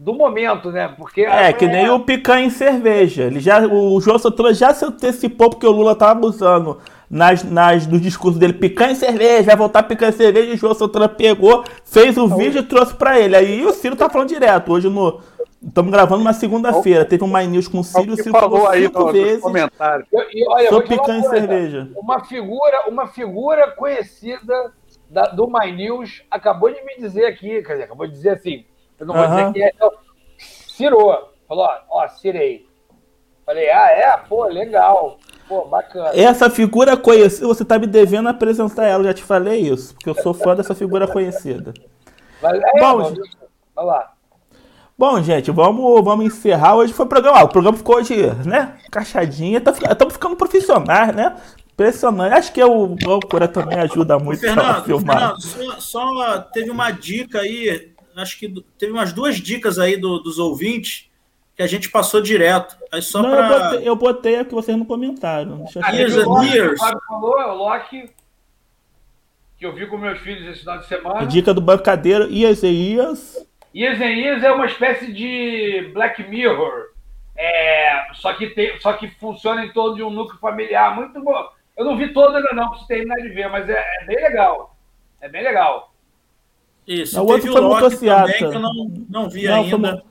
do 0.02 0.12
momento, 0.12 0.72
né? 0.72 0.88
Porque 0.88 1.22
é 1.22 1.52
que 1.52 1.66
nem 1.66 1.88
o 1.88 2.00
picanha 2.00 2.44
em 2.44 2.50
cerveja. 2.50 3.24
Ele 3.24 3.38
já, 3.38 3.64
o 3.64 4.00
João 4.00 4.18
Santana 4.18 4.52
já 4.52 4.74
se 4.74 4.84
antecipou 4.84 5.50
porque 5.50 5.66
o 5.66 5.70
Lula 5.70 5.92
estava 5.92 6.26
usando 6.26 6.78
nas, 7.08 7.44
nas, 7.44 7.86
no 7.86 8.00
discurso 8.00 8.36
dele 8.36 8.52
picanha 8.52 8.92
em 8.92 8.96
cerveja, 8.96 9.44
vai 9.44 9.56
voltar 9.56 9.84
picanha 9.84 10.10
em 10.10 10.16
cerveja. 10.16 10.50
E 10.50 10.54
o 10.54 10.56
João 10.56 10.74
Santana 10.74 11.08
pegou, 11.08 11.62
fez 11.84 12.18
o 12.18 12.26
vídeo 12.26 12.58
e 12.58 12.64
trouxe 12.64 12.94
para 12.94 13.20
ele. 13.20 13.36
Aí 13.36 13.64
o 13.64 13.72
Ciro 13.72 13.94
tá 13.94 14.10
falando 14.10 14.28
direto. 14.28 14.72
Hoje 14.72 14.88
no 14.88 15.20
Estamos 15.64 15.92
gravando 15.92 16.22
uma 16.22 16.32
segunda-feira. 16.32 17.04
Teve 17.04 17.22
um 17.22 17.32
My 17.32 17.46
News 17.46 17.68
com 17.68 17.78
o 17.78 17.84
Ciro, 17.84 18.14
o 18.14 18.16
Ciro 18.16 18.32
falou 18.32 18.66
aí 18.66 18.82
cinco 18.82 18.98
no, 18.98 19.12
vezes 19.12 19.40
comentário. 19.40 20.04
E, 20.12 20.48
olha, 20.48 20.68
Sou 20.68 20.82
picanha 20.82 21.20
em 21.20 21.28
cerveja. 21.28 21.88
Uma 21.94 22.24
figura, 22.24 22.88
uma 22.88 23.06
figura 23.06 23.70
conhecida 23.70 24.72
da, 25.08 25.26
do 25.26 25.46
My 25.46 25.70
News 25.70 26.24
acabou 26.28 26.72
de 26.72 26.84
me 26.84 26.96
dizer 26.96 27.26
aqui, 27.26 27.62
quer 27.62 27.74
dizer, 27.74 27.84
acabou 27.84 28.08
de 28.08 28.12
dizer 28.12 28.30
assim, 28.30 28.64
eu 29.02 29.06
não 29.06 29.14
vou 29.14 29.26
dizer 29.26 29.52
que 29.52 29.62
é. 29.62 29.72
Então, 29.74 29.90
cirou. 30.76 31.32
Falou, 31.48 31.68
ó, 31.90 32.06
cirei. 32.08 32.68
Falei, 33.44 33.68
ah, 33.68 33.88
é? 33.88 34.16
Pô, 34.28 34.44
legal. 34.44 35.18
Pô, 35.48 35.64
bacana. 35.64 36.10
Essa 36.14 36.48
figura 36.48 36.96
conhecida, 36.96 37.48
você 37.48 37.64
tá 37.64 37.80
me 37.80 37.88
devendo 37.88 38.28
apresentar 38.28 38.86
ela, 38.86 39.02
já 39.02 39.12
te 39.12 39.24
falei 39.24 39.60
isso, 39.60 39.92
porque 39.94 40.08
eu 40.08 40.14
sou 40.14 40.32
fã 40.32 40.54
dessa 40.54 40.72
figura 40.72 41.08
conhecida. 41.08 41.74
Mas, 42.40 42.60
é, 42.62 42.80
Bom, 42.80 43.08
gente... 43.08 43.36
vai 43.74 43.84
lá. 43.84 44.12
Bom, 44.96 45.20
gente, 45.20 45.50
vamos, 45.50 46.04
vamos 46.04 46.26
encerrar. 46.26 46.76
Hoje 46.76 46.92
foi 46.92 47.04
o 47.04 47.08
programa. 47.08 47.42
o 47.42 47.48
programa 47.48 47.76
ficou 47.76 47.96
hoje, 47.96 48.14
né? 48.46 48.78
Caixadinha. 48.88 49.58
Estamos 49.58 49.80
tá, 49.80 50.10
ficando 50.10 50.36
profissionais, 50.36 51.12
né? 51.12 51.34
Impressionante. 51.72 52.34
Acho 52.34 52.52
que 52.52 52.60
é 52.60 52.66
o 52.66 52.96
Loucura 53.04 53.48
também 53.48 53.80
ajuda 53.80 54.16
muito 54.16 54.40
Fernando, 54.40 54.78
a 54.78 54.82
filmar. 54.84 55.40
Fernando, 55.40 55.80
só, 55.80 56.12
só, 56.14 56.38
teve 56.52 56.70
uma 56.70 56.92
dica 56.92 57.40
aí 57.40 57.91
acho 58.16 58.38
que 58.38 58.48
teve 58.78 58.92
umas 58.92 59.12
duas 59.12 59.36
dicas 59.36 59.78
aí 59.78 59.96
do, 59.96 60.18
dos 60.18 60.38
ouvintes 60.38 61.10
que 61.54 61.62
a 61.62 61.66
gente 61.66 61.90
passou 61.90 62.20
direto. 62.20 62.76
Aí 62.90 63.02
só 63.02 63.22
não, 63.22 63.30
pra... 63.30 63.40
eu, 63.40 63.48
botei, 63.48 63.88
eu 63.88 63.96
botei 63.96 64.38
a 64.38 64.44
que 64.44 64.54
vocês 64.54 64.76
não 64.76 64.84
comentaram. 64.84 65.58
Deixa 65.58 65.80
eu 65.80 65.94
Years 65.94 66.16
and 66.16 66.26
Loki, 66.26 66.46
Years. 66.48 66.80
O 66.80 66.84
Fábio 66.84 67.02
falou, 67.08 67.40
é 67.40 67.46
o 67.46 67.54
Loki, 67.54 68.10
que 69.58 69.66
eu 69.66 69.74
vi 69.74 69.86
com 69.86 69.98
meus 69.98 70.18
filhos 70.20 70.46
esse 70.48 70.60
final 70.60 70.78
de 70.78 70.86
semana. 70.86 71.26
Dica 71.26 71.54
do 71.54 71.60
bancadeiro, 71.60 72.30
Ias 72.30 72.62
e 72.62 72.68
Ias. 72.68 73.46
Years 73.74 74.00
and 74.00 74.10
Years 74.10 74.42
é 74.42 74.52
uma 74.52 74.66
espécie 74.66 75.12
de 75.12 75.90
Black 75.92 76.22
Mirror. 76.28 76.92
É, 77.36 78.08
só, 78.14 78.34
que 78.34 78.48
tem, 78.48 78.78
só 78.80 78.92
que 78.92 79.08
funciona 79.18 79.64
em 79.64 79.72
torno 79.72 79.96
de 79.96 80.02
um 80.02 80.10
núcleo 80.10 80.38
familiar. 80.38 80.94
Muito 80.94 81.20
bom. 81.22 81.48
Eu 81.76 81.84
não 81.84 81.96
vi 81.96 82.12
todo 82.12 82.36
ainda 82.36 82.52
não, 82.52 82.68
preciso 82.68 82.88
terminar 82.88 83.16
de 83.16 83.28
ver, 83.30 83.48
mas 83.48 83.68
é, 83.68 83.82
é 84.00 84.04
bem 84.04 84.16
legal. 84.16 84.76
É 85.20 85.28
bem 85.28 85.42
legal. 85.42 85.91
Isso, 86.92 87.16
Não, 87.16 87.24
o 87.24 87.30
outro 87.30 87.48
o 87.50 87.52
foi 87.52 87.60
motociata. 87.62 88.22
também, 88.32 88.38
que 88.38 88.44
eu 88.56 88.60
não, 88.60 88.72
não 89.08 89.28
vi 89.30 89.46
Não, 89.46 89.64
foi, 89.64 89.74
ainda. 89.74 90.02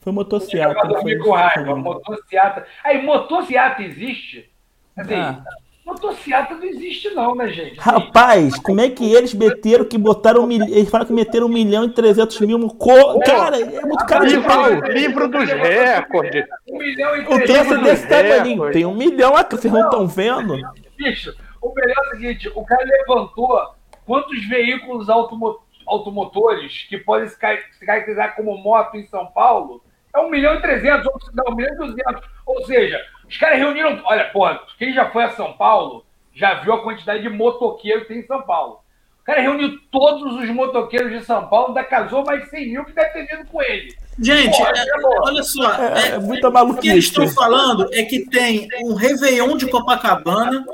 foi 0.00 0.12
motociata. 0.12 0.88
Foi- 1.00 1.16
com 1.18 1.30
raiva, 1.30 1.64
foi- 1.64 1.74
motociata. 1.74 2.66
Aí, 2.84 3.02
motociata 3.02 3.82
existe? 3.82 4.50
Assim, 4.96 5.14
Ah. 5.14 5.42
motociata 5.84 6.54
não 6.54 6.64
existe 6.64 7.10
não, 7.10 7.34
né, 7.34 7.48
gente? 7.48 7.78
Assim, 7.78 7.90
Rapaz, 7.90 8.58
como 8.58 8.80
é 8.80 8.88
que 8.90 9.12
eles 9.14 9.32
meteram 9.34 9.84
que 9.84 9.96
botaram 9.98 10.42
um 10.42 10.46
milhão. 10.46 10.66
Eles 10.68 10.88
falam 10.90 11.06
que 11.06 11.12
meteram 11.12 11.46
um 11.46 11.50
milhão 11.50 11.84
e 11.84 11.90
trezentos 11.90 12.40
mil 12.40 12.58
no 12.58 12.72
co... 12.74 13.18
Cara, 13.20 13.60
é 13.60 13.80
muito 13.82 14.04
cara 14.06 14.26
de 14.26 14.38
pau. 14.40 14.68
Livro, 14.68 14.92
livro 14.92 15.28
dos 15.28 15.48
recordes. 15.48 16.44
um 16.68 16.78
milhão 16.78 17.16
e 17.16 17.20
O 17.20 17.24
troço 17.26 17.42
trezentos 17.44 17.82
desse 17.84 18.08
tamanho. 18.08 18.70
Tem 18.72 18.84
um 18.86 18.94
milhão 18.94 19.36
aqui, 19.36 19.56
vocês 19.56 19.72
não 19.72 19.82
estão 19.84 20.06
vendo? 20.06 20.56
Bicho, 20.96 21.34
o 21.62 21.72
melhor 21.74 21.94
é 21.96 22.08
o 22.08 22.10
seguinte: 22.16 22.50
o 22.54 22.64
cara 22.64 22.84
levantou 22.84 23.60
quantos 24.06 24.44
veículos 24.48 25.08
automo- 25.10 25.58
automotores 25.86 26.86
que 26.88 26.98
podem 26.98 27.28
se 27.28 27.38
car- 27.38 27.58
se 27.78 27.84
caracterizar 27.84 28.34
como 28.36 28.56
moto 28.58 28.96
em 28.96 29.06
São 29.06 29.26
Paulo? 29.26 29.82
É 30.14 30.18
um 30.18 30.30
milhão 30.30 30.54
e 30.54 30.62
trezentos, 30.62 31.06
ou 31.06 31.20
não, 31.34 31.52
um 31.52 31.56
milhão 31.56 31.74
e 31.74 31.76
duzentos. 31.78 32.26
Ou 32.46 32.64
seja, 32.64 32.98
os 33.28 33.36
caras 33.36 33.58
reuniram. 33.58 34.00
Olha, 34.04 34.24
pô, 34.32 34.46
quem 34.78 34.92
já 34.92 35.10
foi 35.10 35.24
a 35.24 35.30
São 35.32 35.52
Paulo 35.54 36.04
já 36.34 36.54
viu 36.54 36.72
a 36.74 36.82
quantidade 36.82 37.22
de 37.22 37.28
motoqueiro 37.28 38.02
que 38.02 38.08
tem 38.08 38.18
em 38.18 38.26
São 38.26 38.42
Paulo. 38.42 38.80
O 39.20 39.24
cara 39.26 39.40
reuniu 39.40 39.76
todos 39.90 40.34
os 40.36 40.48
motoqueiros 40.50 41.10
de 41.10 41.24
São 41.24 41.48
Paulo, 41.48 41.68
ainda 41.68 41.82
casou 41.82 42.24
mais 42.24 42.48
100 42.48 42.68
mil 42.72 42.84
que 42.84 42.92
deve 42.92 43.10
ter 43.10 43.26
vindo 43.26 43.46
com 43.50 43.60
ele. 43.60 43.94
Gente, 44.22 44.56
Pô, 44.56 44.66
é- 44.66 44.70
é 44.70 45.20
olha 45.22 45.42
só. 45.42 45.72
É, 45.74 45.98
é- 45.98 46.08
é 46.12 46.18
muita 46.18 46.48
o 46.48 46.52
que 46.52 46.58
eles 46.58 46.68
maluquice. 46.78 46.98
estão 46.98 47.28
falando 47.28 47.88
é 47.92 48.02
que 48.04 48.24
tem 48.30 48.68
um 48.84 48.94
Réveillon 48.94 49.56
de 49.56 49.68
Copacabana, 49.68 50.64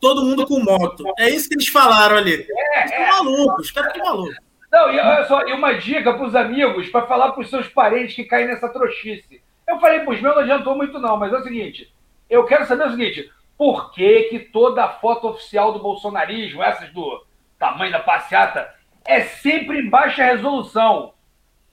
todo 0.00 0.24
mundo 0.24 0.46
com 0.46 0.60
moto. 0.60 1.04
É 1.18 1.30
isso 1.30 1.48
que 1.48 1.54
eles 1.54 1.68
falaram 1.68 2.16
ali. 2.18 2.46
É, 2.74 2.84
Estão 2.84 3.08
malucos, 3.24 3.66
os 3.66 3.70
caras 3.72 3.92
estão 3.92 4.04
malucos. 4.06 4.36
Não, 4.72 4.90
e 4.90 4.98
olha 4.98 5.26
só, 5.26 5.46
e 5.46 5.52
uma 5.52 5.74
dica 5.74 6.14
para 6.14 6.24
os 6.24 6.34
amigos, 6.34 6.88
para 6.88 7.06
falar 7.06 7.32
para 7.32 7.42
os 7.42 7.50
seus 7.50 7.68
parentes 7.68 8.16
que 8.16 8.24
caem 8.24 8.46
nessa 8.46 8.70
trouxice. 8.70 9.42
Eu 9.68 9.78
falei 9.78 10.00
para 10.00 10.14
os 10.14 10.20
meus, 10.22 10.34
não 10.34 10.42
adiantou 10.42 10.74
muito 10.74 10.98
não, 10.98 11.18
mas 11.18 11.30
é 11.30 11.36
o 11.36 11.42
seguinte, 11.42 11.92
eu 12.28 12.46
quero 12.46 12.64
saber 12.64 12.86
o 12.86 12.90
seguinte, 12.90 13.30
por 13.58 13.92
que 13.92 14.22
que 14.24 14.38
toda 14.38 14.88
foto 14.88 15.28
oficial 15.28 15.74
do 15.74 15.78
bolsonarismo, 15.78 16.62
essas 16.62 16.90
do 16.90 17.22
tamanho 17.58 17.92
da 17.92 18.00
passeata, 18.00 18.74
é 19.04 19.20
sempre 19.20 19.78
em 19.78 19.90
baixa 19.90 20.24
resolução? 20.24 21.12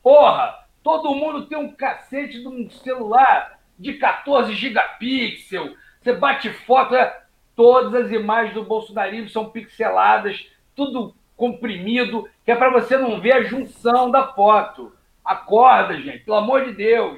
Porra, 0.04 0.68
todo 0.84 1.16
mundo 1.16 1.46
tem 1.46 1.58
um 1.58 1.72
cacete 1.72 2.42
de 2.42 2.48
um 2.50 2.70
celular 2.70 3.60
de 3.78 3.94
14 3.94 4.54
gigapixel, 4.54 5.74
você 6.02 6.14
bate 6.14 6.50
foto, 6.50 6.96
é, 6.96 7.22
todas 7.56 7.94
as 7.96 8.12
imagens 8.12 8.54
do 8.54 8.64
bolsonarismo 8.64 9.30
são 9.30 9.50
pixeladas, 9.50 10.46
tudo 10.76 11.16
comprimido, 11.40 12.28
que 12.46 12.52
é 12.52 12.56
para 12.56 12.70
você 12.70 12.98
não 12.98 13.20
ver 13.22 13.32
a 13.32 13.44
junção 13.44 14.12
da 14.12 14.28
foto. 14.28 14.92
Acorda, 15.24 15.96
gente, 15.96 16.20
pelo 16.20 16.38
amor 16.38 16.66
de 16.66 16.74
Deus. 16.74 17.18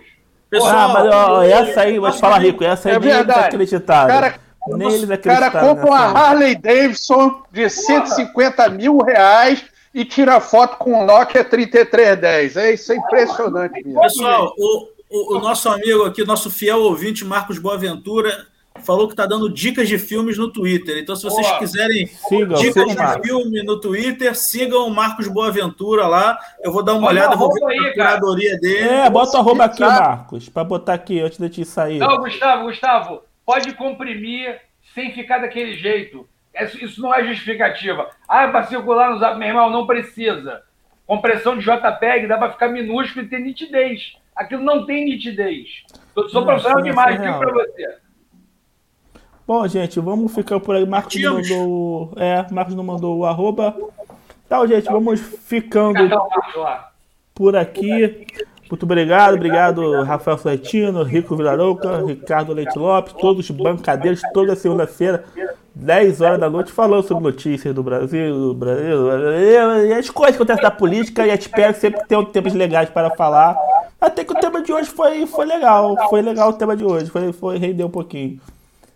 Ah, 0.64 0.90
mas 0.94 1.08
ó, 1.14 1.42
essa 1.44 1.82
aí, 1.82 1.98
vou 1.98 2.12
te 2.12 2.20
falar, 2.20 2.38
Rico, 2.40 2.64
essa 2.64 2.90
aí 2.90 2.96
É 2.96 3.00
nem 3.00 3.08
eles 3.10 3.18
verdade. 3.26 3.48
acreditaram. 3.48 4.14
Cara, 4.14 4.36
nem 4.68 4.88
eles 4.90 5.04
O 5.04 5.08
cara 5.18 5.48
acreditaram. 5.48 5.68
compra 5.76 5.86
uma. 5.90 6.20
Harley 6.20 6.56
Davidson 6.56 7.42
de 7.52 7.70
150 7.70 8.70
mil 8.70 8.98
reais 9.00 9.64
e 9.94 10.06
tira 10.06 10.40
foto 10.40 10.78
com 10.78 11.02
um 11.02 11.06
Nokia 11.06 11.44
3310. 11.44 12.58
É 12.58 12.74
isso 12.74 12.92
é 12.92 12.98
impressionante 12.98 13.82
mesmo. 13.84 14.02
Pessoal, 14.02 14.54
o, 14.58 14.88
o, 15.10 15.38
o 15.38 15.40
nosso 15.40 15.70
amigo 15.70 16.04
aqui, 16.04 16.24
nosso 16.26 16.52
fiel 16.52 16.80
ouvinte, 16.80 17.24
Marcos 17.26 17.58
Boaventura, 17.58 18.46
falou 18.86 19.08
que 19.08 19.14
está 19.14 19.26
dando 19.26 19.50
dicas 19.52 19.88
de 19.88 19.98
filmes 19.98 20.38
no 20.38 20.52
Twitter. 20.52 20.98
Então, 20.98 21.16
se 21.16 21.24
vocês 21.24 21.46
Boa. 21.48 21.60
quiserem 21.60 22.08
Sigam, 22.08 22.60
dicas 22.60 22.74
sigam 22.74 22.88
de 22.88 22.96
Marcos. 22.96 23.28
filme 23.28 23.64
no 23.64 23.80
Twitter, 23.80 24.36
sigam 24.36 24.88
o 24.88 24.92
Marcos 24.94 25.28
Boaventura 25.28 26.08
lá. 26.08 26.38
Eu 26.64 26.72
vou 26.72 26.84
dar 26.84 26.94
uma 26.94 27.08
Olha 27.08 27.22
olhada, 27.22 27.36
vou 27.36 27.52
ver 27.54 27.64
aí, 27.66 27.80
a 27.90 27.94
curadoria 27.94 28.58
dele. 28.60 28.88
É, 28.90 29.10
bota 29.10 29.38
o 29.38 29.40
arroba 29.40 29.66
aqui, 29.66 29.78
sabe? 29.78 30.00
Marcos, 30.08 30.50
pra 30.50 30.64
botar 30.64 30.94
aqui 30.94 31.20
antes 31.20 31.38
de 31.38 31.50
te 31.50 31.66
sair. 31.66 32.00
Não, 32.00 32.18
Gustavo, 32.18 32.64
Gustavo, 32.66 33.22
pode 33.46 33.74
comprimir 33.74 34.60
sem 34.94 35.14
ficar 35.14 35.40
daquele 35.40 35.76
jeito. 35.78 36.28
Isso 36.82 37.02
não 37.02 37.14
é 37.16 37.24
justificativa. 37.26 38.10
Ah, 38.28 38.48
para 38.50 38.64
circular 38.64 39.12
no 39.12 39.20
zap, 39.20 39.38
meu 39.40 39.48
irmão, 39.48 39.70
não 39.70 39.88
precisa. 39.88 40.62
Compressão 41.08 41.58
de 41.58 41.64
JPEG 41.66 42.28
dá 42.28 42.38
para 42.38 42.52
ficar 42.52 42.68
minúsculo 42.70 43.26
e 43.26 43.30
ter 43.30 43.40
nitidez. 43.40 44.14
Aquilo 44.36 44.64
não 44.64 44.86
tem 44.86 45.06
nitidez. 45.06 45.68
Eu 46.16 46.28
sou 46.30 46.42
Não, 46.42 46.48
profissional 46.48 46.80
é 46.80 46.84
demais, 46.84 47.12
digo 47.16 47.24
real. 47.24 47.40
para 47.40 47.52
você. 47.54 47.96
Bom, 49.48 49.68
gente, 49.68 50.00
vamos 50.00 50.34
ficar 50.34 50.60
por 50.60 50.76
aí. 50.76 50.86
Marcos 50.86 51.22
não 51.22 51.34
mandou. 51.36 52.14
É, 52.16 52.46
Marcos 52.52 52.76
não 52.76 52.84
mandou 52.84 53.18
o 53.20 53.26
arroba. 53.26 53.76
Então, 54.46 54.68
gente, 54.68 54.86
vamos 54.86 55.20
ficando 55.20 56.10
por 57.34 57.56
aqui. 57.56 58.28
Muito 58.70 58.84
obrigado, 58.84 59.34
obrigado 59.34 60.04
Rafael 60.04 60.38
Fletino, 60.38 61.04
Rico 61.04 61.36
Vilarouca, 61.36 62.06
Ricardo 62.06 62.54
Leite 62.54 62.80
Lopes, 62.80 63.14
todos 63.14 63.50
os 63.50 63.52
bancadeiros, 63.52 64.22
toda 64.34 64.56
segunda-feira, 64.56 65.26
10 65.76 66.22
horas 66.22 66.40
da 66.40 66.50
noite, 66.50 66.72
falando 66.72 67.06
sobre 67.06 67.24
notícias 67.26 67.76
do 67.76 67.84
Brasil, 67.84 68.34
do 68.34 68.54
Brasil, 68.54 69.88
e 69.88 69.94
as 69.94 70.10
coisas 70.10 70.38
que 70.38 70.44
acontecem 70.44 70.64
da 70.64 70.72
política, 70.72 71.28
e 71.28 71.34
espero 71.38 71.76
sempre 71.76 72.02
ter 72.08 72.26
temas 72.28 72.54
legais 72.54 72.90
para 72.90 73.10
falar. 73.10 73.58
Até 74.00 74.24
que 74.24 74.32
o 74.32 74.40
tema 74.40 74.62
de 74.62 74.72
hoje 74.72 74.90
foi, 74.90 75.26
foi 75.28 75.46
legal, 75.46 75.98
foi 76.10 76.22
legal 76.22 76.52
o 76.52 76.54
tema 76.54 76.76
de 76.76 76.86
hoje, 76.86 77.10
foi, 77.10 77.34
foi 77.34 77.58
rendeu 77.58 77.88
um 77.88 77.92
pouquinho. 77.92 78.40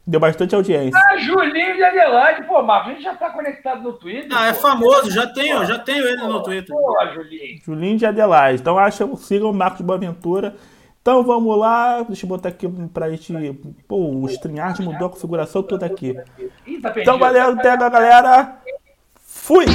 Deu 0.07 0.19
bastante 0.19 0.53
audiência. 0.53 0.99
Ah, 1.03 1.17
Julinho 1.17 1.75
de 1.75 1.83
Adelaide. 1.83 2.43
Pô, 2.43 2.61
Marcos, 2.61 2.91
a 2.91 2.93
gente 2.93 3.03
já 3.03 3.15
tá 3.15 3.31
conectado 3.31 3.81
no 3.81 3.93
Twitter. 3.93 4.29
Ah, 4.31 4.47
é 4.47 4.53
pô. 4.53 4.59
famoso, 4.59 5.09
já 5.09 5.25
tenho, 5.25 5.65
já 5.65 5.79
tenho 5.79 6.05
ele 6.05 6.21
no 6.21 6.43
Twitter. 6.43 6.75
Pô, 6.75 6.95
Julinho. 7.13 7.59
Julinho 7.63 7.97
de 7.97 8.05
Adelaide. 8.05 8.61
Então 8.61 8.77
acham, 8.77 9.15
sigam 9.15 9.49
o 9.49 9.53
Marcos 9.53 9.81
Boaventura. 9.81 10.55
Então 11.01 11.23
vamos 11.23 11.57
lá, 11.57 12.03
deixa 12.03 12.25
eu 12.25 12.29
botar 12.29 12.49
aqui 12.49 12.67
pra 12.93 13.09
gente. 13.09 13.31
Pô, 13.87 13.97
o 13.97 14.25
StreamYard 14.27 14.81
mudou 14.83 15.07
a 15.07 15.11
configuração 15.11 15.63
toda 15.63 15.85
aqui. 15.85 16.13
Tá. 16.81 16.93
Então 16.97 17.17
valeu, 17.17 17.49
até 17.49 17.71
a 17.71 17.75
galera. 17.75 18.57
Fui! 19.23 19.65